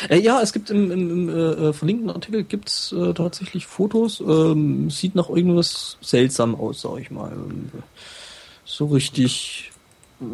[0.09, 4.19] Äh, ja, es gibt im, im, im äh, verlinkten Artikel gibt's äh, tatsächlich Fotos.
[4.19, 7.31] Ähm, sieht nach irgendwas seltsam aus, sag ich mal.
[8.65, 9.71] So richtig.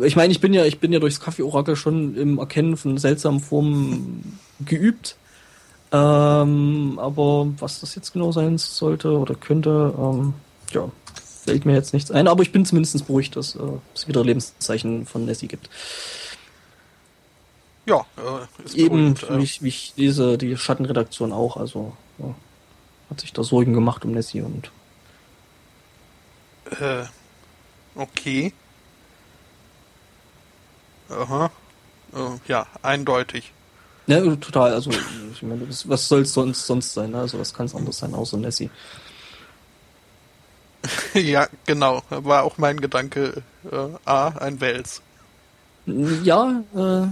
[0.01, 3.40] Ich meine, ich bin ja, ich bin ja durchs Kaffee-Orakel schon im Erkennen von seltsamen
[3.40, 5.16] Formen geübt.
[5.92, 10.34] Ähm, aber was das jetzt genau sein sollte oder könnte, ähm,
[10.72, 10.90] ja,
[11.43, 12.27] fällt mir jetzt nichts ein.
[12.27, 13.59] Aber ich bin zumindest beruhigt, dass äh,
[13.95, 15.69] es wieder Lebenszeichen von Nessie gibt.
[17.88, 21.93] Ja, äh, ist Eben, gut, äh, wie, ich, wie ich lese, die Schattenredaktion auch, also
[22.19, 22.35] ja,
[23.09, 24.72] hat sich da Sorgen gemacht um Nessie und.
[26.80, 27.06] Äh,
[27.95, 28.53] okay.
[31.09, 31.50] Aha.
[32.14, 33.51] Äh, ja, eindeutig.
[34.10, 34.74] Ja, total.
[34.74, 37.12] Also, ich meine, was soll es sonst, sonst sein?
[37.12, 37.20] Ne?
[37.20, 38.72] Also, was kann es anders sein, außer Nessie?
[41.14, 42.02] ja, genau.
[42.10, 43.44] War auch mein Gedanke.
[43.72, 45.04] Äh, A, ein Wels.
[46.24, 47.08] Ja, äh,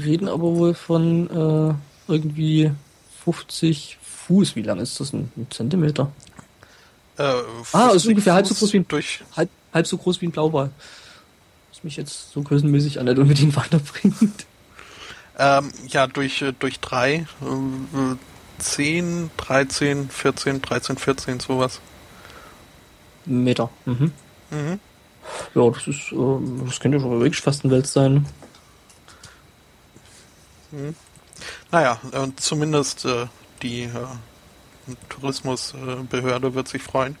[0.00, 1.74] reden aber wohl von äh,
[2.06, 2.70] irgendwie
[3.24, 4.54] 50 Fuß.
[4.54, 5.12] Wie lang ist das?
[5.12, 6.12] Ein, ein Zentimeter?
[7.18, 10.26] Äh, ah, ist ungefähr halb so groß wie ein, durch halb, halb so groß wie
[10.26, 10.70] ein Blauwal.
[11.72, 14.46] Was mich jetzt so größenmäßig an der unbedingt weiterbringt.
[15.42, 18.16] Ähm, ja, durch, äh, durch drei, äh,
[18.58, 21.80] 10, 13, 14, 13, 14, sowas.
[23.24, 23.68] Meter.
[23.84, 24.12] Mhm.
[24.50, 24.80] Mhm.
[25.56, 28.24] Ja, das ist, äh, das könnte schon wirklich fast ein Welt sein.
[30.70, 30.94] Mhm.
[31.72, 33.26] Naja, äh, zumindest äh,
[33.62, 33.90] die äh,
[35.08, 37.16] Tourismusbehörde wird sich freuen.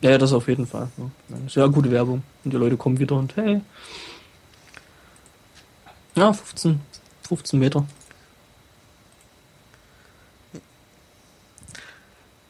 [0.00, 0.88] Ja, das auf jeden Fall.
[0.96, 1.36] Ja.
[1.46, 2.24] Ist ja gute Werbung.
[2.42, 3.60] Und die Leute kommen wieder und hey.
[6.16, 6.80] Ja, 15,
[7.26, 7.86] 15 Meter.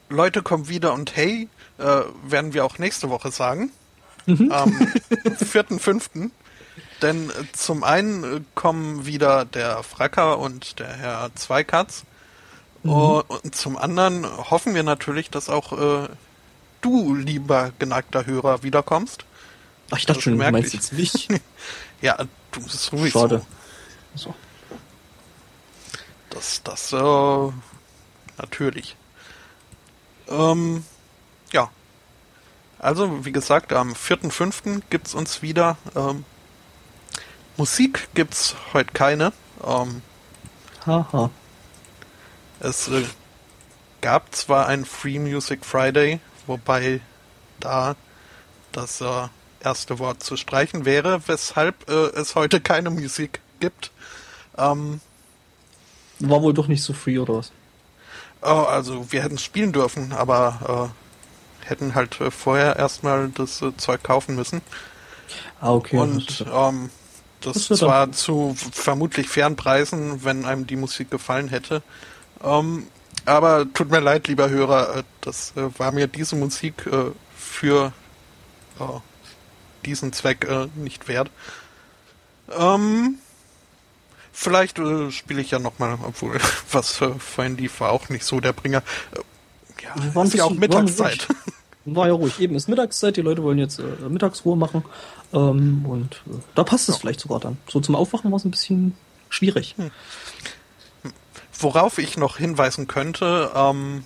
[0.08, 3.70] Leute kommen wieder und hey, äh, werden wir auch nächste Woche sagen.
[4.26, 4.52] Mhm.
[4.52, 6.30] Am 4.5.
[7.00, 12.04] Denn äh, zum einen äh, kommen wieder der Fracker und der Herr Zweikatz.
[12.82, 12.90] Mhm.
[12.90, 16.08] Und zum anderen hoffen wir natürlich, dass auch äh,
[16.80, 19.24] du, lieber geneigter Hörer, wiederkommst.
[19.90, 20.74] Ach, ich dachte das schon, du meinst ich.
[20.74, 21.28] jetzt mich.
[22.02, 22.16] ja,
[22.52, 23.20] du bist sowieso.
[23.20, 23.42] Schade.
[24.14, 24.34] So.
[26.32, 27.52] Das, das, äh,
[28.38, 28.96] natürlich.
[30.28, 30.84] Ähm,
[31.52, 31.70] ja.
[32.78, 34.82] Also, wie gesagt, am 4.5.
[34.88, 35.76] gibt's uns wieder.
[35.94, 36.24] Ähm,
[37.58, 39.32] Musik gibt's heute keine.
[39.62, 40.02] Ähm,
[40.86, 41.30] Haha.
[42.60, 43.04] Es äh,
[44.00, 47.02] gab zwar ein Free Music Friday, wobei
[47.60, 47.94] da
[48.72, 49.28] das äh,
[49.60, 53.92] erste Wort zu streichen wäre, weshalb äh, es heute keine Musik gibt.
[54.56, 55.02] Ähm,
[56.30, 57.52] War wohl doch nicht so free oder was?
[58.42, 60.90] Oh, also wir hätten spielen dürfen, aber
[61.62, 64.62] äh, hätten halt äh, vorher erstmal das äh, Zeug kaufen müssen.
[65.60, 65.96] Ah, okay.
[65.96, 66.90] Und das, ähm,
[67.40, 71.82] das, zwar zu vermutlich fairen Preisen, wenn einem die Musik gefallen hätte.
[72.42, 72.88] Ähm,
[73.24, 76.88] aber tut mir leid, lieber Hörer, äh, das äh, war mir diese Musik
[77.36, 77.92] für
[79.84, 81.30] diesen Zweck nicht wert.
[82.50, 83.18] Ähm,
[84.32, 86.38] Vielleicht äh, spiele ich ja nochmal, obwohl
[86.72, 88.82] was äh, vorhin lief, war auch nicht so der Bringer.
[89.14, 91.28] Äh, ja, war ist ja auch Mittagszeit.
[91.84, 92.38] War ja ruhig.
[92.38, 94.84] Eben ist Mittagszeit, die Leute wollen jetzt äh, Mittagsruhe machen.
[95.32, 97.00] Ähm, und äh, da passt es ja.
[97.00, 97.58] vielleicht sogar dann.
[97.68, 98.94] So zum Aufwachen war es ein bisschen
[99.28, 99.74] schwierig.
[99.76, 99.90] Hm.
[101.58, 104.04] Worauf ich noch hinweisen könnte, ähm,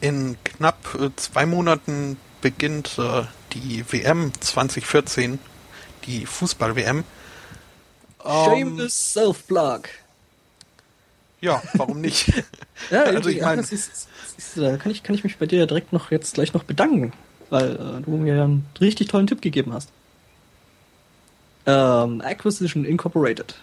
[0.00, 5.38] in knapp äh, zwei Monaten beginnt äh, die WM 2014,
[6.06, 7.04] die Fußball-WM.
[8.22, 9.82] Shameless Self-Plug.
[11.40, 12.28] Ja, warum nicht?
[12.90, 13.62] ja, also ich meine,
[14.56, 17.12] da kann ich, kann ich mich bei dir direkt noch jetzt gleich noch bedanken,
[17.50, 19.90] weil äh, du mir ja einen richtig tollen Tipp gegeben hast.
[21.66, 23.54] Ähm, Acquisition Incorporated.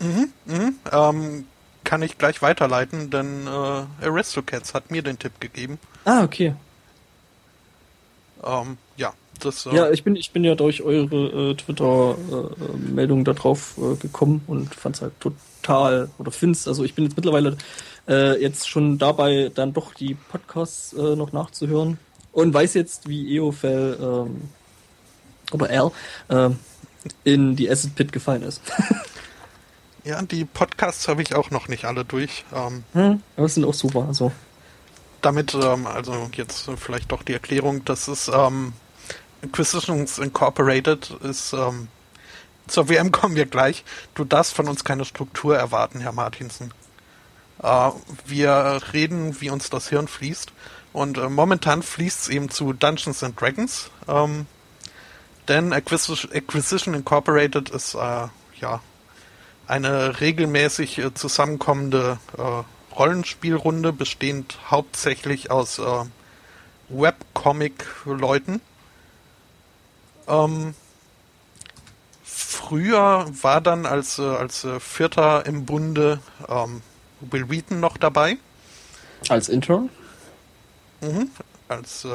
[0.00, 0.74] Mhm, mhm.
[0.90, 1.46] Ähm,
[1.84, 5.78] kann ich gleich weiterleiten, denn äh, Aristocats hat mir den Tipp gegeben.
[6.04, 6.54] Ah, okay.
[8.44, 13.32] Ähm, ja, das, ja, ich bin, ich bin ja durch eure äh, Twitter-Meldung äh, da
[13.32, 17.56] drauf äh, gekommen und fand es halt total, oder find's, also ich bin jetzt mittlerweile
[18.08, 21.98] äh, jetzt schon dabei, dann doch die Podcasts äh, noch nachzuhören
[22.32, 24.48] und weiß jetzt, wie EOFL ähm,
[25.52, 25.90] oder L
[26.28, 26.50] äh,
[27.24, 28.62] in die Acid Pit gefallen ist.
[30.04, 32.44] ja, die Podcasts habe ich auch noch nicht alle durch.
[32.54, 34.32] Ähm, hm, aber sind auch super, also
[35.20, 38.72] damit, ähm, also jetzt vielleicht doch die Erklärung, dass es ähm,
[39.42, 41.88] Acquisitions Incorporated ist, ähm,
[42.66, 43.84] zur WM kommen wir gleich.
[44.14, 46.72] Du darfst von uns keine Struktur erwarten, Herr Martinsen.
[47.62, 47.90] Äh,
[48.26, 50.52] wir reden, wie uns das Hirn fließt.
[50.92, 53.90] Und äh, momentan fließt es eben zu Dungeons and Dragons.
[54.08, 54.46] Ähm,
[55.48, 58.28] denn Acquisition, Acquisition Incorporated ist äh,
[58.60, 58.80] ja
[59.66, 66.04] eine regelmäßig äh, zusammenkommende äh, Rollenspielrunde, bestehend hauptsächlich aus äh,
[66.90, 68.60] Webcomic-Leuten
[70.28, 70.74] ähm,
[72.24, 76.82] früher war dann als, äh, als äh, Vierter im Bunde ähm,
[77.20, 78.38] Will Wheaton noch dabei.
[79.28, 79.88] Als Intern?
[81.00, 81.30] Mhm,
[81.68, 82.04] als.
[82.04, 82.08] Äh,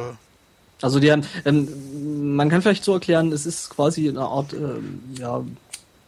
[0.82, 5.02] also die haben, ähm, man kann vielleicht so erklären, es ist quasi eine Art ähm,
[5.18, 5.44] ja,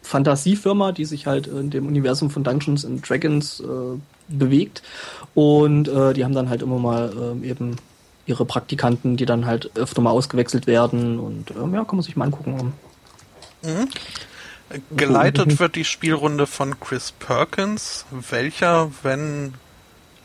[0.04, 3.98] Fantasiefirma, die sich halt in dem Universum von Dungeons and Dragons äh,
[4.28, 4.84] bewegt.
[5.34, 7.78] Und äh, die haben dann halt immer mal ähm, eben
[8.30, 12.16] ihre Praktikanten, die dann halt öfter mal ausgewechselt werden und ähm, ja, kann man sich
[12.16, 12.74] mal angucken.
[13.64, 13.90] Mhm.
[14.96, 19.56] Geleitet wird die Spielrunde von Chris Perkins, welcher, wenn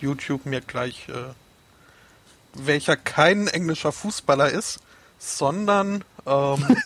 [0.01, 1.33] YouTube mir gleich, äh,
[2.53, 4.81] welcher kein englischer Fußballer ist,
[5.19, 6.77] sondern ähm,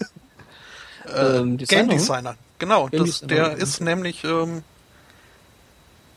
[1.06, 2.36] äh, ähm, Game Designer.
[2.60, 3.48] Genau, Game das, Designer.
[3.48, 4.62] der ist nämlich ähm,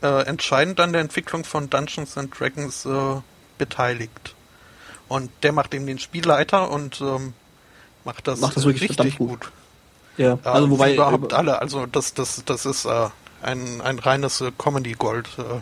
[0.04, 3.22] äh, entscheidend an der Entwicklung von Dungeons and Dragons äh,
[3.58, 4.36] beteiligt.
[5.12, 7.34] Und der macht eben den Spielleiter und ähm,
[8.06, 9.42] macht das, macht das wirklich richtig gut.
[9.42, 9.52] gut.
[10.16, 13.10] Ja, also äh, wobei überhaupt alle, also das das das ist äh,
[13.42, 15.28] ein ein reines äh, Comedy Gold.
[15.38, 15.60] Äh.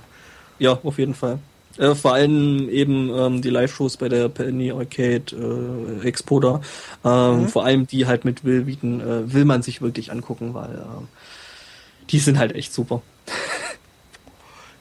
[0.63, 1.39] Ja, auf jeden Fall.
[1.79, 6.61] Äh, vor allem eben ähm, die Live-Shows bei der Penny Arcade äh, Expo da.
[7.03, 7.47] Ähm, mhm.
[7.47, 12.19] Vor allem die halt mit Will äh, will man sich wirklich angucken, weil äh, die
[12.19, 13.01] sind halt echt super.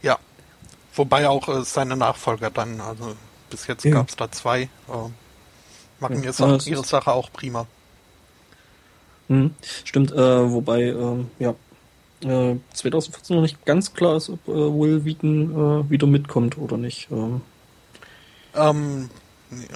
[0.02, 0.18] ja.
[0.94, 3.16] Wobei auch äh, seine Nachfolger dann, also
[3.50, 3.92] bis jetzt ja.
[3.92, 4.62] gab es da zwei.
[4.62, 4.68] Äh,
[6.00, 7.66] machen ja, ihre, ihre Sache auch prima.
[9.28, 9.54] Mhm.
[9.84, 11.54] Stimmt, äh, wobei, ähm, ja,
[12.22, 16.76] äh, 2014 noch nicht ganz klar ist, ob äh, Will Wheaton äh, wieder mitkommt oder
[16.76, 17.08] nicht.
[17.10, 17.42] Ähm,
[18.54, 19.10] ähm,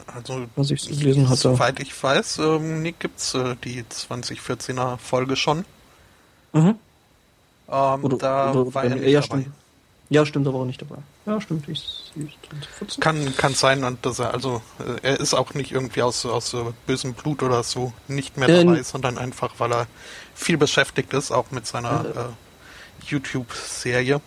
[0.06, 1.40] also, was ich so gelesen hatte.
[1.40, 5.64] Soweit ich weiß, ähm, nee, gibt's äh, die 2014er Folge schon.
[6.52, 6.76] Mhm.
[7.68, 9.42] Ähm, oder, da oder, war er nicht ja, dabei.
[9.42, 9.56] Stimmt.
[10.12, 10.98] Ja, stimmt, aber auch nicht dabei.
[11.24, 11.66] Ja, stimmt.
[11.68, 16.26] Ich, ich, kann, kann sein, dass er, also, äh, er ist auch nicht irgendwie aus,
[16.26, 16.54] aus
[16.86, 19.86] bösem Blut oder so nicht mehr dabei, äh, sondern einfach, weil er
[20.34, 22.24] viel beschäftigt ist, auch mit seiner äh, äh
[23.06, 24.20] YouTube-Serie.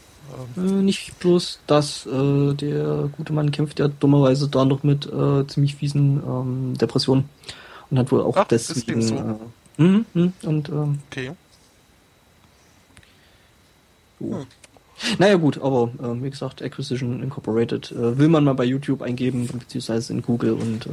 [0.57, 5.75] Äh, nicht bloß das, äh, der gute Mann kämpft ja dummerweise da noch mit ziemlich
[5.75, 7.29] fiesen ähm, Depressionen
[7.91, 9.01] und hat wohl auch Ach, deswegen.
[9.01, 9.39] Ist so?
[9.77, 11.31] mh, mh, und, ähm, okay.
[14.19, 14.37] So.
[14.37, 14.47] Hm.
[15.17, 19.47] Naja gut, aber äh, wie gesagt, Acquisition Incorporated äh, will man mal bei YouTube eingeben,
[19.47, 20.89] beziehungsweise in Google und äh,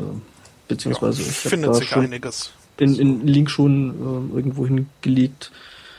[0.68, 2.50] beziehungsweise ja, findet sich einiges.
[2.80, 5.52] Den, den Link schon äh, irgendwo hingelegt.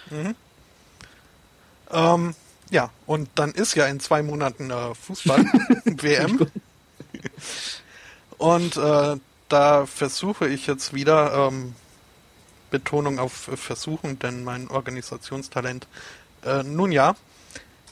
[0.10, 0.36] Mhm.
[1.92, 2.36] Ähm,
[2.72, 5.46] ja, und dann ist ja in zwei Monaten äh, Fußball
[5.86, 6.48] WM.
[8.38, 9.16] und äh,
[9.48, 11.76] da versuche ich jetzt wieder ähm,
[12.72, 15.88] Betonung auf Versuchen, denn mein Organisationstalent
[16.44, 17.16] äh, nun ja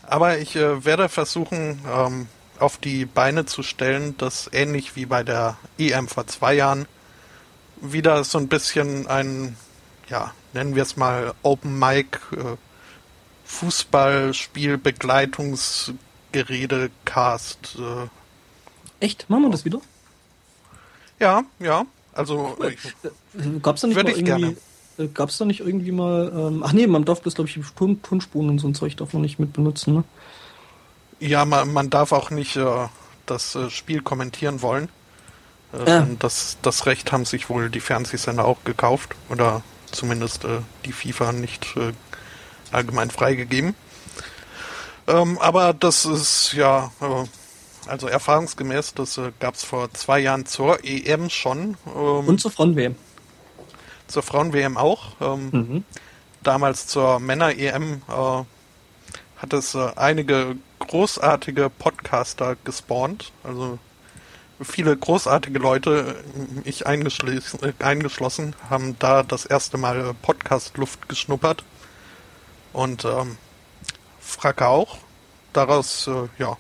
[0.07, 2.27] aber ich äh, werde versuchen, ähm,
[2.59, 6.85] auf die Beine zu stellen, dass ähnlich wie bei der EM vor zwei Jahren
[7.81, 9.57] wieder so ein bisschen ein,
[10.07, 12.55] ja, nennen wir es mal Open Mic äh,
[13.45, 17.77] Fußballspiel Begleitungsgerede Cast.
[17.79, 18.07] Äh,
[19.03, 19.27] Echt?
[19.29, 19.81] Machen wir das wieder?
[21.19, 21.85] Ja, ja.
[22.13, 22.75] Also cool.
[23.61, 24.55] Gab es da nicht mal irgendwie, gerne.
[25.01, 26.31] Äh, Gab es da nicht irgendwie mal.
[26.33, 29.13] Ähm, ach nee, man darf das, glaube ich, Ton, Tonspuren und so ein Zeug darf
[29.13, 30.03] man nicht mit benutzen, ne?
[31.19, 32.87] Ja, man, man darf auch nicht äh,
[33.25, 34.89] das äh, Spiel kommentieren wollen.
[35.73, 36.07] Äh, ja.
[36.19, 39.15] das, das Recht haben sich wohl die Fernsehsender auch gekauft.
[39.29, 41.93] Oder zumindest äh, die FIFA nicht äh,
[42.71, 43.75] allgemein freigegeben.
[45.07, 46.91] Ähm, aber das ist ja.
[47.87, 51.77] also erfahrungsgemäß, das gab es vor zwei Jahren zur EM schon.
[51.95, 52.95] Ähm, und zur Frauen-WM
[54.11, 55.15] zur Frauen-WM auch.
[55.21, 55.83] Ähm, mhm.
[56.43, 58.43] Damals zur Männer-EM äh,
[59.37, 63.31] hat es äh, einige großartige Podcaster gespawnt.
[63.43, 63.79] Also
[64.61, 71.09] viele großartige Leute, äh, ich eingeschlossen, äh, eingeschlossen haben da das erste Mal äh, Podcast-Luft
[71.09, 71.63] geschnuppert.
[72.73, 73.37] Und ähm,
[74.19, 74.97] Fracke auch.
[75.53, 76.57] Daraus, äh, ja,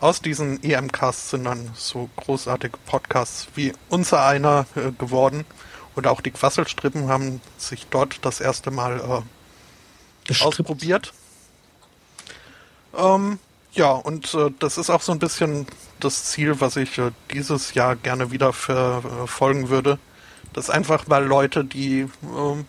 [0.00, 5.44] aus diesen EM-Casts sind dann so großartige Podcasts wie unser einer äh, geworden.
[5.96, 9.24] Und auch die Quasselstrippen haben sich dort das erste Mal
[10.28, 11.14] äh, ausprobiert.
[12.96, 13.38] Ähm,
[13.72, 15.66] ja, und äh, das ist auch so ein bisschen
[15.98, 19.98] das Ziel, was ich äh, dieses Jahr gerne wieder verfolgen würde.
[20.52, 22.66] Dass einfach mal Leute, die ähm,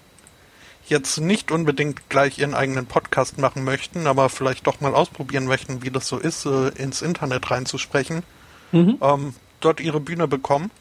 [0.87, 5.83] jetzt nicht unbedingt gleich ihren eigenen Podcast machen möchten, aber vielleicht doch mal ausprobieren möchten,
[5.83, 8.23] wie das so ist, äh, ins Internet reinzusprechen,
[8.71, 8.97] mhm.
[9.01, 10.71] ähm, dort ihre Bühne bekommen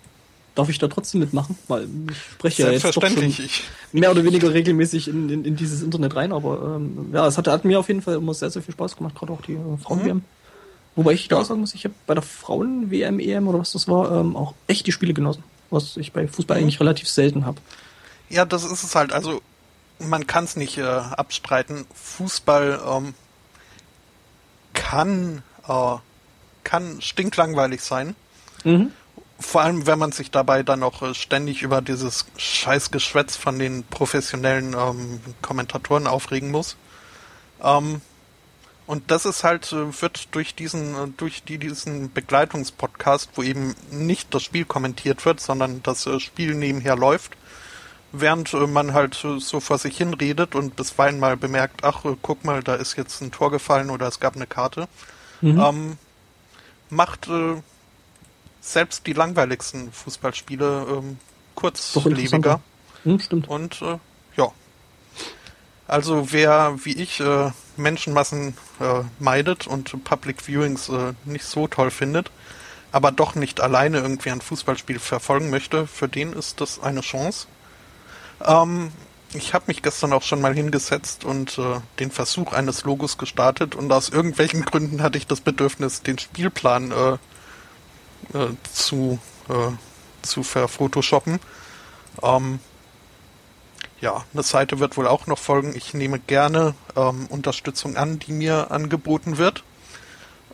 [0.57, 1.57] darf ich da trotzdem mitmachen?
[1.68, 3.35] Weil ich spreche ja jetzt doch schon
[3.93, 7.47] mehr oder weniger regelmäßig in, in, in dieses Internet rein, aber ähm, ja, es hat,
[7.47, 9.76] hat, mir auf jeden Fall immer sehr, sehr viel Spaß gemacht, gerade auch die äh,
[9.83, 10.17] Frauen-WM.
[10.17, 10.25] Mhm.
[10.97, 14.10] Wobei ich da sagen muss, ich habe bei der Frauen-WM, EM oder was das war,
[14.12, 16.65] ähm, auch echt die Spiele genossen, was ich bei Fußball mhm.
[16.65, 17.60] eigentlich relativ selten habe.
[18.31, 19.12] Ja, das ist es halt.
[19.12, 19.43] Also
[19.99, 21.85] man kann es nicht äh, abstreiten.
[21.94, 23.15] Fußball ähm,
[24.73, 25.97] kann äh,
[26.65, 28.17] kann stinklangweilig sein.
[28.65, 28.91] Mhm
[29.39, 33.85] vor allem, wenn man sich dabei dann auch äh, ständig über dieses Scheißgeschwätz von den
[33.85, 36.77] professionellen ähm, Kommentatoren aufregen muss.
[37.63, 38.01] Ähm,
[38.87, 43.75] und das ist halt, äh, wird durch diesen, äh, durch die, diesen Begleitungspodcast, wo eben
[43.91, 47.37] nicht das Spiel kommentiert wird, sondern das Spiel nebenher läuft,
[48.13, 52.63] während man halt so vor sich hin redet und bisweilen mal bemerkt, ach, guck mal,
[52.63, 54.89] da ist jetzt ein Tor gefallen oder es gab eine Karte,
[55.43, 55.61] mhm.
[55.61, 55.99] ähm,
[56.89, 57.57] macht äh,
[58.67, 61.19] selbst die langweiligsten Fußballspiele ähm,
[61.55, 62.61] kurzlebiger.
[63.05, 63.49] Hm, stimmt.
[63.49, 63.99] Und äh,
[64.36, 64.51] ja.
[65.86, 71.91] Also wer wie ich äh, Menschenmassen äh, meidet und Public Viewings äh, nicht so toll
[71.91, 72.31] findet,
[72.91, 77.47] aber doch nicht alleine irgendwie ein Fußballspiel verfolgen möchte, für den ist das eine Chance.
[78.45, 78.91] Ähm,
[79.33, 83.75] ich habe mich gestern auch schon mal hingesetzt und äh, den Versuch eines Logos gestartet
[83.77, 87.19] und aus irgendwelchen Gründen hatte ich das Bedürfnis, den Spielplan äh,
[88.35, 89.73] äh, zu, äh,
[90.23, 91.41] zu verphotoshoppen.
[92.23, 92.61] Ähm,
[94.01, 95.75] ja, eine Seite wird wohl auch noch folgen.
[95.75, 99.65] Ich nehme gerne ähm, Unterstützung an, die mir angeboten wird.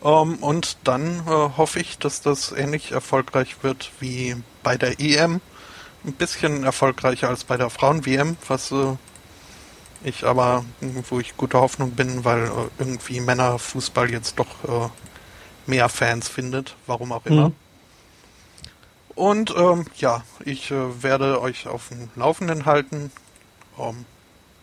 [0.03, 5.41] Ähm, und dann äh, hoffe ich, dass das ähnlich erfolgreich wird wie bei der EM.
[6.05, 8.97] Ein bisschen erfolgreicher als bei der Frauen-WM, was äh,
[10.03, 10.65] ich aber,
[11.09, 14.89] wo ich gute Hoffnung bin, weil äh, irgendwie Männerfußball jetzt doch äh,
[15.67, 17.49] mehr Fans findet, warum auch immer.
[17.49, 17.55] Mhm.
[19.15, 23.11] Und ähm, ja, ich äh, werde euch auf dem Laufenden halten.
[23.75, 24.05] Um,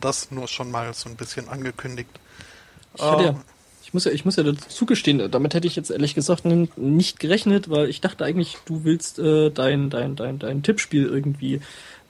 [0.00, 2.10] das nur schon mal so ein bisschen angekündigt.
[2.94, 3.36] Ich, ja, ähm,
[3.82, 7.20] ich, muss ja, ich muss ja dazu gestehen, damit hätte ich jetzt ehrlich gesagt nicht
[7.20, 11.60] gerechnet, weil ich dachte eigentlich, du willst äh, dein, dein, dein, dein Tippspiel irgendwie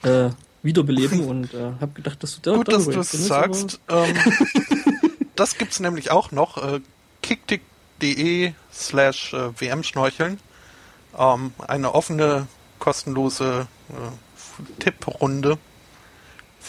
[0.03, 0.31] äh,
[0.63, 3.81] wiederbeleben und äh, habe gedacht, dass du da Gut, dass du es sagst.
[3.89, 4.15] Ähm,
[5.37, 6.57] das gibt's nämlich auch noch.
[6.57, 6.81] Äh,
[8.01, 10.39] kicktick.de slash äh, WM-Schnorcheln.
[11.19, 12.47] Ähm, eine offene,
[12.79, 15.59] kostenlose äh, Tipprunde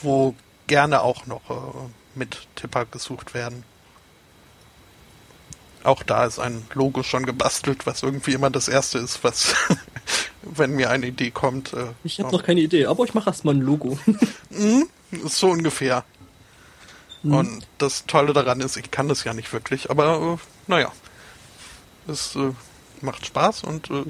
[0.02, 0.36] wo
[0.68, 3.64] gerne auch noch äh, mit Tipper gesucht werden.
[5.84, 9.54] Auch da ist ein Logo schon gebastelt, was irgendwie immer das erste ist, was,
[10.42, 11.74] wenn mir eine Idee kommt.
[11.74, 13.98] Äh, ich habe noch keine Idee, aber ich mache erstmal ein Logo.
[14.50, 14.88] mhm,
[15.26, 16.06] so ungefähr.
[17.24, 17.34] Mhm.
[17.34, 20.92] Und das Tolle daran ist, ich kann das ja nicht wirklich, aber äh, naja,
[22.08, 22.52] es äh,
[23.02, 24.06] macht Spaß und äh,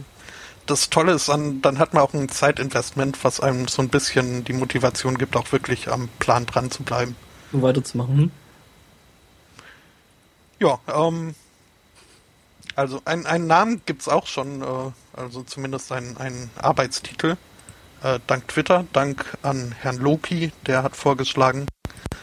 [0.65, 4.43] das Tolle ist, dann, dann hat man auch ein Zeitinvestment, was einem so ein bisschen
[4.43, 7.15] die Motivation gibt, auch wirklich am Plan dran zu bleiben.
[7.51, 8.17] Und weiterzumachen.
[8.17, 8.31] Hm?
[10.59, 11.35] Ja, ähm,
[12.75, 17.37] also ein, einen Namen gibt es auch schon, äh, also zumindest einen, einen Arbeitstitel.
[18.03, 21.67] Äh, dank Twitter, dank an Herrn Loki, der hat vorgeschlagen,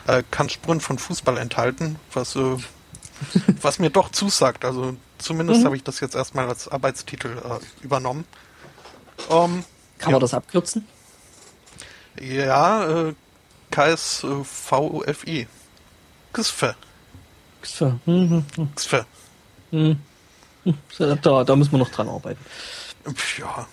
[0.07, 2.57] äh, kann Spuren von Fußball enthalten, was, äh,
[3.61, 4.65] was mir doch zusagt.
[4.65, 5.67] Also Zumindest mhm.
[5.67, 8.25] habe ich das jetzt erstmal als Arbeitstitel äh, übernommen.
[9.29, 9.65] Um,
[9.99, 10.13] Kann ja.
[10.13, 10.87] man das abkürzen?
[12.21, 13.15] Ja, äh,
[13.71, 15.49] KSVUFI.
[16.33, 16.65] KSV.
[17.63, 17.83] KSV.
[18.07, 18.45] Mhm.
[18.75, 18.95] KSV.
[19.71, 19.99] Mhm.
[21.23, 22.45] Da, da müssen wir noch dran arbeiten.
[23.39, 23.67] Ja.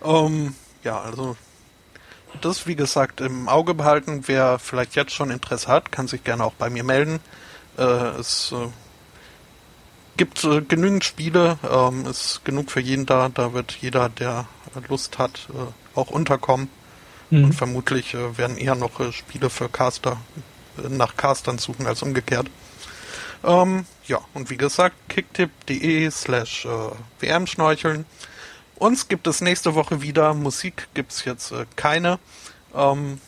[0.00, 0.54] Um,
[0.84, 1.36] ja, also
[2.40, 4.22] das wie gesagt im Auge behalten.
[4.26, 7.20] Wer vielleicht jetzt schon Interesse hat, kann sich gerne auch bei mir melden.
[7.76, 8.68] Äh, es äh,
[10.18, 13.30] gibt äh, genügend Spiele, ähm, ist genug für jeden da.
[13.30, 14.46] Da wird jeder, der
[14.88, 16.68] Lust hat, äh, auch unterkommen.
[17.30, 17.44] Mhm.
[17.44, 20.18] Und vermutlich äh, werden eher noch äh, Spiele für Caster
[20.76, 22.48] äh, nach Castern suchen als umgekehrt.
[23.44, 26.90] Ähm, ja, und wie gesagt, kicktip.de slash äh,
[27.20, 28.04] WM-Schnorcheln.
[28.76, 30.34] Uns gibt es nächste Woche wieder.
[30.34, 32.18] Musik gibt es jetzt keine.
[32.74, 33.20] Ähm,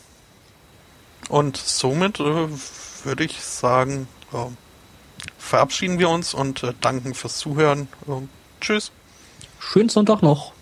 [1.29, 4.07] und somit würde ich sagen,
[5.37, 7.87] verabschieden wir uns und äh, danken fürs Zuhören.
[8.59, 8.91] Tschüss.
[9.59, 10.53] Schönen Sonntag noch.